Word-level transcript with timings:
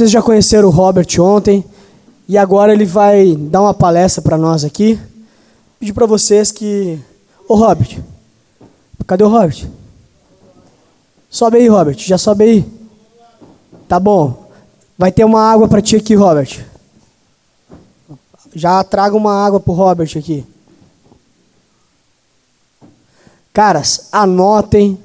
Vocês 0.00 0.12
já 0.12 0.22
conheceram 0.22 0.68
o 0.68 0.70
Robert 0.70 1.06
ontem 1.18 1.62
e 2.26 2.38
agora 2.38 2.72
ele 2.72 2.86
vai 2.86 3.36
dar 3.36 3.60
uma 3.60 3.74
palestra 3.74 4.22
para 4.22 4.38
nós 4.38 4.64
aqui. 4.64 4.98
Pedir 5.78 5.92
para 5.92 6.06
vocês 6.06 6.50
que. 6.50 6.98
Ô 7.46 7.54
Robert, 7.54 8.02
cadê 9.06 9.22
o 9.22 9.28
Robert? 9.28 9.68
Sobe 11.28 11.58
aí, 11.58 11.68
Robert, 11.68 11.98
já 11.98 12.16
sobe 12.16 12.44
aí. 12.44 12.72
Tá 13.86 14.00
bom. 14.00 14.48
Vai 14.96 15.12
ter 15.12 15.22
uma 15.22 15.42
água 15.42 15.68
para 15.68 15.82
ti 15.82 15.96
aqui, 15.96 16.14
Robert. 16.14 16.64
Já 18.54 18.82
traga 18.82 19.14
uma 19.14 19.34
água 19.34 19.60
pro 19.60 19.74
Robert 19.74 20.16
aqui. 20.16 20.46
Caras, 23.52 24.08
anotem. 24.10 24.98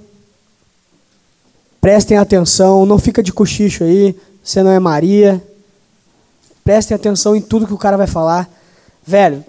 Prestem 1.82 2.18
atenção, 2.18 2.86
não 2.86 2.98
fica 2.98 3.22
de 3.22 3.34
cochicho 3.34 3.84
aí. 3.84 4.16
Você 4.46 4.62
não 4.62 4.70
é 4.70 4.80
Maria. 4.80 5.44
Prestem 6.64 6.94
atenção 6.94 7.36
em 7.36 7.42
tudo 7.42 7.66
que 7.66 7.74
o 7.74 7.80
cara 7.80 7.98
vai 7.98 8.06
falar. 8.06 8.48
Velho, 9.06 9.44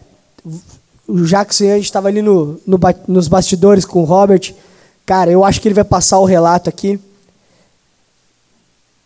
o 1.06 1.22
Jackson 1.22 1.64
gente 1.64 1.84
estava 1.84 2.08
ali 2.08 2.22
no, 2.22 2.58
no, 2.66 2.80
nos 3.06 3.28
bastidores 3.28 3.84
com 3.84 4.00
o 4.00 4.04
Robert. 4.04 4.54
Cara, 5.04 5.30
eu 5.30 5.44
acho 5.44 5.60
que 5.60 5.68
ele 5.68 5.74
vai 5.74 5.84
passar 5.84 6.18
o 6.18 6.24
relato 6.24 6.70
aqui. 6.70 6.98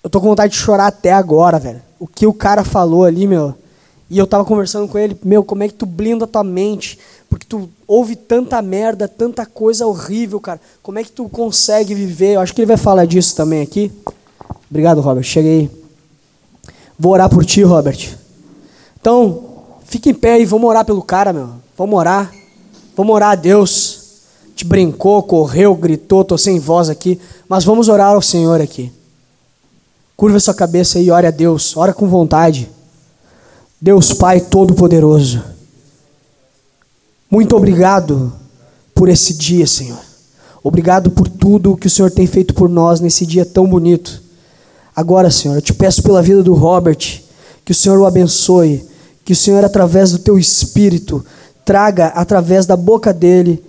Eu 0.02 0.08
tô 0.08 0.20
com 0.20 0.28
vontade 0.28 0.52
de 0.52 0.58
chorar 0.58 0.86
até 0.86 1.12
agora, 1.12 1.58
velho. 1.58 1.82
O 1.98 2.06
que 2.06 2.24
o 2.24 2.32
cara 2.32 2.64
falou 2.64 3.04
ali, 3.04 3.26
meu. 3.26 3.54
E 4.08 4.16
eu 4.16 4.26
tava 4.26 4.44
conversando 4.44 4.88
com 4.88 4.98
ele, 4.98 5.16
meu, 5.24 5.44
como 5.44 5.62
é 5.62 5.68
que 5.68 5.74
tu 5.74 5.86
blinda 5.86 6.24
a 6.24 6.28
tua 6.28 6.42
mente? 6.42 6.98
Porque 7.28 7.46
tu 7.46 7.68
ouve 7.86 8.16
tanta 8.16 8.62
merda, 8.62 9.06
tanta 9.06 9.44
coisa 9.44 9.86
horrível, 9.86 10.40
cara. 10.40 10.60
Como 10.82 10.98
é 10.98 11.04
que 11.04 11.12
tu 11.12 11.28
consegue 11.28 11.94
viver? 11.94 12.34
Eu 12.34 12.40
acho 12.40 12.54
que 12.54 12.60
ele 12.60 12.66
vai 12.66 12.76
falar 12.76 13.04
disso 13.04 13.36
também 13.36 13.60
aqui. 13.60 13.92
Obrigado, 14.70 15.00
Robert. 15.00 15.24
Cheguei. 15.24 15.79
Vou 17.00 17.14
orar 17.14 17.30
por 17.30 17.46
ti, 17.46 17.62
Robert. 17.62 18.14
Então, 19.00 19.42
fica 19.86 20.10
em 20.10 20.14
pé 20.14 20.38
e 20.38 20.44
vamos 20.44 20.68
orar 20.68 20.84
pelo 20.84 21.00
cara, 21.00 21.32
meu. 21.32 21.48
Vamos 21.74 21.98
orar. 21.98 22.30
Vamos 22.94 23.14
orar 23.14 23.30
a 23.30 23.34
Deus. 23.34 24.02
Te 24.54 24.66
brincou, 24.66 25.22
correu, 25.22 25.74
gritou, 25.74 26.22
tô 26.22 26.36
sem 26.36 26.60
voz 26.60 26.90
aqui. 26.90 27.18
Mas 27.48 27.64
vamos 27.64 27.88
orar 27.88 28.08
ao 28.08 28.20
Senhor 28.20 28.60
aqui. 28.60 28.92
Curva 30.14 30.38
sua 30.38 30.52
cabeça 30.52 30.98
e 30.98 31.10
ore 31.10 31.26
a 31.26 31.30
Deus. 31.30 31.74
Ora 31.74 31.94
com 31.94 32.06
vontade. 32.06 32.70
Deus 33.80 34.12
Pai 34.12 34.38
Todo-Poderoso. 34.38 35.42
Muito 37.30 37.56
obrigado 37.56 38.30
por 38.94 39.08
esse 39.08 39.32
dia, 39.32 39.66
Senhor. 39.66 40.00
Obrigado 40.62 41.10
por 41.10 41.26
tudo 41.26 41.78
que 41.78 41.86
o 41.86 41.90
Senhor 41.90 42.10
tem 42.10 42.26
feito 42.26 42.52
por 42.52 42.68
nós 42.68 43.00
nesse 43.00 43.24
dia 43.24 43.46
tão 43.46 43.66
bonito. 43.66 44.28
Agora, 44.94 45.30
Senhor, 45.30 45.54
eu 45.54 45.62
te 45.62 45.72
peço 45.72 46.02
pela 46.02 46.22
vida 46.22 46.42
do 46.42 46.54
Robert, 46.54 47.22
que 47.64 47.72
o 47.72 47.74
Senhor 47.74 47.98
o 47.98 48.06
abençoe, 48.06 48.84
que 49.24 49.32
o 49.32 49.36
Senhor, 49.36 49.64
através 49.64 50.12
do 50.12 50.18
teu 50.18 50.38
espírito, 50.38 51.24
traga 51.64 52.08
através 52.08 52.66
da 52.66 52.76
boca 52.76 53.12
dele 53.12 53.62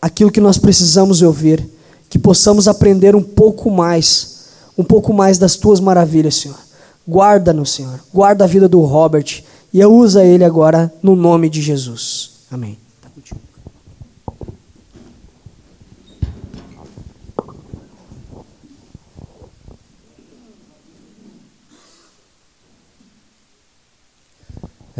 aquilo 0.00 0.30
que 0.30 0.40
nós 0.40 0.58
precisamos 0.58 1.22
ouvir, 1.22 1.68
que 2.08 2.18
possamos 2.18 2.68
aprender 2.68 3.14
um 3.14 3.22
pouco 3.22 3.70
mais, 3.70 4.46
um 4.76 4.84
pouco 4.84 5.12
mais 5.12 5.38
das 5.38 5.56
tuas 5.56 5.80
maravilhas, 5.80 6.36
Senhor. 6.36 6.58
Guarda-nos, 7.08 7.72
Senhor. 7.72 8.00
Guarda 8.12 8.44
a 8.44 8.46
vida 8.46 8.68
do 8.68 8.80
Robert 8.80 9.42
e 9.72 9.84
usa 9.84 10.24
ele 10.24 10.44
agora 10.44 10.92
no 11.02 11.16
nome 11.16 11.50
de 11.50 11.60
Jesus. 11.60 12.30
Amém. 12.50 12.78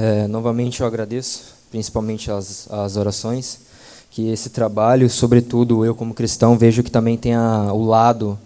É, 0.03 0.27
novamente 0.27 0.81
eu 0.81 0.87
agradeço, 0.87 1.53
principalmente 1.71 2.31
as, 2.31 2.67
as 2.73 2.97
orações, 2.97 3.59
que 4.11 4.31
esse 4.31 4.49
trabalho, 4.49 5.11
sobretudo 5.11 5.85
eu 5.85 5.95
como 5.95 6.15
cristão, 6.15 6.57
vejo 6.57 6.83
que 6.83 6.91
também 6.91 7.19
tem 7.19 7.37
o 7.37 7.85
lado 7.85 8.39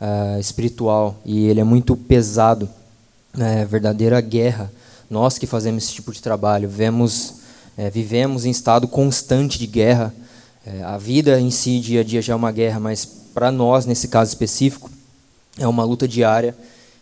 uh, 0.00 0.38
espiritual 0.38 1.16
e 1.24 1.48
ele 1.48 1.58
é 1.58 1.64
muito 1.64 1.96
pesado, 1.96 2.70
é, 3.36 3.64
verdadeira 3.64 4.20
guerra. 4.20 4.70
Nós 5.10 5.36
que 5.36 5.48
fazemos 5.48 5.82
esse 5.82 5.94
tipo 5.94 6.12
de 6.12 6.22
trabalho, 6.22 6.68
vemos, 6.68 7.40
é, 7.76 7.90
vivemos 7.90 8.44
em 8.44 8.50
estado 8.50 8.86
constante 8.86 9.58
de 9.58 9.66
guerra. 9.66 10.14
É, 10.64 10.84
a 10.84 10.96
vida 10.96 11.40
em 11.40 11.50
si, 11.50 11.80
dia 11.80 12.02
a 12.02 12.04
dia, 12.04 12.22
já 12.22 12.34
é 12.34 12.36
uma 12.36 12.52
guerra, 12.52 12.78
mas 12.78 13.04
para 13.04 13.50
nós, 13.50 13.84
nesse 13.84 14.06
caso 14.06 14.28
específico, 14.28 14.88
é 15.58 15.66
uma 15.66 15.82
luta 15.82 16.06
diária. 16.06 16.56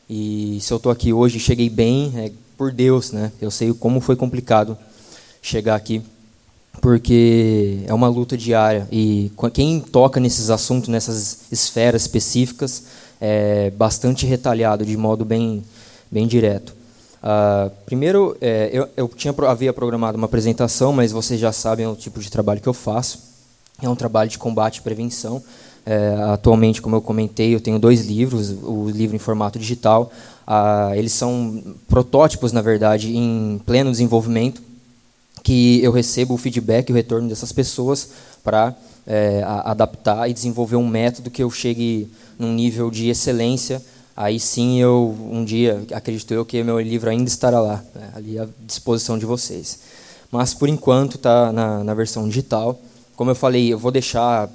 E 0.09 0.57
se 0.63 0.73
eu 0.73 0.79
estou 0.79 0.91
aqui 0.91 1.13
hoje, 1.13 1.39
cheguei 1.39 1.69
bem, 1.69 2.11
é 2.17 2.48
por 2.59 2.73
Deus, 2.73 3.13
né? 3.13 3.31
Eu 3.41 3.53
sei 3.53 3.73
como 3.73 4.01
foi 4.01 4.17
complicado 4.17 4.77
chegar 5.41 5.77
aqui, 5.77 6.03
porque 6.83 7.85
é 7.87 7.95
uma 7.95 8.09
luta 8.09 8.37
diária 8.37 8.89
e 8.91 9.31
quem 9.55 9.81
toca 9.81 10.19
nesses 10.19 10.51
assuntos, 10.51 10.89
nessas 10.89 11.51
esferas 11.53 12.03
específicas, 12.03 12.83
é 13.21 13.71
bastante 13.71 14.27
retalhado 14.27 14.85
de 14.85 14.97
modo 14.97 15.25
bem, 15.25 15.65
bem 16.11 16.27
direto. 16.27 16.77
Uh, 17.23 17.71
primeiro, 17.87 18.37
é, 18.41 18.71
eu, 18.73 18.89
eu 18.97 19.09
tinha 19.09 19.35
havia 19.47 19.73
programado 19.73 20.19
uma 20.19 20.27
apresentação, 20.27 20.93
mas 20.93 21.13
vocês 21.13 21.39
já 21.39 21.53
sabem 21.53 21.87
o 21.87 21.95
tipo 21.95 22.21
de 22.21 22.31
trabalho 22.31 22.61
que 22.61 22.69
eu 22.69 22.75
faço. 22.75 23.21
É 23.81 23.89
um 23.89 23.97
trabalho 23.97 24.29
de 24.29 24.39
combate 24.39 24.79
e 24.79 24.83
prevenção. 24.83 25.43
É, 25.87 26.15
atualmente, 26.33 26.83
como 26.83 26.97
eu 26.97 27.01
comentei, 27.01 27.55
eu 27.55 27.61
tenho 27.61 27.79
dois 27.79 28.05
livros, 28.05 28.51
o 28.51 28.91
livro 28.91 29.17
em 29.17 29.19
formato 29.19 29.59
digital, 29.59 30.13
ah, 30.51 30.93
eles 30.97 31.13
são 31.13 31.63
protótipos, 31.87 32.53
na 32.53 32.63
verdade, 32.63 33.15
em 33.15 33.61
pleno 33.67 33.91
desenvolvimento, 33.91 34.63
que 35.45 35.79
eu 35.83 35.93
recebo 35.93 36.33
o 36.33 36.39
feedback, 36.39 36.91
o 36.91 36.95
retorno 36.95 37.29
dessas 37.29 37.53
pessoas 37.53 38.09
para 38.43 38.75
é, 39.07 39.43
adaptar 39.45 40.27
e 40.27 40.33
desenvolver 40.33 40.77
um 40.77 40.89
método 40.89 41.31
que 41.31 41.43
eu 41.43 41.51
chegue 41.51 42.11
num 42.39 42.55
nível 42.55 42.91
de 42.91 43.11
excelência. 43.11 43.83
Aí 44.17 44.41
sim, 44.41 44.81
eu 44.81 45.15
um 45.31 45.45
dia 45.45 45.85
acredito 45.93 46.33
eu 46.33 46.47
que 46.47 46.63
meu 46.63 46.81
livro 46.81 47.11
ainda 47.11 47.29
estará 47.29 47.61
lá, 47.61 47.85
né, 47.95 48.11
ali 48.15 48.39
à 48.39 48.49
disposição 48.67 49.19
de 49.19 49.27
vocês. 49.27 49.81
Mas 50.31 50.55
por 50.55 50.67
enquanto 50.67 51.17
está 51.17 51.53
na, 51.53 51.85
na 51.85 51.93
versão 51.93 52.27
digital. 52.27 52.81
Como 53.15 53.31
eu 53.31 53.35
falei, 53.35 53.71
eu 53.71 53.79
vou 53.79 53.91
deixar 53.91 54.49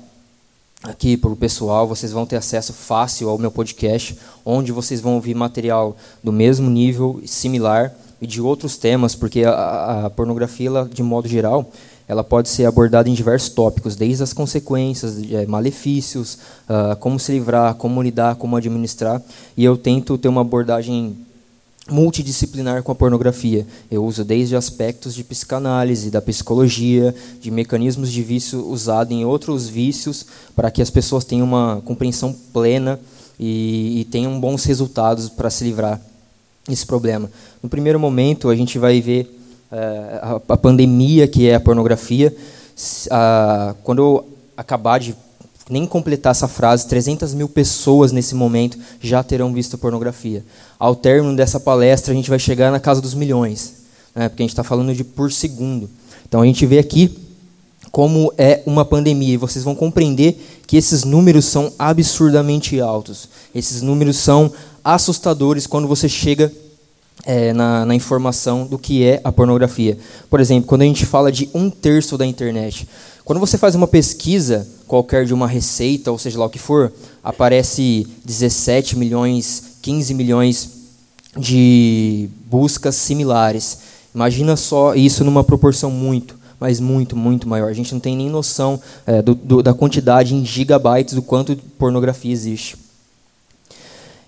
aqui 0.83 1.15
para 1.15 1.31
o 1.31 1.35
pessoal, 1.35 1.87
vocês 1.87 2.11
vão 2.11 2.25
ter 2.25 2.35
acesso 2.35 2.73
fácil 2.73 3.29
ao 3.29 3.37
meu 3.37 3.49
podcast, 3.49 4.17
onde 4.45 4.71
vocês 4.71 4.99
vão 4.99 5.15
ouvir 5.15 5.33
material 5.33 5.95
do 6.21 6.31
mesmo 6.31 6.69
nível, 6.69 7.21
similar, 7.25 7.93
e 8.21 8.27
de 8.27 8.41
outros 8.41 8.77
temas, 8.77 9.15
porque 9.15 9.43
a, 9.43 10.05
a 10.05 10.09
pornografia, 10.09 10.67
ela, 10.67 10.89
de 10.91 11.03
modo 11.03 11.27
geral, 11.27 11.69
ela 12.07 12.23
pode 12.23 12.47
ser 12.47 12.65
abordada 12.65 13.09
em 13.09 13.13
diversos 13.13 13.49
tópicos, 13.49 13.95
desde 13.95 14.23
as 14.23 14.31
consequências, 14.31 15.21
é, 15.31 15.45
malefícios, 15.45 16.37
uh, 16.69 16.95
como 16.99 17.19
se 17.19 17.33
livrar, 17.33 17.75
como 17.75 18.01
lidar, 18.01 18.35
como 18.35 18.55
administrar, 18.55 19.21
e 19.57 19.63
eu 19.63 19.75
tento 19.77 20.17
ter 20.17 20.29
uma 20.29 20.41
abordagem 20.41 21.17
multidisciplinar 21.89 22.81
com 22.81 22.91
a 22.91 22.95
pornografia. 22.95 23.67
Eu 23.91 24.05
uso 24.05 24.23
desde 24.23 24.55
aspectos 24.55 25.13
de 25.13 25.23
psicanálise, 25.23 26.09
da 26.09 26.21
psicologia, 26.21 27.13
de 27.41 27.51
mecanismos 27.51 28.11
de 28.11 28.23
vício 28.23 28.65
usado 28.65 29.11
em 29.11 29.25
outros 29.25 29.67
vícios, 29.67 30.25
para 30.55 30.71
que 30.71 30.81
as 30.81 30.89
pessoas 30.89 31.25
tenham 31.25 31.45
uma 31.45 31.81
compreensão 31.83 32.33
plena 32.53 32.99
e, 33.39 34.01
e 34.01 34.05
tenham 34.05 34.39
bons 34.39 34.63
resultados 34.63 35.27
para 35.27 35.49
se 35.49 35.63
livrar 35.63 35.99
desse 36.67 36.85
problema. 36.85 37.29
No 37.61 37.67
primeiro 37.67 37.99
momento, 37.99 38.49
a 38.49 38.55
gente 38.55 38.79
vai 38.79 39.01
ver 39.01 39.23
uh, 39.71 40.41
a, 40.47 40.53
a, 40.53 40.57
pandemia 40.57 41.27
que 41.27 41.49
é 41.49 41.55
a 41.55 41.59
pornografia. 41.59 42.33
Quando 43.83 44.01
eu 44.01 44.29
acabar 44.55 44.99
de 44.99 45.15
nem 45.69 45.85
completar 45.85 46.31
essa 46.31 46.47
frase, 46.47 46.87
300 46.87 47.33
mil 47.33 47.47
pessoas 47.47 48.11
nesse 48.11 48.35
momento 48.35 48.77
já 48.99 49.23
terão 49.23 49.53
visto 49.53 49.77
pornografia. 49.77 50.43
Ao 50.77 50.95
término 50.95 51.35
dessa 51.35 51.59
palestra, 51.59 52.13
a 52.13 52.15
gente 52.15 52.29
vai 52.29 52.39
chegar 52.39 52.71
na 52.71 52.79
casa 52.79 53.01
dos 53.01 53.13
milhões, 53.13 53.75
né, 54.13 54.27
porque 54.27 54.43
a 54.43 54.45
gente 54.45 54.51
está 54.51 54.63
falando 54.63 54.93
de 54.93 55.03
por 55.03 55.31
segundo. 55.31 55.89
Então 56.27 56.41
a 56.41 56.45
gente 56.45 56.65
vê 56.65 56.79
aqui 56.79 57.17
como 57.91 58.33
é 58.39 58.63
uma 58.65 58.83
pandemia, 58.83 59.35
e 59.35 59.37
vocês 59.37 59.63
vão 59.63 59.75
compreender 59.75 60.35
que 60.65 60.75
esses 60.75 61.03
números 61.03 61.45
são 61.45 61.71
absurdamente 61.77 62.81
altos. 62.81 63.29
Esses 63.53 63.83
números 63.83 64.17
são 64.17 64.51
assustadores 64.83 65.67
quando 65.67 65.87
você 65.87 66.09
chega 66.09 66.51
é, 67.23 67.53
na, 67.53 67.85
na, 67.85 67.93
informação 67.93 68.65
do 68.65 68.79
que 68.79 69.05
é 69.05 69.21
a 69.23 69.31
pornografia. 69.31 69.97
Por 70.27 70.39
exemplo, 70.39 70.67
quando 70.67 70.81
a 70.81 70.85
gente 70.85 71.05
fala 71.05 71.31
de 71.31 71.47
um 71.53 71.69
terço 71.69 72.17
da 72.17 72.25
internet. 72.25 72.87
Quando 73.25 73.39
você 73.39 73.57
faz 73.57 73.73
uma 73.73 73.87
pesquisa 73.87 74.67
qualquer 74.85 75.25
de 75.25 75.33
uma 75.33 75.47
receita, 75.47 76.11
ou 76.11 76.17
seja 76.17 76.37
lá 76.37 76.45
o 76.45 76.49
que 76.49 76.59
for, 76.59 76.91
aparece 77.23 78.05
17 78.25 78.97
milhões, 78.97 79.77
15 79.81 80.13
milhões 80.13 80.69
de 81.37 82.29
buscas 82.45 82.95
similares. 82.95 83.77
Imagina 84.13 84.55
só 84.55 84.93
isso 84.93 85.23
numa 85.23 85.43
proporção 85.43 85.89
muito, 85.89 86.37
mas 86.59 86.81
muito, 86.81 87.15
muito 87.15 87.47
maior. 87.47 87.69
A 87.69 87.73
gente 87.73 87.93
não 87.93 87.99
tem 87.99 88.15
nem 88.15 88.29
noção 88.29 88.79
é, 89.07 89.21
do, 89.21 89.33
do, 89.33 89.63
da 89.63 89.73
quantidade 89.73 90.35
em 90.35 90.45
gigabytes 90.45 91.13
do 91.13 91.21
quanto 91.21 91.55
pornografia 91.77 92.31
existe. 92.31 92.77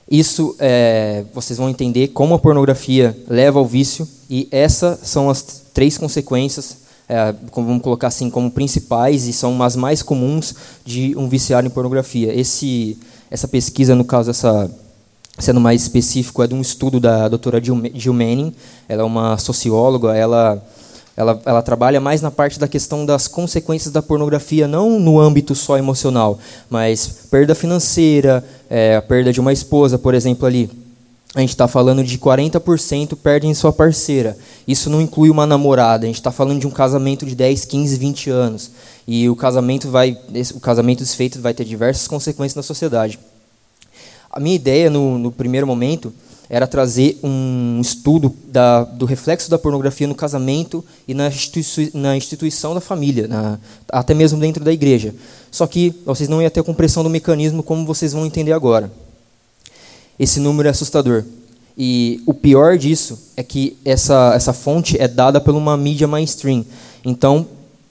Isso 0.10 0.56
é, 0.58 1.26
vocês 1.34 1.58
vão 1.58 1.70
entender 1.70 2.10
como 2.10 2.36
a 2.36 2.40
pornografia 2.40 3.18
leva 3.28 3.60
ao 3.60 3.66
vício 3.66 4.08
e 4.30 4.48
essas 4.52 5.00
são 5.04 5.30
as 5.30 5.42
três 5.74 5.98
consequências, 5.98 6.85
é, 7.08 7.34
vamos 7.54 7.82
colocar 7.82 8.08
assim, 8.08 8.30
como 8.30 8.50
principais 8.50 9.28
e 9.28 9.34
são 9.34 9.62
as 9.62 9.76
mais 9.76 10.02
comuns 10.02 10.56
de 10.84 11.16
um 11.18 11.30
viciado 11.30 11.68
em 11.68 11.70
pornografia. 11.70 12.34
Esse, 12.34 12.98
essa 13.30 13.48
pesquisa, 13.48 13.96
no 13.96 14.04
caso, 14.04 14.32
essa, 14.32 14.70
sendo 15.38 15.60
mais 15.60 15.82
específico, 15.82 16.42
é 16.42 16.48
de 16.48 16.56
um 16.56 16.62
estudo 16.62 17.00
da 17.00 17.28
doutora 17.28 17.62
Jill 17.64 18.14
Manning, 18.14 18.54
ela 18.90 19.02
é 19.02 19.06
uma 19.06 19.38
socióloga, 19.38 20.16
ela 20.16 20.62
ela, 21.18 21.42
ela 21.46 21.62
trabalha 21.62 22.02
mais 22.02 22.22
na 22.22 22.30
parte 22.30 22.60
da 22.60 22.68
questão 22.68 23.06
das 23.06 23.28
consequências 23.28 23.92
da 23.92 24.02
pornografia, 24.02 24.68
não 24.68 25.00
no 25.00 25.18
âmbito 25.20 25.56
só 25.56 25.78
emocional, 25.78 26.38
mas 26.70 27.28
perda 27.32 27.56
financeira, 27.56 28.44
é, 28.70 28.98
a 28.98 29.02
perda 29.02 29.32
de 29.32 29.40
uma 29.40 29.54
esposa, 29.54 29.98
por 29.98 30.14
exemplo, 30.14 30.46
ali. 30.46 30.70
A 31.36 31.42
gente 31.42 31.50
está 31.50 31.68
falando 31.68 32.02
de 32.02 32.18
40% 32.18 33.18
perdem 33.18 33.54
sua 33.54 33.74
parceira. 33.74 34.38
Isso 34.66 34.90
não 34.90 35.02
inclui 35.02 35.30
uma 35.30 35.46
namorada. 35.46 36.06
A 36.06 36.08
gente 36.08 36.16
está 36.16 36.32
falando 36.32 36.62
de 36.62 36.66
um 36.66 36.72
casamento 36.72 37.26
de 37.26 37.36
10, 37.36 37.66
15, 37.66 37.98
20 37.98 38.30
anos. 38.30 38.72
E 39.06 39.30
o 39.30 39.36
casamento 39.36 39.92
vai, 39.92 40.18
o 40.54 40.60
casamento 40.62 41.00
desfeito 41.00 41.42
vai 41.42 41.54
ter 41.54 41.66
diversas 41.66 42.08
consequências 42.08 42.56
na 42.56 42.64
sociedade. 42.64 43.20
A 44.32 44.40
minha 44.40 44.56
ideia 44.56 44.90
no, 44.90 45.20
no 45.20 45.30
primeiro 45.30 45.68
momento 45.68 46.14
era 46.50 46.66
trazer 46.66 47.20
um 47.22 47.82
estudo 47.82 48.34
da, 48.48 48.86
do 48.86 49.06
reflexo 49.06 49.50
da 49.50 49.60
pornografia 49.60 50.08
no 50.08 50.16
casamento 50.16 50.86
e 51.06 51.14
na, 51.14 51.30
na 51.94 52.16
instituição 52.16 52.74
da 52.74 52.80
família, 52.80 53.28
na, 53.28 53.60
até 53.90 54.14
mesmo 54.14 54.40
dentro 54.40 54.64
da 54.64 54.72
igreja. 54.72 55.14
Só 55.52 55.68
que 55.68 55.94
vocês 56.06 56.30
não 56.30 56.42
iam 56.42 56.50
ter 56.50 56.62
a 56.62 56.64
compreensão 56.64 57.04
do 57.04 57.10
mecanismo 57.10 57.62
como 57.62 57.86
vocês 57.86 58.14
vão 58.14 58.26
entender 58.26 58.54
agora. 58.54 58.90
Esse 60.20 60.40
número 60.40 60.68
é 60.68 60.72
assustador. 60.72 61.24
E 61.78 62.22
o 62.26 62.34
pior 62.34 62.78
disso 62.78 63.20
é 63.36 63.44
que 63.44 63.78
essa, 63.84 64.34
essa 64.34 64.54
fonte 64.54 65.00
é 65.00 65.08
dada 65.08 65.42
por 65.42 65.54
uma 65.54 65.76
mídia 65.76 66.08
mainstream. 66.08 66.66
Então, 67.04 67.48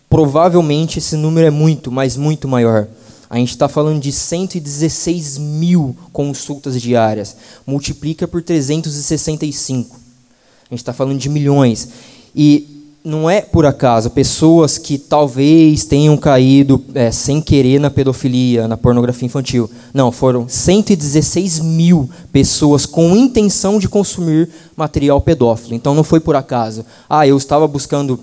provavelmente 0.09 0.99
esse 0.99 1.17
número 1.17 1.47
é 1.47 1.51
muito, 1.51 1.93
mas 1.93 2.17
muito 2.17 2.49
maior. 2.49 2.89
A 3.29 3.37
gente 3.37 3.51
está 3.51 3.69
falando 3.69 4.01
de 4.01 4.13
116 4.13 5.39
mil 5.39 5.97
consultas 6.13 6.81
diárias. 6.81 7.37
Multiplica 7.67 8.29
por 8.29 8.43
365. 8.43 9.97
A 9.97 10.75
gente 10.75 10.81
está 10.81 10.93
falando 10.93 11.19
de 11.19 11.29
milhões. 11.29 11.89
E 12.35 12.74
não 13.05 13.29
é 13.29 13.43
por 13.43 13.67
acaso 13.67 14.09
pessoas 14.09 14.79
que 14.79 14.97
talvez 14.97 15.85
tenham 15.85 16.17
caído 16.17 16.83
é, 16.95 17.11
sem 17.11 17.39
querer 17.39 17.79
na 17.79 17.91
pedofilia, 17.91 18.67
na 18.67 18.79
pornografia 18.79 19.27
infantil. 19.27 19.71
Não, 19.93 20.11
foram 20.11 20.49
116 20.49 21.61
mil 21.61 22.09
pessoas 22.33 22.87
com 22.87 23.15
intenção 23.15 23.79
de 23.79 23.91
consumir 23.91 24.49
material 24.75 25.21
pedófilo. 25.21 25.75
Então 25.75 25.95
não 25.95 26.03
foi 26.03 26.19
por 26.19 26.35
acaso. 26.35 26.83
Ah, 27.07 27.27
eu 27.27 27.37
estava 27.37 27.69
buscando 27.69 28.19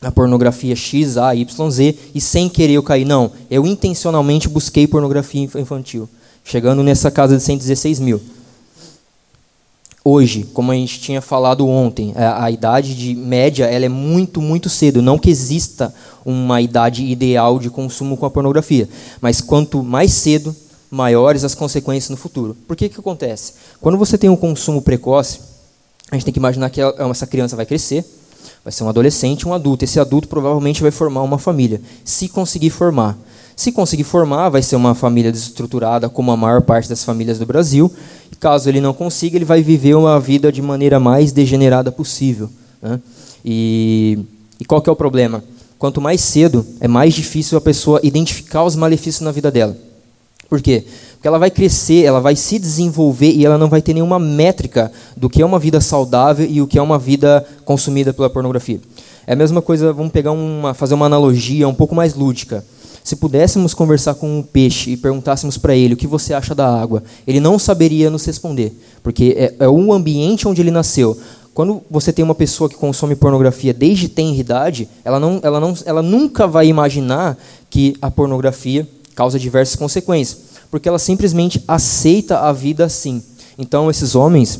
a 0.00 0.10
pornografia 0.10 0.74
X, 0.74 1.18
A, 1.18 1.34
Y, 1.34 1.70
Z 1.70 1.94
e 2.14 2.20
sem 2.20 2.48
querer 2.48 2.74
eu 2.74 2.82
cair. 2.82 3.04
Não, 3.04 3.30
eu 3.50 3.66
intencionalmente 3.66 4.48
busquei 4.48 4.86
pornografia 4.86 5.42
infantil, 5.42 6.08
chegando 6.42 6.82
nessa 6.82 7.10
casa 7.10 7.36
de 7.36 7.42
116 7.42 8.00
mil. 8.00 8.22
Hoje, 10.04 10.44
como 10.52 10.70
a 10.70 10.74
gente 10.74 11.00
tinha 11.00 11.22
falado 11.22 11.66
ontem, 11.66 12.12
a, 12.14 12.44
a 12.44 12.50
idade 12.50 12.94
de 12.94 13.14
média 13.14 13.64
ela 13.64 13.86
é 13.86 13.88
muito, 13.88 14.42
muito 14.42 14.68
cedo. 14.68 15.00
Não 15.00 15.18
que 15.18 15.30
exista 15.30 15.94
uma 16.24 16.60
idade 16.60 17.04
ideal 17.04 17.58
de 17.58 17.70
consumo 17.70 18.16
com 18.16 18.26
a 18.26 18.30
pornografia, 18.30 18.86
mas 19.20 19.40
quanto 19.40 19.82
mais 19.82 20.12
cedo, 20.12 20.54
maiores 20.90 21.42
as 21.42 21.54
consequências 21.54 22.10
no 22.10 22.16
futuro. 22.16 22.54
Por 22.68 22.76
que 22.76 22.88
que 22.88 23.00
acontece? 23.00 23.54
Quando 23.80 23.96
você 23.96 24.18
tem 24.18 24.28
um 24.28 24.36
consumo 24.36 24.82
precoce, 24.82 25.40
a 26.10 26.16
gente 26.16 26.24
tem 26.26 26.34
que 26.34 26.38
imaginar 26.38 26.68
que 26.68 26.80
essa 26.82 27.26
criança 27.26 27.56
vai 27.56 27.64
crescer, 27.64 28.04
Vai 28.64 28.72
ser 28.72 28.84
um 28.84 28.88
adolescente, 28.88 29.46
um 29.46 29.52
adulto. 29.52 29.84
Esse 29.84 30.00
adulto 30.00 30.26
provavelmente 30.26 30.80
vai 30.80 30.90
formar 30.90 31.22
uma 31.22 31.38
família, 31.38 31.80
se 32.04 32.28
conseguir 32.28 32.70
formar. 32.70 33.16
Se 33.56 33.70
conseguir 33.70 34.04
formar, 34.04 34.48
vai 34.48 34.62
ser 34.62 34.76
uma 34.76 34.94
família 34.94 35.30
desestruturada, 35.30 36.08
como 36.08 36.32
a 36.32 36.36
maior 36.36 36.62
parte 36.62 36.88
das 36.88 37.04
famílias 37.04 37.38
do 37.38 37.46
Brasil. 37.46 37.92
Caso 38.40 38.68
ele 38.68 38.80
não 38.80 38.92
consiga, 38.92 39.36
ele 39.36 39.44
vai 39.44 39.62
viver 39.62 39.94
uma 39.94 40.18
vida 40.18 40.50
de 40.50 40.60
maneira 40.60 40.98
mais 40.98 41.32
degenerada 41.32 41.92
possível. 41.92 42.50
Né? 42.82 43.00
E, 43.44 44.18
e 44.58 44.64
qual 44.64 44.82
que 44.82 44.88
é 44.88 44.92
o 44.92 44.96
problema? 44.96 45.42
Quanto 45.78 46.00
mais 46.00 46.20
cedo, 46.20 46.66
é 46.80 46.88
mais 46.88 47.14
difícil 47.14 47.56
a 47.56 47.60
pessoa 47.60 48.00
identificar 48.02 48.64
os 48.64 48.74
malefícios 48.74 49.20
na 49.20 49.30
vida 49.30 49.50
dela. 49.50 49.76
Por 50.48 50.60
quê? 50.60 50.84
Porque 51.14 51.28
ela 51.28 51.38
vai 51.38 51.50
crescer, 51.50 52.04
ela 52.04 52.20
vai 52.20 52.36
se 52.36 52.58
desenvolver 52.58 53.30
e 53.30 53.46
ela 53.46 53.56
não 53.56 53.68
vai 53.68 53.80
ter 53.80 53.94
nenhuma 53.94 54.18
métrica 54.18 54.92
do 55.16 55.30
que 55.30 55.40
é 55.40 55.46
uma 55.46 55.58
vida 55.58 55.80
saudável 55.80 56.46
e 56.48 56.60
o 56.60 56.66
que 56.66 56.78
é 56.78 56.82
uma 56.82 56.98
vida 56.98 57.46
consumida 57.64 58.12
pela 58.12 58.28
pornografia. 58.28 58.80
É 59.26 59.32
a 59.32 59.36
mesma 59.36 59.62
coisa, 59.62 59.92
vamos 59.92 60.12
pegar 60.12 60.32
uma, 60.32 60.74
fazer 60.74 60.94
uma 60.94 61.06
analogia 61.06 61.66
um 61.66 61.74
pouco 61.74 61.94
mais 61.94 62.14
lúdica. 62.14 62.64
Se 63.04 63.14
pudéssemos 63.14 63.72
conversar 63.72 64.14
com 64.14 64.38
um 64.38 64.42
peixe 64.42 64.90
e 64.90 64.96
perguntássemos 64.96 65.56
para 65.56 65.76
ele 65.76 65.94
o 65.94 65.96
que 65.96 66.06
você 66.06 66.34
acha 66.34 66.56
da 66.56 66.66
água, 66.66 67.04
ele 67.24 67.38
não 67.38 67.56
saberia 67.56 68.10
nos 68.10 68.24
responder, 68.24 68.76
porque 69.00 69.36
é, 69.38 69.54
é 69.60 69.68
o 69.68 69.92
ambiente 69.92 70.48
onde 70.48 70.60
ele 70.60 70.72
nasceu. 70.72 71.16
Quando 71.52 71.82
você 71.88 72.12
tem 72.12 72.24
uma 72.24 72.34
pessoa 72.34 72.68
que 72.68 72.74
consome 72.74 73.14
pornografia 73.14 73.72
desde 73.72 74.08
tenra 74.08 74.34
idade, 74.34 74.88
ela, 75.04 75.20
não, 75.20 75.38
ela, 75.42 75.60
não, 75.60 75.74
ela 75.84 76.02
nunca 76.02 76.48
vai 76.48 76.66
imaginar 76.66 77.38
que 77.70 77.94
a 78.02 78.10
pornografia 78.10 78.88
causa 79.14 79.38
diversas 79.38 79.76
consequências 79.76 80.54
porque 80.74 80.88
ela 80.88 80.98
simplesmente 80.98 81.62
aceita 81.68 82.40
a 82.40 82.52
vida 82.52 82.84
assim. 82.84 83.22
Então, 83.56 83.88
esses 83.88 84.16
homens, 84.16 84.58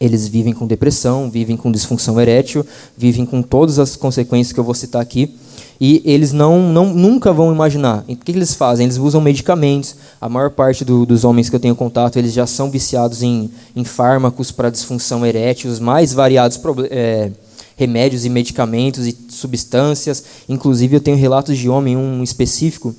eles 0.00 0.26
vivem 0.26 0.52
com 0.52 0.66
depressão, 0.66 1.30
vivem 1.30 1.56
com 1.56 1.70
disfunção 1.70 2.20
erétil, 2.20 2.66
vivem 2.96 3.24
com 3.24 3.40
todas 3.40 3.78
as 3.78 3.94
consequências 3.94 4.52
que 4.52 4.58
eu 4.58 4.64
vou 4.64 4.74
citar 4.74 5.00
aqui, 5.00 5.36
e 5.80 6.02
eles 6.04 6.32
não, 6.32 6.72
não 6.72 6.92
nunca 6.92 7.32
vão 7.32 7.52
imaginar. 7.52 8.04
O 8.08 8.16
que, 8.16 8.32
eles 8.32 8.54
fazem? 8.54 8.84
Eles 8.84 8.96
usam 8.96 9.20
medicamentos. 9.20 9.94
A 10.20 10.28
maior 10.28 10.50
parte 10.50 10.84
do, 10.84 11.06
dos 11.06 11.24
homens 11.24 11.48
que 11.48 11.54
eu 11.54 11.60
tenho 11.60 11.76
contato, 11.76 12.16
eles 12.16 12.32
já 12.32 12.46
são 12.46 12.70
viciados 12.70 13.22
em, 13.22 13.48
em 13.76 13.84
fármacos 13.84 14.50
para 14.50 14.70
disfunção 14.70 15.24
erétil, 15.24 15.70
os 15.70 15.78
mais 15.78 16.12
variados 16.12 16.58
é, 16.90 17.30
remédios 17.76 18.24
e 18.24 18.28
medicamentos 18.28 19.06
e 19.06 19.16
substâncias. 19.28 20.24
Inclusive, 20.48 20.96
eu 20.96 21.00
tenho 21.00 21.16
relatos 21.16 21.56
de 21.56 21.68
homem, 21.68 21.96
um 21.96 22.24
específico, 22.24 22.94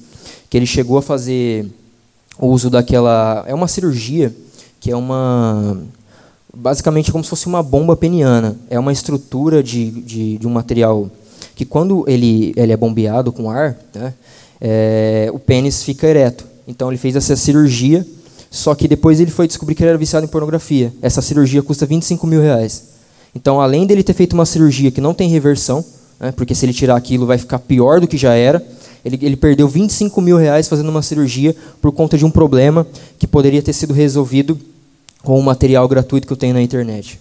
que 0.50 0.56
ele 0.56 0.66
chegou 0.66 0.98
a 0.98 1.02
fazer 1.02 1.70
uso 2.40 2.70
daquela. 2.70 3.44
É 3.46 3.54
uma 3.54 3.68
cirurgia 3.68 4.34
que 4.80 4.90
é 4.90 4.96
uma. 4.96 5.78
Basicamente, 6.56 7.12
como 7.12 7.24
se 7.24 7.30
fosse 7.30 7.46
uma 7.46 7.62
bomba 7.62 7.96
peniana. 7.96 8.58
É 8.70 8.80
uma 8.80 8.94
estrutura 8.94 9.62
de, 9.62 9.92
de, 9.92 10.38
de 10.38 10.48
um 10.48 10.50
material 10.50 11.12
que, 11.60 11.66
quando 11.66 12.06
ele, 12.08 12.54
ele 12.56 12.72
é 12.72 12.78
bombeado 12.78 13.34
com 13.34 13.52
ar, 13.52 13.78
né, 13.94 14.14
é, 14.62 15.30
o 15.34 15.38
pênis 15.38 15.84
fica 15.84 16.08
ereto. 16.08 16.46
Então, 16.66 16.88
ele 16.88 16.98
fez 16.98 17.18
essa 17.18 17.36
cirurgia, 17.36 18.08
só 18.50 18.74
que 18.74 18.88
depois 18.88 19.20
ele 19.20 19.30
foi 19.30 19.46
descobrir 19.46 19.76
que 19.76 19.84
ele 19.84 19.90
era 19.90 19.98
viciado 19.98 20.26
em 20.26 20.30
pornografia. 20.30 20.94
Essa 21.02 21.22
cirurgia 21.22 21.62
custa 21.62 21.86
25 21.86 22.26
mil 22.26 22.40
reais. 22.40 22.92
Então, 23.36 23.60
além 23.60 23.86
dele 23.86 24.04
ter 24.04 24.14
feito 24.14 24.32
uma 24.32 24.46
cirurgia 24.46 24.90
que 24.90 25.02
não 25.02 25.14
tem 25.14 25.28
reversão, 25.28 25.84
né, 26.18 26.32
porque 26.32 26.56
se 26.56 26.66
ele 26.66 26.72
tirar 26.72 26.96
aquilo 26.96 27.26
vai 27.26 27.38
ficar 27.38 27.60
pior 27.60 28.00
do 28.00 28.08
que 28.08 28.16
já 28.16 28.36
era, 28.36 28.66
ele, 29.04 29.20
ele 29.22 29.36
perdeu 29.36 29.68
25 29.68 30.22
mil 30.22 30.38
reais 30.38 30.66
fazendo 30.70 30.88
uma 30.88 31.02
cirurgia 31.02 31.54
por 31.82 31.92
conta 31.92 32.18
de 32.18 32.24
um 32.24 32.32
problema 32.32 32.88
que 33.18 33.28
poderia 33.28 33.62
ter 33.62 33.74
sido 33.74 33.94
resolvido 33.94 34.58
com 35.24 35.38
o 35.38 35.44
material 35.44 35.86
gratuito 35.90 36.26
que 36.26 36.32
eu 36.32 36.38
tenho 36.38 36.54
na 36.54 36.62
internet. 36.62 37.20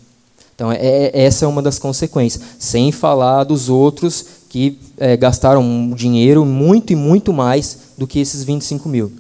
Então, 0.58 0.72
é, 0.72 0.78
é, 0.80 1.10
essa 1.14 1.44
é 1.44 1.48
uma 1.48 1.62
das 1.62 1.78
consequências. 1.78 2.42
Sem 2.58 2.90
falar 2.90 3.44
dos 3.44 3.68
outros 3.68 4.26
que 4.48 4.76
é, 4.98 5.16
gastaram 5.16 5.92
dinheiro 5.94 6.44
muito 6.44 6.92
e 6.92 6.96
muito 6.96 7.32
mais 7.32 7.78
do 7.96 8.08
que 8.08 8.18
esses 8.18 8.42
25 8.42 8.88
mil. 8.88 9.12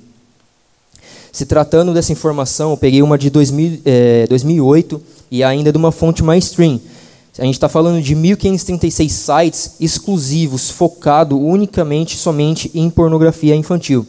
Se 1.30 1.46
tratando 1.46 1.94
dessa 1.94 2.10
informação, 2.10 2.72
eu 2.72 2.76
peguei 2.76 3.02
uma 3.02 3.16
de 3.16 3.30
2000, 3.30 3.82
é, 3.84 4.26
2008 4.26 5.00
e 5.30 5.44
ainda 5.44 5.70
de 5.70 5.78
uma 5.78 5.92
fonte 5.92 6.24
mainstream, 6.24 6.80
a 7.38 7.44
gente 7.44 7.54
está 7.54 7.68
falando 7.68 8.02
de 8.02 8.16
1.536 8.16 9.08
sites 9.08 9.72
exclusivos, 9.78 10.70
focado 10.70 11.38
unicamente, 11.38 12.16
somente 12.16 12.68
em 12.74 12.90
pornografia 12.90 13.54
infantil. 13.54 14.04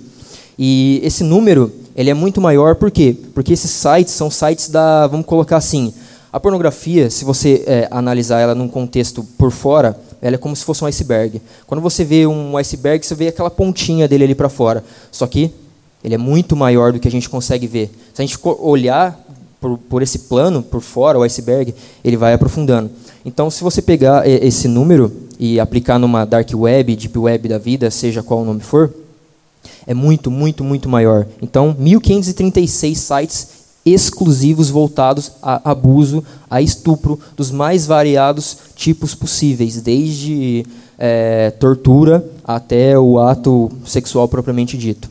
E 0.58 1.00
esse 1.04 1.24
número 1.24 1.72
ele 1.96 2.10
é 2.10 2.14
muito 2.16 2.42
maior, 2.42 2.74
por 2.74 2.90
quê? 2.90 3.16
Porque 3.36 3.54
esses 3.54 3.70
sites 3.70 4.16
são 4.16 4.32
sites 4.32 4.70
da, 4.70 5.06
vamos 5.06 5.28
colocar 5.28 5.58
assim, 5.58 5.94
a 6.32 6.40
pornografia, 6.40 7.10
se 7.10 7.26
você 7.26 7.64
é, 7.66 7.88
analisar 7.90 8.40
ela 8.40 8.54
num 8.54 8.68
contexto 8.68 9.24
por 9.38 9.52
fora, 9.52 10.00
ela 10.22 10.36
é 10.36 10.38
como 10.38 10.56
se 10.56 10.64
fosse 10.64 10.84
um 10.84 10.88
iceberg. 10.88 11.42
Quando 11.66 11.82
você 11.82 12.04
vê 12.04 12.28
um 12.28 12.56
iceberg, 12.58 13.06
você 13.06 13.16
vê 13.16 13.30
aquela 13.30 13.50
pontinha 13.50 14.08
dele 14.08 14.26
ali 14.26 14.36
para 14.36 14.50
fora. 14.50 14.84
Só 15.12 15.26
que 15.26 15.52
ele 16.04 16.14
é 16.14 16.18
muito 16.18 16.56
maior 16.56 16.94
do 16.94 17.00
que 17.00 17.08
a 17.08 17.12
gente 17.12 17.30
consegue 17.30 17.66
ver. 17.66 17.90
Se 18.14 18.22
a 18.22 18.26
gente 18.26 18.38
olhar 18.44 19.20
por, 19.60 19.78
por 19.78 20.02
esse 20.02 20.20
plano, 20.20 20.62
por 20.62 20.82
fora, 20.82 21.18
o 21.18 21.24
iceberg, 21.24 21.74
ele 22.04 22.16
vai 22.16 22.34
aprofundando. 22.34 22.92
Então, 23.26 23.50
se 23.50 23.64
você 23.64 23.82
pegar 23.82 24.28
esse 24.28 24.68
número 24.68 25.12
e 25.40 25.60
aplicar 25.60 26.00
numa 26.00 26.26
dark 26.26 26.50
web, 26.54 26.96
deep 26.96 27.18
web 27.18 27.48
da 27.48 27.58
vida, 27.58 27.90
seja 27.92 28.24
qual 28.24 28.42
o 28.42 28.46
nome 28.46 28.62
for, 28.62 28.94
é 29.86 29.94
muito, 29.94 30.30
muito, 30.32 30.64
muito 30.64 30.88
maior. 30.88 31.26
Então, 31.42 31.76
1.536 31.80 32.96
sites 32.96 33.48
exclusivos 33.86 34.70
voltados 34.70 35.32
a 35.42 35.72
abuso, 35.72 36.24
a 36.50 36.62
estupro, 36.62 37.20
dos 37.36 37.52
mais 37.52 37.86
variados 37.86 38.58
tipos 38.76 39.16
possíveis, 39.16 39.82
desde 39.82 40.66
é, 40.98 41.52
tortura 41.52 42.24
até 42.44 42.98
o 43.00 43.20
ato 43.20 43.72
sexual 43.86 44.28
propriamente 44.28 44.78
dito. 44.78 45.10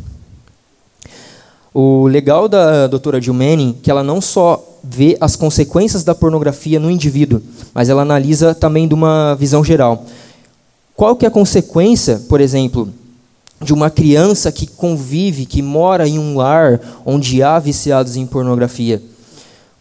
O 1.73 2.07
legal 2.07 2.49
da 2.49 2.87
doutora 2.87 3.21
Gilmani 3.21 3.71
é 3.71 3.83
que 3.83 3.91
ela 3.91 4.03
não 4.03 4.21
só 4.21 4.65
vê 4.83 5.17
as 5.21 5.37
consequências 5.37 6.03
da 6.03 6.15
pornografia 6.15 6.81
no 6.81 6.91
indivíduo, 6.91 7.43
mas 7.75 7.89
ela 7.89 8.03
analisa 8.03 8.55
também 8.55 8.89
de 8.89 8.95
uma 8.95 9.35
visão 9.35 9.63
geral. 9.63 10.05
Qual 10.97 11.15
que 11.15 11.25
é 11.25 11.29
a 11.29 11.31
consequência, 11.31 12.21
por 12.29 12.41
exemplo, 12.41 12.89
de 13.61 13.73
uma 13.73 13.91
criança 13.91 14.53
que 14.53 14.67
convive, 14.67 15.47
que 15.47 15.63
mora 15.63 16.07
em 16.07 16.19
um 16.19 16.37
lar 16.37 16.81
onde 17.05 17.43
há 17.43 17.59
viciados 17.59 18.17
em 18.17 18.27
pornografia? 18.27 19.03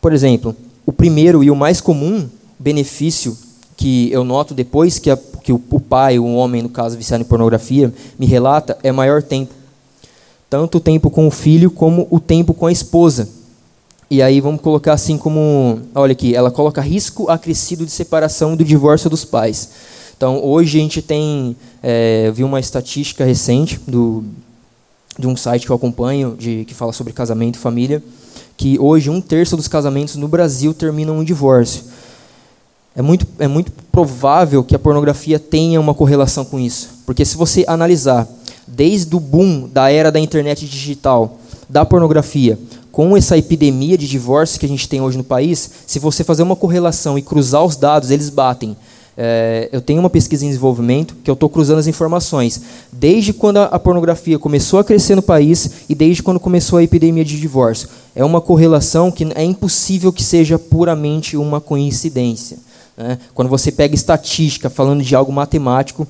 Por 0.01 0.13
exemplo, 0.13 0.55
o 0.85 0.91
primeiro 0.91 1.43
e 1.43 1.51
o 1.51 1.55
mais 1.55 1.81
comum 1.81 2.27
benefício 2.57 3.37
que 3.75 4.11
eu 4.11 4.23
noto 4.23 4.53
depois 4.53 4.97
que, 4.97 5.11
a, 5.11 5.17
que 5.43 5.53
o, 5.53 5.61
o 5.69 5.79
pai, 5.79 6.17
o 6.17 6.33
homem, 6.33 6.63
no 6.63 6.69
caso, 6.69 6.97
viciado 6.97 7.23
em 7.23 7.27
pornografia, 7.27 7.93
me 8.17 8.25
relata, 8.25 8.77
é 8.81 8.91
maior 8.91 9.21
tempo 9.21 9.53
tanto 10.49 10.77
o 10.77 10.81
tempo 10.81 11.09
com 11.09 11.27
o 11.27 11.31
filho 11.31 11.69
como 11.69 12.07
o 12.09 12.19
tempo 12.19 12.53
com 12.53 12.67
a 12.67 12.71
esposa. 12.71 13.27
E 14.09 14.21
aí 14.21 14.39
vamos 14.39 14.61
colocar 14.61 14.93
assim 14.93 15.17
como, 15.17 15.81
olha 15.93 16.13
aqui, 16.13 16.33
ela 16.33 16.49
coloca 16.49 16.79
risco 16.81 17.29
acrescido 17.29 17.85
de 17.85 17.91
separação 17.91 18.55
do 18.55 18.63
divórcio 18.63 19.09
dos 19.09 19.25
pais. 19.25 19.69
Então 20.17 20.43
hoje 20.43 20.79
a 20.79 20.81
gente 20.81 21.01
tem, 21.01 21.55
é, 21.81 22.31
vi 22.31 22.43
uma 22.43 22.59
estatística 22.59 23.23
recente 23.23 23.79
do, 23.87 24.23
de 25.17 25.27
um 25.27 25.37
site 25.37 25.67
que 25.67 25.71
eu 25.71 25.75
acompanho, 25.75 26.35
de, 26.37 26.65
que 26.65 26.73
fala 26.73 26.91
sobre 26.91 27.13
casamento 27.13 27.55
e 27.55 27.59
família, 27.59 28.03
que 28.57 28.79
hoje 28.79 29.11
um 29.11 29.21
terço 29.21 29.55
dos 29.55 29.67
casamentos 29.67 30.15
no 30.15 30.27
Brasil 30.27 30.73
terminam 30.73 31.21
em 31.21 31.25
divórcio. 31.25 31.83
É 32.95 33.01
muito, 33.03 33.27
é 33.37 33.47
muito 33.47 33.71
provável 33.91 34.63
que 34.63 34.75
a 34.75 34.79
pornografia 34.79 35.37
tenha 35.37 35.79
uma 35.79 35.93
correlação 35.93 36.43
com 36.43 36.59
isso. 36.59 36.89
Porque 37.05 37.23
se 37.23 37.37
você 37.37 37.63
analisar 37.67 38.27
desde 38.65 39.15
o 39.15 39.19
boom 39.19 39.69
da 39.71 39.91
era 39.91 40.11
da 40.11 40.19
internet 40.19 40.65
digital, 40.65 41.37
da 41.69 41.85
pornografia, 41.85 42.57
com 42.91 43.15
essa 43.15 43.37
epidemia 43.37 43.95
de 43.95 44.07
divórcio 44.07 44.59
que 44.59 44.65
a 44.65 44.69
gente 44.69 44.89
tem 44.89 44.99
hoje 44.99 45.15
no 45.15 45.23
país, 45.23 45.69
se 45.85 45.99
você 45.99 46.23
fazer 46.23 46.41
uma 46.41 46.55
correlação 46.55 47.19
e 47.19 47.21
cruzar 47.21 47.63
os 47.63 47.75
dados, 47.75 48.09
eles 48.09 48.31
batem. 48.31 48.75
É, 49.19 49.67
eu 49.71 49.81
tenho 49.81 49.99
uma 49.99 50.11
pesquisa 50.11 50.45
em 50.45 50.49
desenvolvimento 50.49 51.15
que 51.23 51.29
eu 51.29 51.33
estou 51.33 51.49
cruzando 51.49 51.79
as 51.79 51.87
informações, 51.87 52.61
desde 52.91 53.33
quando 53.33 53.57
a, 53.57 53.79
pornografia 53.79 54.37
começou 54.37 54.79
a 54.79 54.83
crescer 54.83 55.15
no 55.15 55.23
país 55.23 55.71
e 55.89 55.95
desde 55.95 56.21
quando 56.21 56.39
começou 56.39 56.77
a 56.77 56.83
epidemia 56.83 57.25
de 57.25 57.39
divórcio. 57.39 57.89
É 58.15 58.23
uma 58.23 58.39
correlação 58.39 59.11
que 59.11 59.27
é 59.33 59.43
impossível 59.43 60.13
que 60.13 60.23
seja 60.23 60.59
puramente 60.59 61.35
uma 61.35 61.59
coincidência. 61.59 62.59
Né? 62.95 63.17
Quando 63.33 63.49
você 63.49 63.71
pega 63.71 63.95
estatística 63.95 64.69
falando 64.69 65.01
de 65.01 65.15
algo 65.15 65.31
matemático, 65.31 66.07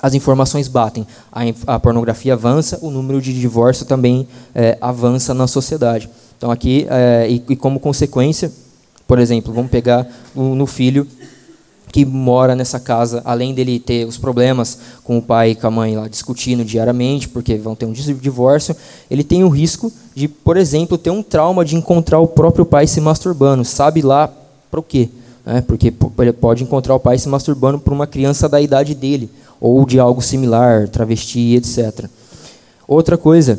as 0.00 0.14
informações 0.14 0.66
batem. 0.66 1.06
A, 1.30 1.42
a, 1.74 1.78
pornografia 1.78 2.32
avança, 2.32 2.78
o 2.82 2.90
número 2.90 3.22
de 3.22 3.32
divórcio 3.38 3.86
também 3.86 4.26
é, 4.52 4.76
avança 4.80 5.32
na 5.32 5.46
sociedade. 5.46 6.10
Então, 6.36 6.50
aqui, 6.50 6.86
é, 6.90 7.28
e, 7.30 7.42
e, 7.50 7.54
como 7.54 7.78
consequência, 7.78 8.50
por 9.06 9.20
exemplo, 9.20 9.52
vamos 9.52 9.70
pegar 9.70 10.08
no, 10.34 10.56
no, 10.56 10.66
filho 10.66 11.06
que 11.92 12.06
mora 12.06 12.56
nessa 12.56 12.80
casa, 12.80 13.20
além 13.22 13.52
dele 13.52 13.78
ter 13.78 14.06
os 14.06 14.16
problemas 14.16 14.78
com 15.04 15.18
o 15.18 15.22
pai 15.22 15.50
e 15.50 15.54
com 15.54 15.66
a 15.66 15.70
mãe 15.70 15.94
lá 15.94 16.08
discutindo 16.08 16.64
diariamente, 16.64 17.28
porque 17.28 17.54
vão 17.56 17.76
ter 17.76 17.84
um 17.84 17.92
divórcio, 17.92 18.74
ele 19.10 19.22
tem 19.22 19.44
o 19.44 19.50
risco 19.50 19.92
de, 20.14 20.26
por 20.26 20.56
exemplo, 20.56 20.96
ter 20.96 21.10
um 21.10 21.22
trauma 21.22 21.66
de 21.66 21.76
encontrar 21.76 22.18
o 22.18 22.26
próprio 22.26 22.64
pai 22.64 22.86
se 22.86 22.98
masturbando. 22.98 23.62
Sabe 23.62 24.00
lá 24.00 24.32
para 24.70 24.80
o 24.80 24.82
quê? 24.82 25.10
É, 25.44 25.60
porque 25.60 25.92
ele 26.18 26.32
pode 26.32 26.62
encontrar 26.62 26.94
o 26.94 27.00
pai 27.00 27.18
se 27.18 27.28
masturbando 27.28 27.78
por 27.78 27.92
uma 27.92 28.06
criança 28.06 28.48
da 28.48 28.60
idade 28.60 28.94
dele 28.94 29.28
ou 29.60 29.84
de 29.84 30.00
algo 30.00 30.22
similar, 30.22 30.88
travesti, 30.88 31.56
etc. 31.56 32.06
Outra 32.88 33.18
coisa, 33.18 33.58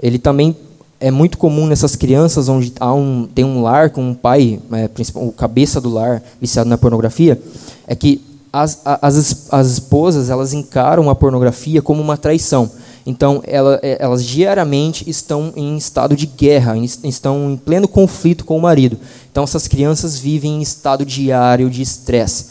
ele 0.00 0.18
também 0.18 0.56
é 1.04 1.10
muito 1.10 1.36
comum 1.36 1.66
nessas 1.66 1.94
crianças 1.94 2.48
onde 2.48 2.72
há 2.80 2.94
um, 2.94 3.28
tem 3.34 3.44
um 3.44 3.60
lar 3.60 3.90
com 3.90 4.00
um 4.08 4.14
pai, 4.14 4.58
é, 4.72 4.88
o 5.16 5.30
cabeça 5.32 5.78
do 5.78 5.90
lar, 5.90 6.22
viciado 6.40 6.70
na 6.70 6.78
pornografia, 6.78 7.38
é 7.86 7.94
que 7.94 8.22
as, 8.50 8.80
as, 8.86 9.52
as 9.52 9.66
esposas 9.66 10.30
elas 10.30 10.54
encaram 10.54 11.10
a 11.10 11.14
pornografia 11.14 11.82
como 11.82 12.00
uma 12.00 12.16
traição. 12.16 12.70
Então, 13.04 13.42
ela, 13.46 13.78
é, 13.82 13.98
elas 14.00 14.24
diariamente 14.24 15.04
estão 15.06 15.52
em 15.54 15.76
estado 15.76 16.16
de 16.16 16.24
guerra, 16.24 16.74
estão 16.78 17.50
em 17.50 17.56
pleno 17.58 17.86
conflito 17.86 18.46
com 18.46 18.56
o 18.56 18.62
marido. 18.62 18.98
Então, 19.30 19.44
essas 19.44 19.68
crianças 19.68 20.18
vivem 20.18 20.56
em 20.56 20.62
estado 20.62 21.04
diário 21.04 21.68
de 21.68 21.82
estresse. 21.82 22.46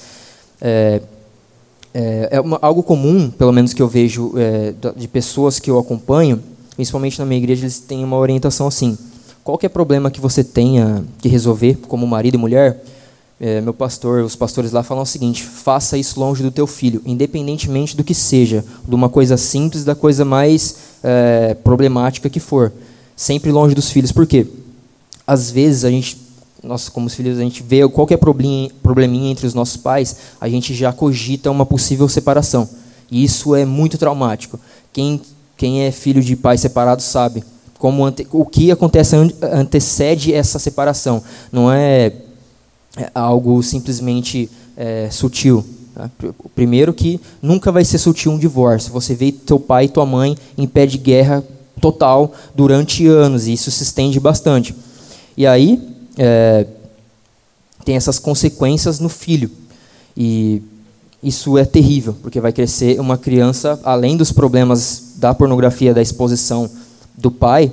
É, 0.62 1.02
é, 1.92 2.28
é 2.34 2.40
uma, 2.40 2.60
algo 2.62 2.84
comum, 2.84 3.32
pelo 3.32 3.52
menos 3.52 3.74
que 3.74 3.82
eu 3.82 3.88
vejo 3.88 4.32
é, 4.38 4.76
de 4.96 5.08
pessoas 5.08 5.58
que 5.58 5.72
eu 5.72 5.80
acompanho, 5.80 6.40
principalmente 6.76 7.20
na 7.20 7.26
minha 7.26 7.38
igreja, 7.38 7.64
eles 7.64 7.80
têm 7.80 8.04
uma 8.04 8.18
orientação 8.18 8.68
assim: 8.68 8.98
qualquer 9.44 9.70
problema 9.70 10.12
que 10.12 10.22
você 10.22 10.44
tenha 10.44 11.04
que 11.20 11.28
resolver, 11.28 11.78
como 11.88 12.06
marido 12.08 12.36
e 12.36 12.38
mulher, 12.38 12.84
é, 13.40 13.60
meu 13.60 13.74
pastor, 13.74 14.24
os 14.24 14.36
pastores 14.36 14.72
lá 14.72 14.84
falam 14.84 15.04
o 15.04 15.08
seguinte: 15.08 15.44
faça 15.44 15.98
isso 15.98 16.20
longe 16.20 16.42
do 16.44 16.52
teu 16.52 16.68
filho, 16.68 17.02
independentemente 17.06 17.96
do 17.96 18.04
que 18.04 18.14
seja, 18.14 18.64
de 18.88 18.96
uma 18.96 19.10
coisa 19.10 19.38
simples, 19.38 19.84
da 19.84 19.96
coisa 19.96 20.24
mais 20.24 20.78
é, 21.04 21.54
problemática 21.56 22.30
que 22.30 22.40
for, 22.40 22.72
sempre 23.16 23.52
longe 23.52 23.76
dos 23.76 23.90
filhos. 23.90 24.12
Por 24.12 24.26
quê? 24.26 24.48
Às 25.26 25.52
vezes 25.52 25.86
a 25.86 25.90
gente 25.90 26.24
nós 26.64 26.88
como 26.88 27.10
filhos, 27.10 27.38
a 27.38 27.42
gente 27.42 27.62
vê 27.62 27.88
qualquer 27.90 28.18
probleminha, 28.18 28.72
probleminha 28.82 29.30
entre 29.30 29.46
os 29.46 29.54
nossos 29.54 29.76
pais, 29.76 30.16
a 30.40 30.48
gente 30.48 30.74
já 30.74 30.94
cogita 30.94 31.52
uma 31.52 31.66
possível 31.66 32.08
separação. 32.08 32.68
E 33.12 33.24
isso 33.24 33.54
é 33.54 33.66
muito 33.66 33.98
traumático. 33.98 34.58
Quem, 34.94 35.22
quem 35.64 35.84
é 35.84 35.92
filho 35.92 36.22
de 36.22 36.36
pais 36.36 36.60
separados 36.60 37.06
sabe 37.06 37.42
como 37.78 38.04
ante, 38.04 38.28
o 38.34 38.46
que 38.46 38.70
acontece 38.70 39.16
antecede 39.42 40.34
essa 40.34 40.60
separação. 40.60 41.24
Não 41.54 41.72
é, 41.72 42.12
é 42.98 43.10
algo 43.16 43.64
simplesmente 43.64 44.50
é, 44.76 45.08
sutil. 45.10 45.66
Tá? 45.96 46.12
Primeiro 46.54 46.94
que 46.94 47.18
nunca 47.42 47.72
vai 47.72 47.86
ser 47.86 47.98
sutil 47.98 48.34
um 48.34 48.38
divórcio. 48.38 48.92
Você 48.92 49.16
vê 49.16 49.32
teu 49.32 49.58
pai 49.58 49.86
e 49.86 49.88
tua 49.88 50.06
mãe 50.06 50.38
em 50.58 50.68
pé 50.68 50.86
de 50.86 50.98
guerra 50.98 51.42
total 51.80 52.34
durante 52.54 53.08
anos, 53.08 53.48
e 53.48 53.54
isso 53.54 53.72
se 53.72 53.84
estende 53.84 54.20
bastante. 54.20 54.76
E 55.38 55.48
aí, 55.48 55.82
é, 56.18 56.68
tem 57.86 57.96
essas 57.96 58.20
consequências 58.20 59.00
no 59.00 59.08
filho. 59.08 59.50
E 60.16 60.62
isso 61.24 61.58
é 61.58 61.64
terrível, 61.64 62.18
porque 62.22 62.42
vai 62.42 62.52
crescer 62.52 63.00
uma 63.00 63.18
criança, 63.18 63.80
além 63.86 64.18
dos 64.18 64.34
problemas 64.34 65.13
da 65.24 65.34
pornografia, 65.34 65.94
da 65.94 66.02
exposição 66.02 66.70
do 67.18 67.32
pai, 67.32 67.72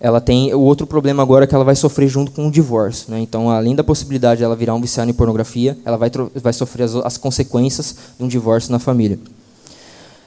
ela 0.00 0.20
tem 0.20 0.52
o 0.52 0.60
outro 0.60 0.88
problema 0.88 1.22
agora 1.22 1.46
que 1.46 1.54
ela 1.54 1.62
vai 1.62 1.76
sofrer 1.76 2.08
junto 2.08 2.32
com 2.32 2.48
o 2.48 2.50
divórcio. 2.50 3.12
Né? 3.12 3.20
Então, 3.20 3.48
além 3.48 3.76
da 3.76 3.84
possibilidade 3.84 4.38
de 4.38 4.44
ela 4.44 4.56
virar 4.56 4.74
um 4.74 4.80
viciado 4.80 5.08
em 5.08 5.14
pornografia, 5.14 5.78
ela 5.84 5.96
vai, 5.96 6.10
vai 6.34 6.52
sofrer 6.52 6.84
as, 6.84 6.96
as 6.96 7.16
consequências 7.16 7.94
de 8.18 8.24
um 8.24 8.26
divórcio 8.26 8.72
na 8.72 8.80
família. 8.80 9.20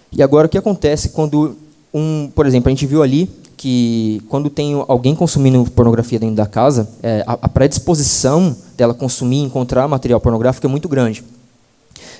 E 0.09 0.23
agora, 0.23 0.45
o 0.47 0.49
que 0.49 0.57
acontece 0.57 1.09
quando, 1.09 1.57
um, 1.93 2.31
por 2.33 2.45
exemplo, 2.45 2.69
a 2.69 2.71
gente 2.71 2.85
viu 2.85 3.03
ali 3.03 3.29
que 3.57 4.21
quando 4.29 4.49
tem 4.49 4.73
alguém 4.87 5.15
consumindo 5.15 5.69
pornografia 5.71 6.19
dentro 6.19 6.35
da 6.35 6.45
casa, 6.45 6.87
é, 7.01 7.23
a, 7.27 7.33
a 7.41 7.49
predisposição 7.49 8.55
dela 8.77 8.93
consumir 8.93 9.37
e 9.37 9.43
encontrar 9.43 9.87
material 9.87 10.21
pornográfico 10.21 10.65
é 10.65 10.69
muito 10.69 10.87
grande. 10.87 11.23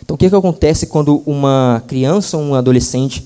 Então, 0.01 0.15
o 0.15 0.17
que, 0.17 0.29
que 0.29 0.35
acontece 0.35 0.87
quando 0.87 1.23
uma 1.25 1.81
criança 1.87 2.35
ou 2.35 2.43
um 2.43 2.55
adolescente 2.55 3.25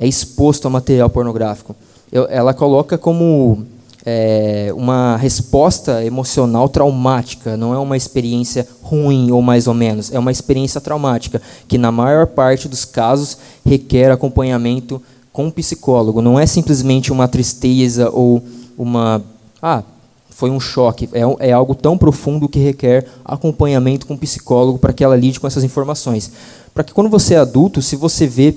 é 0.00 0.06
exposto 0.06 0.66
a 0.66 0.70
material 0.70 1.10
pornográfico? 1.10 1.74
Eu, 2.10 2.26
ela 2.30 2.54
coloca 2.54 2.96
como 2.96 3.66
é, 4.04 4.72
uma 4.74 5.16
resposta 5.16 6.04
emocional 6.04 6.68
traumática, 6.68 7.56
não 7.56 7.74
é 7.74 7.78
uma 7.78 7.96
experiência 7.96 8.66
ruim 8.82 9.30
ou 9.30 9.42
mais 9.42 9.66
ou 9.66 9.74
menos, 9.74 10.12
é 10.12 10.18
uma 10.18 10.30
experiência 10.30 10.80
traumática, 10.80 11.42
que 11.66 11.76
na 11.76 11.92
maior 11.92 12.26
parte 12.26 12.68
dos 12.68 12.84
casos 12.84 13.36
requer 13.64 14.10
acompanhamento 14.10 15.02
com 15.32 15.46
um 15.46 15.50
psicólogo. 15.50 16.22
Não 16.22 16.38
é 16.38 16.46
simplesmente 16.46 17.12
uma 17.12 17.28
tristeza 17.28 18.10
ou 18.10 18.42
uma. 18.76 19.22
Ah, 19.62 19.82
foi 20.30 20.50
um 20.50 20.58
choque. 20.58 21.08
É, 21.12 21.48
é 21.48 21.52
algo 21.52 21.74
tão 21.74 21.98
profundo 21.98 22.48
que 22.48 22.58
requer 22.58 23.06
acompanhamento 23.24 24.06
com 24.06 24.14
um 24.14 24.18
psicólogo 24.18 24.78
para 24.78 24.92
que 24.92 25.04
ela 25.04 25.16
lide 25.16 25.38
com 25.38 25.46
essas 25.46 25.64
informações. 25.64 26.32
Para 26.72 26.82
que 26.82 26.92
quando 26.92 27.10
você 27.10 27.34
é 27.34 27.38
adulto, 27.38 27.82
se 27.82 27.94
você 27.94 28.26
vê 28.26 28.52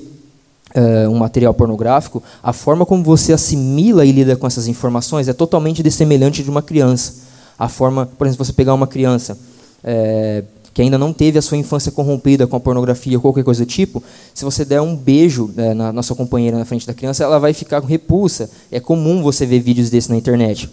uh, 0.76 1.10
um 1.10 1.18
material 1.18 1.54
pornográfico, 1.54 2.22
a 2.42 2.54
forma 2.54 2.86
como 2.86 3.04
você 3.04 3.34
assimila 3.34 4.06
e 4.06 4.12
lida 4.12 4.36
com 4.36 4.48
essas 4.48 4.68
informações 4.68 5.28
é 5.28 5.34
totalmente 5.34 5.82
dessemelhante 5.82 6.44
de 6.44 6.50
uma 6.50 6.62
criança. 6.62 7.30
A 7.58 7.70
forma, 7.70 8.06
por 8.06 8.28
exemplo, 8.28 8.46
você 8.46 8.54
pegar 8.54 8.74
uma 8.74 8.88
criança. 8.88 9.38
É, 9.84 10.44
que 10.74 10.82
ainda 10.82 10.98
não 10.98 11.12
teve 11.12 11.38
a 11.38 11.42
sua 11.42 11.58
infância 11.58 11.92
corrompida 11.92 12.48
com 12.48 12.56
a 12.56 12.60
pornografia 12.60 13.18
ou 13.18 13.22
qualquer 13.22 13.44
coisa 13.44 13.66
do 13.66 13.68
tipo, 13.68 14.02
se 14.34 14.46
você 14.46 14.64
der 14.64 14.80
um 14.80 14.96
beijo 14.96 15.52
né, 15.54 15.74
na, 15.74 15.92
na 15.92 16.02
sua 16.02 16.16
companheira 16.16 16.58
na 16.58 16.64
frente 16.64 16.88
da 16.88 16.94
criança, 16.94 17.26
ela 17.26 17.40
vai 17.40 17.54
ficar 17.54 17.82
com 17.82 17.88
repulsa. 17.88 18.50
É 18.72 18.80
comum 18.80 19.22
você 19.22 19.46
ver 19.46 19.60
vídeos 19.60 19.90
desses 19.90 20.10
na 20.10 20.16
internet. 20.16 20.70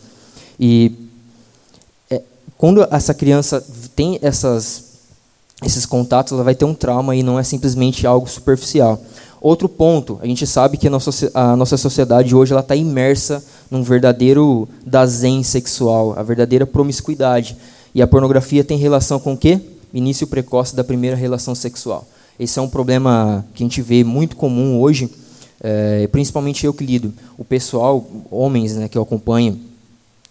E 0.61 1.09
quando 2.59 2.87
essa 2.91 3.15
criança 3.15 3.65
tem 3.95 4.19
essas, 4.21 4.88
esses 5.65 5.85
contatos, 5.85 6.33
ela 6.33 6.45
vai 6.45 6.55
ter 6.55 6.65
um 6.65 6.75
trauma 6.75 7.17
e 7.17 7.23
não 7.23 7.39
é 7.39 7.43
simplesmente 7.43 8.07
algo 8.07 8.29
superficial. 8.29 9.01
Outro 9.41 9.69
ponto, 9.69 10.19
a 10.21 10.27
gente 10.27 10.47
sabe 10.47 10.77
que 10.77 10.89
a 10.89 10.91
nossa, 10.91 11.31
a 11.33 11.57
nossa 11.57 11.77
sociedade 11.77 12.35
hoje 12.35 12.55
está 12.55 12.75
imersa 12.75 13.43
num 13.71 13.83
verdadeiro 13.83 14.69
dazen 14.85 15.43
sexual, 15.43 16.15
a 16.17 16.23
verdadeira 16.23 16.67
promiscuidade. 16.67 17.57
E 17.95 18.03
a 18.03 18.07
pornografia 18.07 18.65
tem 18.65 18.77
relação 18.77 19.19
com 19.19 19.35
o 19.35 19.37
quê? 19.37 19.61
Início 19.95 20.27
precoce 20.27 20.75
da 20.75 20.85
primeira 20.85 21.17
relação 21.17 21.55
sexual. 21.55 22.07
Esse 22.39 22.59
é 22.59 22.63
um 22.63 22.69
problema 22.69 23.45
que 23.55 23.63
a 23.63 23.67
gente 23.67 23.83
vê 23.83 24.05
muito 24.05 24.37
comum 24.37 24.81
hoje, 24.81 25.11
é, 25.61 26.07
principalmente 26.09 26.67
eu 26.67 26.73
que 26.73 26.85
lido. 26.85 27.13
O 27.37 27.45
pessoal, 27.45 28.07
homens 28.31 28.77
né, 28.77 28.89
que 28.89 28.99
eu 28.99 29.03
acompanho, 29.03 29.59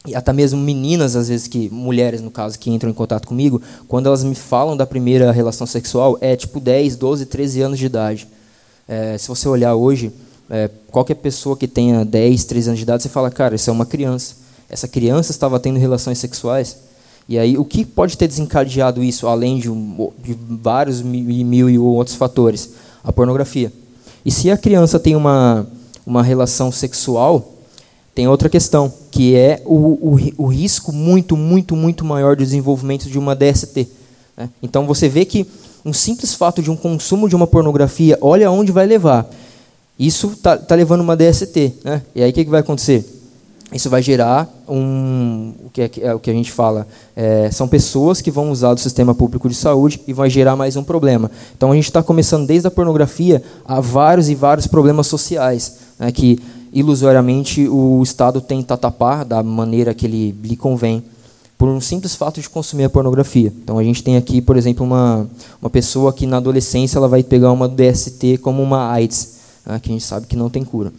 e 0.05 0.15
até 0.15 0.31
mesmo 0.31 0.59
meninas, 0.59 1.15
às 1.15 1.27
vezes, 1.27 1.47
que 1.47 1.69
mulheres, 1.69 2.21
no 2.21 2.31
caso, 2.31 2.57
que 2.57 2.69
entram 2.69 2.89
em 2.89 2.93
contato 2.93 3.27
comigo, 3.27 3.61
quando 3.87 4.07
elas 4.07 4.23
me 4.23 4.35
falam 4.35 4.77
da 4.77 4.85
primeira 4.85 5.31
relação 5.31 5.67
sexual, 5.67 6.17
é 6.21 6.35
tipo 6.35 6.59
10, 6.59 6.95
12, 6.95 7.25
13 7.25 7.61
anos 7.61 7.79
de 7.79 7.85
idade. 7.85 8.27
É, 8.87 9.17
se 9.17 9.27
você 9.27 9.49
olhar 9.49 9.75
hoje, 9.75 10.13
é, 10.49 10.69
qualquer 10.89 11.15
pessoa 11.15 11.57
que 11.57 11.67
tenha 11.67 12.05
10, 12.05 12.45
13 12.45 12.69
anos 12.69 12.79
de 12.79 12.83
idade, 12.83 13.03
você 13.03 13.09
fala, 13.09 13.29
cara, 13.29 13.55
isso 13.55 13.69
é 13.69 13.73
uma 13.73 13.85
criança. 13.85 14.35
Essa 14.69 14.87
criança 14.87 15.31
estava 15.31 15.59
tendo 15.59 15.77
relações 15.77 16.17
sexuais. 16.19 16.77
E 17.27 17.37
aí, 17.37 17.57
o 17.57 17.65
que 17.65 17.83
pode 17.83 18.17
ter 18.17 18.27
desencadeado 18.27 19.03
isso, 19.03 19.27
além 19.27 19.59
de, 19.59 19.69
um, 19.69 20.09
de 20.23 20.37
vários 20.49 21.01
mil, 21.01 21.45
mil 21.45 21.69
e 21.69 21.77
outros 21.77 22.15
fatores? 22.15 22.71
A 23.03 23.11
pornografia. 23.11 23.71
E 24.25 24.31
se 24.31 24.49
a 24.49 24.57
criança 24.57 24.97
tem 24.97 25.15
uma, 25.15 25.67
uma 26.05 26.23
relação 26.23 26.71
sexual, 26.71 27.56
tem 28.17 28.27
outra 28.27 28.49
questão, 28.49 28.91
que 29.11 29.35
é 29.35 29.61
o, 29.63 29.75
o, 29.75 30.19
o 30.37 30.47
risco 30.47 30.91
muito, 30.91 31.37
muito, 31.37 31.75
muito 31.75 32.03
maior 32.03 32.35
de 32.35 32.43
desenvolvimento 32.43 33.07
de 33.07 33.19
uma 33.19 33.35
DST. 33.35 33.87
Né? 34.35 34.49
Então, 34.59 34.87
você 34.87 35.07
vê 35.07 35.23
que 35.23 35.45
um 35.85 35.93
simples 35.93 36.33
fato 36.33 36.59
de 36.59 36.71
um 36.71 36.75
consumo 36.75 37.29
de 37.29 37.35
uma 37.35 37.45
pornografia, 37.45 38.17
olha 38.19 38.47
aonde 38.47 38.71
vai 38.71 38.87
levar. 38.87 39.29
Isso 39.99 40.31
está 40.31 40.57
tá 40.57 40.73
levando 40.73 41.01
uma 41.01 41.15
DST. 41.15 41.73
Né? 41.83 42.01
E 42.15 42.23
aí, 42.23 42.31
o 42.31 42.33
que, 42.33 42.43
que 42.43 42.49
vai 42.49 42.61
acontecer? 42.61 43.05
isso 43.73 43.89
vai 43.89 44.01
gerar 44.01 44.49
um 44.65 45.53
o 45.65 45.69
que 45.69 45.81
é, 45.81 45.91
é 45.99 46.13
o 46.13 46.19
que 46.19 46.29
a 46.29 46.33
gente 46.33 46.53
fala 46.53 46.87
é, 47.13 47.51
são 47.51 47.67
pessoas 47.67 48.21
que 48.21 48.31
vão 48.31 48.49
usar 48.49 48.71
o 48.71 48.77
sistema 48.77 49.13
público 49.13 49.49
de 49.49 49.55
saúde 49.55 49.99
e 50.07 50.13
vai 50.13 50.29
gerar 50.29 50.55
mais 50.55 50.77
um 50.77 50.83
problema 50.85 51.29
então 51.53 51.73
a 51.73 51.75
gente 51.75 51.83
está 51.83 52.01
começando 52.01 52.47
desde 52.47 52.65
a 52.65 52.71
pornografia 52.71 53.43
a 53.65 53.81
vários 53.81 54.29
e 54.29 54.35
vários 54.35 54.67
problemas 54.67 55.07
sociais 55.07 55.79
né, 55.99 56.09
que 56.13 56.39
ilusoriamente 56.79 57.67
o 57.67 58.01
Estado 58.03 58.41
tenta 58.41 58.77
tapar 58.77 59.25
da 59.25 59.41
maneira 59.41 59.93
que 59.93 60.05
ele 60.05 60.35
lhe 60.43 60.55
convém 60.55 61.03
por 61.57 61.67
um 61.67 61.81
simples 61.81 62.15
fato 62.15 62.39
de 62.39 62.49
consumir 62.49 62.83
a 62.83 62.89
pornografia 62.89 63.53
então 63.63 63.77
a 63.77 63.83
gente 63.83 64.03
tem 64.03 64.17
aqui 64.17 64.41
por 64.41 64.57
exemplo 64.57 64.85
uma 64.85 65.27
uma 65.61 65.69
pessoa 65.69 66.13
que 66.13 66.27
na 66.27 66.37
adolescência 66.37 66.97
ela 66.97 67.07
vai 67.07 67.23
pegar 67.23 67.51
uma 67.51 67.67
DST 67.67 68.39
como 68.41 68.61
uma 68.61 68.91
AIDS 68.91 69.37
né, 69.65 69.79
que 69.79 69.89
a 69.89 69.93
gente 69.93 70.03
sabe 70.03 70.27
que 70.27 70.35
não 70.35 70.49
tem 70.49 70.63
cura 70.63 70.91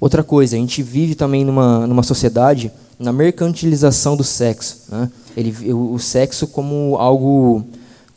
Outra 0.00 0.22
coisa, 0.22 0.54
a 0.54 0.58
gente 0.58 0.82
vive 0.82 1.14
também 1.14 1.44
numa, 1.44 1.86
numa 1.86 2.02
sociedade 2.02 2.70
na 2.98 3.12
mercantilização 3.12 4.16
do 4.16 4.22
sexo. 4.22 4.84
Né? 4.88 5.10
Ele, 5.36 5.72
o 5.72 5.98
sexo 5.98 6.46
como 6.46 6.96
algo 6.96 7.64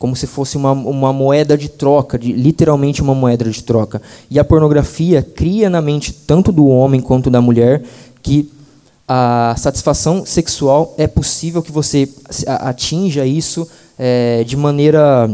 como 0.02 0.16
se 0.16 0.26
fosse 0.26 0.58
uma, 0.58 0.72
uma 0.72 1.14
moeda 1.14 1.56
de 1.56 1.70
troca, 1.70 2.18
de, 2.18 2.34
literalmente 2.34 3.04
uma 3.04 3.14
moeda 3.14 3.48
de 3.48 3.64
troca. 3.64 4.02
E 4.32 4.40
a 4.40 4.44
pornografia 4.44 5.22
cria 5.22 5.70
na 5.70 5.80
mente 5.80 6.12
tanto 6.12 6.52
do 6.52 6.66
homem 6.66 7.00
quanto 7.00 7.30
da 7.30 7.40
mulher 7.40 7.84
que 8.24 8.52
a 9.08 9.54
satisfação 9.56 10.26
sexual 10.26 10.96
é 10.98 11.06
possível 11.06 11.62
que 11.62 11.72
você 11.72 12.10
atinja 12.48 13.28
isso 13.28 13.70
é, 14.00 14.44
de 14.44 14.58
maneira 14.58 15.30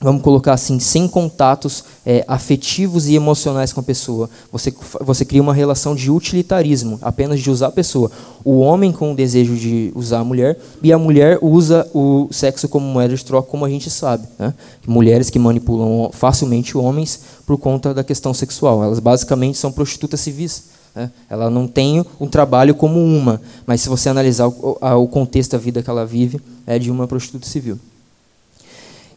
vamos 0.00 0.22
colocar 0.22 0.54
assim, 0.54 0.78
sem 0.78 1.06
contatos 1.06 1.84
é, 2.04 2.24
afetivos 2.26 3.06
e 3.06 3.14
emocionais 3.14 3.72
com 3.72 3.80
a 3.80 3.82
pessoa. 3.82 4.30
Você, 4.50 4.72
você 5.00 5.24
cria 5.24 5.42
uma 5.42 5.52
relação 5.52 5.94
de 5.94 6.10
utilitarismo, 6.10 6.98
apenas 7.02 7.40
de 7.40 7.50
usar 7.50 7.68
a 7.68 7.72
pessoa. 7.72 8.10
O 8.42 8.60
homem 8.60 8.90
com 8.92 9.12
o 9.12 9.14
desejo 9.14 9.54
de 9.54 9.92
usar 9.94 10.20
a 10.20 10.24
mulher 10.24 10.58
e 10.82 10.92
a 10.92 10.98
mulher 10.98 11.38
usa 11.42 11.86
o 11.92 12.28
sexo 12.30 12.68
como 12.68 12.86
moeda 12.86 13.14
de 13.14 13.24
troca, 13.24 13.50
como 13.50 13.64
a 13.64 13.68
gente 13.68 13.90
sabe. 13.90 14.26
Né? 14.38 14.54
Mulheres 14.86 15.28
que 15.28 15.38
manipulam 15.38 16.10
facilmente 16.12 16.76
homens 16.76 17.20
por 17.46 17.58
conta 17.58 17.92
da 17.92 18.02
questão 18.02 18.32
sexual. 18.32 18.82
Elas 18.82 18.98
basicamente 18.98 19.58
são 19.58 19.70
prostitutas 19.70 20.20
civis. 20.20 20.64
Né? 20.94 21.10
Ela 21.28 21.50
não 21.50 21.68
tem 21.68 22.04
um 22.18 22.26
trabalho 22.26 22.74
como 22.74 22.98
uma, 22.98 23.40
mas 23.66 23.82
se 23.82 23.88
você 23.88 24.08
analisar 24.08 24.48
o, 24.48 24.78
o 24.80 25.08
contexto 25.08 25.52
da 25.52 25.58
vida 25.58 25.82
que 25.82 25.90
ela 25.90 26.06
vive, 26.06 26.40
é 26.66 26.78
de 26.78 26.90
uma 26.90 27.06
prostituta 27.06 27.46
civil. 27.46 27.78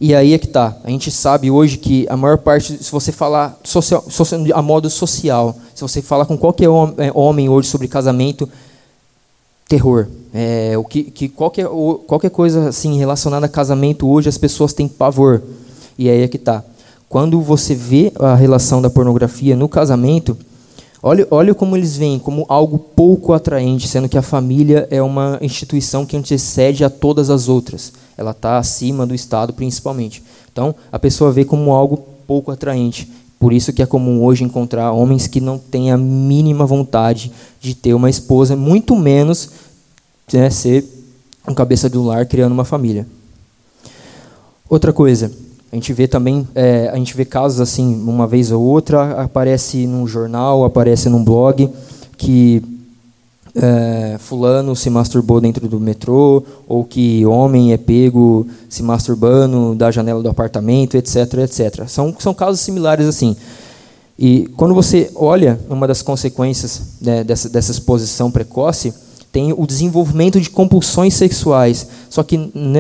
E 0.06 0.14
aí 0.14 0.34
é 0.34 0.38
que 0.38 0.48
está. 0.48 0.76
A 0.84 0.90
gente 0.90 1.10
sabe 1.10 1.50
hoje 1.50 1.78
que 1.78 2.06
a 2.10 2.18
maior 2.18 2.38
parte, 2.38 2.84
se 2.84 2.92
você 2.92 3.10
falar 3.10 3.58
social, 3.64 4.04
a 4.54 4.62
modo 4.62 4.90
social, 4.90 5.56
se 5.74 5.82
você 5.82 6.02
falar 6.02 6.26
com 6.26 6.38
qualquer 6.38 6.68
é, 6.98 7.10
homem 7.14 7.48
hoje 7.48 7.70
sobre 7.70 7.88
casamento, 7.88 8.50
terror. 9.66 10.08
É, 10.34 10.78
o 10.78 10.84
que, 10.84 11.04
que 11.04 11.30
qualquer, 11.30 11.68
qualquer 12.06 12.32
coisa 12.32 12.68
assim 12.68 12.98
relacionada 12.98 13.46
a 13.46 13.50
casamento 13.50 14.06
hoje 14.06 14.28
as 14.28 14.38
pessoas 14.38 14.74
têm 14.74 14.90
pavor. 14.90 15.42
E 15.98 16.10
aí 16.10 16.22
é 16.22 16.28
que 16.28 16.36
está. 16.36 16.62
Quando 17.08 17.40
você 17.40 17.74
vê 17.74 18.12
a 18.20 18.36
relação 18.36 18.82
da 18.82 18.90
pornografia 18.90 19.56
no 19.56 19.70
casamento, 19.70 20.38
olha, 21.02 21.26
olha 21.32 21.56
como 21.56 21.78
eles 21.78 21.96
veem 21.96 22.20
como 22.20 22.46
algo 22.50 22.78
pouco 22.78 23.32
atraente, 23.32 23.88
sendo 23.88 24.10
que 24.10 24.18
a 24.18 24.22
família 24.22 24.86
é 24.92 25.02
uma 25.02 25.40
instituição 25.42 26.06
que 26.06 26.18
antecede 26.18 26.84
a 26.84 26.90
todas 26.90 27.30
as 27.30 27.48
outras 27.48 28.03
ela 28.18 28.32
está 28.32 28.58
acima 28.58 29.06
do 29.06 29.14
Estado 29.14 29.54
principalmente. 29.54 30.24
Então, 30.52 30.76
a 30.92 31.00
pessoa 31.00 31.32
vê 31.32 31.44
como 31.44 31.72
algo 31.72 31.98
pouco 32.28 32.52
atraente. 32.52 33.12
Por 33.40 33.52
isso 33.52 33.74
que 33.74 33.82
é 33.82 33.86
comum 33.86 34.24
hoje 34.24 34.44
encontrar 34.44 34.92
homens 34.92 35.28
que 35.28 35.42
não 35.42 35.58
têm 35.58 35.92
a 35.92 35.98
mínima 35.98 36.66
vontade 36.66 37.32
de 37.60 37.76
ter 37.76 37.94
uma 37.94 38.10
esposa, 38.10 38.56
muito 38.56 38.96
menos 38.96 39.50
né, 40.32 40.50
ser 40.50 40.86
um 41.48 41.54
cabeça 41.54 41.92
um 41.94 42.06
lar 42.06 42.26
criando 42.26 42.54
uma 42.54 42.64
família. 42.64 43.06
Outra 44.70 44.94
coisa, 44.94 45.32
a 45.72 45.76
gente 45.76 45.92
vê 45.92 46.08
também, 46.08 46.48
é, 46.56 46.90
a 46.90 46.96
gente 46.96 47.18
vê 47.18 47.26
casos 47.26 47.60
assim, 47.60 47.96
uma 47.96 48.26
vez 48.26 48.52
ou 48.52 48.64
outra, 48.64 49.22
aparece 49.22 49.86
num 49.86 50.08
jornal, 50.08 50.64
aparece 50.64 51.10
num 51.10 51.24
blog, 51.24 51.70
que 52.18 52.64
é, 53.56 54.18
fulano 54.20 54.76
se 54.76 54.90
masturbou 54.90 55.40
dentro 55.40 55.68
do 55.68 55.80
metrô, 55.80 56.44
ou 56.68 56.84
que 56.84 57.26
homem 57.26 57.74
é 57.74 57.78
pego 57.78 58.48
se 58.68 58.82
masturbando 58.82 59.76
da 59.76 59.92
janela 59.92 60.24
do 60.24 60.30
apartamento, 60.30 60.96
etc, 60.96 61.16
etc. 61.44 61.88
São, 61.88 62.16
são 62.20 62.34
casos 62.34 62.62
similares 62.62 63.08
assim. 63.08 63.36
E 64.18 64.48
quando 64.56 64.74
você 64.74 65.12
olha 65.16 65.60
uma 65.70 65.88
das 65.88 66.02
consequências 66.02 66.82
né, 67.02 67.24
dessa, 67.24 67.50
dessa 67.50 67.72
exposição 67.72 68.32
precoce, 68.32 68.94
tem 69.32 69.52
o 69.52 69.66
desenvolvimento 69.66 70.40
de 70.40 70.48
compulsões 70.48 71.16
sexuais. 71.16 71.88
Só 72.08 72.22
que 72.22 72.38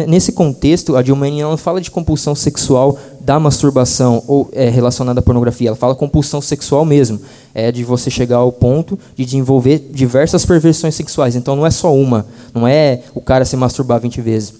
nesse 0.07 0.31
contexto, 0.31 0.95
a 0.95 1.01
Dilmane 1.01 1.41
não 1.41 1.57
fala 1.57 1.81
de 1.81 1.89
compulsão 1.89 2.35
sexual 2.35 2.95
da 3.19 3.39
masturbação 3.39 4.23
ou 4.27 4.47
é, 4.51 4.69
relacionada 4.69 5.19
à 5.19 5.23
pornografia, 5.23 5.69
ela 5.69 5.75
fala 5.75 5.95
compulsão 5.95 6.39
sexual 6.41 6.85
mesmo. 6.85 7.19
É 7.53 7.71
de 7.71 7.83
você 7.83 8.09
chegar 8.09 8.37
ao 8.37 8.51
ponto 8.51 8.97
de 9.15 9.25
desenvolver 9.25 9.89
diversas 9.91 10.45
perversões 10.45 10.95
sexuais. 10.95 11.35
Então 11.35 11.55
não 11.55 11.65
é 11.65 11.71
só 11.71 11.93
uma, 11.93 12.25
não 12.53 12.67
é 12.67 13.01
o 13.13 13.21
cara 13.21 13.45
se 13.45 13.55
masturbar 13.55 13.99
20 13.99 14.21
vezes. 14.21 14.53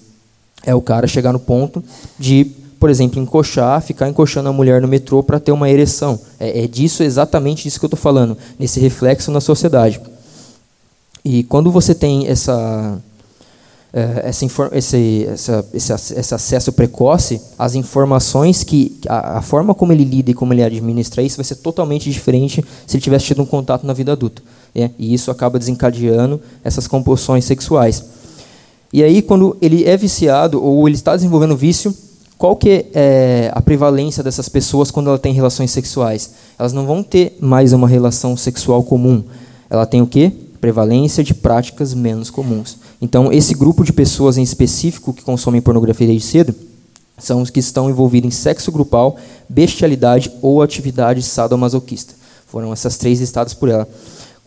É 0.64 0.74
o 0.74 0.80
cara 0.80 1.06
chegar 1.06 1.32
no 1.32 1.38
ponto 1.38 1.82
de, 2.18 2.44
por 2.80 2.88
exemplo, 2.88 3.20
encoxar, 3.20 3.82
ficar 3.82 4.08
encoxando 4.08 4.48
a 4.48 4.52
mulher 4.52 4.80
no 4.80 4.88
metrô 4.88 5.22
para 5.22 5.40
ter 5.40 5.52
uma 5.52 5.68
ereção. 5.68 6.18
É, 6.38 6.64
é 6.64 6.66
disso, 6.66 7.02
exatamente 7.02 7.64
disso 7.64 7.78
que 7.78 7.84
eu 7.84 7.88
estou 7.88 8.00
falando, 8.00 8.36
nesse 8.58 8.80
reflexo 8.80 9.30
na 9.30 9.40
sociedade. 9.40 10.00
E 11.24 11.42
quando 11.44 11.70
você 11.70 11.94
tem 11.94 12.26
essa, 12.26 13.00
essa, 13.96 14.44
esse, 14.72 15.24
essa, 15.30 15.66
esse, 15.72 15.92
esse, 15.92 16.34
acesso 16.34 16.72
precoce, 16.72 17.40
as 17.56 17.76
informações 17.76 18.64
que. 18.64 18.98
A, 19.08 19.38
a, 19.38 19.42
forma 19.42 19.72
como 19.72 19.92
ele 19.92 20.04
lida 20.04 20.32
e 20.32 20.34
como 20.34 20.52
ele 20.52 20.64
administra 20.64 21.22
isso 21.22 21.36
vai 21.36 21.44
ser 21.44 21.56
totalmente 21.56 22.10
diferente 22.10 22.64
se 22.86 22.96
ele 22.96 23.02
tivesse 23.02 23.26
tido 23.26 23.42
um 23.42 23.46
contato 23.46 23.86
na 23.86 23.92
vida 23.92 24.10
adulta. 24.10 24.42
Né? 24.74 24.90
E 24.98 25.14
isso 25.14 25.30
acaba 25.30 25.60
desencadeando 25.60 26.40
essas 26.64 26.88
compulsões 26.88 27.44
sexuais. 27.44 28.04
E 28.92 29.00
aí, 29.00 29.22
quando 29.22 29.56
ele 29.62 29.84
é 29.84 29.96
viciado 29.96 30.60
ou 30.60 30.88
ele 30.88 30.96
está 30.96 31.14
desenvolvendo 31.14 31.56
vício, 31.56 31.94
qual 32.36 32.56
que 32.56 32.86
é 32.92 33.50
a 33.54 33.62
prevalência 33.62 34.24
dessas 34.24 34.48
pessoas 34.48 34.90
quando 34.90 35.08
ela 35.08 35.18
tem 35.18 35.32
relações 35.32 35.70
sexuais? 35.70 36.32
Elas 36.58 36.72
não 36.72 36.84
vão 36.84 37.00
ter 37.00 37.36
mais 37.40 37.72
uma 37.72 37.86
relação 37.86 38.36
sexual 38.36 38.82
comum. 38.82 39.22
Ela 39.70 39.86
tem 39.86 40.02
o 40.02 40.06
quê? 40.06 40.32
Prevalência 40.64 41.22
de 41.22 41.34
práticas 41.34 41.92
menos 41.92 42.30
comuns. 42.30 42.78
Então, 42.98 43.30
esse 43.30 43.52
grupo 43.52 43.84
de 43.84 43.92
pessoas 43.92 44.38
em 44.38 44.42
específico 44.42 45.12
que 45.12 45.22
consomem 45.22 45.60
pornografia 45.60 46.06
desde 46.06 46.26
cedo 46.26 46.54
são 47.18 47.42
os 47.42 47.50
que 47.50 47.60
estão 47.60 47.90
envolvidos 47.90 48.28
em 48.28 48.30
sexo 48.30 48.72
grupal, 48.72 49.18
bestialidade 49.46 50.32
ou 50.40 50.62
atividade 50.62 51.20
sadomasoquista. 51.20 52.14
Foram 52.46 52.72
essas 52.72 52.96
três 52.96 53.20
listadas 53.20 53.52
por 53.52 53.68
ela. 53.68 53.86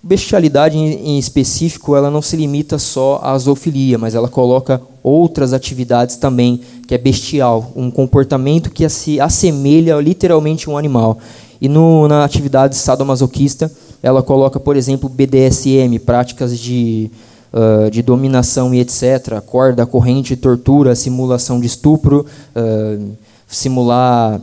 Bestialidade, 0.01 0.75
em 0.75 1.19
específico, 1.19 1.95
ela 1.95 2.09
não 2.09 2.23
se 2.23 2.35
limita 2.35 2.79
só 2.79 3.19
à 3.21 3.37
zoofilia, 3.37 3.99
mas 3.99 4.15
ela 4.15 4.27
coloca 4.27 4.81
outras 5.03 5.53
atividades 5.53 6.15
também, 6.15 6.61
que 6.87 6.95
é 6.95 6.97
bestial, 6.97 7.71
um 7.75 7.91
comportamento 7.91 8.71
que 8.71 8.89
se 8.89 9.21
assemelha 9.21 10.01
literalmente 10.01 10.67
a 10.67 10.71
um 10.71 10.77
animal. 10.79 11.19
E 11.61 11.69
no, 11.69 12.07
na 12.07 12.23
atividade 12.23 12.75
sadomasoquista, 12.75 13.71
ela 14.01 14.21
coloca, 14.21 14.59
por 14.59 14.75
exemplo, 14.75 15.09
BDSM, 15.09 15.99
práticas 15.99 16.57
de, 16.57 17.09
uh, 17.53 17.89
de 17.89 18.01
dominação 18.01 18.73
e 18.73 18.79
etc., 18.79 19.41
corda, 19.45 19.85
corrente, 19.85 20.35
tortura, 20.35 20.95
simulação 20.95 21.59
de 21.59 21.67
estupro, 21.67 22.25
uh, 22.55 23.11
simular 23.47 24.39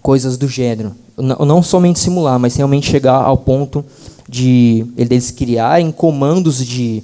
coisas 0.00 0.36
do 0.36 0.48
gênero. 0.48 0.92
Não, 1.16 1.62
somente 1.62 1.98
simular, 1.98 2.38
mas 2.38 2.56
realmente 2.56 2.90
chegar 2.90 3.22
ao 3.22 3.36
ponto 3.36 3.84
de 4.28 4.86
eles 4.96 5.30
criarem 5.30 5.92
comandos 5.92 6.64
de, 6.64 7.02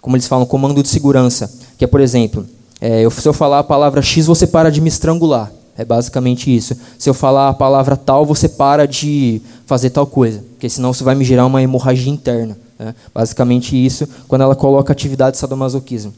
como 0.00 0.16
eles 0.16 0.26
falam, 0.26 0.44
comando 0.44 0.82
de 0.82 0.88
segurança. 0.88 1.50
Que 1.78 1.84
é, 1.84 1.88
por 1.88 2.00
exemplo, 2.00 2.44
é, 2.80 3.02
eu, 3.02 3.10
se 3.10 3.26
eu 3.28 3.32
falar 3.32 3.60
a 3.60 3.64
palavra 3.64 4.02
X, 4.02 4.26
você 4.26 4.46
para 4.46 4.70
de 4.70 4.80
me 4.80 4.88
estrangular. 4.88 5.52
É 5.76 5.84
basicamente 5.84 6.54
isso. 6.54 6.76
Se 6.98 7.08
eu 7.08 7.14
falar 7.14 7.48
a 7.48 7.54
palavra 7.54 7.96
tal, 7.96 8.24
você 8.24 8.48
para 8.48 8.86
de 8.86 9.40
fazer 9.66 9.90
tal 9.90 10.06
coisa, 10.06 10.44
porque 10.50 10.68
senão 10.68 10.90
isso 10.90 11.04
vai 11.04 11.14
me 11.14 11.24
gerar 11.24 11.46
uma 11.46 11.62
hemorragia 11.62 12.12
interna. 12.12 12.56
Né? 12.78 12.94
Basicamente 13.14 13.74
isso, 13.74 14.08
quando 14.28 14.42
ela 14.42 14.54
coloca 14.54 14.92
atividade 14.92 15.32
de 15.32 15.38
sadomasoquismo. 15.38 16.12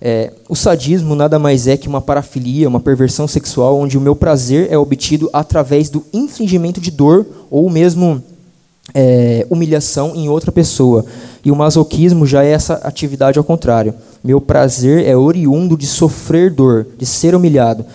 É, 0.00 0.32
o 0.48 0.54
sadismo 0.54 1.14
nada 1.14 1.38
mais 1.38 1.66
é 1.66 1.76
que 1.76 1.88
uma 1.88 2.00
parafilia, 2.00 2.68
uma 2.68 2.80
perversão 2.80 3.26
sexual, 3.26 3.78
onde 3.78 3.96
o 3.96 4.00
meu 4.00 4.14
prazer 4.14 4.68
é 4.70 4.76
obtido 4.76 5.30
através 5.32 5.88
do 5.88 6.04
infligimento 6.12 6.80
de 6.80 6.90
dor 6.90 7.26
ou 7.50 7.70
mesmo 7.70 8.22
é, 8.92 9.46
humilhação 9.48 10.14
em 10.14 10.28
outra 10.28 10.52
pessoa. 10.52 11.06
E 11.44 11.50
o 11.50 11.56
masoquismo 11.56 12.26
já 12.26 12.44
é 12.44 12.50
essa 12.50 12.74
atividade 12.74 13.38
ao 13.38 13.44
contrário. 13.44 13.94
Meu 14.22 14.40
prazer 14.40 15.06
é 15.06 15.16
oriundo 15.16 15.76
de 15.76 15.86
sofrer 15.86 16.50
dor, 16.50 16.86
de 16.98 17.06
ser 17.06 17.34
humilhado. 17.34 17.86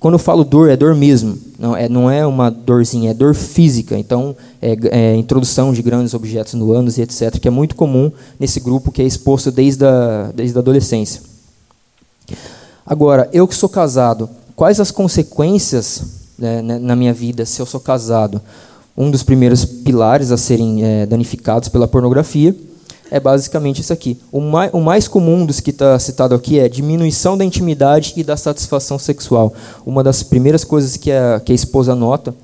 Quando 0.00 0.14
eu 0.14 0.18
falo 0.18 0.44
dor, 0.44 0.70
é 0.70 0.76
dor 0.76 0.94
mesmo. 0.94 1.36
Não 1.58 1.76
é, 1.76 1.88
não 1.88 2.10
é 2.10 2.24
uma 2.24 2.50
dorzinha, 2.50 3.10
é 3.10 3.14
dor 3.14 3.34
física. 3.34 3.98
Então, 3.98 4.36
é, 4.62 4.76
é 4.90 5.16
introdução 5.16 5.72
de 5.72 5.82
grandes 5.82 6.14
objetos 6.14 6.54
no 6.54 6.72
ânus 6.72 6.98
e 6.98 7.02
etc., 7.02 7.38
que 7.40 7.48
é 7.48 7.50
muito 7.50 7.74
comum 7.74 8.12
nesse 8.38 8.60
grupo 8.60 8.92
que 8.92 9.02
é 9.02 9.04
exposto 9.04 9.50
desde 9.50 9.84
a, 9.84 10.30
desde 10.34 10.56
a 10.56 10.60
adolescência. 10.60 11.20
Agora, 12.86 13.28
eu 13.32 13.46
que 13.48 13.54
sou 13.54 13.68
casado, 13.68 14.30
quais 14.54 14.78
as 14.78 14.90
consequências 14.90 16.02
né, 16.38 16.62
né 16.62 16.78
na 16.78 16.94
minha 16.94 17.12
vida 17.12 17.44
se 17.44 17.60
eu 17.60 17.66
sou 17.66 17.80
casado? 17.80 18.40
Um 18.96 19.10
dos 19.10 19.22
primeiros 19.22 19.64
pilares 19.64 20.30
a 20.30 20.36
serem 20.36 20.84
é, 20.84 21.06
danificados 21.06 21.68
pela 21.68 21.88
pornografia 21.88 22.54
é 23.10 23.18
basicamente 23.18 23.80
isso 23.80 23.92
aqui. 23.92 24.18
O 24.30 24.40
mais, 24.40 24.72
o 24.72 24.80
mais 24.80 25.08
comum 25.08 25.46
dos 25.46 25.60
que 25.60 25.70
está 25.70 25.98
citado 25.98 26.34
aqui 26.34 26.58
é 26.58 26.68
diminuição 26.68 27.36
da 27.36 27.44
intimidade 27.44 28.12
e 28.16 28.24
da 28.24 28.36
satisfação 28.36 28.98
sexual. 28.98 29.52
Uma 29.84 30.02
das 30.02 30.22
primeiras 30.22 30.64
coisas 30.64 30.96
que 30.96 31.10
a, 31.10 31.40
que 31.44 31.52
a 31.52 31.54
esposa 31.54 31.94
nota 31.94 32.34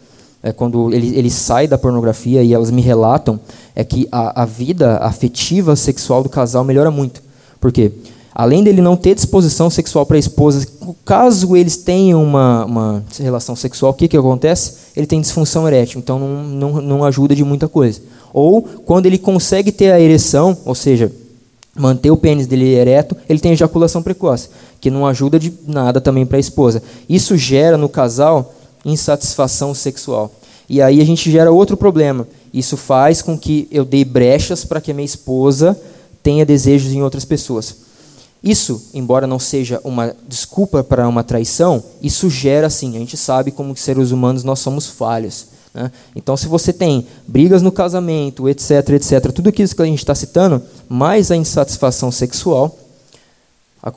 é 0.43 0.53
quando 0.53 0.93
ele, 0.93 1.17
ele 1.17 1.31
sai 1.31 1.67
da 1.67 1.79
pornografia 1.79 2.43
e 2.43 2.53
elas 2.53 2.71
me 2.71 2.83
relatam 2.83 3.41
é 3.75 3.83
que 3.83 4.07
a, 4.13 4.43
a 4.43 4.45
vida 4.45 4.99
afetiva 4.99 5.75
sexual 5.75 6.23
do 6.23 6.29
casal 6.29 6.65
melhora 6.65 6.91
muito. 6.91 7.23
Por 7.61 7.73
quê? 7.73 7.93
Além 8.35 8.65
dele 8.65 8.83
não 8.83 8.97
ter 8.97 9.15
disposição 9.15 9.71
sexual 9.71 10.05
para 10.05 10.17
a 10.17 10.19
esposa, 10.19 10.67
caso 11.05 11.57
eles 11.57 11.77
tenham 11.77 12.23
uma, 12.23 12.65
uma 12.65 13.05
relação 13.19 13.55
sexual, 13.55 13.93
o 13.93 13.95
que, 13.95 14.09
que 14.09 14.17
acontece? 14.17 14.75
Ele 14.97 15.07
tem 15.07 15.21
disfunção 15.21 15.69
erétil, 15.69 16.01
então 16.01 16.19
não, 16.19 16.43
não, 16.43 16.83
não 16.83 17.05
ajuda 17.05 17.35
de 17.35 17.45
muita 17.45 17.69
coisa. 17.69 18.03
Ou 18.35 18.63
quando 18.63 19.07
ele 19.07 19.17
consegue 19.17 19.71
ter 19.71 19.93
a 19.93 20.01
ereção, 20.01 20.59
ou 20.65 20.75
seja, 20.75 21.11
manter 21.77 22.11
o 22.11 22.17
pênis 22.17 22.49
dele 22.49 22.75
ereto, 22.75 23.17
ele 23.29 23.39
tem 23.39 23.53
ejaculação 23.53 24.03
precoce, 24.03 24.49
que 24.81 24.91
não 24.91 25.07
ajuda 25.07 25.39
de 25.39 25.53
nada 25.65 26.01
também 26.01 26.27
para 26.27 26.37
a 26.37 26.41
esposa. 26.41 26.83
Isso 27.09 27.37
gera 27.37 27.79
no 27.79 27.89
casal 27.89 28.53
insatisfação 28.85 29.73
sexual. 29.73 30.35
E 30.69 30.83
aí 30.83 31.01
a 31.01 31.05
gente 31.05 31.31
gera 31.31 31.53
outro 31.53 31.77
problema. 31.77 32.27
Isso 32.53 32.77
faz 32.77 33.23
com 33.23 33.39
que 33.39 33.69
eu 33.71 33.85
dê 33.85 34.05
brechas 34.05 34.65
para 34.65 34.81
que 34.81 34.91
a 34.91 34.95
minha 34.95 35.07
esposa 35.07 35.79
tenha 36.21 36.45
desejos 36.45 36.93
em 36.93 37.03
outras 37.03 37.25
pessoas. 37.25 37.77
Isso, 38.43 38.91
embora 38.93 39.27
não 39.29 39.39
seja 39.39 39.81
uma 39.85 40.15
desculpa 40.29 40.83
para 40.83 41.09
uma 41.09 41.23
traição, 41.23 41.83
isso 42.03 42.29
gera 42.29 42.67
assim, 42.67 42.97
a 42.97 42.99
gente 42.99 43.17
sabe 43.17 43.51
como 43.51 43.77
seres 43.77 44.11
humanos 44.11 44.45
nós 44.45 44.59
somos 44.59 44.87
falhos. 44.87 45.54
Né? 45.75 45.91
Então, 46.15 46.37
se 46.37 46.47
você 46.47 46.73
tem 46.73 47.07
brigas 47.27 47.61
no 47.61 47.73
casamento, 47.73 48.49
etc., 48.49 48.91
etc., 48.91 49.33
tudo 49.33 49.49
aquilo 49.49 49.69
que 49.69 49.83
a 49.83 49.87
gente 49.87 49.99
está 49.99 50.15
citando, 50.15 50.63
mais 50.89 51.31
a 51.31 51.37
insatisfação 51.37 52.11
sexual, 52.13 52.79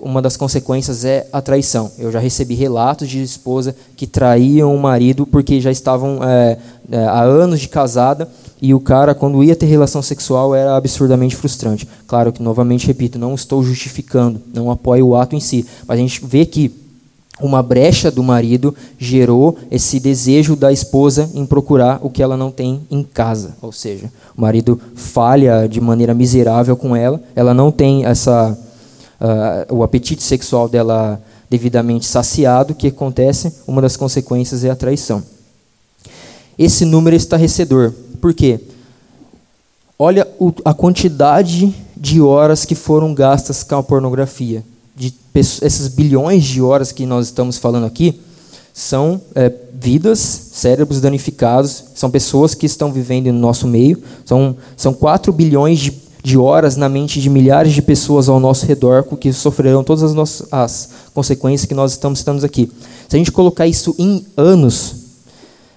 uma 0.02 0.22
das 0.22 0.36
consequências 0.36 1.06
é 1.06 1.28
a 1.32 1.42
traição. 1.42 1.90
Eu 1.98 2.12
já 2.12 2.20
recebi 2.20 2.56
relatos 2.56 3.08
de 3.08 3.22
esposa 3.22 3.74
que 3.96 4.06
traíam 4.06 4.76
o 4.76 4.80
marido 4.80 5.26
porque 5.26 5.62
já 5.62 5.72
estavam 5.72 6.20
é, 6.22 6.58
é, 6.92 7.06
há 7.06 7.22
anos 7.22 7.62
de 7.62 7.70
casada 7.70 8.28
e 8.62 8.74
o 8.74 8.82
cara, 8.82 9.16
quando 9.16 9.42
ia 9.44 9.56
ter 9.56 9.68
relação 9.68 10.02
sexual, 10.02 10.54
era 10.54 10.76
absurdamente 10.76 11.36
frustrante. 11.36 11.88
Claro 12.06 12.34
que, 12.34 12.42
novamente, 12.42 12.88
repito, 12.88 13.18
não 13.18 13.34
estou 13.34 13.64
justificando, 13.64 14.42
não 14.54 14.70
apoio 14.72 15.08
o 15.08 15.16
ato 15.16 15.36
em 15.36 15.40
si, 15.40 15.66
mas 15.88 15.98
a 15.98 16.02
gente 16.02 16.26
vê 16.26 16.46
que 16.46 16.70
uma 17.40 17.62
brecha 17.62 18.10
do 18.10 18.24
marido 18.24 18.76
gerou 18.98 19.58
esse 19.70 20.00
desejo 20.00 20.56
da 20.56 20.72
esposa 20.72 21.30
em 21.34 21.46
procurar 21.46 22.00
o 22.02 22.10
que 22.10 22.24
ela 22.24 22.36
não 22.36 22.52
tem 22.52 22.82
em 22.90 23.04
casa. 23.04 23.56
Ou 23.62 23.72
seja, 23.72 24.12
o 24.36 24.42
marido 24.42 24.80
falha 24.96 25.68
de 25.68 25.80
maneira 25.80 26.14
miserável 26.14 26.76
com 26.76 26.96
ela, 26.96 27.22
ela 27.36 27.54
não 27.54 27.72
tem 27.72 28.06
essa 28.06 28.58
uh, 29.22 29.76
o 29.76 29.84
apetite 29.84 30.24
sexual 30.24 30.68
dela 30.68 31.22
devidamente 31.50 32.06
saciado. 32.06 32.74
O 32.74 32.76
que 32.76 32.88
acontece? 32.88 33.54
Uma 33.68 33.82
das 33.82 33.96
consequências 33.96 34.64
é 34.64 34.70
a 34.70 34.76
traição. 34.76 35.24
Esse 36.58 36.86
número 36.86 37.16
é 37.16 37.18
estarrecedor. 37.18 37.94
Por 38.20 38.34
quê? 38.34 38.60
Olha 40.00 40.28
a 40.66 40.74
quantidade 40.74 41.74
de 41.96 42.22
horas 42.22 42.66
que 42.66 42.76
foram 42.76 43.14
gastas 43.14 43.64
com 43.64 43.76
a 43.76 43.84
pornografia 43.84 44.64
de 44.98 45.14
esses 45.36 45.88
bilhões 45.90 46.44
de 46.44 46.62
horas 46.62 46.92
que 46.92 47.06
nós 47.06 47.28
estamos 47.28 47.58
falando 47.58 47.86
aqui 47.86 48.20
são 48.74 49.22
é, 49.36 49.52
vidas, 49.74 50.20
cérebros 50.20 51.00
danificados, 51.00 51.84
são 51.96 52.10
pessoas 52.10 52.56
que 52.56 52.66
estão 52.66 52.92
vivendo 52.92 53.32
no 53.32 53.40
nosso 53.40 53.68
meio, 53.68 54.02
são, 54.26 54.56
são 54.76 54.94
4 54.94 55.32
bilhões 55.32 55.80
de, 55.80 55.94
de 56.24 56.38
horas 56.38 56.76
na 56.76 56.90
mente 56.90 57.22
de 57.22 57.30
milhares 57.30 57.74
de 57.74 57.82
pessoas 57.82 58.28
ao 58.28 58.40
nosso 58.40 58.66
redor 58.66 59.04
que 59.04 59.32
sofrerão 59.32 59.84
todas 59.84 60.04
as, 60.04 60.14
nossas, 60.14 60.48
as 60.52 60.90
consequências 61.14 61.68
que 61.68 61.76
nós 61.76 61.92
estamos 61.92 62.20
citando 62.20 62.46
aqui. 62.46 62.72
Se 63.08 63.16
a 63.16 63.20
gente 63.20 63.32
colocar 63.32 63.68
isso 63.68 63.96
em 63.98 64.26
anos, 64.36 64.96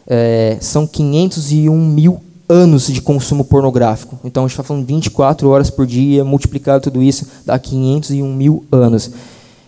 é, 0.07 0.57
são 0.61 0.87
501 0.87 1.75
mil 1.75 2.21
anos 2.51 2.89
de 2.89 3.01
consumo 3.01 3.45
pornográfico. 3.45 4.19
Então 4.25 4.43
a 4.43 4.47
gente 4.49 4.55
está 4.55 4.65
falando 4.65 4.85
24 4.85 5.49
horas 5.49 5.71
por 5.71 5.87
dia, 5.87 6.25
multiplicado 6.25 6.83
tudo 6.83 7.01
isso, 7.01 7.27
dá 7.47 7.57
501 7.59 8.35
mil 8.35 8.65
anos. 8.73 9.11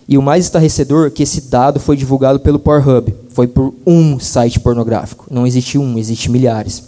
E 0.09 0.19
o 0.19 0.23
mais 0.23 0.45
estarrecedor 0.45 1.07
é 1.07 1.11
que 1.11 1.23
esse 1.23 1.43
dado 1.43 1.79
foi 1.79 1.97
divulgado 1.97 2.41
pelo 2.41 2.59
Pornhub. 2.59 3.15
Foi 3.31 3.47
por 3.47 3.73
um 3.87 4.19
site 4.19 4.59
pornográfico. 4.59 5.27
Não 5.31 5.47
existe 5.47 5.79
um, 5.79 5.97
existe 5.97 6.29
milhares. 6.29 6.83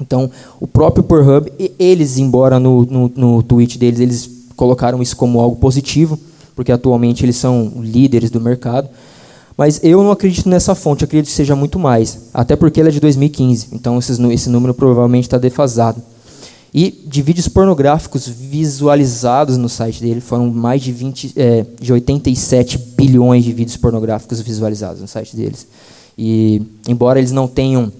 Então, 0.00 0.30
o 0.60 0.66
próprio 0.66 1.02
Pornhub, 1.02 1.52
eles, 1.78 2.18
embora 2.18 2.60
no, 2.60 2.84
no, 2.84 3.12
no 3.14 3.42
tweet 3.42 3.76
deles, 3.78 3.98
eles 3.98 4.30
colocaram 4.54 5.02
isso 5.02 5.16
como 5.16 5.40
algo 5.40 5.56
positivo, 5.56 6.18
porque 6.54 6.70
atualmente 6.70 7.24
eles 7.24 7.36
são 7.36 7.72
líderes 7.80 8.30
do 8.30 8.40
mercado. 8.40 8.88
Mas 9.56 9.80
eu 9.82 10.02
não 10.02 10.10
acredito 10.10 10.48
nessa 10.48 10.74
fonte, 10.74 11.02
eu 11.02 11.06
acredito 11.06 11.28
que 11.28 11.36
seja 11.36 11.56
muito 11.56 11.78
mais. 11.78 12.28
Até 12.34 12.54
porque 12.54 12.78
ela 12.78 12.90
é 12.90 12.92
de 12.92 13.00
2015, 13.00 13.68
então 13.72 13.98
esse 13.98 14.50
número 14.50 14.74
provavelmente 14.74 15.24
está 15.24 15.38
defasado. 15.38 16.02
E 16.74 16.90
de 17.06 17.22
vídeos 17.22 17.48
pornográficos 17.48 18.28
visualizados 18.28 19.56
no 19.56 19.68
site 19.68 20.02
dele, 20.02 20.20
foram 20.20 20.50
mais 20.50 20.82
de, 20.82 20.92
20, 20.92 21.32
é, 21.34 21.64
de 21.80 21.90
87 21.90 22.76
bilhões 22.76 23.44
de 23.44 23.52
vídeos 23.52 23.78
pornográficos 23.78 24.42
visualizados 24.42 25.00
no 25.00 25.08
site 25.08 25.34
deles. 25.34 25.66
E, 26.18 26.60
embora 26.86 27.18
eles 27.18 27.32
não 27.32 27.48
tenham 27.48 27.90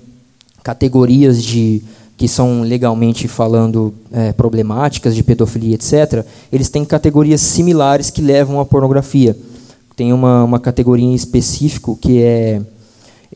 categorias 0.62 1.42
de 1.42 1.83
que 2.19 2.29
são 2.29 2.62
legalmente 2.62 3.29
falando 3.29 3.95
é, 4.11 4.33
problemáticas 4.33 5.14
de 5.14 5.23
pedofilia, 5.23 5.75
etc., 5.75 6.25
eles 6.53 6.69
têm 6.69 6.85
categorias 6.85 7.40
similares 7.40 8.11
que 8.11 8.21
levam 8.21 8.59
à 8.61 8.64
pornografia 8.64 9.37
tem 9.97 10.13
uma, 10.13 10.45
uma 10.45 10.61
categoria 10.61 11.07
em 11.07 11.15
específico 11.15 11.99
que 12.01 12.23
é. 12.23 12.61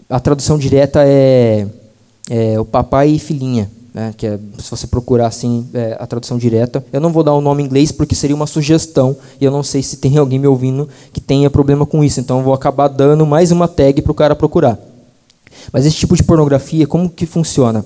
A 0.08 0.20
tradução 0.20 0.56
direta 0.56 1.02
é, 1.04 1.66
é 2.28 2.60
o 2.60 2.64
papai 2.64 3.08
e 3.08 3.18
filhinha. 3.18 3.70
Né, 3.92 4.14
que 4.16 4.24
é, 4.24 4.38
se 4.58 4.70
você 4.70 4.86
procurar 4.86 5.26
assim 5.26 5.66
é, 5.74 5.96
a 5.98 6.06
tradução 6.06 6.38
direta, 6.38 6.84
eu 6.92 7.00
não 7.00 7.10
vou 7.10 7.24
dar 7.24 7.34
o 7.34 7.40
nome 7.40 7.60
em 7.60 7.66
inglês 7.66 7.90
porque 7.90 8.14
seria 8.14 8.36
uma 8.36 8.46
sugestão 8.46 9.16
e 9.40 9.44
eu 9.44 9.50
não 9.50 9.64
sei 9.64 9.82
se 9.82 9.96
tem 9.96 10.16
alguém 10.16 10.38
me 10.38 10.46
ouvindo 10.46 10.88
que 11.12 11.20
tenha 11.20 11.50
problema 11.50 11.84
com 11.84 12.04
isso, 12.04 12.20
então 12.20 12.38
eu 12.38 12.44
vou 12.44 12.54
acabar 12.54 12.86
dando 12.86 13.26
mais 13.26 13.50
uma 13.50 13.66
tag 13.66 14.00
para 14.00 14.12
o 14.12 14.14
cara 14.14 14.36
procurar. 14.36 14.78
Mas 15.72 15.86
esse 15.86 15.96
tipo 15.96 16.14
de 16.14 16.22
pornografia, 16.22 16.86
como 16.86 17.10
que 17.10 17.26
funciona? 17.26 17.84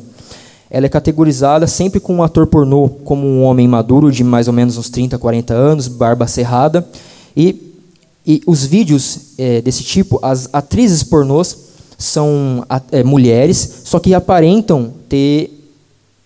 ela 0.75 0.87
é 0.87 0.89
categorizada 0.89 1.69
sempre 1.69 2.01
com 2.01 2.17
um 2.17 2.23
ator 2.25 2.49
pornô 2.49 2.89
como 3.05 3.25
um 3.29 3.45
homem 3.45 3.69
maduro 3.69 4.11
de 4.11 4.25
mais 4.25 4.49
ou 4.49 4.53
menos 4.53 4.77
uns 4.77 4.91
30, 4.91 5.17
40 5.17 5.55
anos, 5.55 5.87
barba 5.87 6.27
cerrada. 6.27 6.85
E, 7.37 7.74
e 8.27 8.43
os 8.47 8.65
vídeos 8.65 9.19
é, 9.37 9.61
desse 9.61 9.83
tipo, 9.83 10.19
as 10.23 10.49
atrizes 10.53 11.03
pornôs 11.03 11.57
são 11.99 12.65
é, 12.91 13.05
mulheres, 13.05 13.83
só 13.85 13.99
que 13.99 14.15
aparentam 14.15 14.93
ter 15.09 15.51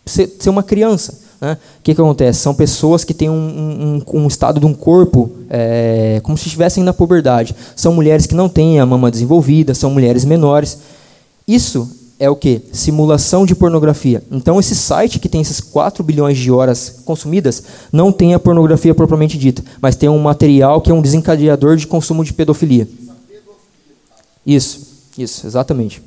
ser, 0.07 0.37
ser 0.39 0.51
uma 0.51 0.63
criança. 0.63 1.21
Né? 1.41 1.53
O 1.53 1.83
que, 1.83 1.95
que 1.95 2.01
acontece? 2.01 2.41
São 2.41 2.55
pessoas 2.55 3.05
que 3.05 3.15
têm 3.15 3.29
um, 3.29 4.03
um, 4.13 4.21
um 4.21 4.27
estado 4.27 4.59
de 4.59 4.67
um 4.67 4.75
corpo 4.75 5.31
é, 5.49 6.21
como 6.23 6.37
se 6.37 6.47
estivessem 6.47 6.83
na 6.83 6.93
puberdade. 6.93 7.55
São 7.77 7.93
mulheres 7.93 8.27
que 8.27 8.35
não 8.35 8.49
têm 8.49 8.81
a 8.81 8.87
mama 8.87 9.11
desenvolvida, 9.11 9.75
são 9.75 9.91
mulheres 9.91 10.25
menores. 10.25 10.79
Isso 11.47 11.98
é 12.19 12.29
o 12.29 12.37
que? 12.37 12.63
Simulação 12.73 13.47
de 13.47 13.55
pornografia. 13.55 14.23
Então, 14.31 14.59
esse 14.59 14.75
site 14.75 15.19
que 15.19 15.29
tem 15.29 15.41
esses 15.41 15.61
4 15.61 16.03
bilhões 16.03 16.37
de 16.37 16.51
horas 16.51 17.01
consumidas 17.05 17.63
não 17.93 18.11
tem 18.11 18.35
a 18.35 18.39
pornografia 18.39 18.95
propriamente 18.95 19.39
dita, 19.39 19.63
mas 19.81 19.97
tem 19.97 20.09
um 20.09 20.19
material 20.19 20.81
que 20.81 20.91
é 20.91 20.95
um 20.95 21.03
desencadeador 21.03 21.77
de 21.77 21.87
consumo 21.87 22.25
de 22.25 22.33
pedofilia. 22.33 22.89
Isso, 24.45 24.87
isso, 25.17 25.47
exatamente. 25.47 26.03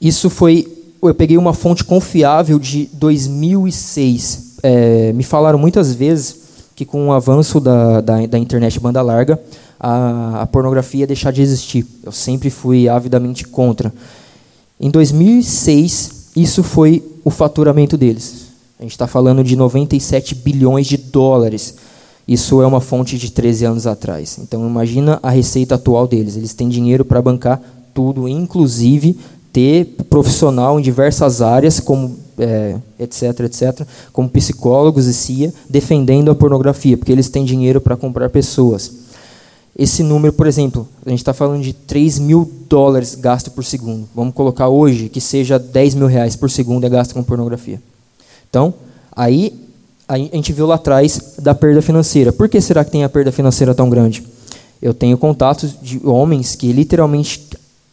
Isso 0.00 0.30
foi 0.30 0.82
eu 1.08 1.14
peguei 1.14 1.36
uma 1.36 1.52
fonte 1.52 1.82
confiável 1.82 2.58
de 2.58 2.88
2006. 2.92 4.52
É, 4.62 5.12
me 5.12 5.24
falaram 5.24 5.58
muitas 5.58 5.92
vezes 5.92 6.41
que 6.74 6.84
com 6.84 7.08
o 7.08 7.12
avanço 7.12 7.60
da, 7.60 8.00
da, 8.00 8.26
da 8.26 8.38
internet 8.38 8.78
banda 8.80 9.02
larga, 9.02 9.40
a, 9.78 10.42
a, 10.42 10.46
pornografia 10.46 11.00
ia 11.00 11.06
deixar 11.06 11.32
de 11.32 11.42
existir. 11.42 11.86
Eu 12.02 12.12
sempre 12.12 12.50
fui 12.50 12.88
avidamente 12.88 13.46
contra. 13.46 13.92
Em 14.80 14.90
2006, 14.90 16.30
isso 16.36 16.62
foi 16.62 17.02
o 17.24 17.30
faturamento 17.30 17.96
deles. 17.96 18.46
A 18.78 18.82
gente 18.82 18.92
está 18.92 19.06
falando 19.06 19.44
de 19.44 19.54
97 19.54 20.34
bilhões 20.34 20.86
de 20.86 20.96
dólares. 20.96 21.76
Isso 22.26 22.62
é 22.62 22.66
uma 22.66 22.80
fonte 22.80 23.18
de 23.18 23.30
13 23.30 23.64
anos 23.64 23.86
atrás. 23.86 24.38
Então 24.40 24.66
imagina 24.66 25.18
a 25.22 25.30
receita 25.30 25.74
atual 25.74 26.06
deles. 26.06 26.36
Eles 26.36 26.54
têm 26.54 26.68
dinheiro 26.68 27.04
para 27.04 27.22
bancar 27.22 27.60
tudo, 27.92 28.28
inclusive 28.28 29.18
ter 29.52 29.96
profissional 30.08 30.78
em 30.78 30.82
diversas 30.82 31.42
áreas, 31.42 31.78
como 31.78 32.16
é, 32.38 32.76
etc, 32.98 33.40
etc, 33.40 33.86
como 34.12 34.28
psicólogos 34.28 35.06
e 35.06 35.12
CIA, 35.12 35.52
defendendo 35.68 36.30
a 36.30 36.34
pornografia, 36.34 36.96
porque 36.96 37.12
eles 37.12 37.28
têm 37.28 37.44
dinheiro 37.44 37.80
para 37.80 37.96
comprar 37.96 38.30
pessoas. 38.30 39.02
Esse 39.76 40.02
número, 40.02 40.32
por 40.32 40.46
exemplo, 40.46 40.86
a 41.04 41.10
gente 41.10 41.20
está 41.20 41.32
falando 41.32 41.62
de 41.62 41.72
3 41.72 42.18
mil 42.18 42.50
dólares 42.68 43.14
gasto 43.14 43.50
por 43.50 43.64
segundo. 43.64 44.06
Vamos 44.14 44.34
colocar 44.34 44.68
hoje 44.68 45.08
que 45.08 45.20
seja 45.20 45.58
10 45.58 45.94
mil 45.94 46.06
reais 46.06 46.36
por 46.36 46.50
segundo 46.50 46.84
é 46.84 46.90
gasto 46.90 47.14
com 47.14 47.22
pornografia. 47.22 47.80
Então, 48.50 48.74
aí 49.14 49.58
a 50.06 50.18
gente 50.18 50.52
viu 50.52 50.66
lá 50.66 50.74
atrás 50.74 51.36
da 51.38 51.54
perda 51.54 51.80
financeira. 51.80 52.32
Por 52.32 52.48
que 52.48 52.60
será 52.60 52.84
que 52.84 52.90
tem 52.90 53.02
a 53.02 53.08
perda 53.08 53.32
financeira 53.32 53.74
tão 53.74 53.88
grande? 53.88 54.22
Eu 54.80 54.92
tenho 54.92 55.16
contatos 55.16 55.74
de 55.80 56.00
homens 56.04 56.54
que 56.54 56.70
literalmente 56.70 57.48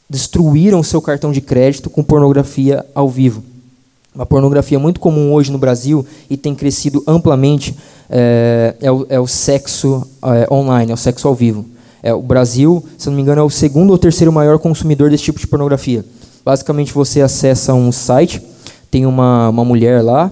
destruíram 0.10 0.82
seu 0.82 1.02
cartão 1.02 1.32
de 1.32 1.40
crédito 1.40 1.90
com 1.90 2.04
pornografia 2.04 2.86
ao 2.96 3.08
vivo. 3.08 3.44
Uma 4.14 4.26
pornografia 4.26 4.80
muito 4.80 5.00
comum 5.00 5.32
hoje 5.32 5.52
no 5.52 5.58
Brasil 5.58 6.06
e 6.30 6.36
tem 6.36 6.56
crescido 6.56 7.04
amplamente 7.06 7.76
é, 8.10 8.76
é, 8.82 8.92
o, 8.92 9.06
é 9.08 9.20
o, 9.20 9.28
sexo 9.28 10.06
é, 10.24 10.52
online, 10.52 10.92
é 10.92 10.94
o 10.94 10.98
sexo 10.98 11.28
ao 11.28 11.36
vivo. 11.36 11.64
É, 12.02 12.14
o 12.14 12.22
Brasil, 12.22 12.84
se 12.98 13.08
não 13.08 13.16
me 13.16 13.22
engano, 13.22 13.42
é 13.42 13.44
o 13.44 13.50
segundo 13.50 13.92
ou 13.92 13.98
terceiro 13.98 14.32
maior 14.32 14.58
consumidor 14.58 15.12
desse 15.12 15.24
tipo 15.24 15.40
de 15.40 15.46
pornografia. 15.46 16.04
Basicamente, 16.44 16.92
você 16.92 17.22
acessa 17.22 17.74
um 17.74 17.92
site, 17.92 18.42
tem 18.90 19.06
uma, 19.06 19.50
uma 19.50 19.64
mulher 19.64 20.04
lá, 20.04 20.32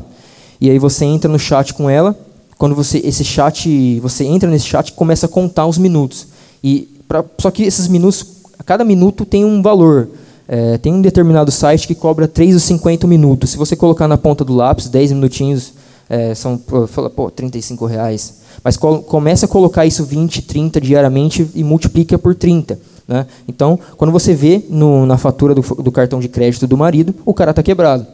e 0.60 0.70
aí 0.70 0.80
você 0.80 1.06
entra 1.06 1.30
no 1.30 1.38
chat 1.38 1.74
com 1.74 1.90
ela. 1.90 2.18
Quando 2.58 2.74
você 2.74 2.98
esse 3.04 3.24
chat, 3.24 4.00
você 4.00 4.26
entra 4.26 4.50
nesse 4.50 4.66
chat, 4.66 4.94
começa 4.94 5.28
a 5.28 5.30
contar 5.30 5.68
os 5.68 5.78
minutos. 5.78 6.28
E 6.64 6.90
pra, 7.08 7.24
só 7.38 7.52
que 7.52 7.64
esses 7.64 7.88
minutos 7.88 8.24
cada 8.68 8.84
minuto 8.84 9.26
tem 9.26 9.44
um 9.46 9.62
valor. 9.62 10.10
É, 10.48 10.78
tem 10.78 10.94
um 10.94 11.02
determinado 11.02 11.52
site 11.52 11.88
que 11.88 11.96
cobra 11.96 12.28
3,50 12.28 13.08
minutos. 13.08 13.52
Se 13.52 13.58
você 13.58 13.76
colocar 13.76 14.08
na 14.08 14.18
ponta 14.18 14.44
do 14.44 14.54
lápis, 14.54 14.90
10 14.90 15.14
minutinhos, 15.14 15.74
é, 16.10 16.36
são 16.36 16.62
fala, 16.88 17.10
pô, 17.10 17.32
35 17.32 17.86
reais. 17.86 18.42
Mas 18.64 18.76
co 18.76 19.00
comece 19.00 19.46
a 19.46 19.48
colocar 19.48 19.86
isso 19.86 20.04
20, 20.04 20.42
30 20.42 20.82
diariamente 20.82 21.50
e 21.56 21.64
multiplica 21.64 22.18
por 22.18 22.36
30. 22.36 22.78
Né? 23.08 23.26
Então, 23.48 23.80
quando 23.96 24.12
você 24.12 24.34
vê 24.34 24.62
no, 24.70 25.06
na 25.06 25.18
fatura 25.18 25.56
do, 25.56 25.62
do, 25.62 25.92
cartão 25.92 26.20
de 26.20 26.28
crédito 26.28 26.68
do 26.68 26.78
marido, 26.78 27.16
o 27.26 27.34
cara 27.34 27.52
está 27.52 27.64
quebrado. 27.64 28.06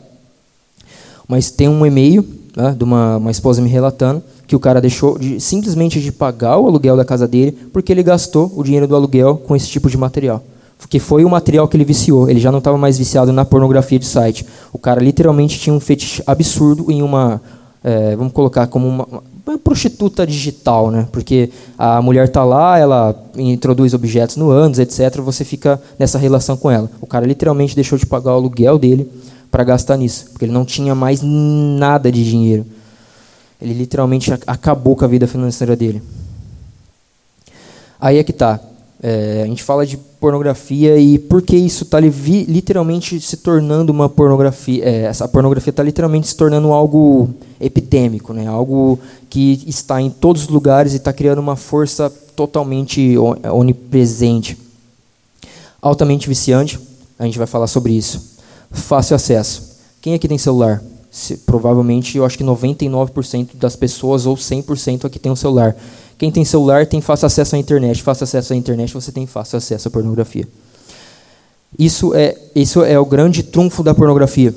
Mas 1.28 1.50
tem 1.50 1.68
um 1.68 1.84
e-mail 1.84 2.24
né, 2.56 2.76
de 2.78 2.84
uma, 2.84 3.18
uma 3.18 3.32
esposa 3.32 3.62
me 3.62 3.70
relatando 3.70 4.22
que 4.48 4.56
o 4.56 4.60
cara 4.60 4.82
deixou 4.82 5.18
de, 5.18 5.40
simplesmente 5.40 6.02
de 6.02 6.12
pagar 6.12 6.58
o 6.58 6.68
aluguel 6.68 6.98
da 6.98 7.06
casa 7.06 7.28
dele 7.28 7.52
porque 7.72 7.92
ele 7.92 8.04
gastou 8.04 8.52
o 8.56 8.64
dinheiro 8.64 8.88
do 8.88 8.96
aluguel 8.96 9.38
com 9.38 9.56
esse 9.56 9.68
tipo 9.68 9.90
de 9.90 9.98
material. 9.98 10.44
Porque 10.78 11.00
foi 11.00 11.24
o 11.24 11.30
material 11.30 11.68
que 11.68 11.78
ele 11.78 11.86
viciou. 11.86 12.30
Ele 12.30 12.40
já 12.40 12.52
não 12.52 12.60
estava 12.60 12.78
mais 12.78 12.98
viciado 12.98 13.32
na 13.32 13.46
pornografia 13.46 13.98
de 13.98 14.06
site. 14.06 14.46
O 14.74 14.78
cara 14.78 15.02
literalmente 15.02 15.58
tinha 15.58 15.74
um 15.74 15.80
fetiche 15.80 16.22
absurdo 16.28 16.92
em 16.92 17.02
uma, 17.02 17.42
é, 17.84 18.16
vamos 18.18 18.34
colocar 18.34 18.68
como 18.68 18.88
uma, 18.88 19.08
uma, 19.46 19.58
prostituta 19.58 20.28
digital, 20.28 20.92
né? 20.92 21.08
Porque 21.12 21.50
a 21.78 22.02
mulher 22.02 22.26
está 22.26 22.44
lá, 22.44 22.78
ela 22.78 23.16
introduz 23.38 23.94
objetos 23.94 24.36
no 24.36 24.50
ânus, 24.50 24.78
etc. 24.78 25.22
Você 25.22 25.46
fica 25.46 25.82
nessa 25.98 26.18
relação 26.18 26.58
com 26.58 26.70
ela. 26.70 26.90
O 27.00 27.08
cara 27.08 27.26
literalmente 27.26 27.76
deixou 27.76 27.98
de 27.98 28.06
pagar 28.06 28.32
o 28.32 28.36
aluguel 28.36 28.78
dele 28.78 29.10
para 29.50 29.64
gastar 29.64 29.98
nisso, 29.98 30.28
porque 30.32 30.46
ele 30.46 30.52
não 30.52 30.66
tinha 30.66 30.96
mais 30.96 31.22
nada 31.22 32.12
de 32.12 32.24
dinheiro. 32.24 32.66
Ele 33.64 33.74
literalmente 33.74 34.30
acabou 34.46 34.94
com 34.94 35.06
a 35.06 35.08
vida 35.08 35.26
financeira 35.26 35.74
dele. 35.74 36.04
Aí 37.98 38.18
é 38.18 38.24
que 38.24 38.34
tá. 38.34 38.60
É, 39.02 39.42
a 39.44 39.48
gente 39.48 39.64
fala 39.64 39.86
de 39.86 39.96
pornografia 39.96 40.98
e 40.98 41.18
por 41.18 41.42
que 41.42 41.56
isso 41.56 41.84
está 41.84 42.00
literalmente 42.00 43.20
se 43.22 43.38
tornando 43.38 43.92
uma 43.92 44.10
pornografia? 44.10 44.84
É, 44.84 45.04
essa 45.04 45.28
pornografia 45.30 45.72
está 45.72 45.82
literalmente 45.82 46.28
se 46.28 46.36
tornando 46.36 46.74
algo 46.74 47.30
epidêmico, 47.60 48.34
né? 48.34 48.48
algo 48.48 49.00
que 49.30 49.64
está 49.66 50.02
em 50.02 50.10
todos 50.10 50.44
os 50.44 50.48
lugares 50.50 50.92
e 50.92 50.98
está 50.98 51.14
criando 51.14 51.40
uma 51.40 51.56
força 51.56 52.10
totalmente 52.36 53.16
onipresente. 53.18 54.58
Altamente 55.82 56.28
viciante, 56.28 56.78
a 57.18 57.24
gente 57.24 57.38
vai 57.38 57.48
falar 57.48 57.68
sobre 57.68 57.94
isso. 57.94 58.38
Fácil 58.72 59.16
acesso. 59.16 59.78
Quem 60.02 60.14
aqui 60.14 60.28
tem 60.28 60.38
celular? 60.38 60.82
Se, 61.14 61.38
provavelmente 61.38 62.18
eu 62.18 62.26
acho 62.26 62.36
que 62.36 62.44
99% 62.44 63.50
das 63.54 63.76
pessoas 63.76 64.26
ou 64.26 64.36
100% 64.36 65.06
aqui 65.06 65.20
tem 65.20 65.32
um 65.32 65.36
celular. 65.36 65.76
Quem 66.18 66.32
tem 66.32 66.44
celular 66.44 66.88
tem 66.88 67.02
fácil 67.02 67.28
acesso 67.28 67.56
à 67.56 67.60
internet. 67.60 68.02
Fácil 68.02 68.24
acesso 68.24 68.52
à 68.52 68.56
internet, 68.56 68.92
você 68.92 69.12
tem 69.12 69.28
fácil 69.28 69.58
acesso 69.58 69.88
à 69.88 69.92
pornografia. 69.92 70.48
Isso 71.78 72.16
é, 72.16 72.36
isso 72.56 72.84
é 72.84 73.00
o 73.00 73.06
grande 73.06 73.44
trunfo 73.44 73.84
da 73.84 73.94
pornografia. 73.94 74.56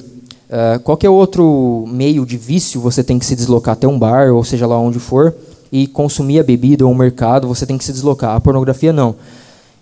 Uh, 0.48 0.80
qualquer 0.82 1.10
outro 1.10 1.84
meio 1.88 2.24
de 2.24 2.38
vício, 2.38 2.80
você 2.80 3.04
tem 3.04 3.18
que 3.18 3.26
se 3.26 3.36
deslocar 3.36 3.74
até 3.74 3.86
um 3.86 3.98
bar, 3.98 4.32
ou 4.32 4.42
seja 4.42 4.66
lá 4.66 4.78
onde 4.78 4.98
for, 4.98 5.34
e 5.70 5.86
consumir 5.86 6.38
a 6.40 6.42
bebida 6.42 6.86
ou 6.86 6.92
o 6.92 6.96
mercado, 6.96 7.46
você 7.46 7.66
tem 7.66 7.76
que 7.76 7.84
se 7.84 7.92
deslocar. 7.92 8.34
A 8.34 8.40
pornografia 8.40 8.94
não. 8.94 9.14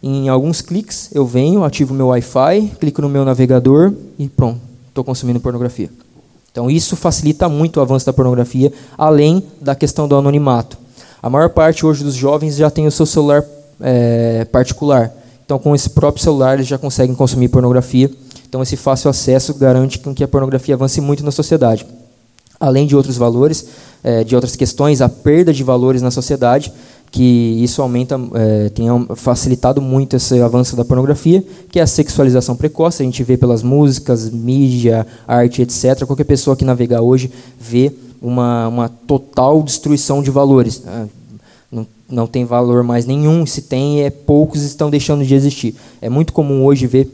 Em 0.03 0.29
alguns 0.29 0.61
cliques, 0.61 1.09
eu 1.15 1.25
venho, 1.25 1.63
ativo 1.63 1.95
meu 1.95 2.09
Wi-Fi, 2.09 2.73
clico 2.81 3.01
no 3.01 3.09
meu 3.09 3.25
navegador 3.25 3.93
e 4.19 4.29
pronto, 4.29 4.61
estou 4.89 5.05
consumindo 5.05 5.39
pornografia. 5.39 5.89
Então 6.55 6.71
isso 6.71 6.95
facilita 6.95 7.49
muito 7.49 7.79
o 7.79 7.81
avanço 7.81 8.07
da 8.07 8.13
pornografia, 8.13 8.73
além 8.97 9.43
da 9.61 9.75
questão 9.75 10.07
do 10.07 10.15
anonimato. 10.15 10.79
A 11.21 11.29
maior 11.29 11.51
parte 11.51 11.85
hoje 11.85 12.05
dos 12.05 12.15
jovens 12.15 12.55
já 12.55 12.71
tem 12.71 12.87
o 12.87 12.93
seu 12.93 13.05
celular 13.05 13.45
é, 13.81 14.45
particular. 14.45 15.13
Então 15.45 15.59
com 15.59 15.75
esse 15.75 15.91
próprio 15.91 16.23
celular 16.23 16.55
eles 16.55 16.69
já 16.69 16.79
conseguem 16.79 17.13
consumir 17.13 17.49
pornografia. 17.49 18.09
Então 18.49 18.63
esse 18.63 18.77
fácil 18.77 19.11
acesso 19.11 19.53
garante 19.55 19.99
que 19.99 20.23
a 20.23 20.29
pornografia 20.29 20.77
avance 20.77 21.01
muito 21.01 21.25
na 21.25 21.33
sociedade. 21.33 21.85
Além 22.61 22.87
de 22.87 22.95
outros 22.95 23.17
valores, 23.17 23.67
é, 24.05 24.23
de 24.23 24.37
outras 24.37 24.55
questões, 24.55 25.01
a 25.01 25.09
perda 25.09 25.53
de 25.53 25.65
valores 25.65 26.03
na 26.03 26.13
sociedade, 26.13 26.73
que 27.15 27.63
isso 27.63 27.81
aumenta, 27.81 28.21
é, 28.35 28.71
tem 28.71 28.89
facilitado 29.15 29.81
muito 29.81 30.17
esse 30.17 30.41
avanço 30.41 30.75
da 30.75 30.85
pornografia, 30.85 31.45
que 31.71 31.79
é 31.79 31.83
a 31.83 31.87
sexualização 31.87 32.57
precoce. 32.57 33.05
A 33.05 33.07
gente 33.07 33.23
vê 33.23 33.37
pelas 33.37 33.63
músicas, 33.63 34.29
mídia, 34.29 35.07
arte, 35.25 35.63
etc. 35.63 36.05
Qualquer 36.07 36.25
pessoa 36.25 36.57
que 36.57 36.65
navegar 36.65 37.03
hoje 37.03 37.31
vê 37.57 37.93
uma, 38.21 38.67
uma 38.67 38.89
total 38.89 39.63
destruição 39.63 40.25
de 40.25 40.31
valores. 40.33 40.83
Ah, 40.85 41.07
não, 41.71 41.87
não 42.11 42.27
tem 42.27 42.45
valor 42.45 42.83
mais 42.83 43.07
nenhum. 43.07 43.47
Se 43.47 43.63
tem, 43.63 44.03
é 44.03 44.11
poucos 44.11 44.63
estão 44.63 44.91
deixando 44.91 45.25
de 45.25 45.37
existir. 45.37 45.77
É 46.03 46.09
muito 46.09 46.33
comum 46.33 46.65
hoje 46.65 46.89
ver 46.89 47.09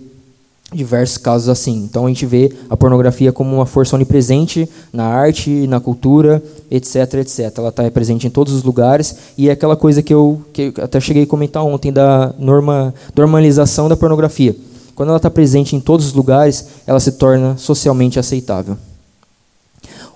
diversos 0.72 1.18
casos 1.18 1.48
assim. 1.48 1.76
Então 1.84 2.06
a 2.06 2.08
gente 2.08 2.24
vê 2.26 2.52
a 2.68 2.76
pornografia 2.76 3.32
como 3.32 3.54
uma 3.54 3.66
força 3.66 3.96
onipresente 3.96 4.68
na 4.92 5.04
arte, 5.04 5.66
na 5.66 5.80
cultura, 5.80 6.42
etc, 6.70 7.14
etc. 7.14 7.52
Ela 7.58 7.68
está 7.68 7.90
presente 7.90 8.26
em 8.26 8.30
todos 8.30 8.52
os 8.52 8.62
lugares 8.62 9.16
e 9.36 9.48
é 9.48 9.52
aquela 9.52 9.76
coisa 9.76 10.02
que 10.02 10.14
eu, 10.14 10.40
que 10.52 10.72
até 10.80 11.00
cheguei 11.00 11.24
a 11.24 11.26
comentar 11.26 11.64
ontem 11.64 11.92
da 11.92 12.32
norma, 12.38 12.94
normalização 13.16 13.88
da 13.88 13.96
pornografia. 13.96 14.54
Quando 14.94 15.08
ela 15.08 15.16
está 15.16 15.30
presente 15.30 15.74
em 15.74 15.80
todos 15.80 16.06
os 16.06 16.12
lugares, 16.12 16.66
ela 16.86 17.00
se 17.00 17.12
torna 17.12 17.56
socialmente 17.56 18.18
aceitável. 18.18 18.76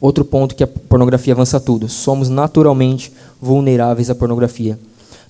Outro 0.01 0.25
ponto 0.25 0.55
que 0.55 0.63
a 0.63 0.67
pornografia 0.67 1.33
avança 1.33 1.59
tudo. 1.59 1.89
Somos 1.89 2.29
naturalmente 2.29 3.11
vulneráveis 3.41 4.11
à 4.11 4.15
pornografia. 4.15 4.79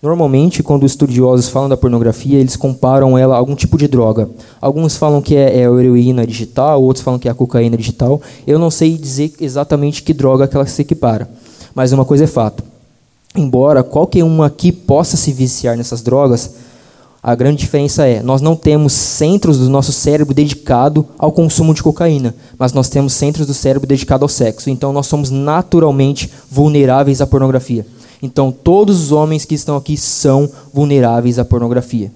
Normalmente, 0.05 0.62
quando 0.62 0.85
estudiosos 0.85 1.49
falam 1.49 1.67
da 1.67 1.79
pornografia, 1.79 2.38
eles 2.38 2.57
comparam 2.57 3.17
ela 3.17 3.35
a 3.35 3.38
algum 3.38 3.55
tipo 3.55 3.79
de 3.79 3.88
droga. 3.88 4.29
Alguns 4.61 4.97
falam 4.97 5.23
que 5.23 5.35
é, 5.35 5.61
é 5.61 5.67
a 5.67 5.71
heroína 5.71 6.27
digital, 6.27 6.83
outros 6.83 7.03
falam 7.03 7.19
que 7.19 7.27
é 7.27 7.31
a 7.31 7.35
cocaína 7.35 7.75
digital. 7.75 8.21
Eu 8.47 8.59
não 8.59 8.71
sei 8.71 8.99
dizer 8.99 9.33
exatamente 9.40 10.03
que 10.03 10.12
droga 10.12 10.47
que 10.47 10.55
ela 10.55 10.67
se 10.67 10.83
equipara, 10.83 11.27
mas 11.75 11.90
uma 11.90 12.05
coisa 12.05 12.25
é 12.25 12.27
fato. 12.27 12.62
Embora 13.35 13.83
qualquer 13.83 14.23
um 14.23 14.43
aqui 14.43 14.71
possa 14.71 15.17
se 15.17 15.33
viciar 15.33 15.75
nessas 15.75 16.03
drogas, 16.03 16.51
a 17.23 17.35
grande 17.35 17.61
diferença 17.61 18.07
é, 18.07 18.23
nós 18.23 18.43
não 18.43 18.55
temos 18.55 18.93
centros 18.93 19.57
do 19.57 19.71
nosso 19.71 19.90
cérebro 19.90 20.35
dedicado 20.35 21.07
ao 21.19 21.33
consumo 21.33 21.73
de 21.73 21.83
cocaína, 21.83 22.35
mas 22.59 22.75
nós 22.75 22.90
temos 22.90 23.14
centros 23.14 23.47
do 23.47 23.55
cérebro 23.55 23.88
dedicado 23.88 24.23
ao 24.23 24.29
sexo. 24.29 24.69
Então 24.69 24.93
nós 24.93 25.07
somos 25.07 25.31
naturalmente 25.31 26.31
vulneráveis 26.51 27.23
à 27.23 27.27
pornografia. 27.27 27.87
Então 28.25 28.51
todos 28.51 29.01
os 29.01 29.13
homens 29.13 29.45
que 29.45 29.55
estão 29.55 29.77
aqui 29.77 29.97
são 29.99 30.51
vulneráveis 30.73 31.39
à 31.39 31.45
pornografia. 31.45 32.11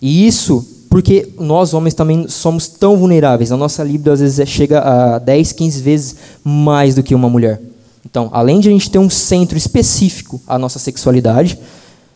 E 0.00 0.26
isso 0.26 0.66
porque 0.88 1.28
nós 1.38 1.72
homens 1.72 1.94
também 1.94 2.26
somos 2.28 2.68
tão 2.68 2.96
vulneráveis. 2.96 3.52
A 3.52 3.56
nossa 3.56 3.82
libido 3.82 4.12
às 4.12 4.20
vezes 4.20 4.38
é, 4.38 4.46
chega 4.46 4.80
a 4.80 5.18
10, 5.18 5.52
15 5.52 5.80
vezes 5.80 6.16
mais 6.42 6.94
do 6.94 7.02
que 7.02 7.14
uma 7.14 7.28
mulher. 7.28 7.60
Então, 8.04 8.28
além 8.32 8.60
de 8.60 8.68
a 8.68 8.72
gente 8.72 8.90
ter 8.90 8.98
um 8.98 9.08
centro 9.08 9.56
específico 9.56 10.40
à 10.46 10.58
nossa 10.58 10.78
sexualidade, 10.78 11.58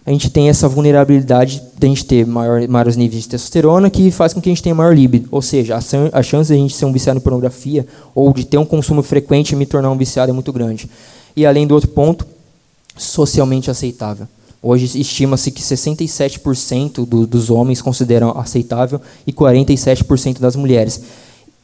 a 0.05 0.11
gente 0.11 0.31
tem 0.31 0.49
essa 0.49 0.69
vulnerabilidade 0.69 1.63
de 1.79 1.87
a 1.87 1.89
gente 1.89 2.05
ter 2.05 2.27
maior, 2.27 2.67
maiores 2.69 2.97
níveis 2.97 3.23
de 3.23 3.29
testosterona, 3.31 3.91
que 3.91 4.11
faz 4.11 4.33
com 4.33 4.41
que 4.41 4.49
a 4.49 4.53
gente 4.53 4.63
tenha 4.63 4.75
maior 4.75 4.95
libido. 4.95 5.29
Ou 5.31 5.43
seja, 5.43 5.75
a, 5.75 6.19
a 6.19 6.23
chance 6.23 6.49
de 6.49 6.55
a 6.55 6.61
gente 6.61 6.75
ser 6.75 6.85
um 6.85 6.93
viciado 6.93 7.19
em 7.19 7.23
pornografia 7.23 7.87
ou 8.15 8.33
de 8.33 8.45
ter 8.47 8.59
um 8.59 8.65
consumo 8.65 9.03
frequente 9.03 9.53
e 9.53 9.57
me 9.57 9.67
tornar 9.67 9.91
um 9.91 9.97
viciado 9.97 10.31
é 10.31 10.35
muito 10.35 10.53
grande. 10.53 10.89
E 11.35 11.45
além 11.45 11.67
do 11.67 11.75
outro 11.75 11.89
ponto, 11.91 12.27
socialmente 12.97 13.71
aceitável. 13.71 14.27
Hoje 14.63 14.99
estima-se 14.99 15.51
que 15.51 15.63
67% 15.63 17.07
do, 17.07 17.27
dos 17.27 17.51
homens 17.51 17.81
consideram 17.81 18.37
aceitável 18.37 19.01
e 19.27 19.33
47% 19.33 20.41
das 20.41 20.57
mulheres. 20.57 21.03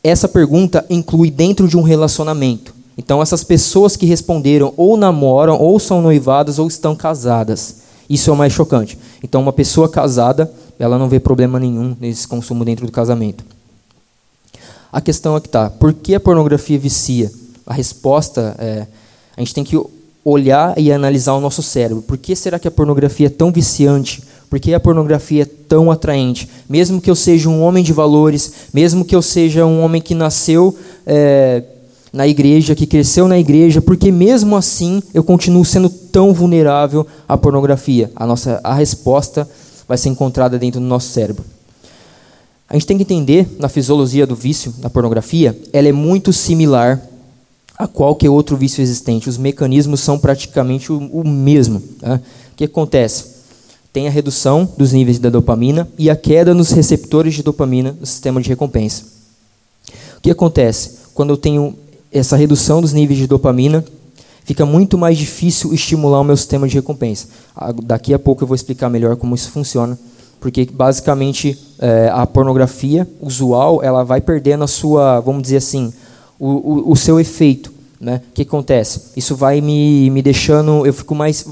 Essa 0.04 0.28
pergunta 0.28 0.84
inclui 0.88 1.30
dentro 1.30 1.66
de 1.66 1.76
um 1.76 1.82
relacionamento. 1.82 2.74
Então, 2.96 3.22
essas 3.22 3.42
pessoas 3.42 3.96
que 3.96 4.06
responderam 4.06 4.74
ou 4.76 4.96
namoram, 4.96 5.58
ou 5.58 5.78
são 5.80 6.02
noivadas, 6.02 6.58
ou 6.58 6.68
estão 6.68 6.94
casadas. 6.94 7.76
Isso 8.08 8.28
é 8.28 8.32
o 8.32 8.36
mais 8.36 8.52
chocante. 8.52 8.98
Então, 9.22 9.40
uma 9.40 9.52
pessoa 9.52 9.88
casada, 9.88 10.52
ela 10.78 10.98
não 10.98 11.08
vê 11.08 11.18
problema 11.18 11.58
nenhum 11.58 11.96
nesse 11.98 12.28
consumo 12.28 12.64
dentro 12.64 12.84
do 12.84 12.92
casamento. 12.92 13.44
A 14.92 15.00
questão 15.00 15.36
é 15.36 15.40
que 15.40 15.48
tá, 15.48 15.70
por 15.70 15.94
que 15.94 16.14
a 16.14 16.20
pornografia 16.20 16.78
vicia? 16.78 17.32
A 17.66 17.72
resposta 17.72 18.54
é, 18.58 18.86
a 19.36 19.40
gente 19.40 19.54
tem 19.54 19.64
que 19.64 19.80
olhar 20.24 20.78
e 20.78 20.92
analisar 20.92 21.34
o 21.34 21.40
nosso 21.40 21.62
cérebro. 21.62 22.02
Por 22.02 22.16
que 22.16 22.36
será 22.36 22.58
que 22.58 22.68
a 22.68 22.70
pornografia 22.70 23.26
é 23.26 23.30
tão 23.30 23.50
viciante? 23.50 24.22
Por 24.48 24.60
que 24.60 24.74
a 24.74 24.80
pornografia 24.80 25.42
é 25.42 25.46
tão 25.46 25.90
atraente? 25.90 26.48
Mesmo 26.68 27.00
que 27.00 27.10
eu 27.10 27.14
seja 27.14 27.48
um 27.48 27.62
homem 27.62 27.82
de 27.82 27.92
valores, 27.92 28.52
mesmo 28.72 29.04
que 29.04 29.16
eu 29.16 29.22
seja 29.22 29.64
um 29.64 29.82
homem 29.82 30.00
que 30.00 30.14
nasceu 30.14 30.76
é, 31.06 31.62
na 32.12 32.28
igreja, 32.28 32.74
que 32.74 32.86
cresceu 32.86 33.26
na 33.26 33.38
igreja, 33.38 33.80
porque 33.80 34.12
mesmo 34.12 34.54
assim 34.54 35.02
eu 35.14 35.24
continuo 35.24 35.64
sendo 35.64 35.88
tão 35.88 36.34
vulnerável 36.34 37.06
à 37.26 37.36
pornografia. 37.36 38.10
A 38.14 38.26
nossa 38.26 38.60
a 38.62 38.74
resposta 38.74 39.48
vai 39.88 39.96
ser 39.96 40.10
encontrada 40.10 40.58
dentro 40.58 40.80
do 40.80 40.86
nosso 40.86 41.08
cérebro. 41.08 41.44
A 42.68 42.74
gente 42.74 42.86
tem 42.86 42.96
que 42.96 43.02
entender 43.02 43.48
na 43.58 43.68
fisiologia 43.68 44.26
do 44.26 44.34
vício 44.34 44.72
da 44.78 44.88
pornografia, 44.88 45.58
ela 45.72 45.88
é 45.88 45.92
muito 45.92 46.32
similar 46.32 47.00
a 47.82 47.88
qualquer 47.88 48.30
outro 48.30 48.56
vício 48.56 48.80
existente. 48.80 49.28
Os 49.28 49.36
mecanismos 49.36 50.00
são 50.00 50.18
praticamente 50.18 50.92
o, 50.92 50.98
o 50.98 51.26
mesmo. 51.26 51.82
Tá? 52.00 52.20
O 52.52 52.56
que 52.56 52.64
acontece? 52.64 53.32
Tem 53.92 54.06
a 54.06 54.10
redução 54.10 54.68
dos 54.76 54.92
níveis 54.92 55.18
da 55.18 55.28
dopamina 55.28 55.88
e 55.98 56.08
a 56.08 56.16
queda 56.16 56.54
nos 56.54 56.70
receptores 56.70 57.34
de 57.34 57.42
dopamina 57.42 57.96
no 57.98 58.06
sistema 58.06 58.40
de 58.40 58.48
recompensa. 58.48 59.04
O 60.16 60.20
que 60.22 60.30
acontece? 60.30 60.98
Quando 61.12 61.30
eu 61.30 61.36
tenho 61.36 61.76
essa 62.10 62.36
redução 62.36 62.80
dos 62.80 62.92
níveis 62.92 63.18
de 63.18 63.26
dopamina, 63.26 63.84
fica 64.44 64.64
muito 64.64 64.96
mais 64.96 65.18
difícil 65.18 65.74
estimular 65.74 66.20
o 66.20 66.24
meu 66.24 66.36
sistema 66.36 66.68
de 66.68 66.74
recompensa. 66.74 67.26
Daqui 67.82 68.14
a 68.14 68.18
pouco 68.18 68.44
eu 68.44 68.46
vou 68.46 68.54
explicar 68.54 68.88
melhor 68.88 69.16
como 69.16 69.34
isso 69.34 69.50
funciona, 69.50 69.98
porque 70.40 70.64
basicamente 70.72 71.58
é, 71.78 72.08
a 72.12 72.26
pornografia 72.26 73.08
usual 73.20 73.82
ela 73.82 74.04
vai 74.04 74.20
perdendo 74.20 74.64
a 74.64 74.68
sua, 74.68 75.20
vamos 75.20 75.42
dizer 75.42 75.56
assim, 75.56 75.92
o, 76.42 76.48
o, 76.48 76.92
o 76.92 76.96
seu 76.96 77.20
efeito. 77.20 77.72
Né? 78.00 78.20
O 78.30 78.34
que 78.34 78.42
acontece? 78.42 79.12
Isso 79.16 79.36
vai 79.36 79.60
me, 79.60 80.10
me 80.10 80.20
deixando, 80.20 80.84
eu 80.84 80.92
fico 80.92 81.14
mais, 81.14 81.46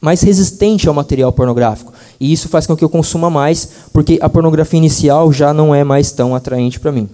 mais 0.00 0.22
resistente 0.22 0.86
ao 0.86 0.94
material 0.94 1.32
pornográfico. 1.32 1.92
E 2.20 2.32
isso 2.32 2.48
faz 2.48 2.64
com 2.64 2.76
que 2.76 2.84
eu 2.84 2.88
consuma 2.88 3.28
mais, 3.28 3.68
porque 3.92 4.20
a 4.22 4.28
pornografia 4.28 4.78
inicial 4.78 5.32
já 5.32 5.52
não 5.52 5.74
é 5.74 5.82
mais 5.82 6.12
tão 6.12 6.32
atraente 6.32 6.78
para 6.78 6.92
mim. 6.92 7.08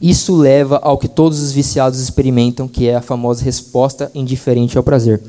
Isso 0.00 0.34
leva 0.34 0.78
ao 0.82 0.96
que 0.96 1.06
todos 1.06 1.42
os 1.42 1.52
viciados 1.52 2.00
experimentam, 2.00 2.66
que 2.66 2.88
é 2.88 2.96
a 2.96 3.02
famosa 3.02 3.44
resposta 3.44 4.10
indiferente 4.14 4.78
ao 4.78 4.82
prazer. 4.82 5.20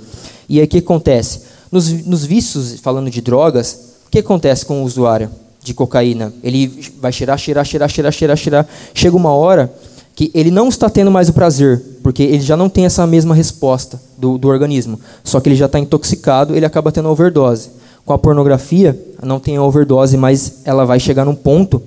E 0.47 0.59
aí 0.59 0.65
o 0.65 0.67
que 0.69 0.77
acontece? 0.77 1.41
Nos, 1.69 1.91
nos 2.05 2.23
vícios, 2.23 2.79
falando 2.79 3.09
de 3.09 3.19
drogas, 3.19 3.95
o 4.07 4.09
que 4.09 4.19
acontece 4.19 4.65
com 4.65 4.81
o 4.81 4.85
usuário 4.85 5.29
de 5.61 5.73
cocaína? 5.73 6.33
Ele 6.41 6.67
vai 7.01 7.11
cheirar, 7.11 7.37
cheirar, 7.37 7.65
cheirar, 7.65 7.89
cheirar, 7.89 8.13
cheirar, 8.13 8.37
cheirar. 8.37 8.67
Chega 8.93 9.17
uma 9.17 9.33
hora 9.33 9.73
que 10.15 10.31
ele 10.33 10.49
não 10.49 10.69
está 10.69 10.89
tendo 10.89 11.11
mais 11.11 11.27
o 11.27 11.33
prazer, 11.33 11.83
porque 12.01 12.23
ele 12.23 12.41
já 12.41 12.55
não 12.55 12.69
tem 12.69 12.85
essa 12.85 13.05
mesma 13.05 13.35
resposta 13.35 14.01
do, 14.17 14.37
do 14.37 14.47
organismo. 14.47 14.97
Só 15.23 15.41
que 15.41 15.49
ele 15.49 15.57
já 15.57 15.65
está 15.65 15.77
intoxicado, 15.77 16.55
ele 16.55 16.65
acaba 16.65 16.91
tendo 16.91 17.09
overdose. 17.09 17.69
Com 18.05 18.13
a 18.13 18.17
pornografia, 18.17 18.97
não 19.21 19.39
tem 19.39 19.59
overdose, 19.59 20.15
mas 20.15 20.61
ela 20.63 20.85
vai 20.85 20.99
chegar 20.99 21.25
num 21.25 21.35
ponto 21.35 21.81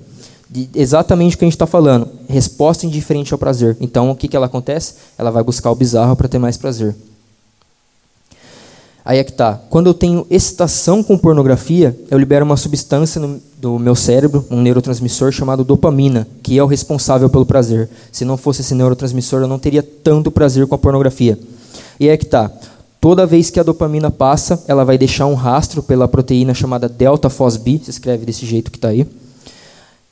de 0.49 0.69
exatamente 0.75 1.35
o 1.35 1.39
que 1.39 1.45
a 1.45 1.47
gente 1.47 1.55
está 1.55 1.65
falando. 1.65 2.07
Resposta 2.27 2.85
indiferente 2.85 3.33
ao 3.33 3.39
prazer. 3.39 3.75
Então, 3.81 4.11
o 4.11 4.15
que, 4.15 4.27
que 4.27 4.35
ela 4.35 4.45
acontece? 4.45 4.95
Ela 5.17 5.31
vai 5.31 5.43
buscar 5.43 5.71
o 5.71 5.75
bizarro 5.75 6.15
para 6.15 6.27
ter 6.27 6.37
mais 6.37 6.57
prazer. 6.57 6.95
Aí 9.09 9.17
é 9.17 9.23
que 9.23 9.33
tá. 9.33 9.59
Quando 9.71 9.87
eu 9.87 9.93
tenho 9.95 10.27
excitação 10.29 11.01
com 11.01 11.17
pornografia, 11.17 11.97
eu 12.11 12.17
libero 12.19 12.45
uma 12.45 12.55
substância 12.55 13.19
no, 13.19 13.41
do 13.57 13.79
meu 13.79 13.95
cérebro, 13.95 14.45
um 14.51 14.61
neurotransmissor 14.61 15.31
chamado 15.31 15.63
dopamina, 15.63 16.27
que 16.43 16.59
é 16.59 16.63
o 16.63 16.67
responsável 16.67 17.27
pelo 17.27 17.43
prazer. 17.43 17.89
Se 18.11 18.23
não 18.23 18.37
fosse 18.37 18.61
esse 18.61 18.75
neurotransmissor, 18.75 19.41
eu 19.41 19.47
não 19.47 19.57
teria 19.57 19.81
tanto 19.81 20.29
prazer 20.29 20.67
com 20.67 20.75
a 20.75 20.77
pornografia. 20.77 21.39
E 21.99 22.07
é 22.07 22.15
que 22.15 22.25
tá. 22.27 22.51
Toda 23.01 23.25
vez 23.25 23.49
que 23.49 23.59
a 23.59 23.63
dopamina 23.63 24.11
passa, 24.11 24.63
ela 24.67 24.85
vai 24.85 24.95
deixar 24.95 25.25
um 25.25 25.33
rastro 25.33 25.81
pela 25.81 26.07
proteína 26.07 26.53
chamada 26.53 26.87
delta 26.87 27.31
FOSB, 27.31 27.81
se 27.83 27.89
escreve 27.89 28.27
desse 28.27 28.45
jeito 28.45 28.69
que 28.69 28.77
está 28.77 28.89
aí 28.89 29.07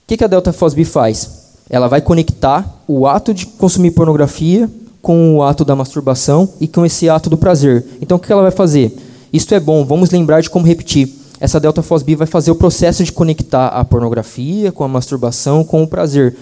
que, 0.08 0.16
que 0.16 0.24
a 0.24 0.28
Delta 0.28 0.54
FOSB 0.54 0.86
faz? 0.86 1.30
Ela 1.70 1.90
vai 1.90 2.00
conectar 2.00 2.82
o 2.88 3.06
ato 3.06 3.34
de 3.34 3.46
consumir 3.46 3.92
pornografia 3.92 4.70
com 5.02 5.36
o 5.36 5.44
ato 5.44 5.64
da 5.64 5.76
masturbação 5.76 6.50
e 6.60 6.68
com 6.68 6.86
esse 6.86 7.10
ato 7.10 7.30
do 7.30 7.38
prazer. 7.38 7.86
Então, 8.02 8.18
o 8.18 8.20
que 8.20 8.32
ela 8.32 8.42
vai 8.42 8.52
fazer? 8.52 8.96
Isto 9.32 9.54
é 9.54 9.60
bom, 9.60 9.86
vamos 9.86 10.10
lembrar 10.10 10.42
de 10.42 10.50
como 10.50 10.66
repetir. 10.66 11.14
Essa 11.40 11.60
delta 11.60 11.84
FOSB 11.84 12.16
vai 12.16 12.28
fazer 12.28 12.50
o 12.50 12.56
processo 12.56 13.04
de 13.04 13.12
conectar 13.12 13.68
a 13.68 13.86
pornografia 13.86 14.72
com 14.72 14.84
a 14.84 14.88
masturbação 14.88 15.64
com 15.64 15.84
o 15.84 15.88
prazer. 15.88 16.36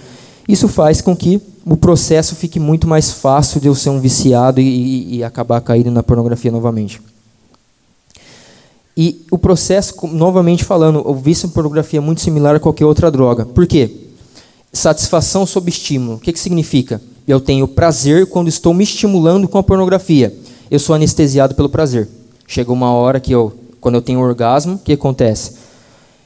Isso 0.48 0.68
faz 0.68 1.02
com 1.02 1.16
que 1.16 1.42
o 1.66 1.76
processo 1.76 2.36
fique 2.36 2.60
muito 2.60 2.88
mais 2.88 3.12
fácil 3.12 3.60
de 3.60 3.68
eu 3.68 3.76
ser 3.76 3.90
um 3.90 4.00
viciado 4.00 4.62
e, 4.62 4.64
e, 4.64 5.16
e 5.18 5.24
acabar 5.24 5.60
caindo 5.62 5.92
na 5.92 6.04
pornografia 6.04 6.52
novamente. 6.52 7.02
E 8.96 9.26
o 9.30 9.38
processo, 9.38 9.94
novamente 10.08 10.64
falando, 10.64 11.06
o 11.06 11.14
vício 11.16 11.48
em 11.48 11.50
pornografia 11.50 12.00
é 12.00 12.02
muito 12.02 12.22
similar 12.22 12.56
a 12.56 12.60
qualquer 12.60 12.86
outra 12.86 13.12
droga. 13.12 13.46
Por 13.46 13.68
quê? 13.68 13.92
Satisfação 14.72 15.46
sob 15.46 15.70
estímulo. 15.70 16.18
O 16.18 16.20
que, 16.20 16.32
que 16.32 16.40
significa? 16.40 17.02
Eu 17.28 17.40
tenho 17.40 17.68
prazer 17.68 18.28
quando 18.28 18.50
estou 18.50 18.72
me 18.72 18.84
estimulando 18.84 19.48
com 19.48 19.58
a 19.58 19.64
pornografia. 19.64 20.32
Eu 20.70 20.78
sou 20.78 20.94
anestesiado 20.96 21.56
pelo 21.56 21.68
prazer. 21.68 22.08
Chega 22.48 22.72
uma 22.72 22.92
hora 22.92 23.20
que 23.20 23.32
eu, 23.32 23.52
quando 23.82 23.96
eu 23.96 24.02
tenho 24.02 24.20
orgasmo, 24.20 24.76
o 24.76 24.78
que 24.78 24.94
acontece? 24.94 25.54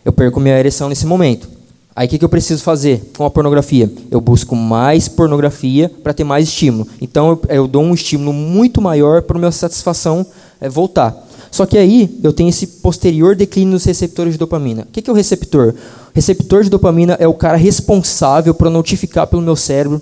Eu 0.03 0.11
perco 0.11 0.41
minha 0.41 0.59
ereção 0.59 0.89
nesse 0.89 1.05
momento. 1.05 1.47
Aí 1.95 2.05
o 2.05 2.09
que, 2.09 2.17
que 2.17 2.25
eu 2.25 2.29
preciso 2.29 2.63
fazer 2.63 3.11
com 3.17 3.23
a 3.23 3.29
pornografia? 3.29 3.89
Eu 4.11 4.19
busco 4.19 4.57
mais 4.57 5.07
pornografia 5.07 5.89
para 6.03 6.13
ter 6.13 6.25
mais 6.25 6.49
estímulo. 6.49 6.85
Então 6.99 7.29
eu, 7.29 7.41
eu, 7.49 7.67
dou 7.67 7.81
um 7.81 7.93
estímulo 7.93 8.33
muito 8.33 8.81
maior 8.81 9.21
para 9.21 9.37
a 9.37 9.39
minha 9.39 9.51
satisfação 9.51 10.25
é, 10.59 10.67
voltar. 10.67 11.15
Só 11.49 11.65
que 11.65 11.77
aí 11.77 12.19
eu 12.21 12.33
tenho 12.33 12.49
esse 12.49 12.67
posterior 12.67 13.37
declínio 13.37 13.71
nos 13.71 13.85
receptores 13.85 14.33
de 14.33 14.39
dopamina. 14.39 14.81
O 14.81 14.85
que 14.91 15.09
é 15.09 15.13
o 15.13 15.15
receptor? 15.15 15.69
O 15.69 16.11
receptor 16.13 16.63
de 16.63 16.69
dopamina 16.69 17.15
é 17.19 17.27
o 17.27 17.33
cara 17.33 17.57
responsável 17.57 18.53
por 18.53 18.69
notificar 18.69 19.27
pelo 19.27 19.41
meu 19.41 19.55
cérebro 19.55 20.01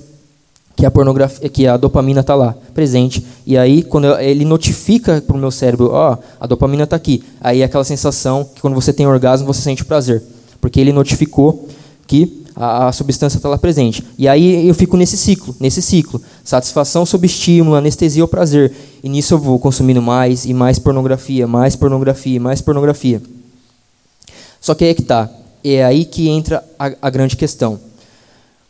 que 0.78 0.86
a 0.86 0.92
pornografia, 0.92 1.50
que 1.50 1.66
a 1.66 1.76
dopamina 1.76 2.22
está 2.22 2.36
lá, 2.36 2.56
presente. 2.76 3.26
E 3.48 3.58
aí, 3.58 3.82
quando 3.82 4.16
ele 4.20 4.46
notifica 4.46 5.20
para 5.20 5.36
o 5.36 5.40
meu 5.40 5.50
cérebro, 5.50 5.90
ó, 5.92 6.14
oh, 6.14 6.18
a 6.40 6.46
dopamina 6.46 6.84
está 6.84 6.96
aqui. 6.96 7.24
Aí 7.42 7.62
é 7.62 7.66
aquela 7.66 7.84
sensação 7.84 8.46
que 8.46 8.62
quando 8.62 8.76
você 8.76 8.94
tem 8.94 9.08
orgasmo, 9.08 9.48
você 9.48 9.60
sente 9.60 9.84
prazer. 9.84 10.22
Porque 10.62 10.80
ele 10.80 10.94
notificou 10.94 11.68
que 12.06 12.46
a, 12.56 12.90
a 12.90 12.92
substância 12.92 13.38
está 13.38 13.50
lá 13.50 13.58
presente. 13.58 14.04
E 14.20 14.28
aí 14.28 14.68
eu 14.68 14.76
fico 14.76 14.96
nesse 14.96 15.18
ciclo, 15.18 15.56
nesse 15.60 15.82
ciclo. 15.82 16.22
Satisfação 16.44 17.08
sob 17.08 17.26
estímulo, 17.26 17.76
anestesia 17.76 18.24
ou 18.24 18.28
prazer. 18.28 18.72
E 19.04 19.10
nisso 19.10 19.34
eu 19.34 19.40
vou 19.40 19.58
consumindo 19.58 20.02
mais 20.02 20.46
e 20.46 20.54
mais 20.54 20.78
pornografia, 20.78 21.48
mais 21.48 21.76
pornografia, 21.76 22.40
mais 22.40 22.62
pornografia. 22.62 23.20
Só 24.62 24.76
que 24.76 24.84
aí 24.84 24.92
é 24.92 24.94
que 24.94 25.02
está. 25.02 25.28
É 25.64 25.84
aí 25.84 26.06
que 26.06 26.30
entra 26.30 26.64
a, 26.78 26.92
a 27.02 27.10
grande 27.10 27.36
questão. 27.36 27.80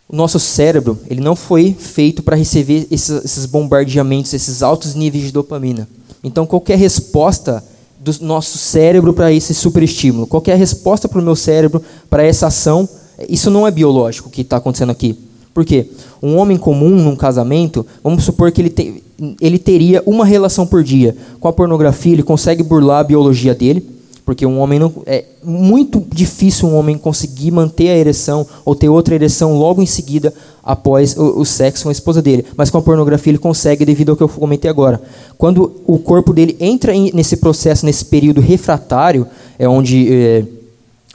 O 0.10 0.16
nosso 0.16 0.40
cérebro 0.40 0.98
ele 1.10 1.20
não 1.20 1.36
foi 1.36 1.76
feito 1.78 2.24
para 2.24 2.36
receber 2.36 2.88
esses, 2.90 3.26
esses 3.26 3.46
bombardeamentos, 3.46 4.34
esses 4.34 4.64
altos 4.64 4.96
níveis 4.96 5.26
de 5.26 5.32
dopamina. 5.32 5.88
Então, 6.24 6.46
qualquer 6.46 6.78
resposta 6.78 7.64
do 8.00 8.14
nosso 8.22 8.58
cérebro 8.58 9.14
para 9.14 9.32
esse 9.32 9.54
superestímulo, 9.54 10.26
qualquer 10.26 10.58
resposta 10.58 11.10
para 11.10 11.20
o 11.20 11.24
meu 11.24 11.36
cérebro 11.36 11.82
para 12.10 12.24
essa 12.24 12.48
ação, 12.48 12.88
isso 13.28 13.50
não 13.52 13.68
é 13.68 13.72
biológico 13.72 14.30
que 14.30 14.42
está 14.42 14.58
acontecendo 14.58 14.92
aqui. 14.92 15.18
Por 15.54 15.66
quê? 15.66 15.90
Um 16.22 16.38
homem 16.38 16.58
comum 16.58 16.90
num 16.90 17.16
casamento, 17.16 17.86
vamos 18.04 18.24
supor 18.24 18.52
que 18.52 18.62
ele, 18.62 18.70
te, 18.70 19.04
ele 19.42 19.58
teria 19.58 20.04
uma 20.06 20.24
relação 20.24 20.66
por 20.68 20.84
dia. 20.84 21.18
Com 21.40 21.48
a 21.48 21.54
pornografia, 21.54 22.14
ele 22.14 22.24
consegue 22.24 22.64
burlar 22.64 23.00
a 23.00 23.04
biologia 23.04 23.54
dele, 23.54 23.84
porque 24.28 24.46
um 24.46 24.60
homem 24.60 24.78
não 24.78 24.94
é 25.06 25.24
muito 25.42 26.06
difícil 26.14 26.68
um 26.68 26.76
homem 26.76 26.98
conseguir 26.98 27.50
manter 27.50 27.88
a 27.92 27.98
ereção 27.98 28.46
ou 28.66 28.76
ter 28.76 28.90
outra 28.90 29.16
ereção 29.16 29.58
logo 29.58 29.82
em 29.82 29.86
seguida 29.86 30.34
após 30.62 31.16
o, 31.16 31.40
o, 31.40 31.46
sexo 31.46 31.84
com 31.84 31.90
a 31.90 31.94
esposa 31.94 32.22
dele. 32.22 32.46
Mas 32.58 32.70
com 32.70 32.78
a 32.78 32.82
pornografia 32.82 33.32
ele 33.32 33.38
consegue 33.38 33.86
devido 33.86 34.10
ao 34.10 34.18
que 34.18 34.24
eu 34.24 34.28
comentei 34.28 34.70
agora. 34.70 35.02
Quando 35.38 35.82
o 35.88 35.98
corpo 35.98 36.34
dele 36.34 36.58
entra 36.60 36.92
nesse 37.14 37.38
processo, 37.38 37.86
nesse 37.86 38.04
período 38.04 38.42
refratário, 38.42 39.26
é 39.58 39.66
onde 39.66 40.14
é, 40.14 40.44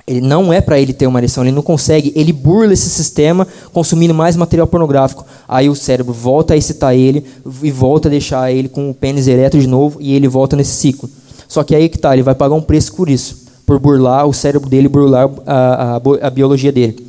ele 0.07 0.23
não 0.23 0.51
é 0.51 0.63
para 0.63 0.81
ele 0.81 0.95
ter 0.95 1.07
uma 1.07 1.21
ereção, 1.21 1.45
ele 1.45 1.55
não 1.55 1.61
consegue, 1.61 2.15
ele 2.17 2.33
burla 2.33 2.73
esse 2.73 2.89
sistema 2.89 3.47
consumindo 3.75 4.15
mais 4.15 4.37
material 4.37 4.67
pornográfico. 4.67 5.27
Aí 5.47 5.69
o 5.69 5.75
cérebro 5.75 6.15
volta 6.15 6.55
a 6.55 6.57
excitar 6.57 6.95
ele 6.95 7.23
e 7.63 7.71
volta 7.71 8.09
a 8.09 8.11
deixar 8.11 8.51
ele 8.51 8.71
com 8.71 8.89
o 8.89 8.95
pênis 8.95 9.29
ereto 9.29 9.59
de 9.59 9.67
novo 9.67 9.99
e 10.01 10.15
ele 10.15 10.29
volta 10.29 10.57
nesse 10.57 10.77
ciclo. 10.77 11.11
Só 11.53 11.63
que 11.63 11.75
aí 11.75 11.87
que 11.91 11.99
tá, 11.99 12.15
ele 12.15 12.23
vai 12.23 12.35
pagar 12.35 12.55
um 12.55 12.63
preço 12.63 12.95
por 12.95 13.11
isso, 13.11 13.45
por 13.67 13.79
burlar 13.79 14.27
o 14.27 14.33
cérebro 14.33 14.71
dele, 14.71 14.89
burlar 14.89 15.29
a, 15.47 15.97
a, 15.97 16.27
a 16.27 16.31
biologia 16.31 16.73
dele. 16.73 17.07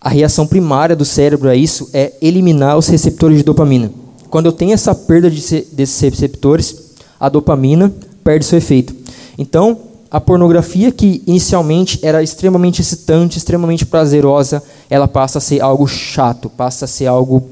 A 0.00 0.08
reação 0.08 0.46
primária 0.46 0.94
do 0.94 1.04
cérebro 1.04 1.48
a 1.48 1.56
isso 1.56 1.90
é 1.92 2.12
eliminar 2.22 2.78
os 2.78 2.86
receptores 2.86 3.38
de 3.38 3.42
dopamina. 3.42 3.90
Quando 4.30 4.46
eu 4.46 4.52
tenho 4.52 4.72
essa 4.72 4.94
perda 4.94 5.28
de, 5.28 5.66
desses 5.72 6.00
receptores, 6.00 6.92
a 7.18 7.28
dopamina 7.28 7.92
perde 8.22 8.44
seu 8.44 8.58
efeito. 8.58 8.94
Então, 9.36 9.76
a 10.12 10.20
pornografia 10.20 10.92
que 10.92 11.24
inicialmente 11.26 11.98
era 12.04 12.22
extremamente 12.22 12.80
excitante, 12.80 13.36
extremamente 13.36 13.84
prazerosa, 13.84 14.62
ela 14.88 15.08
passa 15.08 15.38
a 15.38 15.40
ser 15.40 15.60
algo 15.60 15.88
chato, 15.88 16.48
passa 16.48 16.84
a 16.84 16.88
ser 16.88 17.06
algo 17.06 17.50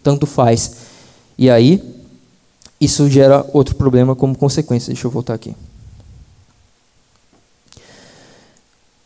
tanto 0.00 0.26
faz. 0.26 0.76
E 1.36 1.50
aí, 1.50 1.82
isso 2.80 3.08
gera 3.08 3.44
outro 3.52 3.74
problema 3.74 4.14
como 4.14 4.36
consequência. 4.36 4.92
Deixa 4.92 5.06
eu 5.06 5.10
voltar 5.10 5.34
aqui. 5.34 5.54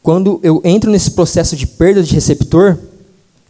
Quando 0.02 0.40
eu 0.42 0.60
entro 0.64 0.90
nesse 0.90 1.10
processo 1.10 1.54
de 1.54 1.66
perda 1.66 2.02
de 2.02 2.14
receptor, 2.14 2.78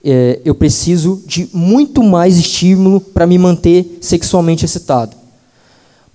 é, 0.04 0.40
eu 0.44 0.54
preciso 0.54 1.22
de 1.26 1.48
muito 1.52 2.02
mais 2.02 2.36
estímulo 2.36 3.00
para 3.00 3.26
me 3.26 3.38
manter 3.38 3.98
sexualmente 4.00 4.64
excitado. 4.64 5.16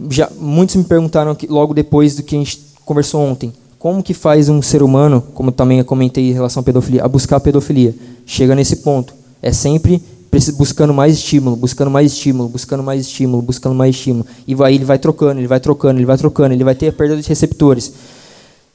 Já, 0.09 0.29
muitos 0.37 0.75
me 0.75 0.83
perguntaram 0.83 1.31
aqui, 1.31 1.47
logo 1.47 1.73
depois 1.73 2.15
do 2.15 2.23
que 2.23 2.35
a 2.35 2.39
gente 2.39 2.59
conversou 2.83 3.21
ontem, 3.21 3.53
como 3.79 4.03
que 4.03 4.13
faz 4.13 4.49
um 4.49 4.61
ser 4.61 4.83
humano, 4.83 5.23
como 5.33 5.51
também 5.51 5.79
eu 5.79 5.85
comentei 5.85 6.29
em 6.29 6.33
relação 6.33 6.59
à 6.59 6.63
pedofilia, 6.63 7.03
a 7.03 7.07
buscar 7.07 7.37
a 7.37 7.39
pedofilia? 7.39 7.95
Chega 8.25 8.55
nesse 8.55 8.77
ponto. 8.77 9.13
É 9.41 9.51
sempre 9.51 10.01
buscando 10.57 10.93
mais 10.93 11.13
estímulo, 11.15 11.55
buscando 11.55 11.91
mais 11.91 12.11
estímulo, 12.11 12.49
buscando 12.49 12.83
mais 12.83 13.01
estímulo, 13.01 13.41
buscando 13.41 13.75
mais 13.75 13.95
estímulo. 13.95 14.25
E 14.47 14.55
vai, 14.55 14.75
ele 14.75 14.85
vai 14.85 14.99
trocando, 14.99 15.39
ele 15.39 15.47
vai 15.47 15.59
trocando, 15.59 15.99
ele 15.99 16.05
vai 16.05 16.17
trocando, 16.17 16.53
ele 16.53 16.63
vai 16.63 16.75
ter 16.75 16.87
a 16.87 16.93
perda 16.93 17.15
de 17.15 17.27
receptores. 17.27 17.93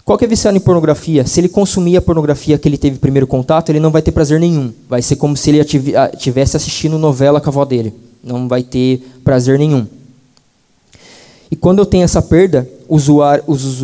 Qual 0.05 0.19
que 0.19 0.25
é 0.25 0.29
viciado 0.29 0.57
em 0.57 0.61
pornografia? 0.61 1.27
Se 1.27 1.41
ele 1.41 1.49
consumir 1.49 1.97
a 1.97 2.03
pornografia 2.03 2.59
que 2.59 2.69
ele 2.69 2.79
teve 2.79 2.99
primeiro 2.99 3.27
contato, 3.27 3.71
ele 3.71 3.79
não 3.79 3.91
vai 3.91 4.03
ter 4.03 4.11
prazer 4.11 4.41
nenhum. 4.41 4.73
Vai 4.89 5.03
ser 5.03 5.17
como 5.17 5.37
se 5.37 5.51
ele 5.51 5.61
estivesse 5.61 6.57
assistindo 6.57 6.99
novela 6.99 7.41
com 7.41 7.49
a 7.49 7.53
avó 7.53 7.65
dele. 7.65 7.95
Não 8.25 8.49
vai 8.49 8.63
ter 8.63 9.07
prazer 9.23 9.59
nenhum. 9.59 9.87
E 11.51 11.57
quando 11.57 11.81
eu 11.81 11.87
tenho 11.87 12.05
essa 12.05 12.23
perda, 12.23 12.69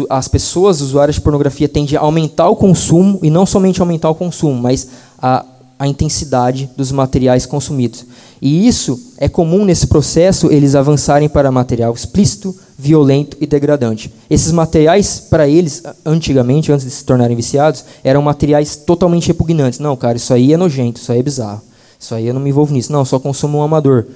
as 0.09 0.29
pessoas 0.29 0.81
usuárias 0.81 1.17
de 1.17 1.21
pornografia 1.21 1.69
tendem 1.69 1.97
a 1.97 2.01
aumentar 2.01 2.49
o 2.49 2.57
consumo, 2.57 3.19
e 3.23 3.31
não 3.31 3.45
somente 3.45 3.81
aumentar 3.81 4.09
o 4.09 4.15
consumo, 4.15 4.61
mas 4.61 4.89
a 5.21 5.45
a 5.79 5.87
intensidade 5.87 6.71
dos 6.77 6.91
materiais 6.91 7.45
consumidos. 7.45 8.05
E 8.41 8.67
isso 8.67 9.13
é 9.19 9.29
comum 9.29 9.65
nesse 9.65 9.87
processo 9.87 10.51
eles 10.51 10.75
avançarem 10.75 11.29
para 11.29 11.51
material 11.51 11.93
explícito, 11.93 12.55
violento 12.79 13.37
e 13.41 13.47
degradante. 13.47 14.13
Esses 14.29 14.53
materiais, 14.53 15.21
para 15.21 15.49
eles, 15.49 15.83
antigamente, 16.05 16.73
antes 16.73 16.85
de 16.85 16.93
se 16.93 17.05
tornarem 17.05 17.37
viciados, 17.37 17.85
eram 18.03 18.23
materiais 18.23 18.77
totalmente 18.77 19.29
repugnantes. 19.29 19.79
Não, 19.79 19.97
cara, 19.97 20.17
isso 20.17 20.33
aí 20.33 20.53
é 20.53 20.57
nojento, 20.57 21.01
isso 21.01 21.13
aí 21.13 21.21
é 21.21 21.23
bizarro. 21.23 21.63
Isso 21.99 22.15
aí 22.15 22.27
eu 22.27 22.35
não 22.35 22.41
me 22.41 22.51
envolvo 22.51 22.73
nisso. 22.73 22.93
Não, 22.93 23.05
só 23.05 23.19
consumo 23.19 23.59
um 23.59 23.63
amador. 23.63 24.07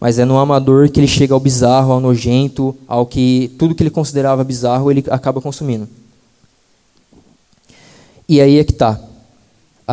Mas 0.00 0.18
é 0.18 0.24
no 0.24 0.38
amador 0.38 0.90
que 0.90 0.98
ele 0.98 1.06
chega 1.06 1.32
ao 1.32 1.38
bizarro, 1.38 1.92
ao 1.92 2.00
nojento, 2.00 2.74
ao 2.88 3.06
que 3.06 3.52
tudo 3.58 3.74
que 3.74 3.82
ele 3.82 3.90
considerava 3.90 4.42
bizarro, 4.42 4.90
ele 4.90 5.04
acaba 5.08 5.40
consumindo. 5.40 5.88
E 8.28 8.40
aí 8.40 8.58
é 8.58 8.64
que 8.64 8.72
está 8.72 8.98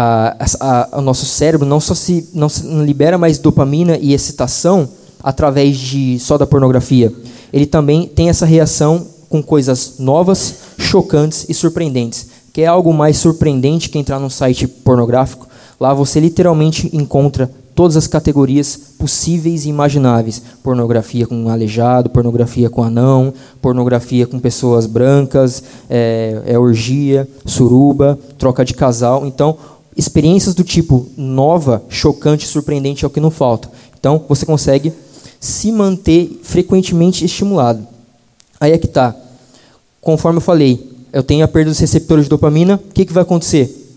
a, 0.02 0.46
a, 0.62 1.00
o 1.00 1.02
nosso 1.02 1.26
cérebro 1.26 1.68
não 1.68 1.82
só 1.82 1.94
se 1.94 2.30
não, 2.34 2.48
se, 2.48 2.64
não 2.66 2.86
libera 2.86 3.18
mais 3.18 3.38
dopamina 3.38 3.98
e 3.98 4.14
excitação 4.14 4.88
através 5.22 5.78
de 5.78 6.18
só 6.20 6.38
da 6.38 6.48
pornografia. 6.48 7.12
Ele 7.52 7.66
também 7.66 8.08
tem 8.08 8.30
essa 8.30 8.46
reação 8.46 9.06
com 9.28 9.44
coisas 9.44 9.96
novas, 10.00 10.56
chocantes 10.78 11.46
e 11.50 11.54
surpreendentes. 11.54 12.28
Que 12.54 12.62
é 12.62 12.68
algo 12.68 12.94
mais 12.94 13.18
surpreendente 13.18 13.90
que 13.90 14.00
entrar 14.00 14.20
num 14.20 14.30
site 14.30 14.68
pornográfico. 14.68 15.48
Lá 15.78 15.94
você 15.94 16.20
literalmente 16.20 16.90
encontra 16.96 17.52
todas 17.76 17.96
as 17.96 18.08
categorias 18.08 18.78
possíveis 18.98 19.66
e 19.66 19.70
imagináveis: 19.70 20.42
pornografia 20.64 21.28
com 21.28 21.50
aleijado, 21.50 22.10
pornografia 22.10 22.70
com 22.70 22.84
anão, 22.84 23.34
pornografia 23.62 24.26
com 24.26 24.40
pessoas 24.40 24.86
brancas, 24.86 25.62
é, 25.90 26.42
é 26.46 26.58
orgia, 26.58 27.28
suruba, 27.46 28.18
troca 28.38 28.64
de 28.64 28.74
casal. 28.74 29.26
Então, 29.26 29.58
experiências 30.00 30.56
do 30.56 30.64
tipo 30.64 31.10
nova, 31.18 31.84
chocante, 31.90 32.48
surpreendente 32.48 33.04
é 33.04 33.08
o 33.08 33.12
que 33.12 33.20
não 33.20 33.30
falta. 33.30 33.70
Então, 34.00 34.24
você 34.30 34.46
consegue 34.46 34.94
se 35.42 35.72
manter 35.74 36.40
frequentemente 36.42 37.26
estimulado. 37.26 37.86
Aí 38.60 38.72
é 38.72 38.78
que 38.78 38.86
está. 38.86 39.14
Conforme 40.00 40.38
eu 40.38 40.42
falei, 40.42 40.90
eu 41.12 41.22
tenho 41.22 41.44
a 41.44 41.48
perda 41.50 41.72
dos 41.72 41.80
receptores 41.80 42.26
de 42.26 42.30
dopamina, 42.30 42.76
o 42.76 42.94
que, 42.94 43.06
que 43.06 43.12
vai 43.12 43.24
acontecer? 43.24 43.89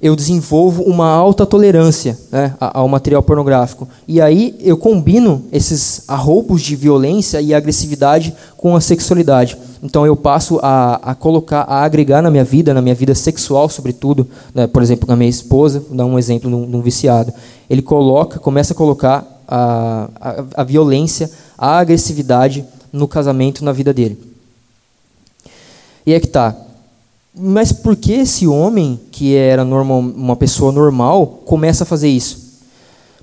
Eu 0.00 0.14
desenvolvo 0.14 0.82
uma 0.84 1.08
alta 1.08 1.44
tolerância 1.44 2.16
né, 2.30 2.54
ao 2.60 2.88
material 2.88 3.22
pornográfico. 3.22 3.88
E 4.06 4.20
aí 4.20 4.54
eu 4.60 4.76
combino 4.76 5.44
esses 5.50 6.04
arroubos 6.06 6.62
de 6.62 6.76
violência 6.76 7.40
e 7.40 7.52
agressividade 7.52 8.34
com 8.56 8.76
a 8.76 8.80
sexualidade. 8.80 9.58
Então 9.82 10.06
eu 10.06 10.14
passo 10.14 10.60
a, 10.62 11.00
a 11.02 11.14
colocar, 11.14 11.62
a 11.62 11.82
agregar 11.82 12.22
na 12.22 12.30
minha 12.30 12.44
vida, 12.44 12.72
na 12.72 12.80
minha 12.80 12.94
vida 12.94 13.14
sexual, 13.14 13.68
sobretudo, 13.68 14.26
né, 14.54 14.66
por 14.66 14.82
exemplo, 14.82 15.06
com 15.06 15.12
a 15.12 15.16
minha 15.16 15.30
esposa, 15.30 15.80
vou 15.80 15.96
dar 15.96 16.06
um 16.06 16.18
exemplo 16.18 16.48
de 16.48 16.54
um, 16.54 16.70
de 16.70 16.76
um 16.76 16.80
viciado. 16.80 17.32
Ele 17.68 17.82
coloca, 17.82 18.38
começa 18.38 18.72
a 18.72 18.76
colocar 18.76 19.26
a, 19.48 20.08
a, 20.20 20.44
a 20.58 20.64
violência, 20.64 21.30
a 21.56 21.78
agressividade 21.78 22.64
no 22.92 23.08
casamento, 23.08 23.64
na 23.64 23.72
vida 23.72 23.92
dele. 23.92 24.18
E 26.06 26.14
é 26.14 26.20
que 26.20 26.26
tá. 26.26 26.56
Mas 27.38 27.70
por 27.72 27.94
que 27.94 28.12
esse 28.12 28.46
homem, 28.46 28.98
que 29.12 29.34
era 29.34 29.64
normal, 29.64 30.00
uma 30.00 30.36
pessoa 30.36 30.72
normal, 30.72 31.40
começa 31.44 31.84
a 31.84 31.86
fazer 31.86 32.08
isso? 32.08 32.48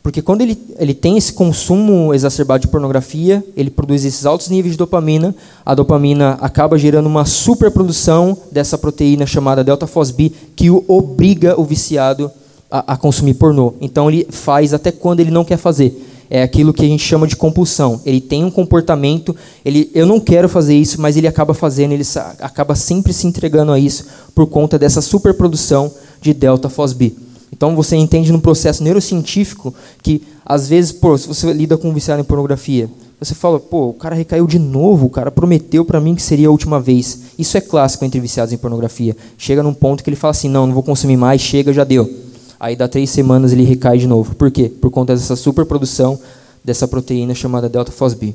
Porque 0.01 0.21
quando 0.21 0.41
ele, 0.41 0.57
ele 0.77 0.93
tem 0.93 1.17
esse 1.17 1.33
consumo 1.33 2.13
exacerbado 2.13 2.61
de 2.61 2.67
pornografia, 2.67 3.43
ele 3.57 3.71
produz 3.71 4.05
esses 4.05 4.25
altos 4.25 4.49
níveis 4.49 4.75
de 4.75 4.77
dopamina, 4.77 5.35
a 5.65 5.73
dopamina 5.73 6.37
acaba 6.39 6.77
gerando 6.77 7.07
uma 7.07 7.25
superprodução 7.25 8.37
dessa 8.51 8.77
proteína 8.77 9.25
chamada 9.25 9.63
delta-fosb, 9.63 10.31
que 10.55 10.69
o 10.69 10.85
obriga 10.87 11.59
o 11.59 11.63
viciado 11.63 12.31
a, 12.69 12.93
a 12.93 12.97
consumir 12.97 13.33
pornô. 13.33 13.73
Então 13.81 14.07
ele 14.09 14.27
faz 14.29 14.73
até 14.75 14.91
quando 14.91 15.21
ele 15.21 15.31
não 15.31 15.43
quer 15.43 15.57
fazer 15.57 16.14
é 16.29 16.41
aquilo 16.41 16.73
que 16.73 16.85
a 16.85 16.87
gente 16.87 17.03
chama 17.03 17.27
de 17.27 17.35
compulsão. 17.35 18.01
Ele 18.05 18.21
tem 18.21 18.43
um 18.43 18.51
comportamento, 18.51 19.35
ele, 19.63 19.89
eu 19.93 20.05
não 20.05 20.19
quero 20.19 20.49
fazer 20.49 20.75
isso, 20.75 20.99
mas 20.99 21.17
ele 21.17 21.27
acaba 21.27 21.53
fazendo, 21.53 21.91
ele 21.91 22.03
acaba 22.39 22.75
sempre 22.75 23.13
se 23.13 23.27
entregando 23.27 23.71
a 23.71 23.79
isso 23.79 24.05
por 24.33 24.47
conta 24.47 24.77
dessa 24.77 25.01
superprodução 25.01 25.91
de 26.21 26.33
delta-fosb. 26.33 27.15
Então 27.51 27.75
você 27.75 27.95
entende 27.95 28.31
no 28.31 28.41
processo 28.41 28.83
neurocientífico 28.83 29.73
que 30.01 30.21
às 30.45 30.67
vezes, 30.67 30.91
pô, 30.91 31.17
se 31.17 31.27
você 31.27 31.51
lida 31.53 31.77
com 31.77 31.89
um 31.89 31.93
viciado 31.93 32.21
em 32.21 32.25
pornografia, 32.25 32.89
você 33.19 33.33
fala, 33.33 33.59
pô, 33.59 33.89
o 33.89 33.93
cara 33.93 34.13
recaiu 34.13 34.45
de 34.45 34.59
novo, 34.59 35.05
o 35.05 35.09
cara 35.09 35.31
prometeu 35.31 35.85
para 35.85 36.01
mim 36.01 36.15
que 36.15 36.21
seria 36.21 36.49
a 36.49 36.51
última 36.51 36.81
vez. 36.81 37.21
Isso 37.39 37.57
é 37.57 37.61
clássico 37.61 38.03
entre 38.03 38.19
viciados 38.19 38.53
em 38.53 38.57
pornografia. 38.57 39.15
Chega 39.37 39.63
num 39.63 39.73
ponto 39.73 40.03
que 40.03 40.09
ele 40.09 40.17
fala 40.17 40.31
assim, 40.31 40.49
não, 40.49 40.67
não 40.67 40.73
vou 40.73 40.83
consumir 40.83 41.15
mais, 41.15 41.41
chega, 41.41 41.71
já 41.71 41.83
deu. 41.85 42.24
Aí 42.59 42.75
dá 42.75 42.87
três 42.87 43.09
semanas 43.09 43.51
ele 43.51 43.63
recai 43.63 43.97
de 43.97 44.07
novo. 44.07 44.35
Por 44.35 44.49
quê? 44.51 44.69
Por 44.69 44.89
conta 44.89 45.13
dessa 45.13 45.35
superprodução 45.35 46.19
dessa 46.63 46.87
proteína 46.87 47.35
chamada 47.35 47.69
delta 47.69 47.93
B. 48.15 48.33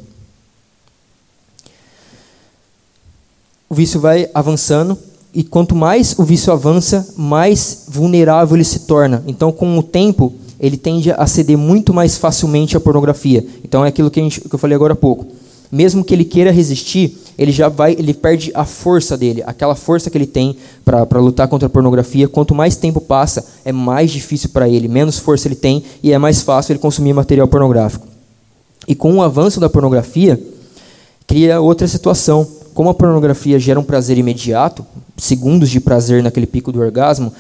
O 3.69 3.75
vício 3.75 4.01
vai 4.01 4.29
avançando 4.33 4.97
e 5.35 5.43
quanto 5.45 5.75
mais 5.75 6.17
o 6.19 6.25
vício 6.25 6.53
avança, 6.53 7.13
mais 7.17 7.85
vulnerável 7.89 8.57
ele 8.57 8.65
se 8.65 8.81
torna. 8.81 9.23
Então, 9.27 9.53
com 9.53 9.79
o 9.79 9.83
tempo, 9.83 10.33
ele 10.59 10.77
tende 10.77 11.11
a 11.13 11.27
ceder 11.27 11.57
muito 11.57 11.95
mais 11.95 12.17
facilmente 12.17 12.77
à 12.77 12.81
pornografia. 12.81 13.47
Então, 13.65 13.85
é 13.85 13.89
aquilo 13.89 14.11
que, 14.11 14.21
gente, 14.21 14.41
que 14.41 14.53
eu 14.53 14.59
falei 14.59 14.75
agora 14.75 14.93
há 14.93 14.97
pouco. 14.97 15.27
Mesmo 15.71 16.03
que 16.03 16.13
ele 16.13 16.25
queira 16.25 16.51
resistir, 16.51 17.17
ele 17.39 17.53
já 17.53 17.69
vai, 17.69 17.93
ele 17.93 18.13
perde 18.13 18.51
a 18.55 18.65
força 18.65 19.17
dele, 19.17 19.43
aquela 19.47 19.75
força 19.75 20.11
que 20.11 20.19
ele 20.19 20.27
tem 20.27 20.57
para 20.85 21.21
lutar 21.21 21.47
contra 21.49 21.67
a 21.67 21.71
pornografia. 21.71 22.29
Quanto 22.29 22.55
mais 22.55 22.77
tempo 22.77 23.01
passa, 23.01 23.47
é 23.65 23.73
mais 23.73 24.11
difícil 24.11 24.51
para 24.51 24.69
ele, 24.69 24.89
menos 24.89 25.19
força 25.19 25.47
ele 25.47 25.55
tem 25.55 25.83
e 26.03 26.13
é 26.13 26.19
mais 26.19 26.43
fácil 26.43 26.73
ele 26.73 26.81
consumir 26.81 27.13
material 27.13 27.47
pornográfico. 27.47 28.07
E 28.87 28.95
com 28.95 29.15
o 29.15 29.23
avanço 29.23 29.61
da 29.61 29.71
pornografia, 29.71 30.41
cria 31.27 31.61
outra 31.61 31.87
situação. 31.87 32.47
Como 32.75 32.89
a 32.89 32.95
pornografia 32.95 33.59
gera 33.59 33.79
um 33.79 33.85
prazer 33.85 34.19
imediato, 34.19 34.85
segundos 35.17 35.71
de 35.71 35.81
prazer 35.81 36.23
naquele 36.23 36.47
pico 36.47 36.73
do 36.73 36.81
orgasmo, 36.81 37.33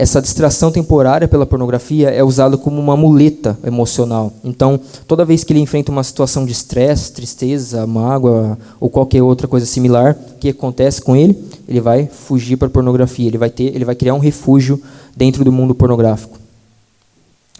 essa 0.00 0.22
distração 0.22 0.70
temporária 0.70 1.26
pela 1.26 1.44
pornografia 1.44 2.08
é 2.08 2.22
usada 2.22 2.56
como 2.56 2.80
uma 2.80 2.96
muleta 2.96 3.58
emocional. 3.64 4.32
Então, 4.44 4.78
toda 5.08 5.24
vez 5.24 5.42
que 5.42 5.52
ele 5.52 5.58
enfrenta 5.58 5.90
uma 5.90 6.04
situação 6.04 6.46
de 6.46 6.52
estresse, 6.52 7.12
tristeza, 7.12 7.84
mágoa 7.84 8.56
ou 8.78 8.88
qualquer 8.88 9.24
outra 9.24 9.48
coisa 9.48 9.66
similar 9.66 10.16
que 10.38 10.50
acontece 10.50 11.02
com 11.02 11.16
ele, 11.16 11.36
ele 11.68 11.80
vai 11.80 12.06
fugir 12.06 12.56
para 12.56 12.68
a 12.68 12.70
pornografia. 12.70 13.26
Ele 13.26 13.38
vai 13.38 13.50
ter, 13.50 13.74
ele 13.74 13.84
vai 13.84 13.96
criar 13.96 14.14
um 14.14 14.20
refúgio 14.20 14.80
dentro 15.16 15.44
do 15.44 15.50
mundo 15.50 15.74
pornográfico. 15.74 16.38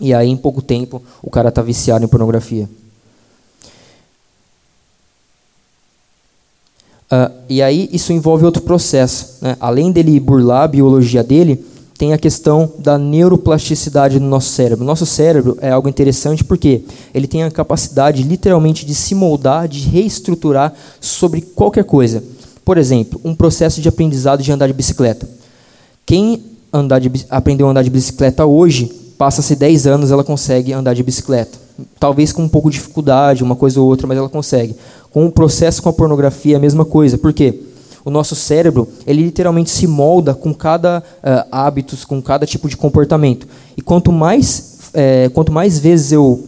E 0.00 0.14
aí, 0.14 0.28
em 0.28 0.36
pouco 0.36 0.62
tempo, 0.62 1.02
o 1.20 1.28
cara 1.28 1.48
está 1.48 1.60
viciado 1.60 2.04
em 2.04 2.08
pornografia. 2.08 2.68
Uh, 7.10 7.32
e 7.48 7.62
aí 7.62 7.88
isso 7.90 8.12
envolve 8.12 8.44
outro 8.44 8.62
processo. 8.62 9.38
Né? 9.42 9.56
Além 9.58 9.90
dele 9.90 10.20
burlar 10.20 10.62
a 10.62 10.68
biologia 10.68 11.24
dele, 11.24 11.64
tem 11.98 12.12
a 12.12 12.18
questão 12.18 12.72
da 12.78 12.96
neuroplasticidade 12.96 14.20
do 14.20 14.24
nosso 14.24 14.50
cérebro. 14.50 14.84
Nosso 14.84 15.04
cérebro 15.04 15.58
é 15.60 15.72
algo 15.72 15.88
interessante 15.88 16.44
porque 16.44 16.82
ele 17.12 17.26
tem 17.26 17.42
a 17.42 17.50
capacidade 17.50 18.22
literalmente 18.22 18.86
de 18.86 18.94
se 18.94 19.16
moldar, 19.16 19.66
de 19.66 19.80
reestruturar 19.80 20.72
sobre 21.00 21.40
qualquer 21.40 21.82
coisa. 21.82 22.22
Por 22.64 22.78
exemplo, 22.78 23.20
um 23.24 23.34
processo 23.34 23.80
de 23.80 23.88
aprendizado 23.88 24.44
de 24.44 24.52
andar 24.52 24.68
de 24.68 24.72
bicicleta. 24.74 25.28
Quem 26.06 26.40
andar 26.72 27.00
de, 27.00 27.10
aprendeu 27.28 27.66
a 27.66 27.70
andar 27.72 27.82
de 27.82 27.90
bicicleta 27.90 28.46
hoje, 28.46 28.86
passa-se 29.18 29.56
10 29.56 29.88
anos, 29.88 30.12
ela 30.12 30.22
consegue 30.22 30.72
andar 30.72 30.94
de 30.94 31.02
bicicleta. 31.02 31.58
Talvez 31.98 32.30
com 32.30 32.44
um 32.44 32.48
pouco 32.48 32.70
de 32.70 32.76
dificuldade, 32.76 33.42
uma 33.42 33.56
coisa 33.56 33.80
ou 33.80 33.88
outra, 33.88 34.06
mas 34.06 34.16
ela 34.16 34.28
consegue. 34.28 34.76
Com 35.10 35.26
o 35.26 35.32
processo 35.32 35.82
com 35.82 35.88
a 35.88 35.92
pornografia 35.92 36.58
a 36.58 36.60
mesma 36.60 36.84
coisa. 36.84 37.18
Por 37.18 37.32
quê? 37.32 37.58
O 38.08 38.10
nosso 38.10 38.34
cérebro, 38.34 38.88
ele 39.06 39.22
literalmente 39.22 39.70
se 39.70 39.86
molda 39.86 40.34
com 40.34 40.54
cada 40.54 41.00
uh, 41.00 41.48
hábitos, 41.52 42.04
com 42.04 42.22
cada 42.22 42.46
tipo 42.46 42.68
de 42.68 42.76
comportamento. 42.76 43.46
E 43.76 43.82
quanto 43.82 44.10
mais, 44.10 44.78
é, 44.94 45.28
quanto 45.28 45.52
mais 45.52 45.78
vezes 45.78 46.12
eu 46.12 46.42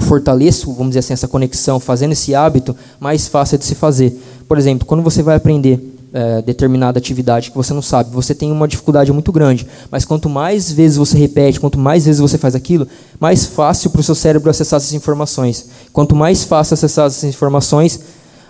fortaleço, 0.00 0.72
vamos 0.72 0.88
dizer 0.88 1.00
assim, 1.00 1.12
essa 1.12 1.28
conexão, 1.28 1.78
fazendo 1.78 2.12
esse 2.12 2.34
hábito, 2.34 2.74
mais 2.98 3.28
fácil 3.28 3.56
é 3.56 3.58
de 3.58 3.64
se 3.64 3.74
fazer. 3.74 4.18
Por 4.46 4.56
exemplo, 4.56 4.86
quando 4.86 5.02
você 5.02 5.22
vai 5.22 5.36
aprender 5.36 5.78
é, 6.12 6.40
determinada 6.40 6.98
atividade 6.98 7.50
que 7.50 7.56
você 7.56 7.74
não 7.74 7.82
sabe, 7.82 8.10
você 8.10 8.34
tem 8.34 8.50
uma 8.50 8.66
dificuldade 8.66 9.12
muito 9.12 9.30
grande. 9.30 9.66
Mas 9.90 10.06
quanto 10.06 10.28
mais 10.28 10.72
vezes 10.72 10.96
você 10.96 11.18
repete, 11.18 11.60
quanto 11.60 11.78
mais 11.78 12.06
vezes 12.06 12.20
você 12.20 12.38
faz 12.38 12.54
aquilo, 12.54 12.88
mais 13.20 13.44
fácil 13.44 13.90
para 13.90 14.00
o 14.00 14.04
seu 14.04 14.14
cérebro 14.14 14.48
acessar 14.48 14.78
essas 14.78 14.94
informações. 14.94 15.68
Quanto 15.92 16.16
mais 16.16 16.44
fácil 16.44 16.74
acessar 16.74 17.06
essas 17.06 17.24
informações, 17.24 18.00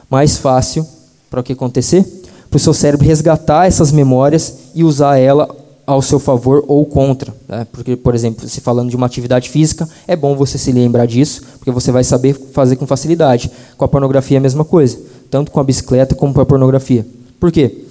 mais 0.08 0.36
fácil 0.36 0.86
para 1.30 1.40
o 1.40 1.42
que 1.42 1.52
acontecer? 1.52 2.17
Para 2.50 2.56
o 2.56 2.60
seu 2.60 2.72
cérebro 2.72 3.06
resgatar 3.06 3.66
essas 3.66 3.92
memórias 3.92 4.54
e 4.74 4.82
usar 4.82 5.18
ela 5.18 5.48
ao 5.86 6.02
seu 6.02 6.18
favor 6.18 6.64
ou 6.66 6.84
contra. 6.84 7.34
Né? 7.48 7.66
Porque, 7.72 7.96
por 7.96 8.14
exemplo, 8.14 8.48
se 8.48 8.60
falando 8.60 8.90
de 8.90 8.96
uma 8.96 9.06
atividade 9.06 9.48
física, 9.48 9.88
é 10.06 10.14
bom 10.14 10.36
você 10.36 10.58
se 10.58 10.70
lembrar 10.72 11.06
disso, 11.06 11.42
porque 11.58 11.70
você 11.70 11.90
vai 11.90 12.04
saber 12.04 12.34
fazer 12.52 12.76
com 12.76 12.86
facilidade. 12.86 13.50
Com 13.76 13.84
a 13.84 13.88
pornografia 13.88 14.36
é 14.36 14.40
a 14.40 14.42
mesma 14.42 14.64
coisa, 14.64 14.98
tanto 15.30 15.50
com 15.50 15.60
a 15.60 15.64
bicicleta 15.64 16.14
como 16.14 16.34
com 16.34 16.40
a 16.40 16.46
pornografia. 16.46 17.06
Por 17.40 17.50
quê? 17.50 17.84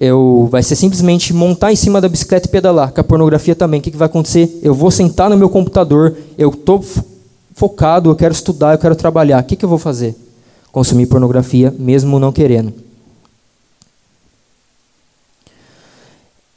Eu, 0.00 0.48
vai 0.50 0.62
ser 0.62 0.76
simplesmente 0.76 1.32
montar 1.32 1.72
em 1.72 1.76
cima 1.76 2.00
da 2.00 2.08
bicicleta 2.08 2.46
e 2.46 2.50
pedalar. 2.50 2.92
Com 2.92 3.00
a 3.00 3.04
pornografia 3.04 3.54
também, 3.54 3.80
o 3.80 3.82
que, 3.82 3.90
que 3.90 3.96
vai 3.96 4.06
acontecer? 4.06 4.60
Eu 4.62 4.74
vou 4.74 4.90
sentar 4.90 5.28
no 5.28 5.36
meu 5.36 5.48
computador, 5.48 6.16
eu 6.36 6.50
estou 6.50 6.84
focado, 7.54 8.10
eu 8.10 8.14
quero 8.14 8.32
estudar, 8.32 8.74
eu 8.74 8.78
quero 8.78 8.94
trabalhar. 8.94 9.42
O 9.42 9.44
que, 9.46 9.56
que 9.56 9.64
eu 9.64 9.68
vou 9.68 9.78
fazer? 9.78 10.14
consumir 10.72 11.06
pornografia, 11.06 11.74
mesmo 11.78 12.18
não 12.18 12.32
querendo. 12.32 12.72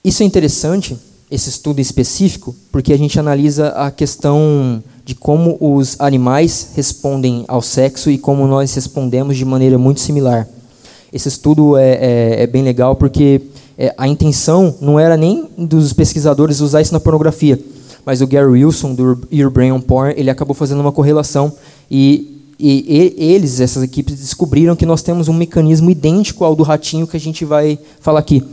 Isso 0.04 0.24
é 0.24 0.26
interessante, 0.26 0.98
esse 1.30 1.50
estudo 1.50 1.80
específico, 1.80 2.56
porque 2.72 2.92
a 2.92 2.98
gente 2.98 3.20
analisa 3.20 3.70
a 3.70 3.92
questão 3.92 4.84
de 5.06 5.14
como 5.14 5.58
os 5.60 5.96
animais 6.00 6.72
respondem 6.76 7.46
ao 7.48 7.62
sexo 7.62 8.10
e 8.10 8.18
como 8.18 8.48
nós 8.48 8.74
respondemos 8.74 9.38
de 9.38 9.46
maneira 9.46 9.78
muito 9.78 10.00
similar. 10.00 10.48
Esse 11.14 11.28
estudo 11.28 11.78
é, 11.78 11.92
é, 11.92 12.44
é 12.44 12.48
bem 12.48 12.64
legal 12.64 12.96
porque 12.96 13.42
é, 13.78 13.94
a 13.96 14.08
intenção 14.08 14.76
não 14.82 15.00
era 15.00 15.16
nem 15.16 15.48
dos 15.56 15.94
pesquisadores 15.94 16.62
usar 16.62 16.82
isso 16.82 16.94
na 16.94 17.00
pornografia, 17.00 17.60
mas 18.04 18.22
o 18.22 18.28
Gary 18.28 18.48
Wilson, 18.48 18.96
do 18.96 19.20
Your 19.32 19.52
Brain 19.52 19.72
on 19.72 19.82
Porn, 19.82 20.16
ele 20.18 20.32
acabou 20.32 20.56
fazendo 20.56 20.80
uma 20.82 20.92
correlação 20.92 21.54
e 21.90 22.28
e, 22.64 23.16
eles, 23.18 23.60
essas 23.60 23.82
equipes, 23.82 24.20
descobriram 24.20 24.76
que 24.76 24.86
nós 24.86 25.02
temos 25.02 25.28
um 25.28 25.34
mecanismo 25.34 25.90
idêntico 25.90 26.46
ao 26.46 26.56
do 26.56 26.62
ratinho 26.62 27.08
que 27.08 27.18
a 27.18 27.20
gente 27.20 27.44
vai 27.44 27.80
falar 28.00 28.20
aqui. 28.20 28.44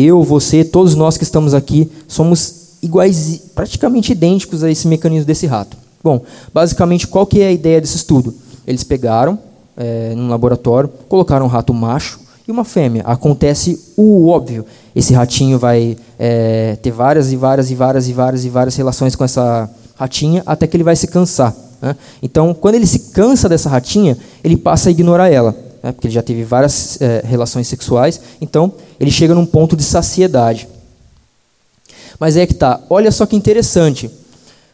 Eu, 0.00 0.22
você, 0.22 0.62
todos 0.62 0.94
nós 0.94 1.16
que 1.16 1.24
estamos 1.24 1.54
aqui, 1.54 1.90
somos 2.06 2.76
iguais, 2.80 3.40
praticamente 3.52 4.12
idênticos 4.12 4.62
a 4.62 4.70
esse 4.70 4.86
mecanismo 4.86 5.26
desse 5.26 5.44
rato. 5.44 5.76
Bom, 6.04 6.22
basicamente, 6.54 7.08
qual 7.08 7.26
que 7.26 7.40
é 7.40 7.48
a 7.48 7.52
ideia 7.52 7.80
desse 7.80 7.96
estudo? 7.96 8.32
Eles 8.64 8.84
pegaram, 8.84 9.36
é, 9.76 10.14
num 10.14 10.28
laboratório, 10.28 10.88
colocaram 11.08 11.46
um 11.46 11.48
rato 11.48 11.74
macho 11.74 12.20
e 12.46 12.52
uma 12.52 12.64
fêmea. 12.64 13.02
Acontece 13.04 13.92
o 13.96 14.28
óbvio. 14.28 14.64
Esse 14.94 15.12
ratinho 15.14 15.58
vai 15.58 15.96
é, 16.16 16.76
ter 16.80 16.92
várias 16.92 17.32
e 17.32 17.36
várias 17.36 17.68
e 17.68 17.74
várias 17.74 18.08
e 18.08 18.12
várias 18.12 18.44
e 18.44 18.48
várias 18.48 18.76
relações 18.76 19.16
com 19.16 19.24
essa 19.24 19.68
ratinha 19.96 20.44
até 20.46 20.68
que 20.68 20.76
ele 20.76 20.84
vai 20.84 20.94
se 20.94 21.08
cansar. 21.08 21.52
Né? 21.82 21.96
Então, 22.22 22.54
quando 22.54 22.76
ele 22.76 22.86
se 22.86 23.10
cansa 23.10 23.48
dessa 23.48 23.68
ratinha, 23.68 24.16
ele 24.44 24.56
passa 24.56 24.90
a 24.90 24.92
ignorar 24.92 25.28
ela, 25.28 25.56
né? 25.82 25.92
porque 25.92 26.06
ele 26.06 26.14
já 26.14 26.22
teve 26.22 26.44
várias 26.44 27.00
é, 27.00 27.22
relações 27.24 27.66
sexuais. 27.68 28.20
Então, 28.40 28.72
ele 28.98 29.10
chega 29.10 29.34
num 29.34 29.46
ponto 29.46 29.76
de 29.76 29.82
saciedade. 29.82 30.68
Mas 32.18 32.36
é 32.36 32.46
que 32.46 32.54
tá. 32.54 32.80
Olha 32.90 33.10
só 33.12 33.26
que 33.26 33.36
interessante. 33.36 34.10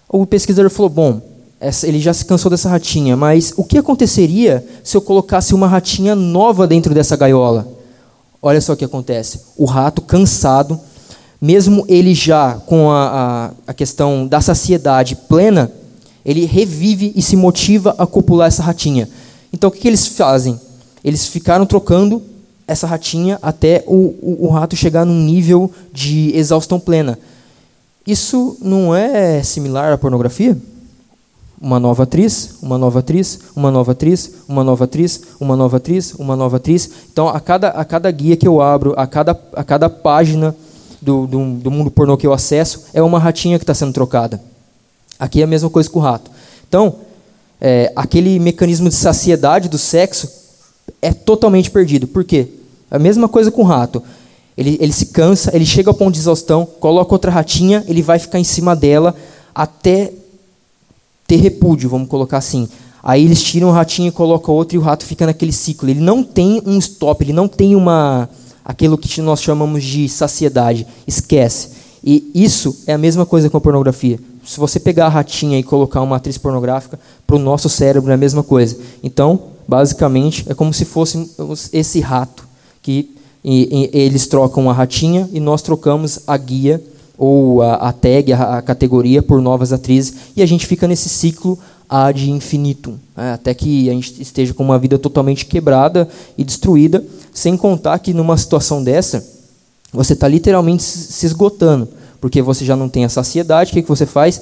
O 0.09 0.27
pesquisador 0.27 0.71
falou: 0.71 0.89
bom, 0.89 1.21
essa, 1.61 1.87
ele 1.87 2.01
já 2.01 2.13
se 2.13 2.25
cansou 2.25 2.51
dessa 2.51 2.69
ratinha, 2.69 3.17
mas 3.17 3.53
o 3.57 3.65
que 3.65 3.79
aconteceria 3.79 4.65
se 4.83 4.97
eu 4.97 5.01
colocasse 5.01 5.55
uma 5.55 5.67
ratinha 5.67 6.15
nova 6.15 6.67
dentro 6.67 6.95
dessa 6.95 7.17
gaiola? 7.17 7.67
Olha 8.41 8.61
só 8.61 8.75
o 8.75 8.77
que 8.77 8.85
acontece. 8.85 9.41
O 9.57 9.65
rato 9.65 10.03
cansado, 10.03 10.79
mesmo 11.41 11.85
ele 11.89 12.15
já 12.15 12.55
com 12.67 12.91
a, 12.91 13.07
a, 13.07 13.51
a 13.69 13.75
questão 13.75 14.27
da 14.27 14.41
saciedade 14.41 15.17
plena, 15.17 15.73
ele 16.25 16.45
revive 16.45 17.13
e 17.17 17.23
se 17.23 17.37
motiva 17.37 17.95
a 17.99 18.07
copular 18.07 18.49
essa 18.49 18.63
ratinha. 18.63 19.09
Então 19.53 19.69
o 19.69 19.73
que, 19.73 19.81
que 19.81 19.89
eles 19.89 20.07
fazem? 20.07 20.61
Eles 21.05 21.27
ficaram 21.27 21.67
trocando 21.67 22.23
essa 22.67 22.87
ratinha 22.87 23.39
até 23.43 23.85
o, 23.87 23.95
o, 23.95 24.47
o, 24.47 24.49
rato 24.49 24.75
chegar 24.75 25.05
num 25.05 25.21
nível 25.21 25.71
de 25.93 26.35
exaustão 26.35 26.81
plena. 26.81 27.19
Isso 28.07 28.57
não 28.61 28.95
é 28.95 29.43
similar 29.43 29.93
à 29.93 29.99
pornografia? 29.99 30.57
Uma 31.61 31.79
nova 31.79 32.03
atriz, 32.03 32.57
uma 32.63 32.77
nova 32.79 32.99
atriz, 33.01 33.39
uma 33.55 33.71
nova 33.71 33.93
atriz, 33.93 34.31
uma 34.49 34.65
nova 34.65 34.85
atriz, 34.85 35.23
uma 35.39 35.57
nova 35.57 35.77
atriz, 35.77 36.15
uma 36.15 36.37
nova 36.37 36.57
atriz. 36.57 36.91
Então, 37.13 37.29
a 37.29 37.41
cada, 37.41 37.69
a 37.69 37.85
cada 37.85 38.11
guia 38.11 38.37
que 38.37 38.49
eu 38.49 38.61
abro, 38.61 38.95
a 38.97 39.07
cada, 39.07 39.39
a 39.55 39.65
cada 39.65 39.89
página 39.89 40.55
do, 41.01 41.27
do, 41.27 41.55
do 41.55 41.71
mundo 41.71 41.91
pornô 41.91 42.17
que 42.17 42.27
eu 42.27 42.33
acesso, 42.33 42.85
é 42.93 43.03
uma 43.03 43.19
ratinha 43.19 43.59
que 43.59 43.63
está 43.63 43.75
sendo 43.75 43.93
trocada. 43.93 44.41
Aqui 45.19 45.41
é 45.41 45.45
a 45.45 45.47
mesma 45.47 45.71
coisa 45.71 45.89
com 45.89 45.99
o 45.99 46.03
rato. 46.03 46.31
Então, 46.69 46.97
é, 47.61 47.93
aquele 47.95 48.39
mecanismo 48.39 48.89
de 48.89 48.95
saciedade 48.95 49.69
do 49.69 49.79
sexo 49.79 50.44
é 51.05 51.13
totalmente 51.13 51.71
perdido. 51.71 52.07
Por 52.07 52.25
quê? 52.25 52.49
A 52.91 52.99
mesma 52.99 53.29
coisa 53.29 53.51
com 53.51 53.63
o 53.63 53.67
rato. 53.67 54.03
Ele, 54.57 54.79
ele 54.81 54.93
se 54.93 55.07
cansa, 55.07 55.55
ele 55.55 55.67
chega 55.67 55.91
ao 55.91 55.95
ponto 55.95 56.15
de 56.15 56.21
exaustão, 56.21 56.65
coloca 56.65 57.13
outra 57.13 57.31
ratinha, 57.31 57.85
ele 57.87 58.03
vai 58.03 58.19
ficar 58.19 58.39
em 58.39 58.45
cima 58.45 58.75
dela 58.75 59.15
até 59.55 60.13
ter 61.27 61.37
repúdio, 61.37 61.91
vamos 61.91 62.09
colocar 62.09 62.39
assim. 62.39 62.69
Aí 63.03 63.25
eles 63.25 63.43
tiram 63.43 63.69
o 63.69 63.73
ratinho 63.73 64.09
e 64.09 64.13
colocam 64.13 64.55
outro 64.55 64.77
e 64.77 64.79
o 64.79 64.83
rato 64.83 65.05
fica 65.05 65.27
naquele 65.27 65.53
ciclo. 65.53 65.91
Ele 65.91 66.01
não 66.01 66.23
tem 66.23 66.63
um 66.65 66.79
stop, 66.79 67.23
ele 67.23 67.33
não 67.33 67.47
tem 67.47 67.75
uma 67.77 68.29
aquilo 68.65 68.97
que 68.97 69.21
nós 69.21 69.43
chamamos 69.43 69.85
de 69.85 70.09
saciedade. 70.09 70.87
Esquece. 71.07 71.84
E 72.05 72.31
isso 72.35 72.83
é 72.87 72.93
a 72.93 72.99
mesma 72.99 73.25
coisa 73.25 73.49
com 73.49 73.57
a 73.57 73.61
pornografia. 73.61 74.21
Se 74.45 74.61
você 74.61 74.79
pegar 74.79 75.07
a 75.07 75.09
ratinha 75.09 75.59
e 75.59 75.63
colocar 75.63 76.03
uma 76.03 76.17
atriz 76.17 76.37
pornográfica, 76.37 77.01
para 77.27 77.37
o 77.37 77.39
nosso 77.39 77.71
cérebro 77.71 78.11
é 78.11 78.15
a 78.15 78.19
mesma 78.19 78.43
coisa. 78.43 78.77
Então, 79.03 79.41
basicamente, 79.67 80.45
é 80.47 80.53
como 80.53 80.75
se 80.75 80.85
fosse 80.85 81.31
esse 81.73 82.01
rato, 82.01 82.47
que 82.83 83.11
e, 83.43 83.91
e, 83.95 83.99
eles 83.99 84.27
trocam 84.27 84.69
a 84.69 84.73
ratinha 84.73 85.29
e 85.33 85.41
nós 85.41 85.63
trocamos 85.63 86.21
a 86.27 86.37
guia 86.37 86.83
ou 87.17 87.63
a, 87.63 87.75
a 87.75 87.93
tag, 87.93 88.33
a, 88.33 88.59
a, 88.59 88.63
categoria 88.63 89.23
por 89.23 89.41
novas 89.41 89.73
atrizes, 89.73 90.15
e 90.37 90.43
a 90.43 90.47
gente 90.47 90.67
fica 90.67 90.89
nesse 90.89 91.09
ciclo 91.09 91.59
ad 91.89 92.29
infinitum, 92.29 92.97
né, 93.17 93.35
até 93.35 93.55
que 93.55 93.89
a 93.89 93.93
gente 93.93 94.21
esteja 94.21 94.53
com 94.53 94.65
uma 94.65 94.79
vida 94.79 94.99
totalmente 94.99 95.47
quebrada 95.47 96.09
e 96.37 96.43
destruída, 96.43 97.05
sem 97.33 97.57
contar 97.57 97.99
que 97.99 98.13
numa 98.13 98.37
situação 98.37 98.83
dessa, 98.83 99.34
você 99.95 100.13
está 100.13 100.27
literalmente 100.27 100.83
se 100.83 101.25
esgotando, 101.25 101.89
porque 102.21 102.43
você 102.43 102.65
já 102.65 102.75
não 102.75 102.89
tem 102.89 103.05
a 103.05 103.09
saciedade, 103.09 103.71
o 103.71 103.75
que, 103.75 103.83
que 103.83 103.89
você 103.89 104.05
faz? 104.05 104.41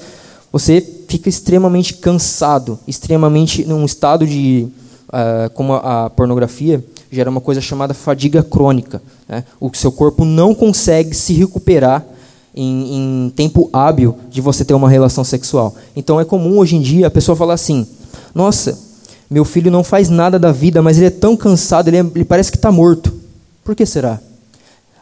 Você 0.50 0.80
fica 1.08 1.28
extremamente 1.28 1.94
cansado, 1.94 2.78
extremamente 2.88 3.64
num 3.64 3.84
estado 3.84 4.26
de, 4.26 4.66
uh, 5.08 5.50
como 5.54 5.74
a, 5.74 6.06
a 6.06 6.10
pornografia, 6.10 6.82
gera 7.10 7.28
uma 7.28 7.40
coisa 7.40 7.60
chamada 7.60 7.92
fadiga 7.92 8.42
crônica. 8.42 9.02
Né? 9.28 9.44
O 9.60 9.70
seu 9.74 9.92
corpo 9.92 10.24
não 10.24 10.54
consegue 10.54 11.14
se 11.14 11.34
recuperar 11.34 12.04
em, 12.54 13.26
em, 13.26 13.30
tempo 13.30 13.68
hábil 13.72 14.16
de 14.30 14.40
você 14.40 14.64
ter 14.64 14.74
uma 14.74 14.88
relação 14.88 15.22
sexual. 15.22 15.74
Então 15.94 16.18
é 16.18 16.24
comum 16.24 16.58
hoje 16.58 16.76
em 16.76 16.80
dia 16.80 17.06
a 17.06 17.10
pessoa 17.10 17.36
falar 17.36 17.54
assim: 17.54 17.86
Nossa, 18.34 18.78
meu 19.30 19.44
filho 19.44 19.70
não 19.70 19.84
faz 19.84 20.08
nada 20.08 20.38
da 20.38 20.52
vida, 20.52 20.80
mas 20.80 20.96
ele 20.96 21.06
é 21.06 21.10
tão 21.10 21.36
cansado, 21.36 21.88
ele, 21.88 21.98
é, 21.98 22.06
ele 22.14 22.24
parece 22.24 22.50
que 22.50 22.56
está 22.56 22.72
morto. 22.72 23.12
Por 23.62 23.74
que 23.74 23.84
será? 23.84 24.18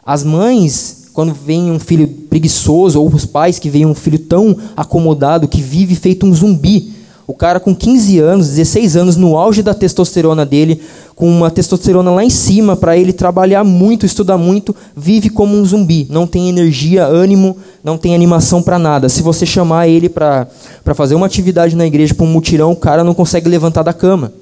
As 0.05 0.23
mães, 0.23 1.09
quando 1.13 1.33
veem 1.33 1.71
um 1.71 1.79
filho 1.79 2.07
preguiçoso, 2.07 2.99
ou 2.99 3.07
os 3.07 3.25
pais 3.25 3.59
que 3.59 3.69
veem 3.69 3.85
um 3.85 3.95
filho 3.95 4.19
tão 4.19 4.57
acomodado, 4.75 5.47
que 5.47 5.61
vive 5.61 5.95
feito 5.95 6.25
um 6.25 6.33
zumbi, 6.33 6.93
o 7.27 7.33
cara 7.33 7.59
com 7.59 7.73
15 7.73 8.19
anos, 8.19 8.49
16 8.49 8.95
anos, 8.97 9.15
no 9.15 9.37
auge 9.37 9.61
da 9.61 9.73
testosterona 9.73 10.45
dele, 10.45 10.81
com 11.15 11.29
uma 11.29 11.51
testosterona 11.51 12.11
lá 12.11 12.25
em 12.25 12.29
cima 12.29 12.75
para 12.75 12.97
ele 12.97 13.13
trabalhar 13.13 13.63
muito, 13.63 14.05
estudar 14.05 14.37
muito, 14.37 14.75
vive 14.97 15.29
como 15.29 15.55
um 15.55 15.63
zumbi, 15.63 16.07
não 16.09 16.25
tem 16.25 16.49
energia, 16.49 17.05
ânimo, 17.05 17.55
não 17.83 17.97
tem 17.97 18.15
animação 18.15 18.61
para 18.61 18.79
nada. 18.79 19.07
Se 19.07 19.21
você 19.21 19.45
chamar 19.45 19.87
ele 19.87 20.09
para 20.09 20.47
fazer 20.95 21.15
uma 21.15 21.25
atividade 21.25 21.75
na 21.75 21.85
igreja, 21.85 22.13
para 22.13 22.25
um 22.25 22.29
mutirão, 22.29 22.71
o 22.71 22.75
cara 22.75 23.03
não 23.03 23.13
consegue 23.13 23.47
levantar 23.47 23.83
da 23.83 23.93
cama. 23.93 24.33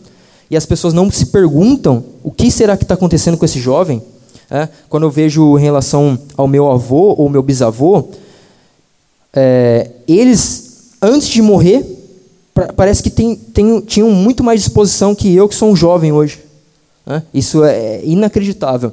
E 0.49 0.57
as 0.57 0.65
pessoas 0.65 0.93
não 0.93 1.11
se 1.11 1.27
perguntam 1.27 2.03
o 2.23 2.31
que 2.31 2.49
será 2.49 2.75
que 2.75 2.83
está 2.83 2.95
acontecendo 2.95 3.37
com 3.37 3.45
esse 3.45 3.59
jovem. 3.59 4.01
É, 4.51 4.67
quando 4.89 5.03
eu 5.03 5.11
vejo 5.11 5.57
em 5.57 5.61
relação 5.61 6.17
ao 6.35 6.47
meu 6.47 6.71
avô 6.71 7.13
ou 7.17 7.29
meu 7.29 7.43
bisavô, 7.43 8.09
é, 9.31 9.91
eles, 10.07 10.93
antes 11.01 11.27
de 11.27 11.41
morrer, 11.41 11.85
parece 12.75 13.03
que 13.03 13.09
tem, 13.09 13.35
tem, 13.35 13.79
tinham 13.81 14.09
muito 14.09 14.43
mais 14.43 14.61
disposição 14.61 15.13
que 15.13 15.33
eu, 15.35 15.47
que 15.47 15.55
sou 15.55 15.69
um 15.69 15.75
jovem 15.75 16.11
hoje. 16.11 16.39
Né? 17.05 17.23
Isso 17.33 17.63
é 17.63 18.01
inacreditável. 18.03 18.91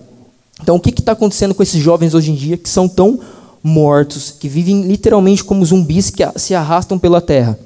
Então, 0.63 0.77
o 0.77 0.81
que 0.81 0.91
está 0.91 1.13
acontecendo 1.13 1.55
com 1.55 1.63
esses 1.63 1.83
jovens 1.83 2.15
hoje 2.15 2.31
em 2.31 2.35
dia 2.35 2.57
que 2.57 2.69
são 2.69 2.89
tão 2.89 3.21
mortos, 3.63 4.31
que 4.31 4.49
vivem 4.49 4.83
literalmente 4.83 5.43
como 5.43 5.65
zumbis 5.65 6.11
que 6.11 6.23
se 6.37 6.55
arrastam 6.55 6.99
pela 6.99 7.21
terra? 7.21 7.59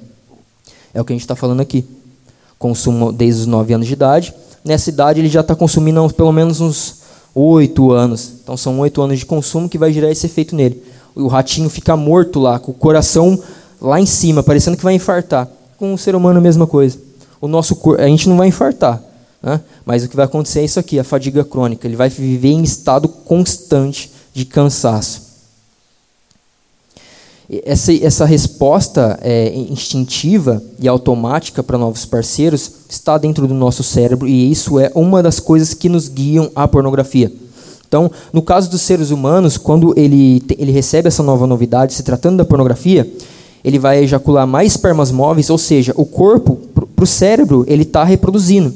É 0.95 1.01
o 1.01 1.05
que 1.05 1.13
a 1.13 1.15
gente 1.15 1.23
está 1.23 1.37
falando 1.37 1.61
aqui. 1.61 1.85
Consumo 2.59 3.13
desde 3.13 3.43
os 3.43 3.47
9 3.47 3.75
anos 3.75 3.87
de 3.87 3.93
idade. 3.93 4.35
Nessa 4.65 4.91
idade, 4.91 5.21
ele 5.21 5.29
já 5.29 5.41
está 5.41 5.55
consumindo 5.55 6.09
pelo 6.11 6.33
menos 6.33 6.61
uns 6.61 7.00
8 7.35 7.93
anos. 7.93 8.33
Então, 8.43 8.57
são 8.57 8.79
8 8.81 9.01
anos 9.03 9.19
de 9.19 9.27
consumo 9.27 9.69
que 9.69 9.79
vai 9.79 9.93
gerar 9.93 10.11
esse 10.11 10.27
efeito 10.27 10.55
nele. 10.55 10.83
O 11.15 11.27
ratinho 11.27 11.69
fica 11.69 11.97
morto 11.97 12.39
lá, 12.41 12.59
com 12.59 12.73
o 12.73 12.75
coração 12.75 13.41
lá 13.81 14.01
em 14.01 14.07
cima, 14.07 14.43
parecendo 14.43 14.77
que 14.77 14.85
vai 14.85 14.95
infartar. 14.95 15.49
Com 15.79 15.95
o 15.95 15.99
ser 15.99 16.15
humano, 16.15 16.39
a 16.39 16.43
mesma 16.43 16.67
coisa. 16.67 16.99
O 17.41 17.49
nosso 17.49 17.79
a 17.99 18.07
gente 18.07 18.29
não 18.29 18.37
vai 18.37 18.49
infartar, 18.49 19.03
né? 19.43 19.61
Mas 19.85 20.05
o 20.05 20.09
que 20.09 20.17
vai 20.17 20.27
acontecer 20.27 20.61
é 20.61 20.65
isso 20.65 20.79
aqui, 20.79 20.99
a 20.99 21.05
fadiga 21.05 21.43
crônica. 21.43 21.87
Ele 21.87 21.97
vai 21.97 22.09
viver 22.09 22.51
em 22.51 22.63
estado 22.63 23.09
constante 23.09 24.13
de 24.35 24.45
cansaço. 24.45 25.31
Essa, 27.65 27.93
essa 27.93 28.25
resposta 28.25 29.19
é, 29.23 29.53
instintiva 29.55 30.63
e 30.79 30.87
automática 30.87 31.63
para 31.63 31.79
novos 31.79 32.05
parceiros 32.05 32.80
está 32.91 33.17
dentro 33.17 33.47
do 33.47 33.55
nosso 33.55 33.83
cérebro 33.83 34.27
e 34.27 34.51
isso 34.51 34.79
é 34.79 34.91
uma 34.95 35.23
das 35.23 35.39
coisas 35.39 35.73
que 35.73 35.89
nos 35.89 36.09
guiam 36.09 36.51
à 36.55 36.67
pornografia. 36.67 37.33
Então, 37.87 38.11
no 38.33 38.43
caso 38.43 38.71
dos 38.71 38.83
seres 38.83 39.11
humanos, 39.11 39.57
quando 39.57 39.93
ele, 39.97 40.43
ele 40.59 40.71
recebe 40.71 41.09
essa 41.09 41.23
nova 41.23 41.47
novidade, 41.47 41.95
se 41.95 42.03
tratando 42.03 42.37
da 42.37 42.45
pornografia, 42.45 43.11
ele 43.65 43.79
vai 43.79 44.03
ejacular 44.03 44.47
mais 44.47 44.73
espermas 44.73 45.11
móveis, 45.11 45.51
ou 45.51 45.59
seja, 45.59 45.93
o 45.97 46.05
corpo, 46.05 46.57
para 46.75 47.05
o 47.05 47.07
cérebro, 47.07 47.65
ele 47.67 47.83
está 47.83 48.05
reproduzindo 48.05 48.75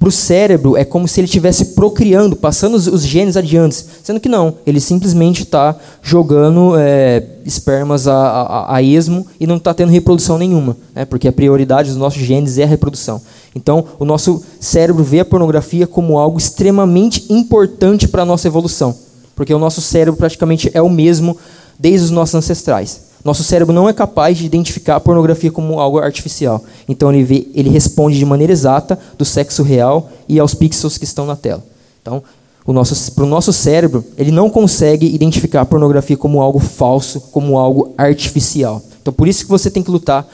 para 0.00 0.08
o 0.08 0.12
cérebro 0.12 0.78
é 0.78 0.84
como 0.84 1.06
se 1.06 1.20
ele 1.20 1.26
estivesse 1.26 1.74
procriando, 1.74 2.34
passando 2.34 2.74
os, 2.74 2.86
os, 2.86 3.04
genes 3.04 3.36
adiante, 3.36 3.84
sendo 4.02 4.18
que 4.18 4.30
não, 4.30 4.54
ele 4.66 4.80
simplesmente 4.80 5.42
está 5.42 5.76
jogando 6.02 6.72
é, 6.78 7.22
espermas 7.44 8.08
a, 8.08 8.16
a, 8.16 8.76
a, 8.76 8.82
esmo 8.82 9.26
e 9.38 9.46
não 9.46 9.58
está 9.58 9.74
tendo 9.74 9.92
reprodução 9.92 10.38
nenhuma, 10.38 10.74
né, 10.94 11.04
porque 11.04 11.28
a 11.28 11.32
prioridade 11.32 11.90
dos 11.90 11.98
nossos 11.98 12.22
genes 12.22 12.56
é 12.56 12.62
a 12.62 12.66
reprodução. 12.66 13.20
Então, 13.54 13.84
o 13.98 14.04
nosso 14.04 14.42
cérebro 14.60 15.02
vê 15.02 15.20
a 15.20 15.24
pornografia 15.24 15.86
como 15.86 16.18
algo 16.18 16.38
extremamente 16.38 17.26
importante 17.28 18.06
para 18.06 18.22
a 18.22 18.26
nossa 18.26 18.46
evolução, 18.46 18.94
porque 19.34 19.52
o 19.52 19.58
nosso 19.58 19.80
cérebro 19.80 20.18
praticamente 20.18 20.70
é 20.72 20.80
o 20.80 20.88
mesmo 20.88 21.36
desde 21.78 22.04
os 22.04 22.10
nossos 22.10 22.34
ancestrais. 22.34 23.10
Nosso 23.24 23.44
cérebro 23.44 23.74
não 23.74 23.88
é 23.88 23.92
capaz 23.92 24.38
de 24.38 24.46
identificar 24.46 24.96
a 24.96 25.00
pornografia 25.00 25.50
como 25.50 25.78
algo 25.78 25.98
artificial. 25.98 26.64
Então 26.88 27.12
ele, 27.12 27.22
vê, 27.22 27.48
ele 27.54 27.68
responde 27.68 28.18
de 28.18 28.24
maneira 28.24 28.52
exata 28.52 28.98
do 29.18 29.24
sexo 29.24 29.62
real 29.62 30.10
e 30.28 30.38
aos 30.38 30.54
pixels 30.54 30.96
que 30.96 31.04
estão 31.04 31.26
na 31.26 31.36
tela. 31.36 31.62
Então, 32.00 32.22
para 32.64 32.70
o 32.70 32.74
nosso, 32.74 33.26
nosso 33.26 33.52
cérebro, 33.52 34.04
ele 34.16 34.30
não 34.30 34.48
consegue 34.48 35.06
identificar 35.06 35.62
a 35.62 35.66
pornografia 35.66 36.16
como 36.16 36.40
algo 36.40 36.58
falso, 36.58 37.20
como 37.32 37.58
algo 37.58 37.92
artificial. 37.98 38.82
Então, 39.02 39.12
por 39.12 39.26
isso 39.26 39.44
que 39.44 39.50
você 39.50 39.70
tem 39.70 39.82
que 39.82 39.90
lutar 39.90 40.26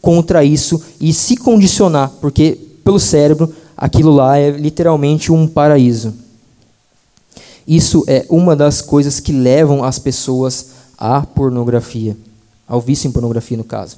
contra 0.00 0.44
isso 0.44 0.82
e 1.00 1.12
se 1.12 1.36
condicionar, 1.36 2.10
porque 2.20 2.58
pelo 2.84 2.98
cérebro, 2.98 3.52
aquilo 3.76 4.12
lá 4.12 4.38
é 4.38 4.50
literalmente 4.50 5.30
um 5.30 5.46
paraíso. 5.46 6.14
Isso 7.66 8.04
é 8.06 8.24
uma 8.28 8.56
das 8.56 8.80
coisas 8.80 9.20
que 9.20 9.32
levam 9.32 9.84
as 9.84 9.98
pessoas 9.98 10.70
à 10.98 11.20
pornografia 11.20 12.16
ao 12.70 12.80
vício 12.80 13.08
em 13.08 13.10
pornografia 13.10 13.56
no 13.56 13.64
caso. 13.64 13.96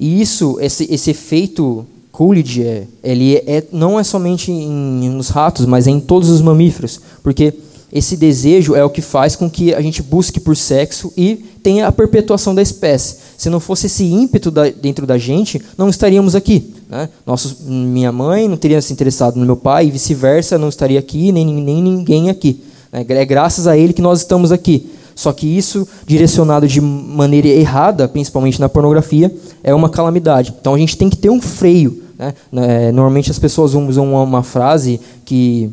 E 0.00 0.22
isso, 0.22 0.58
esse, 0.58 0.90
esse 0.90 1.10
efeito 1.10 1.86
Coolidge, 2.10 2.62
é, 2.62 2.86
ele 3.02 3.36
é, 3.36 3.66
não 3.70 4.00
é 4.00 4.04
somente 4.04 4.50
em, 4.50 5.10
nos 5.10 5.28
ratos, 5.28 5.66
mas 5.66 5.86
é 5.86 5.90
em 5.90 6.00
todos 6.00 6.30
os 6.30 6.40
mamíferos, 6.40 7.00
porque 7.22 7.52
esse 7.94 8.16
desejo 8.16 8.74
é 8.74 8.84
o 8.84 8.90
que 8.90 9.00
faz 9.00 9.36
com 9.36 9.48
que 9.48 9.72
a 9.72 9.80
gente 9.80 10.02
busque 10.02 10.40
por 10.40 10.56
sexo 10.56 11.12
e 11.16 11.36
tenha 11.62 11.86
a 11.86 11.92
perpetuação 11.92 12.52
da 12.52 12.60
espécie. 12.60 13.18
Se 13.38 13.48
não 13.48 13.60
fosse 13.60 13.86
esse 13.86 14.02
ímpeto 14.04 14.50
da, 14.50 14.68
dentro 14.68 15.06
da 15.06 15.16
gente, 15.16 15.62
não 15.78 15.88
estaríamos 15.88 16.34
aqui. 16.34 16.74
Né? 16.88 17.08
Nosso, 17.24 17.62
minha 17.64 18.10
mãe 18.10 18.48
não 18.48 18.56
teria 18.56 18.82
se 18.82 18.92
interessado 18.92 19.36
no 19.36 19.46
meu 19.46 19.56
pai, 19.56 19.86
e 19.86 19.90
vice-versa, 19.92 20.58
não 20.58 20.68
estaria 20.68 20.98
aqui, 20.98 21.30
nem, 21.30 21.46
nem 21.46 21.80
ninguém 21.80 22.30
aqui. 22.30 22.64
Né? 22.92 23.06
É 23.08 23.24
graças 23.24 23.68
a 23.68 23.76
ele 23.76 23.92
que 23.92 24.02
nós 24.02 24.18
estamos 24.18 24.50
aqui. 24.50 24.90
Só 25.14 25.32
que 25.32 25.46
isso, 25.46 25.86
direcionado 26.04 26.66
de 26.66 26.80
maneira 26.80 27.46
errada, 27.46 28.08
principalmente 28.08 28.60
na 28.60 28.68
pornografia, 28.68 29.32
é 29.62 29.72
uma 29.72 29.88
calamidade. 29.88 30.52
Então 30.60 30.74
a 30.74 30.78
gente 30.78 30.96
tem 30.96 31.08
que 31.08 31.16
ter 31.16 31.30
um 31.30 31.40
freio. 31.40 32.02
Né? 32.18 32.34
É, 32.56 32.90
normalmente 32.90 33.30
as 33.30 33.38
pessoas 33.38 33.72
usam 33.74 34.04
uma, 34.12 34.22
uma 34.22 34.42
frase 34.42 35.00
que 35.24 35.70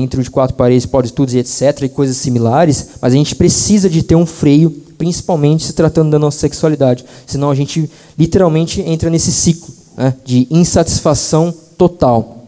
dentro 0.00 0.22
de 0.22 0.30
quatro 0.30 0.56
paredes 0.56 0.86
pode 0.86 1.12
tudo 1.12 1.32
e 1.32 1.38
etc. 1.38 1.82
e 1.82 1.88
coisas 1.88 2.16
similares, 2.16 2.90
mas 3.00 3.12
a 3.12 3.16
gente 3.16 3.34
precisa 3.34 3.90
de 3.90 4.02
ter 4.02 4.14
um 4.14 4.24
freio, 4.24 4.70
principalmente 4.96 5.64
se 5.64 5.72
tratando 5.72 6.10
da 6.10 6.18
nossa 6.18 6.38
sexualidade. 6.38 7.04
Senão 7.26 7.50
a 7.50 7.54
gente 7.54 7.90
literalmente 8.18 8.80
entra 8.80 9.10
nesse 9.10 9.32
ciclo 9.32 9.74
né? 9.96 10.14
de 10.24 10.46
insatisfação 10.50 11.52
total. 11.76 12.46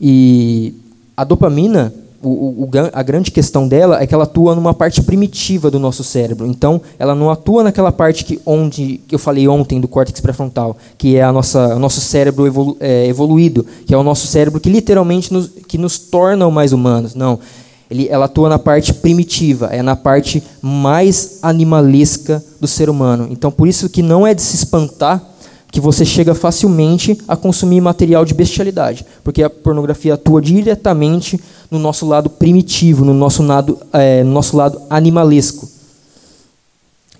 E 0.00 0.74
a 1.16 1.24
dopamina 1.24 1.92
o, 2.22 2.64
o, 2.64 2.70
a 2.92 3.02
grande 3.02 3.30
questão 3.30 3.68
dela 3.68 4.02
é 4.02 4.06
que 4.06 4.12
ela 4.12 4.24
atua 4.24 4.54
numa 4.54 4.74
parte 4.74 5.02
primitiva 5.02 5.70
do 5.70 5.78
nosso 5.78 6.02
cérebro. 6.02 6.46
Então, 6.46 6.80
ela 6.98 7.14
não 7.14 7.30
atua 7.30 7.62
naquela 7.62 7.92
parte 7.92 8.24
que, 8.24 8.40
onde 8.44 9.00
que 9.06 9.14
eu 9.14 9.18
falei 9.18 9.46
ontem 9.46 9.80
do 9.80 9.86
córtex 9.86 10.20
pré-frontal, 10.20 10.76
que 10.96 11.16
é 11.16 11.22
a 11.22 11.32
nossa, 11.32 11.76
o 11.76 11.78
nosso 11.78 12.00
cérebro 12.00 12.46
evolu, 12.46 12.76
é, 12.80 13.06
evoluído, 13.06 13.64
que 13.86 13.94
é 13.94 13.96
o 13.96 14.02
nosso 14.02 14.26
cérebro 14.26 14.60
que 14.60 14.68
literalmente 14.68 15.32
nos, 15.32 15.48
que 15.68 15.78
nos 15.78 15.98
torna 15.98 16.48
mais 16.50 16.72
humanos. 16.72 17.14
Não. 17.14 17.38
Ele, 17.90 18.06
ela 18.08 18.26
atua 18.26 18.48
na 18.48 18.58
parte 18.58 18.92
primitiva, 18.92 19.68
é 19.72 19.80
na 19.80 19.96
parte 19.96 20.42
mais 20.60 21.38
animalesca 21.42 22.44
do 22.60 22.66
ser 22.66 22.90
humano. 22.90 23.28
Então, 23.30 23.50
por 23.50 23.66
isso 23.66 23.88
que 23.88 24.02
não 24.02 24.26
é 24.26 24.34
de 24.34 24.42
se 24.42 24.56
espantar 24.56 25.22
que 25.70 25.80
você 25.80 26.04
chega 26.04 26.34
facilmente 26.34 27.18
a 27.28 27.36
consumir 27.36 27.80
material 27.80 28.24
de 28.24 28.34
bestialidade, 28.34 29.04
porque 29.22 29.42
a 29.42 29.50
pornografia 29.50 30.14
atua 30.14 30.40
diretamente 30.40 31.38
no 31.70 31.78
nosso 31.78 32.06
lado 32.06 32.30
primitivo, 32.30 33.04
no 33.04 33.12
nosso 33.12 33.42
lado, 33.42 33.78
é, 33.92 34.24
no 34.24 34.32
nosso 34.32 34.56
lado 34.56 34.80
animalesco. 34.88 35.68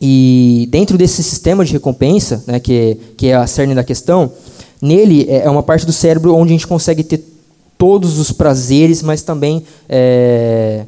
E 0.01 0.68
dentro 0.70 0.96
desse 0.96 1.22
sistema 1.22 1.64
de 1.64 1.72
recompensa, 1.72 2.42
né, 2.46 2.59
que, 2.61 2.96
que 3.16 3.26
é 3.26 3.34
a 3.34 3.46
cerne 3.46 3.74
da 3.74 3.84
questão, 3.84 4.32
nele 4.80 5.26
é, 5.28 5.44
é 5.44 5.51
uma 5.51 5.62
parte 5.62 5.84
do 5.84 5.92
cérebro 5.92 6.34
onde 6.34 6.51
a 6.51 6.57
gente 6.57 6.66
consegue 6.66 7.03
ter 7.03 7.22
todos 7.76 8.18
os 8.18 8.32
prazeres, 8.32 9.03
mas 9.03 9.22
também 9.22 9.62
é, 9.88 10.84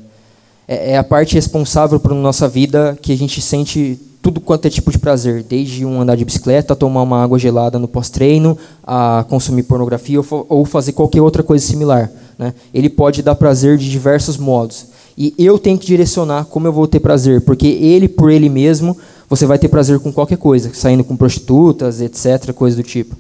é, 0.67 0.93
é 0.93 0.99
a 0.99 1.05
parte 1.05 1.35
responsável 1.35 2.01
por 2.01 2.15
nossa 2.15 2.49
vida 2.49 2.99
que 3.03 3.13
a 3.13 3.17
gente 3.17 3.41
sente 3.43 3.99
tudo 4.23 4.41
quanto 4.41 4.67
é 4.67 4.71
tipo 4.71 4.91
de 4.91 4.99
prazer, 4.99 5.43
desde 5.43 5.85
um 5.85 6.01
andar 6.01 6.15
de 6.15 6.25
bicicleta, 6.25 6.77
tomar 6.77 7.03
uma 7.03 7.23
água 7.23 7.39
gelada 7.39 7.79
no 7.79 7.89
pós-treino, 7.89 8.57
a 8.85 9.25
consumir 9.29 9.63
pornografia 9.63 10.21
ou, 10.21 10.47
ou, 10.49 10.65
fazer 10.65 10.93
qualquer 10.93 11.23
outra 11.23 11.43
coisa 11.43 11.65
similar. 11.65 12.11
Né? 12.39 12.53
Ele 12.73 12.91
pode 12.91 13.23
dar 13.23 13.35
prazer 13.35 13.79
de 13.79 13.91
diversos 13.91 14.37
modos. 14.37 14.87
E 15.17 15.35
eu 15.39 15.59
tenho 15.59 15.79
que 15.79 15.87
direcionar 15.87 16.45
como 16.45 16.67
eu 16.67 16.73
vou 16.73 16.87
ter 16.87 17.01
prazer, 17.01 17.41
porque 17.43 17.67
ele, 17.67 18.09
por 18.09 18.31
ele 18.31 18.49
mesmo, 18.49 18.97
você 19.29 19.47
vai 19.47 19.59
ter 19.59 19.69
prazer 19.69 19.99
com 20.01 20.13
qualquer 20.13 20.39
coisa, 20.39 20.71
saindo 20.75 21.05
com 21.05 21.17
prostitutas, 21.17 22.01
etc., 22.01 22.53
coisa 22.53 22.77
do 22.77 22.83
tipo. 22.83 23.17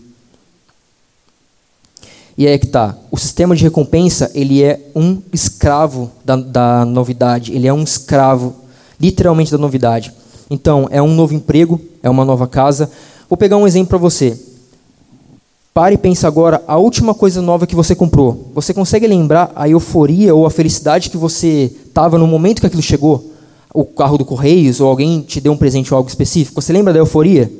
E 2.36 2.46
aí 2.46 2.54
é 2.54 2.58
que 2.58 2.66
tá. 2.66 2.96
O 3.10 3.18
sistema 3.18 3.54
de 3.54 3.64
recompensa 3.64 4.30
ele 4.34 4.62
é 4.62 4.80
um 4.94 5.20
escravo 5.32 6.10
da, 6.24 6.36
da 6.36 6.84
novidade. 6.86 7.52
Ele 7.52 7.66
é 7.66 7.72
um 7.72 7.82
escravo, 7.82 8.54
literalmente, 8.98 9.50
da 9.50 9.58
novidade. 9.58 10.12
Então, 10.50 10.88
é 10.90 11.00
um 11.00 11.14
novo 11.14 11.32
emprego, 11.32 11.80
é 12.02 12.10
uma 12.10 12.24
nova 12.24 12.48
casa. 12.48 12.90
Vou 13.28 13.36
pegar 13.36 13.56
um 13.56 13.66
exemplo 13.66 13.90
para 13.90 13.98
você. 13.98 14.36
Pare 15.72 15.94
e 15.94 15.98
pense 15.98 16.26
agora 16.26 16.60
a 16.66 16.76
última 16.76 17.14
coisa 17.14 17.40
nova 17.40 17.64
que 17.64 17.76
você 17.76 17.94
comprou. 17.94 18.50
Você 18.52 18.74
consegue 18.74 19.06
lembrar 19.06 19.52
a 19.54 19.68
euforia 19.68 20.34
ou 20.34 20.44
a 20.44 20.50
felicidade 20.50 21.08
que 21.08 21.16
você 21.16 21.72
estava 21.86 22.18
no 22.18 22.26
momento 22.26 22.60
que 22.60 22.66
aquilo 22.66 22.82
chegou? 22.82 23.24
O 23.72 23.84
carro 23.84 24.18
do 24.18 24.24
Correios 24.24 24.80
ou 24.80 24.88
alguém 24.88 25.20
te 25.20 25.40
deu 25.40 25.52
um 25.52 25.56
presente 25.56 25.94
ou 25.94 25.96
algo 25.96 26.08
específico? 26.08 26.60
Você 26.60 26.72
lembra 26.72 26.92
da 26.92 26.98
euforia? 26.98 27.50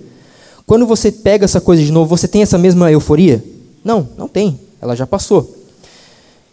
Quando 0.67 0.85
você 0.87 1.13
pega 1.13 1.45
essa 1.45 1.61
coisa 1.61 1.85
de 1.85 1.93
novo, 1.93 2.17
você 2.17 2.27
tem 2.27 2.43
essa 2.43 2.59
mesma 2.59 2.91
euforia? 2.91 3.45
Não, 3.85 4.09
não 4.19 4.27
tem. 4.27 4.59
Ela 4.83 4.97
já 4.97 5.07
passou. 5.07 5.60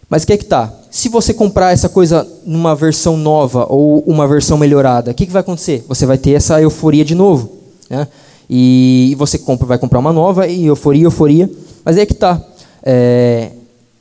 Mas 0.09 0.23
o 0.23 0.27
que 0.27 0.33
é 0.33 0.37
que 0.37 0.45
tá? 0.45 0.73
Se 0.89 1.09
você 1.09 1.33
comprar 1.33 1.73
essa 1.73 1.89
coisa 1.89 2.27
numa 2.45 2.73
versão 2.75 3.17
nova 3.17 3.65
ou 3.69 3.99
uma 4.07 4.27
versão 4.27 4.57
melhorada, 4.57 5.11
o 5.11 5.13
que, 5.13 5.25
que 5.25 5.31
vai 5.31 5.41
acontecer? 5.41 5.83
Você 5.87 6.05
vai 6.05 6.17
ter 6.17 6.31
essa 6.31 6.61
euforia 6.61 7.03
de 7.03 7.13
novo. 7.13 7.51
Né? 7.89 8.07
E 8.49 9.15
você 9.17 9.37
compra, 9.37 9.67
vai 9.67 9.77
comprar 9.77 9.99
uma 9.99 10.13
nova 10.13 10.47
e 10.47 10.65
euforia, 10.65 11.03
euforia. 11.03 11.49
Mas 11.83 11.97
é 11.97 12.05
que 12.05 12.13
tá. 12.13 12.41
É, 12.83 13.51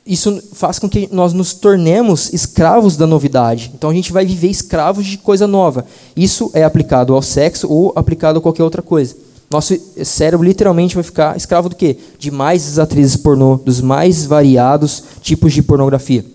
isso 0.05 0.41
faz 0.53 0.79
com 0.79 0.87
que 0.87 1.09
nós 1.11 1.33
nos 1.33 1.53
tornemos 1.53 2.33
escravos 2.33 2.95
da 2.95 3.05
novidade. 3.05 3.71
Então 3.75 3.89
a 3.89 3.93
gente 3.93 4.13
vai 4.13 4.25
viver 4.25 4.47
escravos 4.47 5.05
de 5.05 5.17
coisa 5.17 5.45
nova. 5.45 5.85
Isso 6.15 6.49
é 6.53 6.63
aplicado 6.63 7.13
ao 7.13 7.21
sexo 7.21 7.67
ou 7.69 7.91
aplicado 7.93 8.39
a 8.39 8.41
qualquer 8.41 8.63
outra 8.63 8.81
coisa. 8.81 9.15
Nosso 9.49 9.77
cérebro 10.03 10.45
literalmente 10.45 10.95
vai 10.95 11.03
ficar 11.03 11.37
escravo 11.37 11.69
do 11.69 11.75
quê? 11.75 11.97
De 12.19 12.29
mais 12.29 12.77
atrizes 12.77 13.15
pornô, 13.15 13.55
dos 13.55 13.79
mais 13.79 14.25
variados 14.25 15.03
tipos 15.21 15.53
de 15.53 15.61
pornografia. 15.63 16.25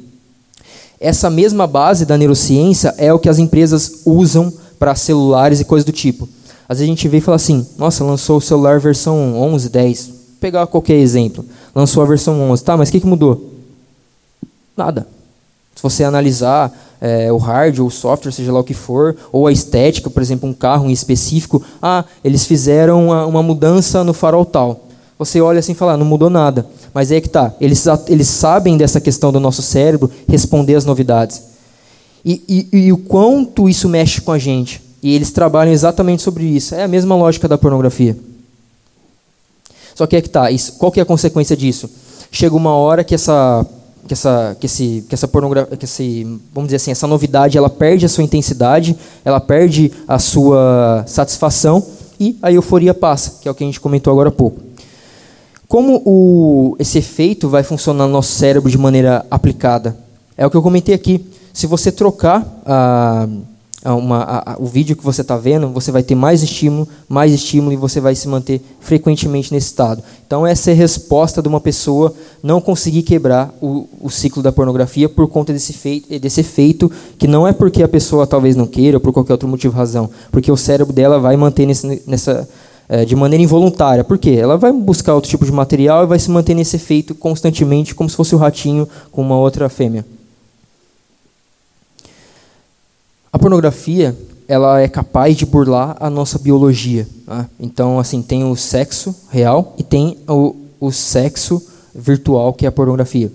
Essa 0.98 1.28
mesma 1.28 1.66
base 1.66 2.06
da 2.06 2.16
neurociência 2.16 2.94
é 2.96 3.12
o 3.12 3.18
que 3.18 3.28
as 3.28 3.38
empresas 3.38 4.02
usam 4.06 4.52
para 4.78 4.94
celulares 4.94 5.60
e 5.60 5.64
coisas 5.64 5.84
do 5.84 5.92
tipo. 5.92 6.28
Às 6.68 6.78
vezes 6.78 6.90
a 6.90 6.94
gente 6.94 7.08
vê 7.08 7.18
e 7.18 7.20
fala 7.20 7.36
assim: 7.36 7.66
nossa, 7.76 8.02
lançou 8.02 8.38
o 8.38 8.40
celular 8.40 8.80
versão 8.80 9.34
11, 9.34 9.68
10. 9.68 10.06
Vou 10.06 10.16
pegar 10.40 10.66
qualquer 10.66 10.96
exemplo. 10.96 11.44
Lançou 11.74 12.02
a 12.02 12.06
versão 12.06 12.40
11. 12.50 12.64
Tá, 12.64 12.76
mas 12.76 12.88
o 12.88 12.92
que, 12.92 13.00
que 13.00 13.06
mudou? 13.06 13.52
Nada. 14.76 15.06
Se 15.74 15.82
você 15.82 16.04
analisar 16.04 16.72
é, 17.00 17.32
o 17.32 17.36
hardware, 17.36 17.82
ou 17.82 17.88
o 17.88 17.90
software, 17.90 18.30
seja 18.30 18.52
lá 18.52 18.60
o 18.60 18.64
que 18.64 18.74
for, 18.74 19.16
ou 19.32 19.46
a 19.46 19.52
estética, 19.52 20.08
por 20.08 20.22
exemplo, 20.22 20.48
um 20.48 20.54
carro 20.54 20.88
em 20.88 20.92
específico, 20.92 21.62
ah, 21.82 22.04
eles 22.22 22.46
fizeram 22.46 23.06
uma, 23.06 23.26
uma 23.26 23.42
mudança 23.42 24.04
no 24.04 24.14
farol 24.14 24.44
tal. 24.44 24.86
Você 25.18 25.40
olha 25.40 25.58
assim 25.58 25.72
e 25.72 25.74
fala, 25.74 25.92
ah, 25.92 25.96
não 25.96 26.06
mudou 26.06 26.30
nada. 26.30 26.66
Mas 26.94 27.10
é 27.10 27.20
que 27.20 27.28
tá, 27.28 27.52
eles, 27.60 27.84
eles 28.06 28.28
sabem 28.28 28.76
dessa 28.76 29.00
questão 29.00 29.32
do 29.32 29.40
nosso 29.40 29.62
cérebro 29.62 30.10
responder 30.28 30.74
às 30.74 30.84
novidades. 30.84 31.42
E, 32.24 32.68
e, 32.72 32.86
e 32.86 32.92
o 32.92 32.98
quanto 32.98 33.68
isso 33.68 33.88
mexe 33.88 34.20
com 34.20 34.30
a 34.30 34.38
gente. 34.38 34.80
E 35.02 35.14
eles 35.14 35.32
trabalham 35.32 35.72
exatamente 35.72 36.22
sobre 36.22 36.44
isso. 36.44 36.74
É 36.74 36.84
a 36.84 36.88
mesma 36.88 37.16
lógica 37.16 37.48
da 37.48 37.58
pornografia. 37.58 38.16
Só 39.94 40.06
que 40.06 40.16
é 40.16 40.22
que 40.22 40.30
tá, 40.30 40.50
isso, 40.50 40.74
qual 40.74 40.92
que 40.92 41.00
é 41.00 41.02
a 41.02 41.06
consequência 41.06 41.56
disso? 41.56 41.90
Chega 42.30 42.54
uma 42.54 42.74
hora 42.74 43.04
que 43.04 43.14
essa 43.14 43.66
que 44.06 44.14
essa 44.14 44.56
que 44.58 44.66
esse 44.66 45.04
que 45.08 45.14
essa 45.14 45.28
pornografia 45.28 45.76
que 45.76 45.84
esse 45.84 46.24
vamos 46.52 46.68
dizer 46.68 46.76
assim 46.76 46.90
essa 46.90 47.06
novidade 47.06 47.56
ela 47.56 47.70
perde 47.70 48.06
a 48.06 48.08
sua 48.08 48.24
intensidade 48.24 48.96
ela 49.24 49.40
perde 49.40 49.92
a 50.08 50.18
sua 50.18 51.04
satisfação 51.06 51.84
e 52.18 52.36
a 52.42 52.52
euforia 52.52 52.92
passa 52.92 53.38
que 53.40 53.48
é 53.48 53.50
o 53.50 53.54
que 53.54 53.62
a 53.62 53.66
gente 53.66 53.80
comentou 53.80 54.12
agora 54.12 54.28
há 54.28 54.32
pouco 54.32 54.72
como 55.72 56.02
o, 56.04 56.76
esse 56.78 56.98
efeito 56.98 57.48
vai 57.48 57.62
funcionar 57.62 58.06
no 58.06 58.12
nosso 58.12 58.30
cérebro 58.32 58.70
de 58.70 58.76
maneira 58.76 59.24
aplicada? 59.30 59.96
É 60.36 60.46
o 60.46 60.50
que 60.50 60.56
eu 60.58 60.60
comentei 60.60 60.94
aqui. 60.94 61.24
Se 61.50 61.66
você 61.66 61.90
trocar 61.90 62.46
a, 62.66 63.26
uma, 63.90 64.22
a, 64.22 64.56
o 64.60 64.66
vídeo 64.66 64.94
que 64.94 65.04
você 65.04 65.22
está 65.22 65.36
vendo, 65.36 65.68
você 65.68 65.90
vai 65.90 66.02
ter 66.02 66.14
mais 66.14 66.42
estímulo, 66.42 66.86
mais 67.08 67.32
estímulo 67.32 67.72
e 67.72 67.76
você 67.76 68.00
vai 68.00 68.14
se 68.14 68.28
manter 68.28 68.60
frequentemente 68.80 69.52
nesse 69.52 69.66
estado. 69.66 70.02
Então, 70.24 70.46
essa 70.46 70.70
é 70.70 70.72
a 70.72 70.76
resposta 70.76 71.42
de 71.42 71.48
uma 71.48 71.60
pessoa 71.60 72.14
não 72.42 72.60
conseguir 72.60 73.02
quebrar 73.02 73.52
o, 73.60 73.88
o 74.00 74.08
ciclo 74.10 74.42
da 74.42 74.52
pornografia 74.52 75.08
por 75.08 75.26
conta 75.28 75.52
desse, 75.52 75.72
feito, 75.72 76.18
desse 76.20 76.40
efeito, 76.40 76.90
que 77.18 77.26
não 77.26 77.46
é 77.46 77.52
porque 77.52 77.82
a 77.82 77.88
pessoa 77.88 78.26
talvez 78.26 78.54
não 78.54 78.66
queira, 78.66 78.98
ou 78.98 79.00
por 79.00 79.12
qualquer 79.12 79.32
outro 79.32 79.48
motivo 79.48 79.76
razão, 79.76 80.08
porque 80.30 80.52
o 80.52 80.56
cérebro 80.56 80.92
dela 80.92 81.18
vai 81.18 81.36
manter 81.36 81.66
nesse, 81.66 82.02
nessa 82.06 82.48
é, 82.88 83.04
de 83.04 83.16
maneira 83.16 83.42
involuntária. 83.42 84.04
Por 84.04 84.18
quê? 84.18 84.36
Ela 84.38 84.56
vai 84.56 84.70
buscar 84.70 85.14
outro 85.14 85.30
tipo 85.30 85.44
de 85.44 85.52
material 85.52 86.04
e 86.04 86.06
vai 86.06 86.18
se 86.18 86.30
manter 86.30 86.54
nesse 86.54 86.76
efeito 86.76 87.14
constantemente, 87.14 87.94
como 87.94 88.08
se 88.08 88.14
fosse 88.14 88.34
o 88.34 88.38
ratinho 88.38 88.88
com 89.10 89.22
uma 89.22 89.38
outra 89.38 89.68
fêmea. 89.68 90.04
A 93.32 93.38
pornografia 93.38 94.14
ela 94.46 94.80
é 94.80 94.86
capaz 94.86 95.34
de 95.36 95.46
burlar 95.46 95.96
a 95.98 96.10
nossa 96.10 96.38
biologia. 96.38 97.08
Tá? 97.24 97.48
Então, 97.58 97.98
assim, 97.98 98.20
tem 98.20 98.44
o 98.44 98.54
sexo 98.54 99.14
real 99.30 99.74
e 99.78 99.82
tem 99.82 100.18
o, 100.28 100.54
o 100.78 100.92
sexo 100.92 101.62
virtual, 101.94 102.52
que 102.52 102.66
é 102.66 102.68
a 102.68 102.72
pornografia. 102.72 103.32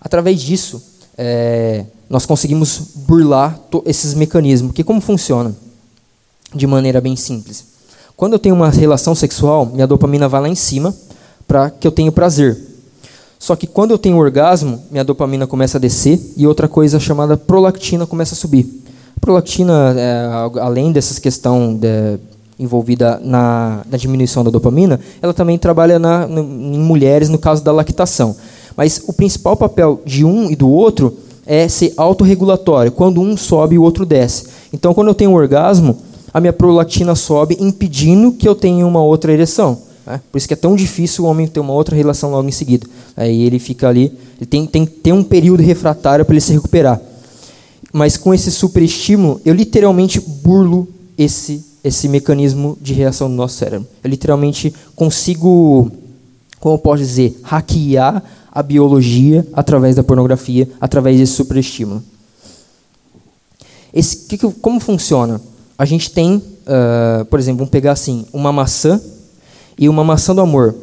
Através 0.00 0.40
disso, 0.40 0.82
é, 1.16 1.84
nós 2.08 2.26
conseguimos 2.26 2.88
burlar 3.06 3.60
esses 3.86 4.14
mecanismos. 4.14 4.72
Que 4.72 4.82
como 4.82 5.00
funciona? 5.00 5.54
De 6.52 6.66
maneira 6.66 7.00
bem 7.00 7.14
simples. 7.14 7.64
Quando 8.16 8.32
eu 8.32 8.38
tenho 8.40 8.56
uma 8.56 8.70
relação 8.70 9.14
sexual, 9.14 9.66
minha 9.66 9.86
dopamina 9.86 10.28
vai 10.28 10.40
lá 10.40 10.48
em 10.48 10.56
cima 10.56 10.92
para 11.46 11.70
que 11.70 11.86
eu 11.86 11.92
tenha 11.92 12.10
prazer. 12.10 12.58
Só 13.38 13.54
que 13.54 13.66
quando 13.66 13.92
eu 13.92 13.98
tenho 13.98 14.16
orgasmo, 14.16 14.82
minha 14.90 15.04
dopamina 15.04 15.46
começa 15.46 15.78
a 15.78 15.80
descer 15.80 16.20
e 16.36 16.46
outra 16.46 16.66
coisa 16.66 16.98
chamada 16.98 17.36
prolactina 17.36 18.06
começa 18.06 18.34
a 18.34 18.36
subir. 18.36 18.80
Prolactina, 19.20 19.94
é, 19.96 20.60
além 20.60 20.92
dessa 20.92 21.20
questão 21.20 21.74
de, 21.74 22.18
envolvida 22.58 23.20
na, 23.22 23.82
na, 23.90 23.96
diminuição 23.96 24.42
da 24.44 24.50
dopamina, 24.50 25.00
ela 25.20 25.34
também 25.34 25.58
trabalha 25.58 25.98
na, 25.98 26.26
em 26.28 26.78
mulheres 26.78 27.28
no 27.28 27.38
caso 27.38 27.62
da 27.62 27.72
lactação. 27.72 28.34
Mas 28.76 29.02
o 29.06 29.12
principal 29.12 29.56
papel 29.56 30.00
de 30.04 30.24
um 30.24 30.50
e 30.50 30.56
do 30.56 30.68
outro 30.68 31.16
é 31.46 31.66
ser 31.68 31.92
autorregulatório. 31.96 32.92
Quando 32.92 33.20
um 33.20 33.36
sobe, 33.36 33.78
o 33.78 33.82
outro 33.82 34.06
desce. 34.06 34.46
Então, 34.72 34.94
quando 34.94 35.08
eu 35.08 35.14
tenho 35.14 35.30
um 35.30 35.34
orgasmo, 35.34 35.96
a 36.32 36.40
minha 36.40 36.52
prolactina 36.52 37.14
sobe, 37.14 37.56
impedindo 37.58 38.32
que 38.32 38.48
eu 38.48 38.54
tenha 38.54 38.86
uma 38.86 39.02
outra 39.02 39.32
ereção. 39.32 39.78
Né? 40.06 40.20
Por 40.30 40.38
isso 40.38 40.46
que 40.46 40.54
é 40.54 40.56
tão 40.56 40.76
difícil 40.76 41.24
o 41.24 41.26
homem 41.26 41.46
ter 41.46 41.60
uma 41.60 41.72
outra 41.72 41.96
relação 41.96 42.30
logo 42.30 42.48
em 42.48 42.52
seguida. 42.52 42.86
Aí 43.16 43.42
ele 43.42 43.58
fica 43.58 43.88
ali, 43.88 44.12
ele 44.38 44.46
tem, 44.46 44.66
tem 44.66 44.86
que 44.86 44.92
ter 44.92 45.12
um 45.12 45.22
período 45.22 45.62
refratário 45.62 46.24
para 46.24 46.34
ele 46.34 46.40
se 46.40 46.52
recuperar. 46.52 47.00
Mas 47.92 48.16
com 48.16 48.32
esse 48.32 48.50
superestímulo, 48.50 49.40
eu 49.44 49.54
literalmente 49.54 50.20
burlo 50.20 50.88
esse, 51.18 51.64
esse 51.82 52.08
mecanismo 52.08 52.78
de 52.80 52.92
reação 52.92 53.28
do 53.28 53.34
nosso 53.34 53.56
cérebro. 53.56 53.86
Eu 54.02 54.10
literalmente 54.10 54.72
consigo, 54.94 55.90
como 56.60 56.74
eu 56.76 56.78
posso 56.78 57.02
dizer, 57.02 57.38
hackear 57.42 58.22
a 58.52 58.62
biologia 58.62 59.46
através 59.52 59.96
da 59.96 60.02
pornografia, 60.02 60.68
através 60.80 61.18
desse 61.18 61.32
superestímulo. 61.32 62.02
Esse, 63.92 64.16
que, 64.28 64.38
como 64.38 64.78
funciona? 64.78 65.40
a 65.80 65.86
gente 65.86 66.10
tem, 66.10 66.36
uh, 66.36 67.24
por 67.24 67.40
exemplo, 67.40 67.60
vamos 67.60 67.70
pegar 67.70 67.92
assim, 67.92 68.26
uma 68.34 68.52
maçã 68.52 69.00
e 69.78 69.88
uma 69.88 70.04
maçã 70.04 70.34
do 70.34 70.42
amor. 70.42 70.74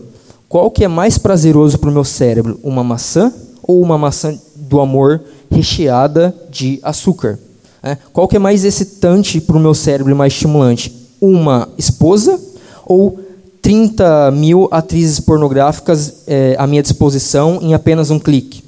Qual 0.49 0.71
que 0.71 0.83
é 0.83 0.87
mais 0.87 1.19
prazeroso 1.19 1.77
para 1.77 1.91
o 1.91 1.93
meu 1.93 2.03
cérebro, 2.03 2.59
uma 2.63 2.83
maçã 2.83 3.31
ou 3.61 3.79
uma 3.79 3.95
maçã 3.95 4.35
do 4.55 4.81
amor 4.81 5.21
recheada 5.51 6.33
de 6.49 6.79
açúcar? 6.83 7.39
É? 7.83 7.97
Qual 8.11 8.27
que 8.27 8.35
é 8.35 8.39
mais 8.39 8.65
excitante 8.65 9.39
para 9.39 9.57
o 9.57 9.59
meu 9.59 9.73
cérebro 9.73 10.11
e 10.11 10.15
mais 10.15 10.33
estimulante? 10.33 10.93
Uma 11.21 11.69
esposa 11.77 12.39
ou 12.85 13.19
30 13.61 14.31
mil 14.31 14.67
atrizes 14.71 15.19
pornográficas 15.19 16.23
é, 16.27 16.55
à 16.57 16.65
minha 16.65 16.81
disposição 16.81 17.59
em 17.61 17.73
apenas 17.73 18.09
um 18.09 18.19
clique? 18.19 18.63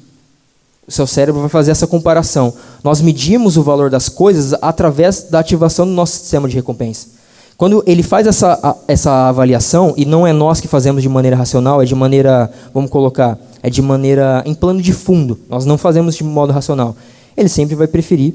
O 0.87 0.91
seu 0.91 1.05
cérebro 1.05 1.41
vai 1.41 1.49
fazer 1.49 1.71
essa 1.71 1.85
comparação. 1.85 2.53
Nós 2.83 2.99
medimos 2.99 3.57
o 3.57 3.63
valor 3.63 3.89
das 3.89 4.09
coisas 4.09 4.57
através 4.59 5.23
da 5.23 5.39
ativação 5.39 5.85
do 5.85 5.91
nosso 5.91 6.13
sistema 6.17 6.49
de 6.49 6.55
recompensa. 6.55 7.18
Quando 7.59 7.83
ele 7.85 8.01
faz 8.01 8.25
essa, 8.25 8.77
essa 8.87 9.27
avaliação, 9.27 9.93
e 9.97 10.05
não 10.05 10.25
é 10.25 10.31
nós 10.31 10.61
que 10.61 10.67
fazemos 10.69 11.03
de 11.03 11.09
maneira 11.09 11.35
racional, 11.35 11.81
é 11.81 11.85
de 11.85 11.93
maneira, 11.93 12.49
vamos 12.73 12.89
colocar, 12.89 13.37
é 13.61 13.69
de 13.69 13.81
maneira 13.81 14.41
em 14.45 14.53
plano 14.53 14.81
de 14.81 14.93
fundo, 14.93 15.37
nós 15.49 15.65
não 15.65 15.77
fazemos 15.77 16.15
de 16.15 16.23
modo 16.23 16.53
racional. 16.53 16.95
Ele 17.35 17.49
sempre 17.49 17.75
vai 17.75 17.85
preferir 17.85 18.33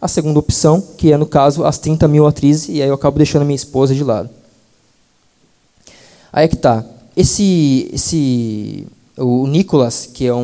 a 0.00 0.06
segunda 0.06 0.38
opção, 0.38 0.80
que 0.96 1.10
é, 1.10 1.16
no 1.16 1.26
caso, 1.26 1.64
as 1.64 1.76
30 1.78 2.06
mil 2.06 2.24
atrizes, 2.24 2.68
e 2.68 2.80
aí 2.80 2.88
eu 2.88 2.94
acabo 2.94 3.16
deixando 3.16 3.42
a 3.42 3.44
minha 3.44 3.56
esposa 3.56 3.96
de 3.96 4.04
lado. 4.04 4.30
Aí 6.32 6.44
é 6.44 6.48
que 6.48 6.56
tá. 6.56 6.84
Esse, 7.16 7.90
esse, 7.92 8.86
o 9.18 9.44
Nicolas, 9.48 10.08
que 10.14 10.24
é 10.24 10.32
um, 10.32 10.38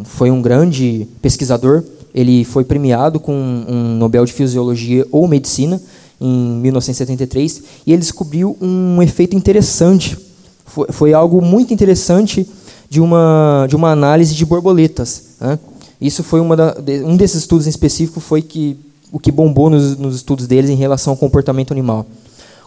um, 0.00 0.02
foi 0.04 0.28
um 0.28 0.42
grande 0.42 1.06
pesquisador, 1.22 1.84
ele 2.12 2.44
foi 2.44 2.64
premiado 2.64 3.20
com 3.20 3.32
um 3.32 3.96
Nobel 3.96 4.24
de 4.24 4.32
Fisiologia 4.32 5.06
ou 5.12 5.28
Medicina, 5.28 5.80
em 6.20 6.56
1973, 6.60 7.62
e 7.86 7.92
ele 7.92 8.00
descobriu 8.00 8.56
um 8.60 9.02
efeito 9.02 9.36
interessante. 9.36 10.16
Foi, 10.64 10.86
foi 10.90 11.12
algo 11.12 11.42
muito 11.42 11.72
interessante 11.74 12.48
de 12.88 13.00
uma, 13.00 13.66
de 13.68 13.76
uma 13.76 13.90
análise 13.90 14.34
de 14.34 14.44
borboletas. 14.44 15.36
Né? 15.40 15.58
Isso 16.00 16.22
foi 16.22 16.40
uma 16.40 16.56
da, 16.56 16.76
um 17.04 17.16
desses 17.16 17.38
estudos 17.40 17.66
em 17.66 17.70
específico 17.70 18.20
foi 18.20 18.42
que 18.42 18.76
o 19.12 19.18
que 19.18 19.30
bombou 19.30 19.70
nos, 19.70 19.96
nos 19.96 20.16
estudos 20.16 20.46
deles 20.46 20.70
em 20.70 20.74
relação 20.74 21.12
ao 21.12 21.16
comportamento 21.16 21.72
animal. 21.72 22.06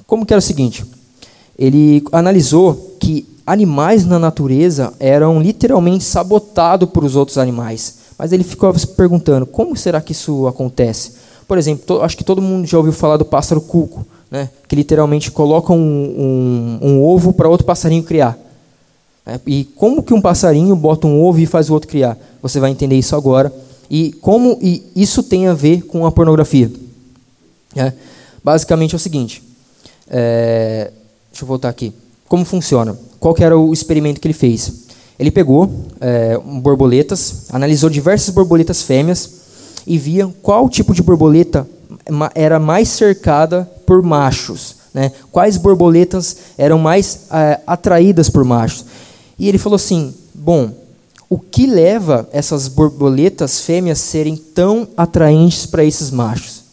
Como 0.06 0.26
que 0.26 0.34
era 0.34 0.39
o 0.39 0.41
seguinte? 0.41 0.86
Ele 1.58 2.04
analisou 2.12 2.95
que 3.00 3.28
animais 3.45 4.06
na 4.06 4.20
natureza 4.20 4.93
eram 5.00 5.41
literalmente 5.41 6.04
sabotados 6.04 6.89
por 6.89 7.04
os 7.04 7.16
outros 7.16 7.38
animais. 7.38 7.95
Mas 8.18 8.32
ele 8.32 8.43
ficou 8.43 8.78
se 8.78 8.88
perguntando 8.88 9.45
como 9.45 9.76
será 9.76 10.02
que 10.02 10.12
isso 10.12 10.48
acontece? 10.48 11.14
Por 11.48 11.58
exemplo, 11.58 12.02
acho 12.02 12.18
que 12.18 12.24
todo 12.24 12.41
mundo 12.41 12.68
já 12.68 12.78
ouviu 12.78 12.91
falar 12.91 13.18
do 13.18 13.24
pássaro 13.24 13.62
cuco, 13.62 14.06
né? 14.30 14.50
que 14.68 14.76
literalmente 14.76 15.32
coloca 15.32 15.72
um, 15.72 15.78
um, 15.78 16.80
um 16.82 17.04
ovo 17.04 17.32
para 17.32 17.48
outro 17.48 17.66
passarinho 17.66 18.04
criar. 18.04 18.38
É, 19.26 19.39
e 19.45 19.64
como 19.64 20.04
que 20.04 20.14
um 20.14 20.22
passarinho 20.22 20.76
bota 20.76 21.08
um 21.08 21.24
ovo 21.24 21.39
e 21.39 21.45
faz 21.45 21.70
o 21.70 21.74
outro 21.74 21.89
criar? 21.89 22.18
Você 22.41 22.60
vai 22.60 22.72
entender 22.72 22.98
isso 22.98 23.16
agora. 23.16 23.54
E 23.89 24.12
como 24.22 24.58
e 24.62 24.84
isso 24.95 25.24
tem 25.24 25.48
a 25.48 25.54
ver 25.54 25.84
com 25.84 26.06
a 26.06 26.12
pornografia? 26.12 26.70
É, 27.76 27.93
basicamente 28.43 28.93
é 28.93 28.98
o 28.98 29.00
seguinte. 29.00 29.41
É, 30.10 30.91
deixa 31.32 31.43
eu 31.43 31.48
voltar 31.48 31.70
aqui. 31.70 31.93
Como 32.28 32.43
funciona? 32.43 32.98
Qual 33.20 33.36
era 33.39 33.58
o 33.58 33.72
experimento 33.72 34.20
que 34.20 34.28
ele 34.28 34.34
fez? 34.34 34.86
Ele 35.18 35.32
pegou 35.32 35.70
é, 36.00 36.38
borboletas, 36.38 37.45
analisou 37.50 37.89
diversas 37.89 38.34
borboletas 38.34 38.82
fêmeas 38.82 39.37
e 39.88 39.98
via 39.98 40.28
qual 40.44 40.70
tipo 40.70 40.94
de 40.94 41.02
borboleta 41.02 41.66
era 42.36 42.60
mais 42.60 42.90
cercada 42.90 43.70
por 43.86 44.04
machos, 44.04 44.76
né? 44.94 45.12
quais 45.32 45.58
borboletas 45.58 46.38
eram 46.58 46.78
mais 46.78 47.28
é, 47.32 47.62
atraídas 47.66 48.30
por 48.30 48.44
machos. 48.44 48.86
E 49.40 49.48
ele 49.48 49.58
falou 49.58 49.78
assim: 49.78 50.14
bom, 50.36 50.72
o 51.30 51.40
que 51.40 51.66
leva 51.66 52.28
essas 52.32 52.68
borboletas 52.68 53.62
fêmeas 53.62 54.00
serem 54.00 54.36
tão 54.36 54.88
atraentes 54.98 55.66
para 55.66 55.84
esses 55.84 56.12
machos? 56.12 56.64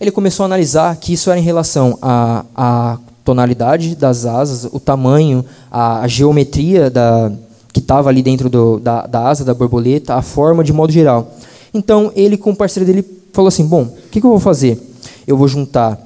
Ele 0.00 0.10
começou 0.10 0.44
a 0.44 0.46
analisar 0.46 0.96
que 0.96 1.12
isso 1.12 1.30
era 1.30 1.38
em 1.38 1.42
relação 1.42 1.98
à, 2.02 2.44
à 2.54 2.98
tonalidade 3.24 3.94
das 3.94 4.24
asas, 4.24 4.64
o 4.72 4.80
tamanho, 4.80 5.44
a, 5.70 6.00
a 6.00 6.08
geometria 6.08 6.90
da, 6.90 7.30
que 7.72 7.80
estava 7.80 8.08
ali 8.08 8.22
dentro 8.22 8.48
do, 8.48 8.78
da, 8.78 9.06
da 9.06 9.28
asa 9.28 9.44
da 9.44 9.54
borboleta, 9.54 10.14
a 10.14 10.22
forma 10.22 10.64
de 10.64 10.72
modo 10.72 10.92
geral. 10.92 11.30
Então 11.72 12.12
ele 12.14 12.36
com 12.36 12.50
o 12.50 12.56
parceiro 12.56 12.86
dele 12.86 13.04
falou 13.32 13.48
assim: 13.48 13.64
bom, 13.64 13.82
o 13.82 14.08
que, 14.10 14.20
que, 14.20 14.26
eu 14.26 14.30
vou 14.30 14.40
fazer? 14.40 14.78
Eu 15.26 15.36
vou 15.36 15.48
juntar 15.48 15.98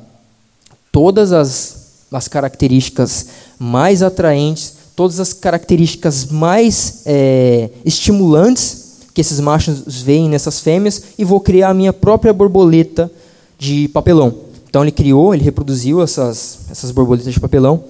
todas 0.92 1.32
as, 1.32 2.06
as 2.12 2.28
características 2.28 3.26
mais 3.58 4.02
atraentes, 4.02 4.74
todas 4.94 5.20
as 5.20 5.32
características 5.32 6.26
mais 6.26 7.02
é, 7.06 7.70
estimulantes 7.84 8.84
que 9.14 9.20
esses 9.20 9.38
machos 9.38 10.02
veem 10.02 10.28
nessas 10.28 10.60
fêmeas 10.60 11.02
e 11.16 11.24
vou 11.24 11.40
criar 11.40 11.70
a 11.70 11.74
minha 11.74 11.92
própria 11.92 12.32
borboleta 12.32 13.10
de 13.56 13.88
papelão. 13.88 14.34
Então 14.68 14.82
ele 14.82 14.90
criou, 14.90 15.32
ele 15.32 15.44
reproduziu 15.44 16.02
essas, 16.02 16.58
essas 16.68 16.90
borboletas 16.90 17.32
de 17.32 17.38
papelão 17.38 17.84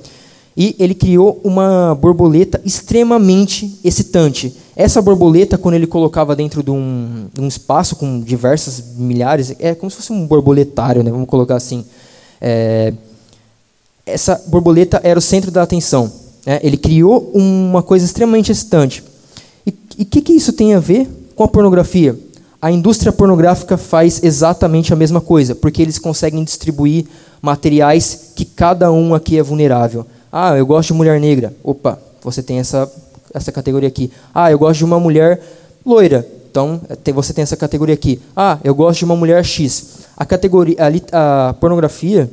e 0.54 0.76
ele 0.78 0.94
criou 0.94 1.40
uma 1.42 1.94
borboleta 1.94 2.60
extremamente 2.64 3.78
excitante. 3.82 4.54
Essa 4.76 5.00
borboleta, 5.00 5.56
quando 5.56 5.74
ele 5.74 5.86
colocava 5.86 6.34
dentro 6.34 6.62
de 6.62 6.70
um, 6.70 7.26
de 7.32 7.40
um 7.40 7.46
espaço 7.46 7.96
com 7.96 8.20
diversas 8.20 8.82
milhares, 8.96 9.54
é 9.58 9.74
como 9.74 9.90
se 9.90 9.96
fosse 9.96 10.12
um 10.12 10.26
borboletário, 10.26 11.02
né? 11.02 11.10
vamos 11.10 11.28
colocar 11.28 11.54
assim. 11.54 11.84
É, 12.40 12.92
essa 14.04 14.42
borboleta 14.48 15.00
era 15.04 15.18
o 15.18 15.22
centro 15.22 15.50
da 15.50 15.62
atenção. 15.62 16.10
Né? 16.44 16.58
Ele 16.62 16.76
criou 16.76 17.30
uma 17.34 17.82
coisa 17.82 18.04
extremamente 18.04 18.50
excitante. 18.50 19.02
E 19.64 20.02
o 20.02 20.06
que, 20.06 20.20
que 20.20 20.32
isso 20.32 20.52
tem 20.52 20.74
a 20.74 20.80
ver 20.80 21.08
com 21.36 21.44
a 21.44 21.48
pornografia? 21.48 22.18
A 22.60 22.72
indústria 22.72 23.12
pornográfica 23.12 23.76
faz 23.76 24.22
exatamente 24.24 24.92
a 24.92 24.96
mesma 24.96 25.20
coisa, 25.20 25.54
porque 25.54 25.82
eles 25.82 25.98
conseguem 25.98 26.42
distribuir 26.42 27.06
materiais 27.40 28.32
que 28.34 28.44
cada 28.44 28.90
um 28.90 29.14
aqui 29.14 29.38
é 29.38 29.42
vulnerável. 29.42 30.06
Ah, 30.32 30.56
eu 30.56 30.66
gosto 30.66 30.88
de 30.88 30.94
mulher 30.94 31.20
negra. 31.20 31.54
Opa, 31.62 31.98
você 32.22 32.42
tem 32.42 32.58
essa, 32.58 32.90
essa 33.34 33.50
categoria 33.50 33.88
aqui. 33.88 34.10
Ah, 34.32 34.50
eu 34.50 34.58
gosto 34.58 34.78
de 34.78 34.84
uma 34.84 35.00
mulher 35.00 35.42
loira. 35.84 36.26
Então, 36.50 36.80
você 37.12 37.34
tem 37.34 37.42
essa 37.42 37.56
categoria 37.56 37.94
aqui. 37.94 38.20
Ah, 38.36 38.58
eu 38.62 38.74
gosto 38.74 39.00
de 39.00 39.04
uma 39.04 39.16
mulher 39.16 39.44
X. 39.44 40.04
A 40.16 40.24
categoria, 40.24 40.76
a, 41.12 41.48
a 41.48 41.52
pornografia, 41.54 42.30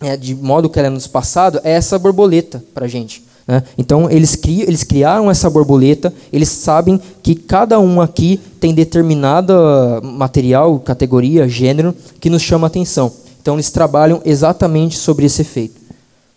é, 0.00 0.16
de 0.16 0.34
modo 0.34 0.68
que 0.68 0.80
ela 0.80 0.88
é 0.88 0.90
nos 0.90 1.06
passado, 1.06 1.60
é 1.62 1.70
essa 1.70 1.96
borboleta 1.96 2.62
para 2.74 2.88
gente. 2.88 3.22
Né? 3.46 3.62
Então, 3.78 4.10
eles, 4.10 4.34
criam, 4.34 4.66
eles 4.66 4.82
criaram 4.82 5.30
essa 5.30 5.48
borboleta, 5.48 6.12
eles 6.32 6.48
sabem 6.48 7.00
que 7.22 7.36
cada 7.36 7.78
um 7.78 8.00
aqui 8.00 8.40
tem 8.60 8.74
determinada 8.74 10.00
material, 10.02 10.80
categoria, 10.80 11.48
gênero, 11.48 11.94
que 12.20 12.28
nos 12.28 12.42
chama 12.42 12.66
atenção. 12.66 13.12
Então, 13.40 13.54
eles 13.54 13.70
trabalham 13.70 14.20
exatamente 14.24 14.96
sobre 14.96 15.26
esse 15.26 15.42
efeito. 15.42 15.81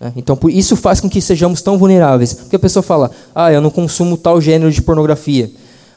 Né? 0.06 0.14
Então, 0.16 0.38
isso 0.50 0.76
faz 0.76 1.00
com 1.02 1.10
que 1.10 1.20
sejamos 1.20 1.62
tão 1.62 1.78
vulneráveis. 1.78 2.34
Porque 2.34 2.56
a 2.56 2.60
pessoa 2.60 2.84
fala, 2.84 3.10
ah, 3.34 3.52
eu 3.52 3.60
não 3.60 3.72
consumo 3.72 4.18
tal 4.18 4.40
gênero 4.40 4.72
de 4.72 4.82
pornografia, 4.82 5.50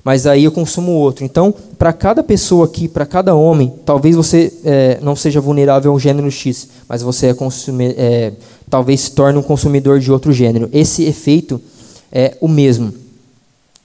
mas 0.03 0.27
aí 0.27 0.45
eu 0.45 0.53
consumo 0.53 0.93
outro. 0.93 1.25
Então, 1.25 1.53
para 1.79 1.93
cada 1.93 2.23
pessoa 2.23 2.65
aqui, 2.65 2.89
para 2.89 3.05
cada 3.05 3.35
homem, 3.35 3.73
talvez 3.85 4.17
você 4.17 4.53
é, 4.65 4.99
não 5.03 5.15
seja 5.15 5.41
vulnerável 5.41 5.93
ao 5.93 5.99
gênero 5.99 6.31
X, 6.31 6.69
mas 6.89 7.03
você 7.03 7.27
é 7.27 7.35
consumir, 7.35 7.95
é, 7.99 8.33
talvez 8.71 9.01
se 9.03 9.11
torne 9.11 9.39
um 9.39 9.43
consumidor 9.43 10.01
de 10.01 10.11
outro 10.11 10.33
gênero. 10.33 10.71
Esse 10.73 11.05
efeito 11.05 11.61
é 12.11 12.37
o 12.41 12.49
mesmo. 12.49 12.95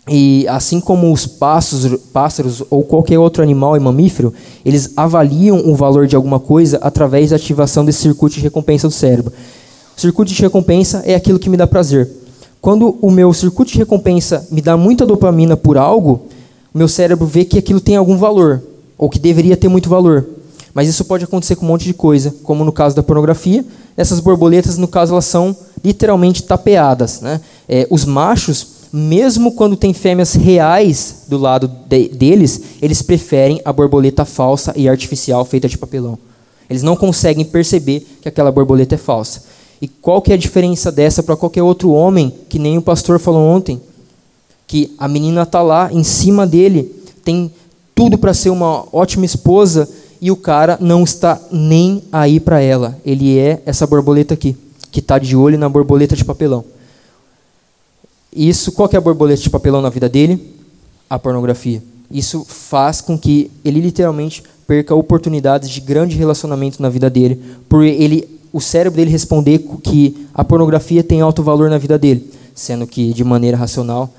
E 0.09 0.45
assim 0.49 0.81
como 0.81 1.11
os 1.13 1.25
pássaros, 1.25 1.99
pássaros 2.13 2.61
ou 2.69 2.83
qualquer 2.83 3.17
outro 3.19 3.41
animal 3.41 3.75
e 3.75 3.79
mamífero, 3.79 4.33
eles 4.65 4.91
avaliam 4.97 5.61
o 5.65 5.75
valor 5.75 6.07
de 6.07 6.15
alguma 6.15 6.39
coisa 6.41 6.77
através 6.81 7.29
da 7.29 7.37
ativação 7.37 7.85
desse 7.85 8.01
circuito 8.01 8.35
de 8.35 8.41
recompensa 8.41 8.87
do 8.87 8.93
cérebro. 8.93 9.31
Circuito 9.95 10.33
de 10.33 10.41
recompensa 10.41 11.03
é 11.05 11.15
aquilo 11.15 11.39
que 11.39 11.49
me 11.49 11.57
dá 11.57 11.67
prazer. 11.67 12.09
Quando 12.59 12.97
o 13.01 13.11
meu 13.11 13.33
circuito 13.33 13.71
de 13.73 13.77
recompensa 13.77 14.47
me 14.49 14.61
dá 14.61 14.77
muita 14.77 15.05
dopamina 15.05 15.57
por 15.57 15.77
algo, 15.77 16.27
o 16.73 16.77
meu 16.77 16.87
cérebro 16.87 17.25
vê 17.25 17.45
que 17.45 17.59
aquilo 17.59 17.79
tem 17.79 17.95
algum 17.95 18.17
valor, 18.17 18.63
ou 18.97 19.09
que 19.09 19.19
deveria 19.19 19.57
ter 19.57 19.67
muito 19.67 19.89
valor. 19.89 20.25
Mas 20.73 20.87
isso 20.87 21.05
pode 21.05 21.23
acontecer 21.23 21.55
com 21.55 21.65
um 21.65 21.69
monte 21.69 21.85
de 21.85 21.93
coisa, 21.93 22.33
como 22.43 22.65
no 22.65 22.71
caso 22.71 22.95
da 22.95 23.03
pornografia. 23.03 23.63
Essas 23.95 24.19
borboletas, 24.19 24.77
no 24.77 24.87
caso, 24.87 25.13
elas 25.13 25.25
são 25.25 25.55
literalmente 25.83 26.41
tapeadas. 26.43 27.21
Né? 27.21 27.41
É, 27.69 27.85
os 27.91 28.05
machos, 28.05 28.67
mesmo 28.91 29.51
quando 29.51 29.75
tem 29.75 29.93
fêmeas 29.93 30.33
reais 30.33 31.25
do 31.27 31.37
lado 31.37 31.69
de, 31.87 32.09
deles, 32.09 32.61
eles 32.81 33.01
preferem 33.01 33.61
a 33.63 33.71
borboleta 33.71 34.25
falsa 34.25 34.73
e 34.75 34.89
artificial 34.89 35.45
feita 35.45 35.67
de 35.67 35.77
papelão. 35.77 36.17
Eles 36.69 36.81
não 36.81 36.95
conseguem 36.95 37.45
perceber 37.45 38.07
que 38.21 38.27
aquela 38.27 38.51
borboleta 38.51 38.95
é 38.95 38.97
falsa. 38.97 39.43
E 39.83 39.87
qual 39.89 40.21
que 40.21 40.31
é 40.31 40.35
a 40.35 40.37
diferença 40.37 40.89
dessa 40.89 41.21
para 41.21 41.35
qualquer 41.35 41.61
outro 41.61 41.91
homem, 41.91 42.33
que 42.47 42.57
nem 42.57 42.77
o 42.77 42.81
pastor 42.81 43.19
falou 43.19 43.41
ontem? 43.41 43.81
Que 44.65 44.95
a 44.97 45.09
menina 45.09 45.41
está 45.41 45.61
lá 45.61 45.91
em 45.91 46.05
cima 46.05 46.47
dele, 46.47 46.89
tem 47.21 47.51
tudo 47.93 48.17
para 48.17 48.33
ser 48.33 48.49
uma 48.49 48.85
ótima 48.93 49.25
esposa 49.25 49.89
e 50.21 50.31
o 50.31 50.37
cara 50.37 50.77
não 50.79 51.03
está 51.03 51.37
nem 51.51 52.01
aí 52.13 52.39
para 52.39 52.61
ela. 52.61 52.97
Ele 53.05 53.37
é 53.37 53.61
essa 53.65 53.85
borboleta 53.85 54.33
aqui, 54.33 54.55
que 54.89 55.01
está 55.01 55.19
de 55.19 55.35
olho 55.35 55.59
na 55.59 55.67
borboleta 55.67 56.15
de 56.15 56.23
papelão. 56.23 56.63
Isso, 58.33 58.71
qual 58.71 58.87
que 58.87 58.95
é 58.95 58.99
a 58.99 59.01
borboleta 59.01 59.41
de 59.41 59.49
papelão 59.49 59.81
na 59.81 59.89
vida 59.89 60.07
dele? 60.07 60.55
A 61.09 61.19
pornografia. 61.19 61.83
Isso 62.09 62.45
faz 62.47 63.01
com 63.01 63.17
que 63.17 63.51
ele 63.65 63.81
literalmente 63.81 64.43
perca 64.65 64.95
oportunidades 64.95 65.69
de 65.69 65.81
grande 65.81 66.15
relacionamento 66.15 66.81
na 66.81 66.87
vida 66.87 67.09
dele, 67.09 67.37
por 67.67 67.83
ele 67.83 68.32
o 68.53 68.61
cérebro 68.61 68.97
dele 68.97 69.09
responder 69.09 69.57
que 69.83 70.27
a 70.33 70.45
pornografia 70.45 71.03
tem 71.03 71.19
alto 71.19 71.41
valor 71.41 71.69
na 71.69 71.79
vida 71.79 71.97
dele, 71.97 72.31
sendo 72.53 72.85
que 72.85 73.11
de 73.11 73.23
maneira 73.23 73.57
racional 73.57 74.13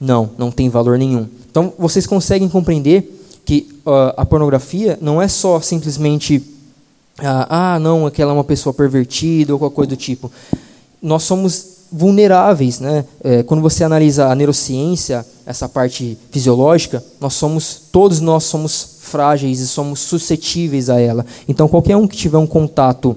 não, 0.00 0.30
não 0.38 0.50
tem 0.50 0.70
valor 0.70 0.98
nenhum. 0.98 1.28
Então 1.50 1.72
vocês 1.78 2.06
conseguem 2.06 2.48
compreender 2.48 3.18
que 3.44 3.68
uh, 3.86 4.14
a 4.16 4.24
pornografia 4.24 4.98
não 5.02 5.20
é 5.20 5.28
só 5.28 5.60
simplesmente 5.60 6.42
ah, 7.22 7.74
ah, 7.74 7.78
não, 7.78 8.06
aquela 8.06 8.30
é 8.30 8.34
uma 8.34 8.44
pessoa 8.44 8.72
pervertida 8.72 9.52
ou 9.52 9.58
qualquer 9.58 9.76
coisa 9.76 9.90
do 9.90 9.96
tipo. 9.96 10.32
Nós 11.02 11.22
somos 11.22 11.80
vulneráveis, 11.92 12.80
né? 12.80 13.04
É, 13.22 13.42
quando 13.42 13.60
você 13.60 13.84
analisa 13.84 14.28
a 14.28 14.34
neurociência, 14.34 15.26
essa 15.44 15.68
parte 15.68 16.16
fisiológica, 16.30 17.04
nós 17.20 17.34
somos, 17.34 17.82
todos 17.92 18.20
nós 18.20 18.44
somos 18.44 18.98
frágeis 19.00 19.60
e 19.60 19.66
somos 19.66 20.00
suscetíveis 20.00 20.88
a 20.88 21.00
ela. 21.00 21.26
Então, 21.48 21.68
qualquer 21.68 21.96
um 21.96 22.06
que 22.06 22.16
tiver 22.16 22.38
um 22.38 22.46
contato 22.46 23.16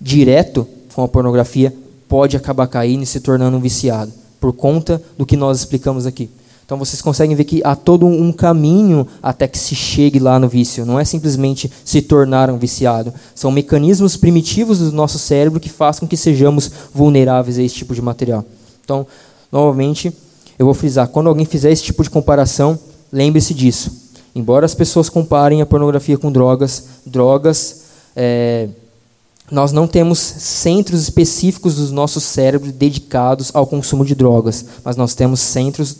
direto 0.00 0.66
com 0.94 1.02
a 1.02 1.08
pornografia 1.08 1.74
pode 2.08 2.36
acabar 2.36 2.66
caindo 2.66 3.02
e 3.02 3.06
se 3.06 3.20
tornando 3.20 3.56
um 3.56 3.60
viciado, 3.60 4.12
por 4.40 4.52
conta 4.52 5.00
do 5.16 5.26
que 5.26 5.36
nós 5.36 5.58
explicamos 5.58 6.06
aqui. 6.06 6.30
Então 6.70 6.78
vocês 6.78 7.02
conseguem 7.02 7.34
ver 7.34 7.42
que 7.42 7.60
há 7.64 7.74
todo 7.74 8.06
um 8.06 8.32
caminho 8.32 9.04
até 9.20 9.48
que 9.48 9.58
se 9.58 9.74
chegue 9.74 10.20
lá 10.20 10.38
no 10.38 10.48
vício. 10.48 10.86
Não 10.86 11.00
é 11.00 11.04
simplesmente 11.04 11.68
se 11.84 12.00
tornar 12.00 12.48
um 12.48 12.58
viciado. 12.58 13.12
São 13.34 13.50
mecanismos 13.50 14.16
primitivos 14.16 14.78
do 14.78 14.92
nosso 14.92 15.18
cérebro 15.18 15.58
que 15.58 15.68
fazem 15.68 16.00
com 16.00 16.06
que 16.06 16.16
sejamos 16.16 16.70
vulneráveis 16.94 17.58
a 17.58 17.62
esse 17.64 17.74
tipo 17.74 17.92
de 17.92 18.00
material. 18.00 18.44
Então, 18.84 19.04
novamente, 19.50 20.12
eu 20.56 20.64
vou 20.64 20.72
frisar: 20.72 21.08
quando 21.08 21.28
alguém 21.28 21.44
fizer 21.44 21.72
esse 21.72 21.82
tipo 21.82 22.04
de 22.04 22.10
comparação, 22.10 22.78
lembre-se 23.12 23.52
disso. 23.52 23.90
Embora 24.32 24.64
as 24.64 24.74
pessoas 24.74 25.08
comparem 25.08 25.60
a 25.60 25.66
pornografia 25.66 26.16
com 26.16 26.30
drogas, 26.30 26.84
drogas, 27.04 27.82
é, 28.14 28.68
nós 29.50 29.72
não 29.72 29.86
temos 29.86 30.18
centros 30.18 31.02
específicos 31.02 31.76
do 31.76 31.92
nosso 31.92 32.20
cérebro 32.20 32.70
dedicados 32.70 33.50
ao 33.52 33.66
consumo 33.66 34.04
de 34.04 34.14
drogas, 34.14 34.64
mas 34.84 34.96
nós 34.96 35.14
temos 35.14 35.40
centros 35.40 35.96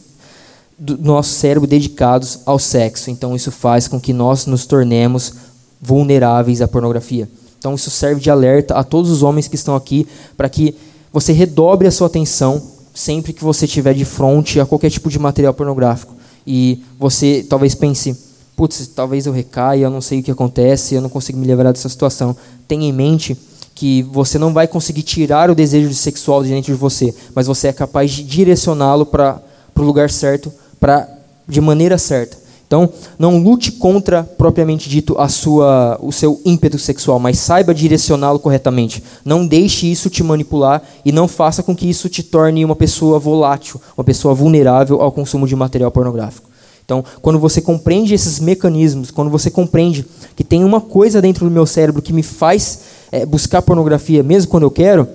do 0.78 0.96
nosso 0.96 1.30
cérebro 1.30 1.68
dedicados 1.68 2.40
ao 2.46 2.58
sexo. 2.58 3.10
Então 3.10 3.34
isso 3.34 3.50
faz 3.50 3.88
com 3.88 4.00
que 4.00 4.12
nós 4.12 4.46
nos 4.46 4.64
tornemos 4.64 5.34
vulneráveis 5.80 6.62
à 6.62 6.68
pornografia. 6.68 7.28
Então 7.58 7.74
isso 7.74 7.90
serve 7.90 8.20
de 8.20 8.30
alerta 8.30 8.74
a 8.74 8.84
todos 8.84 9.10
os 9.10 9.22
homens 9.22 9.46
que 9.46 9.56
estão 9.56 9.74
aqui 9.74 10.06
para 10.36 10.48
que 10.48 10.74
você 11.12 11.32
redobre 11.32 11.86
a 11.86 11.90
sua 11.90 12.06
atenção 12.06 12.62
sempre 12.94 13.32
que 13.32 13.44
você 13.44 13.64
estiver 13.66 13.94
de 13.94 14.04
frente 14.04 14.60
a 14.60 14.66
qualquer 14.66 14.90
tipo 14.90 15.10
de 15.10 15.18
material 15.18 15.52
pornográfico. 15.52 16.14
E 16.46 16.82
você 16.98 17.44
talvez 17.48 17.74
pense, 17.74 18.16
putz, 18.60 18.86
talvez 18.88 19.24
eu 19.24 19.32
recaia, 19.32 19.84
eu 19.84 19.90
não 19.90 20.02
sei 20.02 20.20
o 20.20 20.22
que 20.22 20.30
acontece, 20.30 20.94
eu 20.94 21.00
não 21.00 21.08
consigo 21.08 21.38
me 21.38 21.46
livrar 21.46 21.72
dessa 21.72 21.88
situação. 21.88 22.36
Tenha 22.68 22.86
em 22.86 22.92
mente 22.92 23.34
que 23.74 24.02
você 24.02 24.38
não 24.38 24.52
vai 24.52 24.68
conseguir 24.68 25.00
tirar 25.00 25.48
o 25.48 25.54
desejo 25.54 25.94
sexual 25.94 26.42
de 26.42 26.50
dentro 26.50 26.70
de 26.70 26.78
você, 26.78 27.14
mas 27.34 27.46
você 27.46 27.68
é 27.68 27.72
capaz 27.72 28.10
de 28.10 28.22
direcioná-lo 28.22 29.06
para 29.06 29.40
o 29.74 29.80
lugar 29.80 30.10
certo 30.10 30.52
para 30.78 31.08
de 31.48 31.58
maneira 31.58 31.96
certa. 31.96 32.36
Então, 32.66 32.86
não 33.18 33.38
lute 33.38 33.72
contra 33.72 34.24
propriamente 34.24 34.90
dito 34.90 35.18
a 35.18 35.26
sua, 35.26 35.98
o 36.02 36.12
seu 36.12 36.38
ímpeto 36.44 36.78
sexual, 36.78 37.18
mas 37.18 37.38
saiba 37.38 37.74
direcioná-lo 37.74 38.38
corretamente. 38.38 39.02
Não 39.24 39.46
deixe 39.46 39.90
isso 39.90 40.10
te 40.10 40.22
manipular 40.22 40.82
e 41.02 41.10
não 41.10 41.26
faça 41.26 41.62
com 41.62 41.74
que 41.74 41.88
isso 41.88 42.10
te 42.10 42.22
torne 42.22 42.62
uma 42.62 42.76
pessoa 42.76 43.18
volátil, 43.18 43.80
uma 43.96 44.04
pessoa 44.04 44.34
vulnerável 44.34 45.00
ao 45.00 45.10
consumo 45.10 45.48
de 45.48 45.56
material 45.56 45.90
pornográfico. 45.90 46.49
Então, 46.90 47.04
quando 47.22 47.38
você 47.38 47.60
compreende 47.60 48.12
esses 48.14 48.40
mecanismos, 48.40 49.12
quando 49.12 49.30
você 49.30 49.48
compreende 49.48 50.04
que 50.34 50.42
tem 50.42 50.64
uma 50.64 50.80
coisa 50.80 51.22
dentro 51.22 51.44
do 51.44 51.50
meu 51.50 51.64
cérebro 51.64 52.02
que 52.02 52.12
me 52.12 52.24
faz 52.24 52.80
é, 53.12 53.24
buscar 53.24 53.62
pornografia, 53.62 54.24
mesmo 54.24 54.50
quando 54.50 54.64
eu 54.64 54.72
quero, 54.72 55.06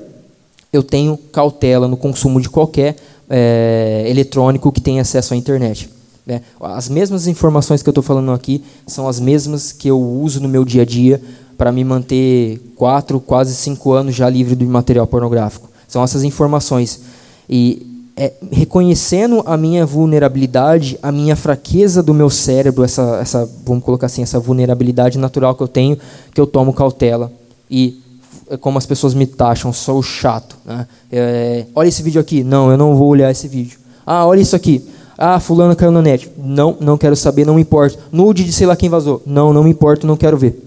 eu 0.71 0.81
tenho 0.81 1.17
cautela 1.33 1.85
no 1.85 1.97
consumo 1.97 2.39
de 2.39 2.49
qualquer 2.49 2.95
é, 3.29 4.05
eletrônico 4.07 4.71
que 4.71 4.79
tem 4.79 5.01
acesso 5.01 5.33
à 5.33 5.37
internet. 5.37 5.89
Né? 6.25 6.43
As 6.61 6.87
mesmas 6.87 7.27
informações 7.27 7.83
que 7.83 7.89
eu 7.89 7.91
estou 7.91 8.03
falando 8.03 8.31
aqui 8.31 8.63
são 8.87 9.05
as 9.05 9.19
mesmas 9.19 9.73
que 9.73 9.89
eu 9.89 9.99
uso 9.99 10.39
no 10.39 10.47
meu 10.47 10.63
dia 10.63 10.83
a 10.83 10.85
dia 10.85 11.21
para 11.57 11.73
me 11.73 11.83
manter 11.83 12.57
quatro, 12.77 13.19
quase 13.19 13.53
cinco 13.53 13.91
anos 13.91 14.15
já 14.15 14.29
livre 14.29 14.55
do 14.55 14.65
material 14.65 15.07
pornográfico. 15.07 15.69
São 15.89 16.01
essas 16.01 16.23
informações. 16.23 17.01
E 17.49 17.94
é, 18.17 18.31
reconhecendo 18.51 19.43
a 19.45 19.57
minha 19.57 19.85
vulnerabilidade, 19.85 20.97
a 21.03 21.11
minha 21.11 21.35
fraqueza 21.35 22.01
do 22.01 22.13
meu 22.13 22.29
cérebro, 22.29 22.83
essa, 22.83 23.19
essa, 23.21 23.49
vamos 23.65 23.83
colocar 23.83 24.05
assim, 24.05 24.23
essa 24.23 24.39
vulnerabilidade 24.39 25.17
natural 25.17 25.53
que 25.53 25.61
eu 25.61 25.67
tenho, 25.67 25.97
que 26.33 26.39
eu 26.39 26.47
tomo 26.47 26.73
cautela 26.73 27.31
e 27.69 27.99
é 28.49 28.57
como 28.57 28.77
as 28.77 28.85
pessoas 28.85 29.13
me 29.13 29.25
taxam, 29.25 29.73
sou 29.73 30.01
chato. 30.03 30.55
Né? 30.63 30.87
É, 31.11 31.65
olha 31.73 31.87
esse 31.87 32.03
vídeo 32.03 32.21
aqui. 32.21 32.43
Não, 32.43 32.69
eu 32.69 32.77
não 32.77 32.95
vou 32.95 33.07
olhar 33.07 33.31
esse 33.31 33.47
vídeo. 33.47 33.79
Ah, 34.05 34.25
olha 34.25 34.39
isso 34.39 34.55
aqui. 34.55 34.87
Ah, 35.17 35.39
fulano 35.39 35.75
caiu 35.75 35.91
na 35.91 36.01
net. 36.01 36.29
Não, 36.37 36.77
não 36.79 36.97
quero 36.97 37.15
saber, 37.15 37.45
não 37.45 37.55
me 37.55 37.61
importa. 37.61 37.97
Nude 38.11 38.43
de 38.43 38.53
sei 38.53 38.67
lá 38.67 38.75
quem 38.75 38.89
vazou. 38.89 39.21
Não, 39.25 39.51
não 39.51 39.63
me 39.63 39.71
importa, 39.71 40.05
não 40.05 40.15
quero 40.15 40.37
ver. 40.37 40.64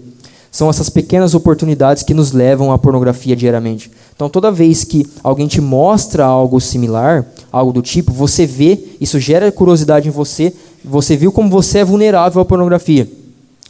São 0.59 0.69
essas 0.69 0.89
pequenas 0.89 1.33
oportunidades 1.33 2.03
que 2.03 2.13
nos 2.13 2.33
levam 2.33 2.73
à 2.73 2.77
pornografia 2.77 3.33
diariamente. 3.33 3.89
Então, 4.13 4.27
toda 4.27 4.51
vez 4.51 4.83
que 4.83 5.07
alguém 5.23 5.47
te 5.47 5.61
mostra 5.61 6.25
algo 6.25 6.59
similar, 6.59 7.25
algo 7.49 7.71
do 7.71 7.81
tipo, 7.81 8.11
você 8.11 8.45
vê, 8.45 8.77
isso 8.99 9.21
gera 9.21 9.49
curiosidade 9.53 10.09
em 10.09 10.11
você, 10.11 10.53
você 10.83 11.15
viu 11.15 11.31
como 11.31 11.49
você 11.49 11.77
é 11.77 11.85
vulnerável 11.85 12.41
à 12.41 12.45
pornografia 12.45 13.09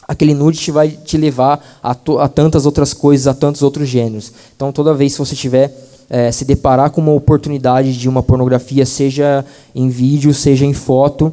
aquele 0.07 0.33
nude 0.33 0.57
te 0.57 0.71
vai 0.71 0.89
te 0.89 1.15
levar 1.15 1.63
a, 1.83 1.91
a, 1.91 2.27
tantas 2.27 2.65
outras 2.65 2.95
coisas, 2.95 3.27
a 3.27 3.35
tantos 3.35 3.61
outros 3.61 3.87
gêneros. 3.87 4.33
Então, 4.55 4.71
toda 4.71 4.91
vez 4.91 5.13
que 5.13 5.19
você 5.19 5.35
tiver 5.35 5.71
é, 6.09 6.31
se 6.31 6.43
deparar 6.43 6.89
com 6.89 7.01
uma 7.01 7.13
oportunidade 7.13 7.95
de 7.95 8.09
uma 8.09 8.23
pornografia, 8.23 8.87
seja 8.87 9.45
em 9.75 9.89
vídeo, 9.89 10.33
seja 10.33 10.65
em 10.65 10.73
foto, 10.73 11.31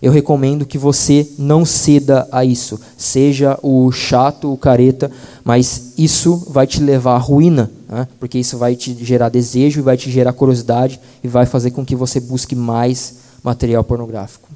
eu 0.00 0.12
recomendo 0.12 0.64
que 0.64 0.78
você 0.78 1.26
não 1.36 1.64
ceda 1.64 2.28
a 2.30 2.44
isso. 2.44 2.80
Seja 2.96 3.58
o 3.62 3.90
chato, 3.90 4.52
o 4.52 4.56
careta, 4.56 5.10
mas 5.44 5.94
isso 5.98 6.36
vai 6.48 6.66
te 6.66 6.80
levar 6.80 7.14
à 7.14 7.18
ruína, 7.18 7.70
né? 7.88 8.06
porque 8.20 8.38
isso 8.38 8.56
vai 8.56 8.76
te 8.76 8.96
gerar 9.04 9.28
desejo, 9.28 9.82
vai 9.82 9.96
te 9.96 10.10
gerar 10.10 10.32
curiosidade 10.32 11.00
e 11.22 11.28
vai 11.28 11.46
fazer 11.46 11.72
com 11.72 11.84
que 11.84 11.96
você 11.96 12.20
busque 12.20 12.54
mais 12.54 13.16
material 13.42 13.82
pornográfico. 13.82 14.48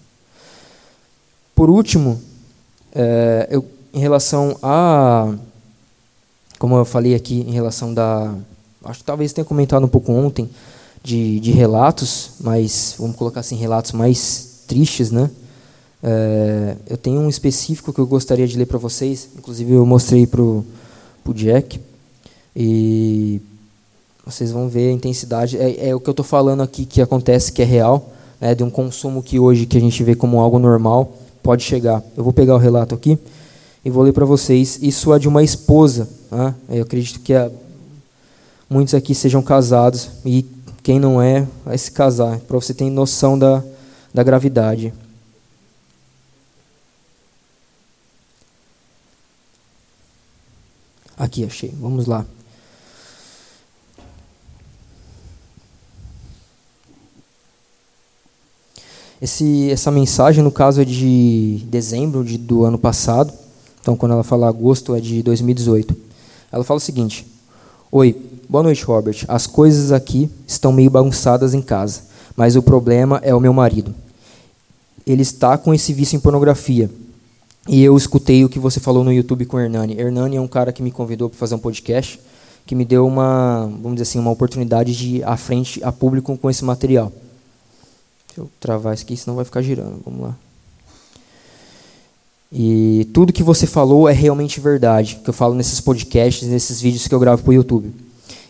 Por 1.54 1.68
último, 1.68 2.20
é, 2.94 3.48
eu, 3.50 3.64
em 3.92 3.98
relação 3.98 4.56
a, 4.62 5.34
como 6.58 6.76
eu 6.76 6.84
falei 6.84 7.14
aqui, 7.14 7.44
em 7.48 7.52
relação 7.52 7.92
da, 7.92 8.32
acho 8.84 9.00
que 9.00 9.04
talvez 9.04 9.32
tenha 9.32 9.44
comentado 9.44 9.84
um 9.84 9.88
pouco 9.88 10.12
ontem 10.12 10.48
de, 11.02 11.40
de 11.40 11.50
relatos, 11.50 12.32
mas 12.40 12.94
vamos 12.96 13.16
colocar 13.16 13.40
assim 13.40 13.56
relatos 13.56 13.92
mais 13.92 14.51
tristes, 14.72 15.10
né? 15.10 15.30
É, 16.02 16.76
eu 16.88 16.96
tenho 16.96 17.20
um 17.20 17.28
específico 17.28 17.92
que 17.92 17.98
eu 17.98 18.06
gostaria 18.06 18.48
de 18.48 18.56
ler 18.56 18.64
para 18.64 18.78
vocês, 18.78 19.28
inclusive 19.36 19.74
eu 19.74 19.84
mostrei 19.84 20.26
para 20.26 20.40
o 20.40 20.64
Jack 21.34 21.78
e 22.56 23.38
vocês 24.24 24.50
vão 24.50 24.66
ver 24.68 24.88
a 24.88 24.92
intensidade. 24.92 25.58
É, 25.58 25.90
é 25.90 25.94
o 25.94 26.00
que 26.00 26.08
eu 26.08 26.12
estou 26.12 26.24
falando 26.24 26.62
aqui 26.62 26.86
que 26.86 27.02
acontece, 27.02 27.52
que 27.52 27.60
é 27.60 27.66
real, 27.66 28.12
né, 28.40 28.54
de 28.54 28.64
um 28.64 28.70
consumo 28.70 29.22
que 29.22 29.38
hoje 29.38 29.66
que 29.66 29.76
a 29.76 29.80
gente 29.80 30.02
vê 30.02 30.14
como 30.14 30.40
algo 30.40 30.58
normal 30.58 31.12
pode 31.42 31.62
chegar. 31.62 32.02
Eu 32.16 32.24
vou 32.24 32.32
pegar 32.32 32.54
o 32.54 32.58
relato 32.58 32.94
aqui 32.94 33.18
e 33.84 33.90
vou 33.90 34.02
ler 34.02 34.12
para 34.12 34.24
vocês. 34.24 34.78
Isso 34.80 35.12
é 35.12 35.18
de 35.18 35.28
uma 35.28 35.44
esposa. 35.44 36.08
Né? 36.30 36.54
Eu 36.70 36.82
acredito 36.82 37.20
que 37.20 37.34
é, 37.34 37.50
muitos 38.70 38.94
aqui 38.94 39.14
sejam 39.14 39.42
casados 39.42 40.08
e 40.24 40.46
quem 40.82 40.98
não 40.98 41.20
é, 41.20 41.46
vai 41.62 41.76
se 41.76 41.92
casar, 41.92 42.38
para 42.40 42.58
você 42.58 42.72
ter 42.72 42.90
noção 42.90 43.38
da, 43.38 43.62
da 44.12 44.22
gravidade. 44.22 44.92
Aqui, 51.16 51.44
achei. 51.44 51.72
Vamos 51.80 52.06
lá. 52.06 52.26
Esse, 59.20 59.70
essa 59.70 59.88
mensagem, 59.92 60.42
no 60.42 60.50
caso, 60.50 60.82
é 60.82 60.84
de 60.84 61.64
dezembro 61.68 62.24
de, 62.24 62.36
do 62.36 62.64
ano 62.64 62.76
passado. 62.76 63.32
Então, 63.80 63.96
quando 63.96 64.12
ela 64.12 64.24
fala 64.24 64.48
agosto, 64.48 64.96
é 64.96 65.00
de 65.00 65.22
2018. 65.22 65.96
Ela 66.50 66.64
fala 66.64 66.78
o 66.78 66.80
seguinte: 66.80 67.24
Oi, 67.92 68.20
boa 68.48 68.64
noite, 68.64 68.82
Robert. 68.84 69.24
As 69.28 69.46
coisas 69.46 69.92
aqui 69.92 70.28
estão 70.44 70.72
meio 70.72 70.90
bagunçadas 70.90 71.54
em 71.54 71.62
casa, 71.62 72.02
mas 72.36 72.56
o 72.56 72.62
problema 72.62 73.20
é 73.22 73.34
o 73.34 73.40
meu 73.40 73.52
marido. 73.52 73.94
Ele 75.06 75.22
está 75.22 75.58
com 75.58 75.74
esse 75.74 75.92
vício 75.92 76.16
em 76.16 76.20
pornografia. 76.20 76.90
E 77.68 77.82
eu 77.82 77.96
escutei 77.96 78.44
o 78.44 78.48
que 78.48 78.58
você 78.58 78.80
falou 78.80 79.04
no 79.04 79.12
YouTube 79.12 79.46
com 79.46 79.56
o 79.56 79.60
Hernani. 79.60 79.98
Hernani 79.98 80.36
é 80.36 80.40
um 80.40 80.48
cara 80.48 80.72
que 80.72 80.82
me 80.82 80.90
convidou 80.90 81.28
para 81.28 81.38
fazer 81.38 81.54
um 81.54 81.58
podcast, 81.58 82.18
que 82.66 82.74
me 82.74 82.84
deu 82.84 83.06
uma, 83.06 83.66
vamos 83.80 83.94
dizer 83.94 84.02
assim, 84.02 84.18
uma 84.18 84.30
oportunidade 84.30 84.96
de 84.96 85.16
ir 85.16 85.24
à 85.24 85.36
frente 85.36 85.82
a 85.84 85.92
público 85.92 86.36
com 86.36 86.50
esse 86.50 86.64
material. 86.64 87.12
Deixa 88.28 88.40
eu 88.40 88.50
travar 88.58 88.94
isso 88.94 89.04
aqui, 89.04 89.16
senão 89.16 89.36
vai 89.36 89.44
ficar 89.44 89.62
girando. 89.62 90.00
Vamos 90.04 90.22
lá. 90.22 90.36
E 92.50 93.08
tudo 93.14 93.32
que 93.32 93.42
você 93.42 93.66
falou 93.66 94.08
é 94.08 94.12
realmente 94.12 94.60
verdade, 94.60 95.20
que 95.22 95.30
eu 95.30 95.34
falo 95.34 95.54
nesses 95.54 95.80
podcasts, 95.80 96.46
nesses 96.48 96.80
vídeos 96.80 97.08
que 97.08 97.14
eu 97.14 97.20
gravo 97.20 97.42
para 97.42 97.50
o 97.50 97.54
YouTube. 97.54 97.92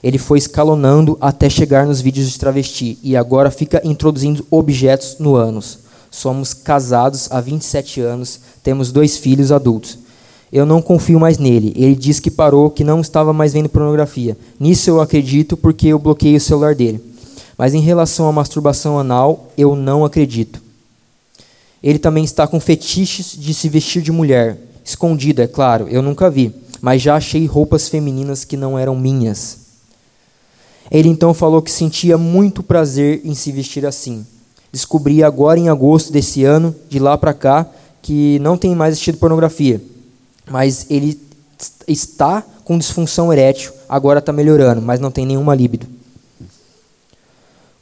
Ele 0.02 0.18
foi 0.18 0.38
escalonando 0.38 1.16
até 1.20 1.48
chegar 1.48 1.86
nos 1.86 2.00
vídeos 2.00 2.30
de 2.30 2.38
travesti 2.38 2.98
e 3.02 3.16
agora 3.16 3.50
fica 3.50 3.80
introduzindo 3.84 4.44
objetos 4.50 5.16
no 5.18 5.36
ânus. 5.36 5.78
Somos 6.10 6.52
casados 6.52 7.28
há 7.30 7.40
27 7.40 8.00
anos, 8.00 8.40
temos 8.62 8.90
dois 8.90 9.16
filhos 9.16 9.52
adultos. 9.52 9.98
Eu 10.52 10.66
não 10.66 10.82
confio 10.82 11.18
mais 11.18 11.38
nele. 11.38 11.72
Ele 11.74 11.94
diz 11.94 12.20
que 12.20 12.30
parou, 12.30 12.68
que 12.68 12.84
não 12.84 13.00
estava 13.00 13.32
mais 13.32 13.54
vendo 13.54 13.70
pornografia. 13.70 14.36
Nisso 14.60 14.90
eu 14.90 15.00
acredito 15.00 15.56
porque 15.56 15.88
eu 15.88 15.98
bloqueei 15.98 16.36
o 16.36 16.40
celular 16.40 16.74
dele. 16.74 17.02
Mas 17.56 17.72
em 17.72 17.80
relação 17.80 18.28
à 18.28 18.32
masturbação 18.32 18.98
anal, 18.98 19.50
eu 19.56 19.74
não 19.74 20.04
acredito. 20.04 20.60
Ele 21.82 21.98
também 21.98 22.22
está 22.22 22.46
com 22.46 22.60
fetiches 22.60 23.34
de 23.38 23.54
se 23.54 23.68
vestir 23.68 24.02
de 24.02 24.12
mulher. 24.12 24.58
Escondido, 24.84 25.40
é 25.40 25.46
claro, 25.46 25.88
eu 25.88 26.02
nunca 26.02 26.28
vi. 26.28 26.52
Mas 26.82 27.00
já 27.00 27.16
achei 27.16 27.46
roupas 27.46 27.88
femininas 27.88 28.44
que 28.44 28.56
não 28.56 28.78
eram 28.78 28.94
minhas. 28.94 29.61
Ele 30.90 31.08
então 31.08 31.32
falou 31.32 31.62
que 31.62 31.70
sentia 31.70 32.18
muito 32.18 32.62
prazer 32.62 33.20
em 33.24 33.34
se 33.34 33.50
vestir 33.52 33.86
assim. 33.86 34.26
Descobri 34.72 35.22
agora 35.22 35.58
em 35.58 35.68
agosto 35.68 36.12
desse 36.12 36.44
ano, 36.44 36.74
de 36.88 36.98
lá 36.98 37.16
para 37.16 37.34
cá, 37.34 37.66
que 38.00 38.38
não 38.40 38.56
tem 38.56 38.74
mais 38.74 38.92
assistido 38.92 39.18
pornografia 39.18 39.80
mas 40.50 40.86
ele 40.90 41.18
está 41.86 42.44
com 42.64 42.78
disfunção 42.78 43.32
erétil, 43.32 43.72
agora 43.88 44.18
está 44.18 44.32
melhorando, 44.32 44.82
mas 44.82 45.00
não 45.00 45.10
tem 45.10 45.26
nenhuma 45.26 45.54
libido. 45.54 45.86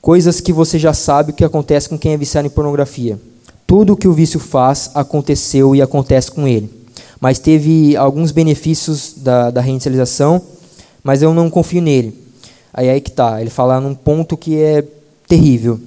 Coisas 0.01 0.41
que 0.41 0.53
você 0.53 0.79
já 0.79 0.95
sabe 0.95 1.31
o 1.31 1.35
que 1.35 1.45
acontece 1.45 1.89
com 1.89 1.99
quem 1.99 2.13
é 2.13 2.17
viciado 2.17 2.47
em 2.47 2.51
pornografia. 2.51 3.21
Tudo 3.67 3.93
o 3.93 3.97
que 3.97 4.09
o 4.09 4.13
vício 4.13 4.41
faz 4.41 4.91
aconteceu 4.95 5.77
e 5.77 5.83
acontece 5.83 6.31
com 6.31 6.49
ele. 6.49 6.71
Mas 7.21 7.39
teve 7.39 7.97
alguns 7.97 8.33
benefícios 8.33 9.15
da, 9.17 9.51
da 9.51 9.61
reinicialização, 9.61 10.41
mas 11.05 11.23
eu 11.23 11.35
não 11.35 11.51
confio 11.51 11.83
nele. 11.83 12.19
Aí 12.73 12.89
aí 12.89 13.01
que 13.01 13.11
está. 13.11 13.41
Ele 13.41 13.51
fala 13.51 13.81
num 13.81 13.95
ponto 13.95 14.37
que 14.37 14.57
é 14.57 14.85
terrível. 15.27 15.81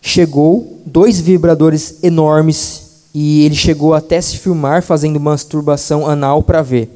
Chegou 0.00 0.80
dois 0.84 1.18
vibradores 1.20 2.02
enormes 2.02 2.84
e 3.14 3.44
ele 3.44 3.54
chegou 3.54 3.94
até 3.94 4.20
se 4.20 4.38
filmar 4.38 4.82
fazendo 4.82 5.20
masturbação 5.20 6.06
anal 6.06 6.42
para 6.42 6.62
ver, 6.62 6.90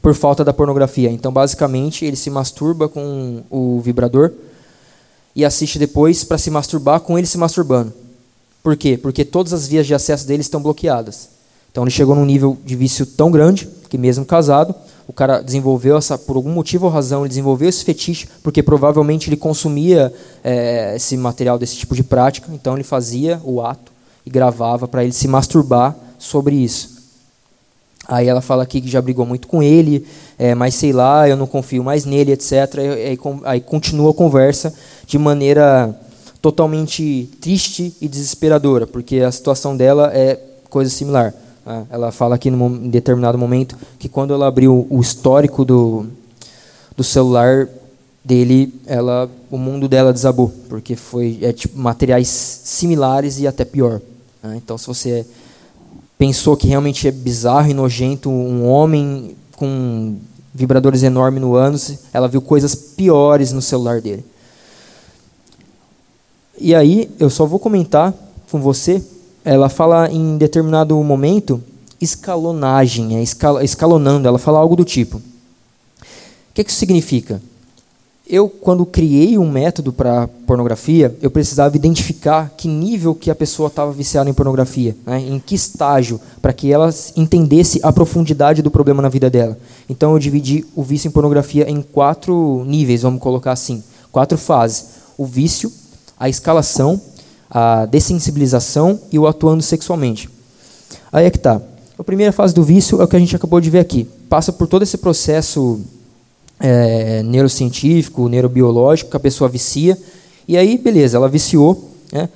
por 0.00 0.14
falta 0.14 0.44
da 0.44 0.52
pornografia. 0.52 1.10
Então, 1.10 1.32
basicamente, 1.32 2.04
ele 2.04 2.16
se 2.16 2.28
masturba 2.28 2.88
com 2.88 3.42
o 3.50 3.80
vibrador 3.80 4.32
e 5.34 5.44
assiste 5.44 5.78
depois 5.78 6.24
para 6.24 6.36
se 6.36 6.50
masturbar 6.50 7.00
com 7.00 7.18
ele 7.18 7.26
se 7.26 7.38
masturbando. 7.38 7.92
Por 8.62 8.76
quê? 8.76 8.96
Porque 8.96 9.24
todas 9.24 9.52
as 9.52 9.66
vias 9.66 9.86
de 9.86 9.94
acesso 9.94 10.26
dele 10.26 10.42
estão 10.42 10.62
bloqueadas. 10.62 11.30
Então, 11.70 11.84
ele 11.84 11.90
chegou 11.90 12.14
num 12.14 12.26
nível 12.26 12.56
de 12.64 12.76
vício 12.76 13.06
tão 13.06 13.30
grande 13.30 13.66
que, 13.88 13.96
mesmo 13.96 14.26
casado, 14.26 14.74
o 15.06 15.12
cara 15.12 15.40
desenvolveu 15.40 15.96
essa, 15.96 16.16
por 16.16 16.36
algum 16.36 16.52
motivo 16.52 16.86
ou 16.86 16.92
razão, 16.92 17.22
ele 17.22 17.28
desenvolveu 17.28 17.68
esse 17.68 17.84
fetiche, 17.84 18.28
porque 18.42 18.62
provavelmente 18.62 19.28
ele 19.28 19.36
consumia 19.36 20.12
é, 20.42 20.94
esse 20.96 21.16
material 21.16 21.58
desse 21.58 21.76
tipo 21.76 21.94
de 21.94 22.02
prática, 22.02 22.48
então 22.52 22.74
ele 22.74 22.84
fazia 22.84 23.40
o 23.44 23.60
ato 23.60 23.92
e 24.24 24.30
gravava 24.30 24.86
para 24.86 25.02
ele 25.02 25.12
se 25.12 25.26
masturbar 25.26 25.96
sobre 26.18 26.54
isso. 26.54 27.02
Aí 28.08 28.26
ela 28.26 28.40
fala 28.40 28.62
aqui 28.64 28.80
que 28.80 28.88
já 28.88 29.00
brigou 29.00 29.24
muito 29.24 29.46
com 29.46 29.62
ele, 29.62 30.06
é, 30.38 30.54
mas 30.54 30.74
sei 30.74 30.92
lá, 30.92 31.28
eu 31.28 31.36
não 31.36 31.46
confio 31.46 31.84
mais 31.84 32.04
nele, 32.04 32.32
etc. 32.32 32.52
Aí, 32.78 33.18
aí 33.44 33.60
continua 33.60 34.10
a 34.10 34.14
conversa 34.14 34.74
de 35.06 35.18
maneira 35.18 35.94
totalmente 36.40 37.30
triste 37.40 37.94
e 38.00 38.08
desesperadora, 38.08 38.86
porque 38.86 39.20
a 39.20 39.30
situação 39.30 39.76
dela 39.76 40.10
é 40.12 40.38
coisa 40.68 40.90
similar. 40.90 41.32
Né? 41.64 41.86
Ela 41.90 42.12
fala 42.12 42.34
aqui 42.34 42.48
em 42.48 42.88
determinado 42.88 43.38
momento 43.38 43.76
que 43.98 44.08
quando 44.08 44.34
ela 44.34 44.46
abriu 44.46 44.86
o 44.90 45.00
histórico 45.00 45.64
do, 45.64 46.06
do 46.96 47.04
celular 47.04 47.68
dele, 48.24 48.72
ela, 48.86 49.28
o 49.50 49.58
mundo 49.58 49.88
dela 49.88 50.12
desabou, 50.12 50.52
porque 50.68 50.94
foi 50.94 51.38
é, 51.42 51.52
tipo, 51.52 51.78
materiais 51.78 52.28
similares 52.28 53.40
e 53.40 53.46
até 53.46 53.64
pior. 53.64 54.00
Né? 54.42 54.60
Então, 54.62 54.78
se 54.78 54.86
você 54.86 55.26
pensou 56.16 56.56
que 56.56 56.68
realmente 56.68 57.08
é 57.08 57.10
bizarro 57.10 57.70
e 57.70 57.74
nojento 57.74 58.30
um 58.30 58.64
homem 58.66 59.36
com 59.56 60.16
vibradores 60.54 61.02
enormes 61.02 61.40
no 61.40 61.54
ânus, 61.54 61.98
ela 62.12 62.28
viu 62.28 62.40
coisas 62.40 62.74
piores 62.74 63.52
no 63.52 63.62
celular 63.62 64.00
dele. 64.00 64.24
E 66.58 66.74
aí, 66.74 67.10
eu 67.18 67.28
só 67.28 67.44
vou 67.44 67.58
comentar 67.58 68.14
com 68.50 68.60
você, 68.60 69.02
ela 69.44 69.68
fala 69.68 70.10
em 70.10 70.36
determinado 70.36 70.96
momento 71.02 71.62
escalonagem, 72.00 73.16
é 73.16 73.22
escalonando, 73.62 74.26
ela 74.26 74.38
fala 74.38 74.58
algo 74.58 74.76
do 74.76 74.84
tipo. 74.84 75.18
O 75.18 75.22
que, 76.54 76.64
que 76.64 76.70
isso 76.70 76.78
significa? 76.78 77.40
eu, 78.32 78.48
quando 78.48 78.86
criei 78.86 79.36
um 79.36 79.50
método 79.50 79.92
para 79.92 80.26
pornografia, 80.46 81.14
eu 81.20 81.30
precisava 81.30 81.76
identificar 81.76 82.54
que 82.56 82.66
nível 82.66 83.14
que 83.14 83.30
a 83.30 83.34
pessoa 83.34 83.66
estava 83.66 83.92
viciada 83.92 84.30
em 84.30 84.32
pornografia, 84.32 84.96
né? 85.04 85.20
em 85.20 85.38
que 85.38 85.54
estágio, 85.54 86.18
para 86.40 86.52
que 86.54 86.72
ela 86.72 86.88
entendesse 87.14 87.78
a 87.82 87.92
profundidade 87.92 88.62
do 88.62 88.70
problema 88.70 89.02
na 89.02 89.10
vida 89.10 89.28
dela. 89.28 89.58
Então 89.86 90.12
eu 90.12 90.18
dividi 90.18 90.64
o 90.74 90.82
vício 90.82 91.08
em 91.08 91.10
pornografia 91.10 91.68
em 91.68 91.82
quatro 91.82 92.64
níveis, 92.64 93.02
vamos 93.02 93.20
colocar 93.20 93.52
assim, 93.52 93.82
quatro 94.10 94.38
fases: 94.38 94.86
o 95.18 95.26
vício, 95.26 95.70
a 96.18 96.26
escalação, 96.26 96.98
a 97.54 97.84
dessensibilização 97.84 98.98
e 99.12 99.18
o 99.18 99.26
atuando 99.26 99.62
sexualmente. 99.62 100.26
Aí 101.12 101.26
é 101.26 101.30
que 101.30 101.38
tá. 101.38 101.60
A 101.98 102.02
primeira 102.02 102.32
fase 102.32 102.54
do 102.54 102.64
vício 102.64 103.00
é 103.02 103.04
o 103.04 103.08
que 103.08 103.14
a 103.14 103.18
gente 103.18 103.36
acabou 103.36 103.60
de 103.60 103.68
ver 103.68 103.80
aqui. 103.80 104.08
Passa 104.28 104.50
por 104.50 104.66
todo 104.66 104.82
esse 104.82 104.96
processo 104.96 105.78
é, 106.58 107.22
neurocientífico, 107.22 108.26
neurobiológico, 108.26 109.10
que 109.10 109.16
a 109.16 109.20
pessoa 109.20 109.50
vicia. 109.50 109.98
E 110.48 110.56
aí, 110.56 110.78
beleza, 110.78 111.18
ela 111.18 111.28
viciou. 111.28 111.90
Né? 112.10 112.26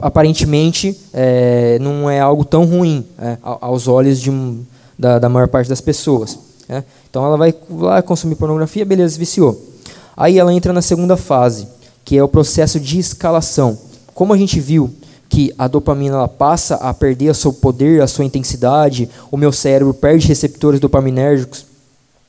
Aparentemente, 0.00 0.98
é, 1.12 1.78
não 1.80 2.10
é 2.10 2.18
algo 2.18 2.44
tão 2.44 2.64
ruim 2.64 3.06
é, 3.16 3.38
aos 3.42 3.86
olhos 3.86 4.26
um, 4.26 4.62
da, 4.98 5.20
da, 5.20 5.28
maior 5.28 5.46
parte 5.46 5.68
das 5.68 5.80
pessoas. 5.80 6.36
Né? 6.68 6.82
Então, 7.08 7.24
ela 7.24 7.36
vai 7.36 7.54
lá 7.70 8.02
consumir 8.02 8.34
pornografia, 8.34 8.84
beleza, 8.84 9.16
viciou. 9.16 9.68
Aí 10.16 10.36
ela 10.36 10.52
entra 10.52 10.72
na 10.72 10.82
segunda 10.82 11.16
fase, 11.16 11.68
que 12.04 12.16
é 12.16 12.22
o 12.22 12.28
processo 12.28 12.80
de 12.80 12.98
escalação. 12.98 13.78
Como 14.20 14.34
a 14.34 14.36
gente 14.36 14.60
viu 14.60 14.90
que 15.30 15.50
a 15.56 15.66
dopamina 15.66 16.14
ela 16.14 16.28
passa 16.28 16.74
a 16.74 16.92
perder 16.92 17.30
o 17.30 17.34
seu 17.34 17.54
poder, 17.54 18.02
a 18.02 18.06
sua 18.06 18.22
intensidade, 18.22 19.08
o 19.30 19.36
meu 19.38 19.50
cérebro 19.50 19.94
perde 19.94 20.28
receptores 20.28 20.78
dopaminérgicos 20.78 21.64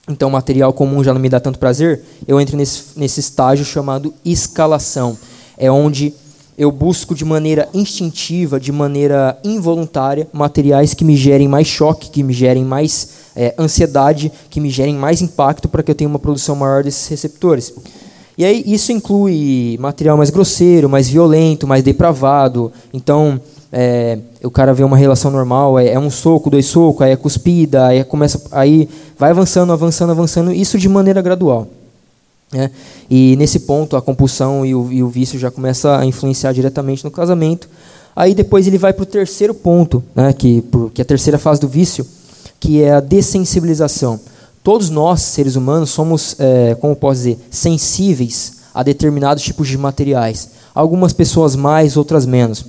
então 0.08 0.30
o 0.30 0.32
material 0.32 0.72
comum 0.72 1.04
já 1.04 1.14
não 1.14 1.20
me 1.20 1.28
dá 1.28 1.38
tanto 1.38 1.60
prazer, 1.60 2.02
eu 2.26 2.40
entro 2.40 2.56
nesse, 2.56 2.98
nesse 2.98 3.20
estágio 3.20 3.66
chamado 3.66 4.14
escalação. 4.24 5.18
É 5.58 5.70
onde 5.70 6.14
eu 6.58 6.72
busco 6.72 7.14
de 7.14 7.26
maneira 7.26 7.68
instintiva, 7.74 8.58
de 8.58 8.72
maneira 8.72 9.38
involuntária, 9.44 10.30
materiais 10.32 10.94
que 10.94 11.04
me 11.04 11.18
gerem 11.18 11.50
mais 11.50 11.68
choque, 11.68 12.10
que 12.10 12.24
me 12.24 12.32
gerem 12.32 12.64
mais 12.64 13.10
é, 13.36 13.54
ansiedade, 13.60 14.32
que 14.50 14.62
me 14.62 14.70
gerem 14.70 14.96
mais 14.96 15.22
impacto 15.22 15.68
para 15.68 15.84
que 15.84 15.92
eu 15.92 15.96
tenha 15.96 16.10
uma 16.10 16.20
produção 16.20 16.56
maior 16.56 16.84
desses 16.86 17.08
receptores. 17.10 17.74
E 18.42 18.44
aí 18.44 18.64
isso 18.66 18.92
inclui 18.92 19.78
material 19.80 20.18
mais 20.18 20.32
grosseiro, 20.32 20.90
mais 20.90 21.08
violento, 21.08 21.68
mais 21.68 21.84
depravado. 21.84 22.72
Então, 22.92 23.40
é, 23.72 24.18
o 24.44 24.50
cara 24.50 24.74
vê 24.74 24.84
uma 24.84 24.98
relação 24.98 25.30
normal, 25.30 25.78
é, 25.78 25.90
é, 25.90 26.00
um 26.00 26.10
soco, 26.10 26.50
dois 26.50 26.66
socos, 26.66 27.04
aí 27.04 27.12
é 27.12 27.16
cuspida, 27.16 27.86
aí 27.86 28.04
começa, 28.04 28.42
aí 28.52 28.90
vai 29.16 29.30
avançando, 29.30 29.72
avançando, 29.72 30.10
avançando, 30.10 30.52
isso 30.52 30.80
de 30.80 30.90
maneira 30.90 31.22
gradual. 31.22 31.68
Né? 32.52 32.72
E 33.08 33.36
nesse 33.36 33.60
ponto 33.60 33.96
a 33.96 34.02
compulsão 34.02 34.66
e 34.66 34.74
o, 34.74 34.92
e 34.92 35.04
o 35.04 35.08
vício 35.08 35.38
já 35.38 35.52
começa 35.52 36.00
a 36.00 36.04
influenciar 36.04 36.52
diretamente 36.52 37.04
no 37.04 37.12
casamento. 37.12 37.70
Aí 38.16 38.34
depois 38.34 38.66
ele 38.66 38.80
vai 38.80 38.92
para 38.92 39.04
o 39.04 39.06
terceiro 39.06 39.54
ponto, 39.54 40.04
né, 40.16 40.34
que, 40.34 40.64
que 40.96 41.00
é 41.00 41.04
a 41.04 41.06
terceira 41.06 41.38
fase 41.38 41.62
do 41.62 41.68
vício, 41.68 42.04
que 42.60 42.82
é 42.82 42.94
a 42.94 43.00
dessensibilização. 43.02 44.20
Todos 44.64 44.90
nós, 44.90 45.22
seres 45.22 45.56
humanos, 45.56 45.90
somos, 45.90 46.36
é, 46.40 46.76
como 46.76 46.96
posso 46.96 47.18
dizer, 47.18 47.40
sensíveis 47.50 48.62
a 48.74 48.84
determinados 48.84 49.44
tipos 49.44 49.68
de 49.68 49.78
materiais. 49.78 50.52
Algumas 50.74 51.14
pessoas 51.14 51.56
mais, 51.56 51.98
outras 51.98 52.26
menos. 52.26 52.66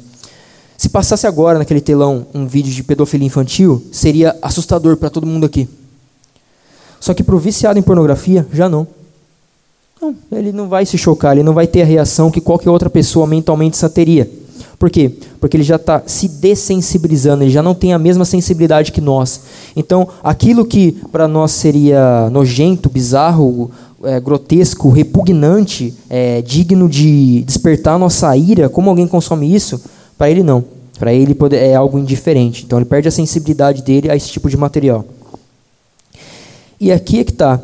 Se 0.77 0.89
passasse 0.89 1.27
agora 1.27 1.59
naquele 1.59 1.81
telão 1.81 2.27
um 2.35 2.47
vídeo 2.47 2.73
de 2.73 2.83
pedofilia 2.83 3.27
infantil, 3.27 3.85
seria 3.93 4.37
assustador 4.43 4.97
para 4.97 5.11
todo 5.11 5.27
mundo 5.27 5.47
aqui. 5.47 5.69
Só 6.99 7.15
que 7.15 7.23
para 7.23 7.35
o 7.35 7.39
viciado 7.39 7.79
em 7.79 7.83
pornografia, 7.83 8.47
já 8.53 8.69
não. 8.69 8.87
Não, 10.01 10.17
ele 10.33 10.51
não 10.51 10.69
vai 10.69 10.85
se 10.85 10.99
chocar, 10.99 11.33
ele 11.33 11.45
não 11.45 11.55
vai 11.55 11.67
ter 11.67 11.83
a 11.83 11.85
reação 11.85 12.31
que 12.31 12.41
qualquer 12.41 12.71
outra 12.71 12.91
pessoa 12.91 13.27
mentalmente 13.27 13.77
só 13.77 13.89
teria. 13.89 14.29
Por 14.79 14.91
quê? 14.91 15.11
Porque 15.41 15.57
ele 15.57 15.65
já 15.65 15.77
está 15.77 16.03
se 16.07 16.29
dessensibilizando, 16.29 17.45
ele 17.45 17.51
já 17.51 17.63
não 17.63 17.75
tem 17.75 17.93
a 17.93 17.99
mesma 17.99 18.25
sensibilidade 18.25 18.93
que 18.93 19.01
nós. 19.01 19.43
Então, 19.77 20.09
aquilo 20.23 20.65
que 20.65 20.93
para 21.11 21.29
nós 21.29 21.53
seria 21.53 22.29
nojento, 22.31 22.89
bizarro, 22.89 23.71
é, 24.05 24.19
grotesco, 24.21 24.91
repugnante, 24.91 25.95
é, 26.11 26.43
digno 26.43 26.89
de 26.89 27.43
despertar 27.43 27.99
nossa 27.99 28.37
ira, 28.37 28.69
como 28.69 28.91
alguém 28.91 29.07
consome 29.07 29.55
isso, 29.55 29.81
para 30.19 30.31
ele 30.31 30.43
não. 30.43 30.65
Para 30.99 31.13
ele 31.13 31.37
é 31.53 31.75
algo 31.75 31.99
indiferente. 31.99 32.65
Então 32.65 32.79
ele 32.79 32.85
perde 32.85 33.09
a 33.09 33.11
sensibilidade 33.11 33.83
dele 33.83 34.11
a 34.11 34.17
esse 34.17 34.29
tipo 34.29 34.49
de 34.49 34.57
material. 34.57 35.05
E 36.81 36.91
aqui 36.91 37.21
é 37.21 37.25
que 37.25 37.31
está. 37.31 37.61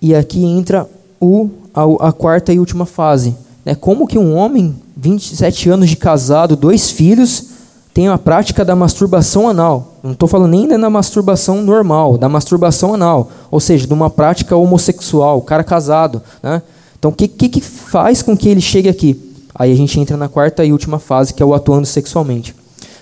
E 0.00 0.14
aqui 0.14 0.44
entra 0.44 0.88
o, 1.20 1.48
a, 1.74 2.08
a, 2.08 2.12
quarta 2.12 2.52
e 2.52 2.58
última 2.58 2.86
fase. 2.86 3.36
Né? 3.64 3.74
Como 3.74 4.06
que 4.06 4.18
um 4.18 4.34
homem, 4.36 4.74
27 4.96 5.70
anos 5.70 5.90
de 5.90 5.96
casado, 5.96 6.56
dois 6.56 6.90
filhos, 6.90 7.46
tem 7.94 8.08
a 8.08 8.16
prática 8.16 8.64
da 8.64 8.74
masturbação 8.74 9.48
anal. 9.48 9.96
Não 10.02 10.12
estou 10.12 10.28
falando 10.28 10.50
nem 10.50 10.66
da 10.66 10.90
masturbação 10.90 11.62
normal, 11.62 12.16
da 12.16 12.28
masturbação 12.28 12.94
anal. 12.94 13.30
Ou 13.50 13.60
seja, 13.60 13.86
de 13.86 13.92
uma 13.92 14.08
prática 14.08 14.56
homossexual, 14.56 15.38
o 15.38 15.42
cara 15.42 15.62
casado. 15.62 16.22
Né? 16.42 16.62
Então, 16.98 17.10
o 17.10 17.14
que, 17.14 17.28
que, 17.28 17.48
que 17.48 17.60
faz 17.60 18.22
com 18.22 18.36
que 18.36 18.48
ele 18.48 18.60
chegue 18.60 18.88
aqui? 18.88 19.32
Aí 19.54 19.70
a 19.70 19.76
gente 19.76 20.00
entra 20.00 20.16
na 20.16 20.28
quarta 20.28 20.64
e 20.64 20.72
última 20.72 20.98
fase, 20.98 21.34
que 21.34 21.42
é 21.42 21.46
o 21.46 21.52
atuando 21.52 21.86
sexualmente. 21.86 22.54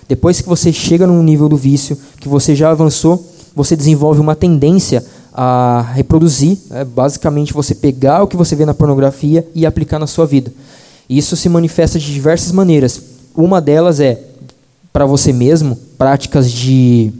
Depois 0.09 0.41
que 0.41 0.49
você 0.49 0.73
chega 0.73 1.07
num 1.07 1.23
nível 1.23 1.47
do 1.47 1.55
vício, 1.55 1.97
que 2.19 2.27
você 2.27 2.53
já 2.53 2.69
avançou, 2.71 3.25
você 3.55 3.75
desenvolve 3.75 4.19
uma 4.19 4.35
tendência 4.35 5.05
a 5.33 5.85
reproduzir, 5.93 6.57
né? 6.69 6.83
basicamente 6.83 7.53
você 7.53 7.73
pegar 7.73 8.21
o 8.21 8.27
que 8.27 8.35
você 8.35 8.53
vê 8.53 8.65
na 8.65 8.73
pornografia 8.73 9.47
e 9.55 9.65
aplicar 9.65 9.97
na 9.97 10.07
sua 10.07 10.25
vida. 10.25 10.51
Isso 11.11 11.35
se 11.35 11.49
manifesta 11.49 11.99
de 11.99 12.13
diversas 12.13 12.53
maneiras. 12.53 13.01
Uma 13.35 13.59
delas 13.59 13.99
é 13.99 14.17
para 14.93 15.05
você 15.05 15.33
mesmo, 15.33 15.77
práticas 15.97 16.49
de, 16.49 17.11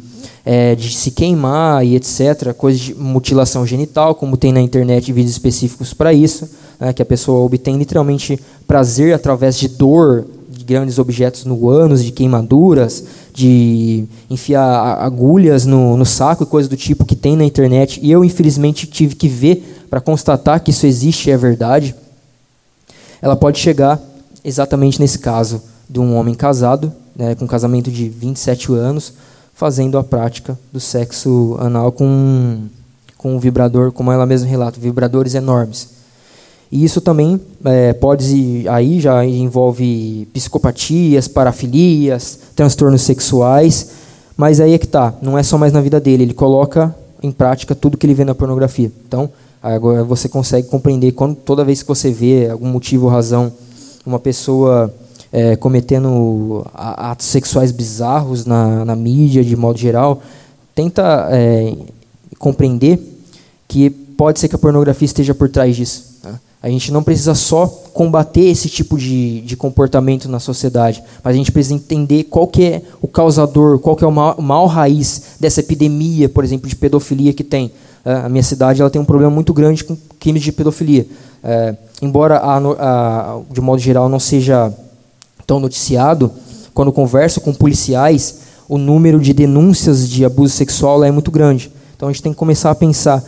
é, 0.46 0.76
de 0.76 0.96
se 0.96 1.12
queimar 1.12 1.86
e 1.86 1.98
etc., 1.98 2.54
coisas 2.54 2.80
de 2.80 2.96
mutilação 2.96 3.68
genital, 3.68 4.16
como 4.16 4.38
tem 4.38 4.54
na 4.54 4.62
internet 4.62 5.12
vídeos 5.12 5.34
específicos 5.34 5.94
para 5.94 6.14
isso, 6.14 6.50
né, 6.80 6.94
que 6.94 7.02
a 7.02 7.06
pessoa 7.06 7.44
obtém 7.44 7.78
literalmente 7.78 8.40
prazer 8.66 9.14
através 9.14 9.58
de 9.58 9.68
dor, 9.68 10.26
de 10.50 10.64
grandes 10.64 10.98
objetos 10.98 11.44
no 11.44 11.70
ânus, 11.70 12.02
de 12.02 12.14
queimaduras, 12.14 13.04
de 13.34 14.06
enfiar 14.30 15.02
agulhas 15.02 15.66
no, 15.66 15.98
no 15.98 16.06
saco 16.06 16.44
e 16.44 16.46
coisas 16.46 16.70
do 16.70 16.78
tipo 16.78 17.04
que 17.04 17.16
tem 17.16 17.36
na 17.36 17.44
internet. 17.44 18.00
E 18.02 18.10
eu, 18.10 18.24
infelizmente, 18.24 18.88
tive 18.88 19.16
que 19.16 19.28
ver 19.28 19.86
para 19.90 20.00
constatar 20.00 20.62
que 20.62 20.72
isso 20.72 20.86
existe 20.86 21.30
e 21.30 21.34
é 21.34 21.38
verdade. 21.38 21.94
Ela 23.22 23.36
pode 23.36 23.60
chegar 23.60 24.00
exatamente 24.44 25.00
nesse 25.00 25.20
caso 25.20 25.62
de 25.90 26.00
um 26.00 26.16
homem 26.16 26.34
casado 26.34 26.92
né, 27.16 27.36
com 27.36 27.46
um 27.46 27.48
casamento 27.48 27.92
de 27.92 28.10
27 28.10 28.74
anos, 28.74 29.14
fazendo 29.54 29.98
a 29.98 30.04
prática 30.04 30.58
do 30.72 30.80
sexo 30.80 31.56
anal 31.60 31.92
com, 31.92 32.64
com 33.18 33.36
um 33.36 33.40
vibrador, 33.40 33.92
como 33.92 34.12
ela 34.12 34.26
mesma 34.26 34.48
relata, 34.48 34.80
vibradores 34.80 35.36
enormes. 35.36 35.90
E 36.72 36.84
isso 36.84 37.02
também 37.02 37.40
é, 37.66 37.92
pode, 37.94 38.66
aí 38.70 39.00
já 39.00 39.26
envolve 39.26 40.28
psicopatias, 40.34 41.28
parafilias, 41.28 42.40
transtornos 42.56 43.02
sexuais, 43.02 43.90
mas 44.38 44.60
aí 44.62 44.74
é 44.74 44.78
que 44.78 44.88
tá, 44.88 45.14
não 45.22 45.38
é 45.38 45.44
só 45.44 45.58
mais 45.58 45.74
na 45.74 45.82
vida 45.82 46.00
dele, 46.00 46.24
ele 46.24 46.34
coloca 46.34 46.96
em 47.22 47.32
prática 47.32 47.76
tudo 47.76 47.98
que 47.98 48.06
ele 48.06 48.14
vê 48.14 48.24
na 48.24 48.34
pornografia. 48.34 48.92
Então, 49.06 49.30
agora 49.62 50.04
você 50.04 50.28
consegue 50.28 50.68
compreender 50.68 51.12
quando 51.12 51.36
toda 51.36 51.64
vez 51.64 51.82
que 51.82 51.88
você 51.88 52.12
vê 52.12 52.50
algum 52.50 52.68
motivo 52.68 53.06
ou 53.06 53.12
razão 53.12 53.52
uma 54.06 54.20
pessoa 54.20 54.94
é, 55.32 55.56
cometendo 55.56 56.66
atos 56.74 57.28
sexuais 57.28 57.72
bizarros 57.72 58.46
na, 58.46 58.84
na 58.84 58.96
mídia, 58.96 59.44
de 59.44 59.56
modo 59.56 59.78
geral, 59.78 60.22
tenta 60.76 61.28
é, 61.32 61.76
compreender 62.38 63.00
que 63.68 63.90
pode 63.90 64.40
ser 64.40 64.50
que 64.50 64.56
a 64.56 64.60
pornografia 64.60 65.06
esteja 65.06 65.34
por 65.34 65.48
trás 65.48 65.76
disso. 65.76 66.20
Né? 66.24 66.40
A 66.62 66.70
gente 66.70 66.92
não 66.92 67.02
precisa 67.02 67.34
só 67.34 67.66
combater 67.94 68.42
esse 68.42 68.68
tipo 68.68 68.98
de, 68.98 69.42
de 69.42 69.56
comportamento 69.56 70.28
na 70.28 70.40
sociedade, 70.40 71.02
mas 71.24 71.34
a 71.34 71.38
gente 71.38 71.52
precisa 71.52 71.76
entender 71.76 72.26
qual 72.26 72.48
que 72.48 72.64
é 72.64 72.82
o 73.02 73.08
causador, 73.08 73.80
qual 73.80 73.96
que 73.96 74.04
é 74.04 74.08
o 74.08 74.12
mal, 74.12 74.36
o 74.38 74.42
mal 74.42 74.66
raiz 74.68 75.24
dessa 75.40 75.62
epidemia, 75.62 76.28
por 76.28 76.44
exemplo, 76.44 76.68
de 76.68 76.76
pedofilia 76.76 77.34
que 77.34 77.44
tem. 77.44 77.72
É, 78.04 78.14
a 78.14 78.30
minha 78.30 78.44
cidade 78.44 78.82
ela 78.82 78.90
tem 78.90 79.02
um 79.02 79.06
problema 79.06 79.32
muito 79.32 79.54
grande 79.54 79.84
com 79.84 79.98
crimes 80.20 80.42
de 80.42 80.52
pedofilia. 80.52 81.06
É, 81.44 81.76
embora, 82.02 82.38
a, 82.38 82.58
a, 82.58 83.40
de 83.52 83.62
modo 83.62 83.80
geral, 83.80 84.10
não 84.10 84.20
seja 84.20 84.74
tão 85.46 85.60
noticiado, 85.60 86.32
quando 86.74 86.92
converso 86.92 87.42
com 87.42 87.54
policiais, 87.54 88.40
o 88.68 88.78
número 88.78 89.20
de 89.20 89.34
denúncias 89.34 90.08
de 90.08 90.24
abuso 90.24 90.54
sexual 90.54 91.04
é 91.04 91.12
muito 91.12 91.30
grande. 91.30 91.72
Então 91.96 92.10
a 92.10 92.12
gente 92.12 92.24
tem 92.24 92.32
que 92.32 92.40
começar 92.40 92.72
a 92.72 92.76
pensar 92.76 93.24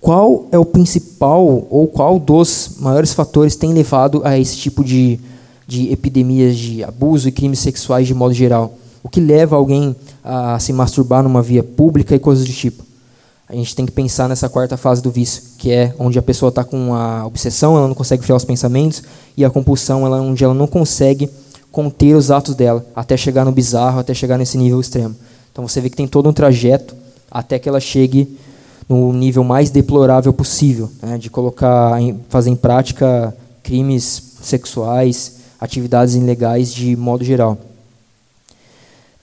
qual 0.00 0.46
é 0.52 0.58
o 0.58 0.64
principal 0.64 1.66
ou 1.70 1.86
qual 1.86 2.18
dos 2.18 2.76
maiores 2.78 3.12
fatores 3.12 3.56
tem 3.56 3.72
levado 3.72 4.22
a 4.24 4.38
esse 4.38 4.56
tipo 4.56 4.84
de, 4.84 5.18
de 5.66 5.90
epidemias 5.92 6.56
de 6.56 6.84
abuso 6.84 7.28
e 7.28 7.32
crimes 7.32 7.60
sexuais 7.60 8.06
de 8.06 8.14
modo 8.14 8.34
geral. 8.34 8.74
O 9.02 9.08
que 9.08 9.20
leva 9.20 9.56
alguém 9.56 9.94
a 10.22 10.58
se 10.58 10.72
masturbar 10.72 11.22
numa 11.22 11.42
via 11.42 11.62
pública 11.62 12.14
e 12.14 12.18
coisas 12.18 12.44
do 12.44 12.52
tipo. 12.52 12.85
A 13.48 13.54
gente 13.54 13.76
tem 13.76 13.86
que 13.86 13.92
pensar 13.92 14.28
nessa 14.28 14.48
quarta 14.48 14.76
fase 14.76 15.00
do 15.00 15.10
vício, 15.10 15.42
que 15.56 15.70
é 15.70 15.94
onde 15.98 16.18
a 16.18 16.22
pessoa 16.22 16.48
está 16.48 16.64
com 16.64 16.92
a 16.92 17.24
obsessão, 17.24 17.76
ela 17.76 17.86
não 17.86 17.94
consegue 17.94 18.24
frear 18.24 18.36
os 18.36 18.44
pensamentos, 18.44 19.02
e 19.36 19.44
a 19.44 19.50
compulsão, 19.50 20.04
ela, 20.04 20.20
onde 20.20 20.42
ela 20.42 20.54
não 20.54 20.66
consegue 20.66 21.30
conter 21.70 22.14
os 22.16 22.30
atos 22.30 22.54
dela, 22.54 22.84
até 22.94 23.16
chegar 23.16 23.44
no 23.44 23.52
bizarro, 23.52 24.00
até 24.00 24.12
chegar 24.12 24.36
nesse 24.36 24.58
nível 24.58 24.80
extremo. 24.80 25.14
Então 25.52 25.66
você 25.66 25.80
vê 25.80 25.88
que 25.88 25.96
tem 25.96 26.08
todo 26.08 26.28
um 26.28 26.32
trajeto 26.32 26.96
até 27.30 27.58
que 27.58 27.68
ela 27.68 27.78
chegue 27.80 28.36
no 28.88 29.12
nível 29.12 29.44
mais 29.44 29.70
deplorável 29.70 30.32
possível, 30.32 30.90
né, 31.02 31.18
de 31.18 31.30
colocar, 31.30 31.98
fazer 32.28 32.50
em 32.50 32.56
prática 32.56 33.34
crimes 33.62 34.34
sexuais, 34.42 35.36
atividades 35.60 36.14
ilegais 36.14 36.72
de 36.72 36.96
modo 36.96 37.24
geral. 37.24 37.58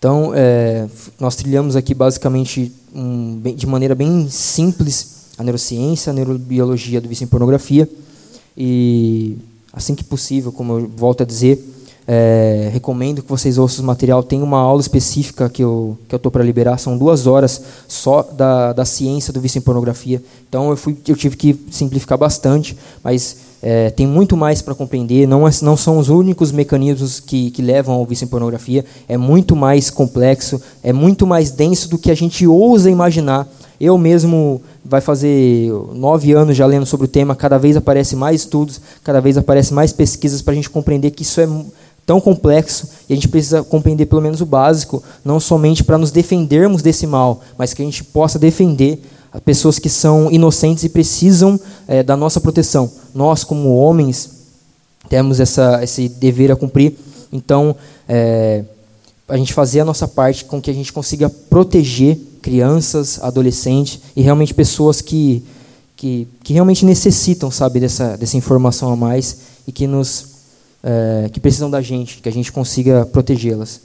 Então, 0.03 0.34
é, 0.35 0.85
nós 1.17 1.34
trilhamos 1.34 1.77
aqui 1.77 1.93
basicamente 1.93 2.73
um, 2.93 3.39
de 3.55 3.65
maneira 3.65 3.95
bem 3.95 4.27
simples 4.30 5.30
a 5.38 5.43
neurociência, 5.45 6.09
a 6.09 6.13
neurobiologia 6.13 6.99
do 6.99 7.07
vício 7.07 7.23
em 7.23 7.27
pornografia 7.27 7.89
e 8.57 9.38
assim 9.71 9.95
que 9.95 10.03
possível, 10.03 10.51
como 10.51 10.77
eu 10.77 10.91
volto 10.93 11.23
a 11.23 11.25
dizer, 11.25 11.57
é, 12.05 12.69
recomendo 12.73 13.21
que 13.21 13.30
vocês 13.30 13.57
ouçam 13.57 13.81
o 13.81 13.88
material. 13.88 14.21
Tem 14.21 14.41
uma 14.41 14.57
aula 14.57 14.81
específica 14.81 15.49
que 15.49 15.63
eu 15.63 15.97
que 16.09 16.13
eu 16.13 16.17
estou 16.17 16.30
para 16.30 16.43
liberar. 16.43 16.77
São 16.80 16.97
duas 16.97 17.25
horas 17.25 17.61
só 17.88 18.23
da, 18.23 18.73
da 18.73 18.84
ciência 18.84 19.31
do 19.31 19.39
vício 19.39 19.59
em 19.59 19.61
pornografia. 19.61 20.21
Então 20.49 20.69
eu 20.69 20.75
fui 20.75 20.97
eu 21.07 21.15
tive 21.15 21.38
que 21.38 21.57
simplificar 21.71 22.17
bastante, 22.17 22.77
mas 23.01 23.38
é, 23.65 23.90
tem 23.90 24.06
muito 24.06 24.35
mais 24.35 24.61
para 24.61 24.76
compreender. 24.76 25.26
Não, 25.26 25.48
é, 25.48 25.52
não 25.61 25.77
são 25.77 25.98
os 25.98 26.10
únicos 26.10 26.52
mecanismos 26.52 27.22
que, 27.22 27.49
que 27.49 27.61
levam 27.61 27.95
ao 27.95 28.06
vício 28.06 28.26
em 28.26 28.27
pornografia. 28.27 28.84
É 29.07 29.18
muito 29.18 29.56
mais 29.56 29.90
complexo, 29.90 30.61
é 30.84 30.91
muito 30.91 31.26
mais 31.26 31.49
denso 31.49 31.90
do 31.90 31.98
que 31.98 32.11
a 32.11 32.15
gente 32.15 32.45
ousa 32.45 32.91
imaginar. 32.91 33.48
Eu 33.80 33.98
mesmo 33.98 34.61
vai 34.84 34.99
fazer 34.99 35.72
nove 35.94 36.34
anos 36.34 36.57
já 36.57 36.65
lendo 36.65 36.85
sobre 36.85 37.06
o 37.06 37.07
tema. 37.07 37.38
Cada 37.38 37.57
vez 37.57 37.77
aparece 37.77 38.18
mais 38.18 38.41
estudos, 38.41 38.81
cada 39.02 39.22
vez 39.22 39.38
aparece 39.38 39.73
mais 39.73 39.94
pesquisas 39.94 40.41
para 40.41 40.52
a 40.52 40.56
gente 40.56 40.69
compreender 40.69 41.11
que 41.11 41.23
isso 41.23 41.40
é 41.40 41.48
tão 42.06 42.19
complexo 42.19 42.90
e 43.07 43.14
a 43.14 43.15
gente 43.15 43.30
precisa 43.30 43.64
compreender 43.64 44.07
pelo 44.07 44.22
menos 44.22 44.41
o 44.41 44.45
básico, 44.45 45.02
não 45.23 45.40
somente 45.40 45.85
para 45.85 45.98
nos 45.98 46.11
defendermos 46.11 46.81
desse 46.81 47.07
mal, 47.07 47.41
mas 47.57 47.73
que 47.73 47.81
a 47.81 47.85
gente 47.85 48.03
possa 48.03 48.38
defender 48.38 49.02
pessoas 49.41 49.80
que 49.80 49.89
são 49.89 50.31
inocentes 50.31 50.84
e 50.84 50.89
precisam 50.89 51.60
é, 51.88 52.03
da 52.03 52.15
nossa 52.15 52.39
proteção. 52.39 52.91
Nós, 53.14 53.43
como 53.43 53.76
homens, 53.76 54.30
temos 55.10 55.39
essa, 55.39 55.84
esse 55.84 56.07
dever 56.07 56.51
a 56.51 56.55
cumprir. 56.55 56.93
Então, 57.31 57.76
é, 58.07 58.64
a 59.27 59.38
gente 59.38 59.53
fazer 59.53 59.80
a 59.80 59.85
nossa 59.85 60.07
parte 60.07 60.45
com 60.45 60.61
que 60.61 60.69
a 60.69 60.73
gente 60.73 60.93
consiga 60.93 61.30
proteger 61.30 62.18
crianças, 62.41 63.19
adolescentes 63.22 63.99
e 64.15 64.22
realmente 64.22 64.53
pessoas 64.53 65.01
que, 65.01 65.43
que, 65.95 66.27
que 66.43 66.53
realmente 66.53 66.85
necessitam, 66.85 67.49
sabe, 67.49 67.80
dessa, 67.80 68.18
dessa 68.18 68.38
informação 68.38 68.91
a 68.91 68.95
mais 68.95 69.38
e 69.65 69.72
que 69.72 69.88
nos 69.88 70.34
é, 70.84 71.30
que 71.31 71.39
precisam 71.39 71.72
da 71.72 71.81
gente, 71.81 72.18
que 72.18 72.27
a 72.27 72.31
gente 72.31 72.51
consiga 72.51 73.05
protegê-las. 73.05 73.80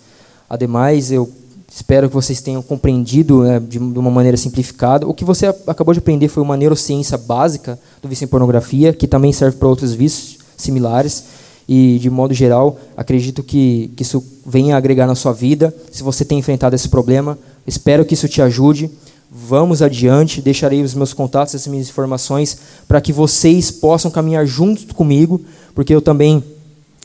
Ademais, 0.51 1.12
eu 1.12 1.31
Espero 1.70 2.09
que 2.09 2.15
vocês 2.15 2.40
tenham 2.40 2.62
compreendido 2.62 3.43
né, 3.43 3.61
de, 3.61 3.78
de, 3.78 3.99
uma 3.99 4.11
maneira 4.11 4.39
simplificada. 4.39 5.07
O 5.07 5.12
que 5.12 5.24
você 5.24 5.47
acabou 5.66 5.93
de 5.93 6.01
aprender 6.01 6.28
foi 6.28 6.43
uma 6.43 6.57
neurociência 6.57 7.19
básica 7.19 7.78
do 8.03 8.09
vício 8.09 8.24
em 8.24 8.28
pornografia, 8.28 8.93
que 8.93 9.07
também 9.07 9.32
serve 9.32 9.59
para 9.59 9.69
outros 9.69 9.93
vícios 9.93 10.39
similares. 10.57 11.24
E, 11.69 11.99
de 11.99 12.09
modo 12.09 12.32
geral, 12.32 12.78
acredito 12.97 13.43
que, 13.43 13.90
que 13.95 14.03
isso 14.03 14.24
venha 14.47 14.78
agregar 14.78 15.07
na 15.07 15.15
sua 15.15 15.35
vida. 15.35 15.74
Se 15.93 16.03
você 16.03 16.24
tem 16.24 16.39
enfrentado 16.39 16.74
esse 16.74 16.89
problema, 16.89 17.39
espero 17.66 18.07
que 18.07 18.15
isso 18.15 18.27
te 18.27 18.40
ajude. 18.40 18.90
Vamos 19.31 19.82
adiante. 19.82 20.40
Deixarei 20.40 20.82
os 20.82 20.95
meus 20.95 21.12
contatos, 21.12 21.55
as 21.55 21.66
minhas 21.66 21.90
informações, 21.90 22.57
para 22.89 23.03
que 23.03 23.12
vocês 23.12 23.70
possam 23.70 24.11
caminhar 24.11 24.47
junto 24.47 24.95
comigo, 24.95 25.39
porque 25.74 25.95
eu 25.95 26.01
também 26.01 26.43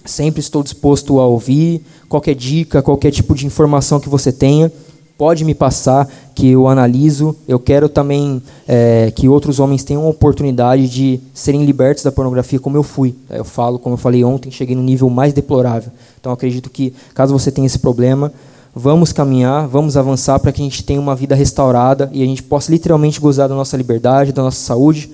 Sempre 0.06 0.42
estou 0.42 0.62
disposto 0.64 1.20
a 1.20 1.28
ouvir 1.28 1.82
qualquer 2.10 2.36
dica, 2.36 2.82
qualquer 2.82 3.12
tipo 3.12 3.34
de 3.34 3.46
informação 3.46 4.00
que 4.00 4.10
você 4.10 4.32
tenha. 4.32 4.72
Pode 5.18 5.46
me 5.46 5.54
passar, 5.54 6.10
que 6.36 6.50
eu 6.50 6.68
analiso. 6.68 7.36
Eu 7.48 7.60
quero 7.60 7.88
também 7.88 8.42
é, 8.68 9.12
que 9.16 9.30
outros 9.30 9.60
homens 9.60 9.84
tenham 9.84 10.06
a 10.06 10.10
oportunidade 10.10 10.90
de 10.90 11.20
serem 11.34 11.64
libertos 11.64 12.04
da 12.04 12.12
pornografia, 12.12 12.60
como 12.60 12.76
eu 12.76 12.84
fui. 12.84 13.16
Eu 13.30 13.46
falo, 13.46 13.80
como 13.80 13.94
eu 13.94 13.98
falei 13.98 14.24
ontem, 14.24 14.52
cheguei 14.52 14.76
no 14.76 14.84
nível 14.84 15.10
mais 15.10 15.32
deplorável. 15.32 15.92
Então, 16.20 16.32
acredito 16.32 16.70
que, 16.70 16.94
caso 17.14 17.32
você 17.32 17.52
tenha 17.52 17.68
esse 17.68 17.80
problema, 17.80 18.34
vamos 18.76 19.14
caminhar, 19.14 19.68
vamos 19.68 19.96
avançar 19.96 20.40
para 20.40 20.52
que 20.52 20.62
a 20.62 20.66
gente 20.66 20.84
tenha 20.84 21.00
uma 21.00 21.16
vida 21.16 21.36
restaurada 21.36 22.10
e 22.12 22.24
a 22.24 22.26
gente 22.26 22.44
possa 22.44 22.72
literalmente 22.72 23.22
gozar 23.22 23.48
da 23.48 23.56
nossa 23.56 23.78
liberdade, 23.78 24.34
da 24.34 24.42
nossa 24.42 24.58
saúde 24.58 25.10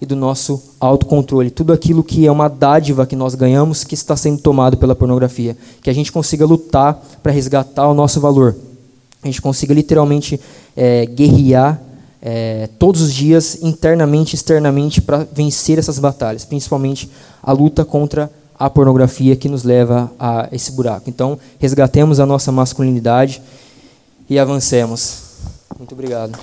e 0.00 0.06
do 0.06 0.16
nosso 0.16 0.62
autocontrole. 0.80 1.50
Tudo 1.50 1.72
aquilo 1.72 2.02
que 2.02 2.26
é 2.26 2.30
uma 2.30 2.48
dádiva 2.48 3.06
que 3.06 3.16
nós 3.16 3.34
ganhamos 3.34 3.84
que 3.84 3.94
está 3.94 4.16
sendo 4.16 4.40
tomado 4.40 4.76
pela 4.76 4.94
pornografia. 4.94 5.56
Que 5.82 5.90
a 5.90 5.92
gente 5.92 6.12
consiga 6.12 6.44
lutar 6.44 7.02
para 7.22 7.32
resgatar 7.32 7.88
o 7.88 7.94
nosso 7.94 8.20
valor. 8.20 8.56
A 9.22 9.26
gente 9.26 9.40
consiga 9.40 9.72
literalmente 9.72 10.38
é, 10.76 11.06
guerrear 11.06 11.80
é, 12.20 12.68
todos 12.78 13.00
os 13.00 13.12
dias, 13.12 13.62
internamente 13.62 14.34
e 14.34 14.36
externamente, 14.36 15.00
para 15.00 15.26
vencer 15.32 15.78
essas 15.78 15.98
batalhas. 15.98 16.44
Principalmente 16.44 17.10
a 17.42 17.52
luta 17.52 17.84
contra 17.84 18.30
a 18.58 18.70
pornografia 18.70 19.36
que 19.36 19.48
nos 19.48 19.64
leva 19.64 20.10
a 20.18 20.48
esse 20.52 20.72
buraco. 20.72 21.10
Então, 21.10 21.38
resgatemos 21.58 22.20
a 22.20 22.26
nossa 22.26 22.52
masculinidade 22.52 23.42
e 24.28 24.38
avancemos. 24.38 25.22
Muito 25.78 25.92
obrigado. 25.92 26.38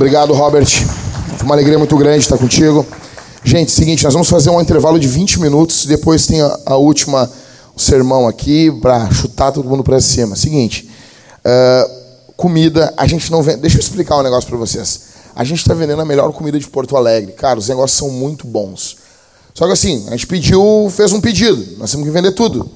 Obrigado, 0.00 0.32
Robert. 0.32 0.64
Foi 1.36 1.44
uma 1.44 1.54
alegria 1.54 1.76
muito 1.76 1.94
grande 1.94 2.20
estar 2.20 2.38
contigo. 2.38 2.86
Gente, 3.44 3.70
seguinte, 3.70 4.02
nós 4.02 4.14
vamos 4.14 4.30
fazer 4.30 4.48
um 4.48 4.58
intervalo 4.58 4.98
de 4.98 5.06
20 5.06 5.38
minutos, 5.40 5.84
depois 5.84 6.26
tem 6.26 6.40
a, 6.40 6.58
a 6.64 6.76
última 6.76 7.30
o 7.76 7.78
sermão 7.78 8.26
aqui 8.26 8.72
para 8.80 9.10
chutar 9.12 9.52
todo 9.52 9.68
mundo 9.68 9.84
para 9.84 10.00
cima. 10.00 10.34
Seguinte, 10.36 10.88
uh, 11.44 12.32
comida, 12.34 12.94
a 12.96 13.06
gente 13.06 13.30
não 13.30 13.42
vende. 13.42 13.58
Deixa 13.58 13.76
eu 13.76 13.80
explicar 13.80 14.16
um 14.16 14.22
negócio 14.22 14.48
para 14.48 14.56
vocês. 14.56 15.02
A 15.36 15.44
gente 15.44 15.58
está 15.58 15.74
vendendo 15.74 16.00
a 16.00 16.04
melhor 16.06 16.32
comida 16.32 16.58
de 16.58 16.66
Porto 16.66 16.96
Alegre. 16.96 17.32
Cara, 17.32 17.58
os 17.58 17.68
negócios 17.68 17.98
são 17.98 18.08
muito 18.08 18.46
bons. 18.46 18.96
Só 19.52 19.66
que 19.66 19.72
assim, 19.72 20.06
a 20.08 20.12
gente 20.12 20.26
pediu, 20.26 20.90
fez 20.90 21.12
um 21.12 21.20
pedido. 21.20 21.76
Nós 21.76 21.90
temos 21.90 22.06
que 22.06 22.10
vender 22.10 22.32
tudo. 22.32 22.70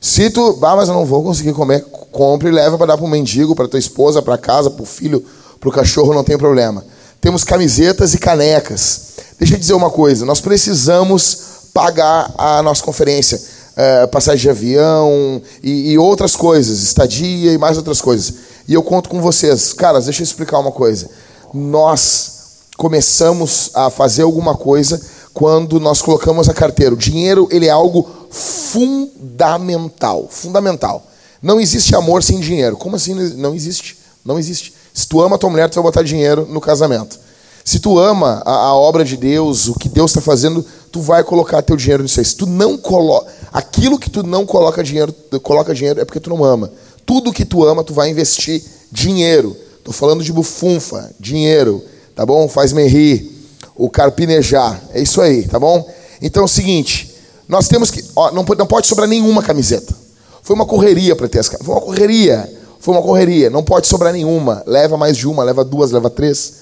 Se 0.00 0.30
tu, 0.30 0.58
ah, 0.62 0.76
mas 0.76 0.88
eu 0.88 0.94
não 0.94 1.04
vou 1.04 1.22
conseguir 1.22 1.52
comer, 1.52 1.84
compre 2.10 2.48
e 2.48 2.52
leva 2.52 2.78
para 2.78 2.86
dar 2.86 2.96
para 2.96 3.04
o 3.04 3.10
mendigo, 3.10 3.54
para 3.54 3.68
tua 3.68 3.78
esposa, 3.78 4.22
para 4.22 4.38
casa, 4.38 4.70
para 4.70 4.82
o 4.82 4.86
filho, 4.86 5.22
para 5.60 5.68
o 5.68 5.72
cachorro, 5.72 6.14
não 6.14 6.24
tem 6.24 6.38
problema. 6.38 6.84
Temos 7.20 7.44
camisetas 7.44 8.14
e 8.14 8.18
canecas. 8.18 9.10
Deixa 9.38 9.54
eu 9.54 9.58
dizer 9.58 9.74
uma 9.74 9.90
coisa: 9.90 10.24
nós 10.24 10.40
precisamos 10.40 11.50
pagar 11.74 12.32
a 12.36 12.62
nossa 12.62 12.82
conferência, 12.82 13.40
é, 13.76 14.06
passagem 14.06 14.40
de 14.40 14.50
avião 14.50 15.40
e, 15.62 15.92
e 15.92 15.98
outras 15.98 16.34
coisas, 16.34 16.82
estadia 16.82 17.52
e 17.52 17.58
mais 17.58 17.76
outras 17.76 18.00
coisas. 18.00 18.34
E 18.66 18.74
eu 18.74 18.82
conto 18.82 19.08
com 19.08 19.20
vocês. 19.20 19.72
Caras, 19.72 20.06
deixa 20.06 20.22
eu 20.22 20.24
explicar 20.24 20.58
uma 20.58 20.72
coisa. 20.72 21.08
Nós 21.52 22.32
começamos 22.76 23.70
a 23.74 23.90
fazer 23.90 24.22
alguma 24.22 24.56
coisa 24.56 25.00
quando 25.34 25.78
nós 25.78 26.00
colocamos 26.00 26.48
a 26.48 26.54
carteira. 26.54 26.94
O 26.94 26.98
dinheiro 26.98 27.46
ele 27.50 27.66
é 27.66 27.70
algo 27.70 28.08
fundamental, 28.30 30.26
fundamental. 30.30 31.06
Não 31.42 31.60
existe 31.60 31.94
amor 31.94 32.22
sem 32.22 32.40
dinheiro. 32.40 32.76
Como 32.76 32.96
assim 32.96 33.14
não 33.14 33.54
existe? 33.54 33.98
Não 34.24 34.38
existe. 34.38 34.74
Se 34.92 35.06
tu 35.06 35.20
ama 35.20 35.36
a 35.36 35.38
tua 35.38 35.50
mulher, 35.50 35.68
tu 35.68 35.74
vai 35.74 35.84
botar 35.84 36.02
dinheiro 36.02 36.46
no 36.50 36.60
casamento. 36.60 37.18
Se 37.64 37.78
tu 37.78 37.98
ama 37.98 38.42
a, 38.44 38.52
a 38.52 38.74
obra 38.74 39.04
de 39.04 39.16
Deus, 39.16 39.68
o 39.68 39.74
que 39.74 39.88
Deus 39.88 40.10
está 40.10 40.20
fazendo, 40.20 40.64
tu 40.90 41.00
vai 41.00 41.22
colocar 41.22 41.62
teu 41.62 41.76
dinheiro 41.76 42.02
nisso 42.02 42.18
aí. 42.20 42.26
Se 42.26 42.36
tu 42.36 42.46
não 42.46 42.76
coloca, 42.76 43.30
aquilo 43.52 43.98
que 43.98 44.10
tu 44.10 44.22
não 44.22 44.44
coloca 44.46 44.82
dinheiro, 44.82 45.14
coloca 45.42 45.74
dinheiro 45.74 46.00
é 46.00 46.04
porque 46.04 46.20
tu 46.20 46.30
não 46.30 46.42
ama. 46.44 46.72
Tudo 47.06 47.32
que 47.32 47.44
tu 47.44 47.64
ama, 47.64 47.84
tu 47.84 47.94
vai 47.94 48.10
investir 48.10 48.62
dinheiro. 48.90 49.56
Tô 49.84 49.92
falando 49.92 50.22
de 50.22 50.32
bufunfa, 50.32 51.10
dinheiro, 51.18 51.82
tá 52.14 52.24
bom? 52.26 52.48
Faz-me 52.48 52.86
rir, 52.86 53.48
o 53.76 53.88
carpinejar, 53.88 54.80
é 54.92 55.00
isso 55.00 55.20
aí, 55.20 55.46
tá 55.46 55.58
bom? 55.58 55.88
Então 56.20 56.42
é 56.42 56.44
o 56.44 56.48
seguinte, 56.48 57.14
nós 57.48 57.66
temos 57.66 57.90
que, 57.90 58.04
ó, 58.14 58.30
não, 58.30 58.44
não 58.44 58.66
pode 58.66 58.86
sobrar 58.86 59.08
nenhuma 59.08 59.42
camiseta. 59.42 59.94
Foi 60.42 60.54
uma 60.54 60.66
correria 60.66 61.16
para 61.16 61.28
ter 61.28 61.38
as 61.38 61.48
foi 61.48 61.74
uma 61.74 61.80
correria. 61.80 62.59
Foi 62.80 62.94
uma 62.94 63.02
correria, 63.02 63.50
não 63.50 63.62
pode 63.62 63.86
sobrar 63.86 64.12
nenhuma. 64.12 64.62
Leva 64.66 64.96
mais 64.96 65.16
de 65.16 65.28
uma, 65.28 65.44
leva 65.44 65.62
duas, 65.62 65.90
leva 65.90 66.08
três. 66.08 66.54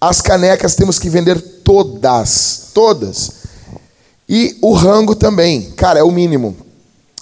As 0.00 0.20
canecas 0.20 0.76
temos 0.76 0.96
que 0.96 1.10
vender 1.10 1.40
todas, 1.64 2.68
todas. 2.72 3.32
E 4.28 4.56
o 4.62 4.72
rango 4.72 5.16
também, 5.16 5.72
cara, 5.72 5.98
é 5.98 6.04
o 6.04 6.10
mínimo. 6.10 6.56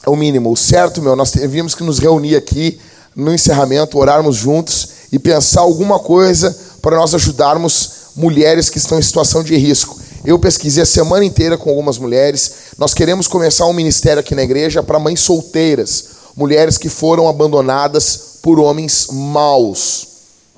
É 0.07 0.11
o 0.11 0.16
mínimo. 0.16 0.53
O 0.53 0.57
certo, 0.57 1.01
meu, 1.01 1.16
nós 1.16 1.31
teríamos 1.31 1.75
que 1.75 1.83
nos 1.83 1.99
reunir 1.99 2.37
aqui 2.37 2.79
no 3.16 3.33
encerramento, 3.33 3.99
orarmos 3.99 4.37
juntos 4.37 4.89
e 5.11 5.19
pensar 5.19 5.62
alguma 5.62 5.99
coisa 5.99 6.55
para 6.83 6.97
nós 6.97 7.15
ajudarmos 7.15 7.91
mulheres 8.15 8.69
que 8.69 8.77
estão 8.77 8.99
em 8.99 9.03
situação 9.03 9.43
de 9.43 9.57
risco. 9.57 9.99
Eu 10.23 10.39
pesquisei 10.39 10.83
a 10.83 10.87
semana 10.87 11.25
inteira 11.25 11.57
com 11.57 11.71
algumas 11.71 11.97
mulheres. 11.97 12.53
Nós 12.77 12.93
queremos 12.93 13.27
começar 13.27 13.65
um 13.66 13.73
ministério 13.73 14.21
aqui 14.21 14.35
na 14.35 14.43
igreja 14.43 14.83
para 14.83 14.99
mães 14.99 15.21
solteiras, 15.21 16.07
mulheres 16.37 16.77
que 16.77 16.91
foram 16.91 17.27
abandonadas 17.29 18.34
por 18.45 18.61
homens 18.61 19.09
maus. 19.11 20.09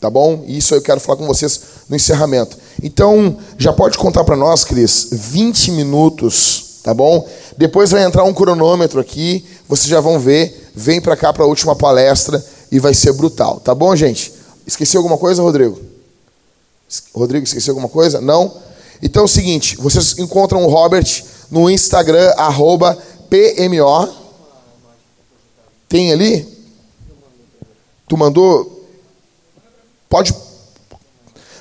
Tá 0.00 0.10
bom? 0.10 0.44
Isso 0.48 0.74
eu 0.74 0.82
quero 0.82 0.98
falar 0.98 1.18
com 1.18 1.26
vocês 1.26 1.60
no 1.88 1.94
encerramento. 1.94 2.58
Então, 2.82 3.38
já 3.56 3.72
pode 3.72 3.96
contar 3.96 4.24
para 4.24 4.36
nós, 4.36 4.64
Cris, 4.64 5.06
20 5.12 5.70
minutos, 5.70 6.80
tá 6.82 6.92
bom? 6.92 7.26
Depois 7.56 7.92
vai 7.92 8.02
entrar 8.02 8.24
um 8.24 8.34
cronômetro 8.34 8.98
aqui, 8.98 9.46
vocês 9.68 9.88
já 9.88 10.00
vão 10.00 10.18
ver. 10.18 10.68
Vem 10.74 11.00
para 11.00 11.16
cá 11.16 11.32
para 11.32 11.44
a 11.44 11.46
última 11.46 11.76
palestra 11.76 12.44
e 12.72 12.80
vai 12.80 12.92
ser 12.92 13.12
brutal, 13.12 13.60
tá 13.60 13.72
bom, 13.72 13.94
gente? 13.94 14.34
Esqueci 14.66 14.96
alguma 14.96 15.16
coisa, 15.16 15.40
Rodrigo? 15.40 15.80
Rodrigo, 17.14 17.44
esqueceu 17.44 17.70
alguma 17.70 17.88
coisa? 17.88 18.20
Não? 18.20 18.52
Então 19.00 19.22
é 19.22 19.24
o 19.26 19.28
seguinte, 19.28 19.76
vocês 19.76 20.18
encontram 20.18 20.64
o 20.64 20.68
Robert 20.68 21.24
no 21.52 21.70
Instagram, 21.70 22.34
arroba 22.36 22.98
PMO. 23.30 24.08
Tem 25.88 26.12
ali? 26.12 26.55
Tu 28.08 28.16
mandou? 28.16 28.84
Pode. 30.08 30.34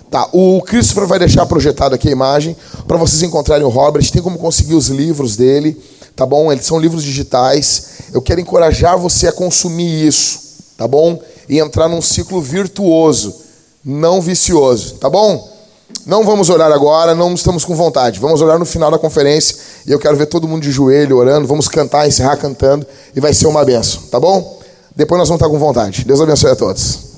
Tá, 0.09 0.30
o 0.31 0.61
Christopher 0.61 1.07
vai 1.07 1.19
deixar 1.19 1.45
projetado 1.45 1.95
aqui 1.95 2.07
a 2.07 2.11
imagem 2.11 2.55
para 2.88 2.97
vocês 2.97 3.23
encontrarem 3.23 3.65
o 3.65 3.69
Robert. 3.69 4.09
Tem 4.11 4.22
como 4.22 4.38
conseguir 4.38 4.76
os 4.76 4.88
livros 4.88 5.35
dele, 5.35 5.81
tá 6.15 6.26
bom? 6.26 6.51
Eles 6.51 6.65
são 6.65 6.80
livros 6.80 7.03
digitais. 7.03 7.88
Eu 8.13 8.22
quero 8.22 8.39
encorajar 8.39 8.97
você 8.97 9.27
a 9.27 9.31
consumir 9.31 10.07
isso, 10.07 10.39
tá 10.77 10.88
bom? 10.88 11.19
E 11.49 11.59
entrar 11.59 11.89
num 11.89 12.01
ciclo 12.01 12.39
virtuoso, 12.41 13.35
não 13.84 14.22
vicioso, 14.22 14.95
tá 14.95 15.09
bom? 15.09 15.53
Não 16.05 16.23
vamos 16.23 16.49
orar 16.49 16.72
agora, 16.72 17.15
não 17.15 17.34
estamos 17.34 17.65
com 17.65 17.76
vontade. 17.76 18.19
Vamos 18.19 18.41
orar 18.41 18.59
no 18.59 18.65
final 18.65 18.91
da 18.91 18.99
conferência 18.99 19.57
e 19.88 19.91
eu 19.91 19.99
quero 19.99 20.15
ver 20.15 20.27
todo 20.27 20.47
mundo 20.47 20.61
de 20.61 20.72
joelho 20.72 21.17
orando. 21.17 21.47
Vamos 21.47 21.67
cantar, 21.67 22.07
encerrar 22.07 22.38
cantando 22.38 22.85
e 23.15 23.19
vai 23.19 23.34
ser 23.34 23.47
uma 23.47 23.65
benção, 23.65 24.03
tá 24.03 24.19
bom? 24.19 24.59
Depois 24.95 25.19
nós 25.19 25.27
vamos 25.27 25.41
estar 25.41 25.49
com 25.49 25.59
vontade. 25.59 26.05
Deus 26.05 26.22
abençoe 26.22 26.51
a 26.51 26.55
todos. 26.55 27.14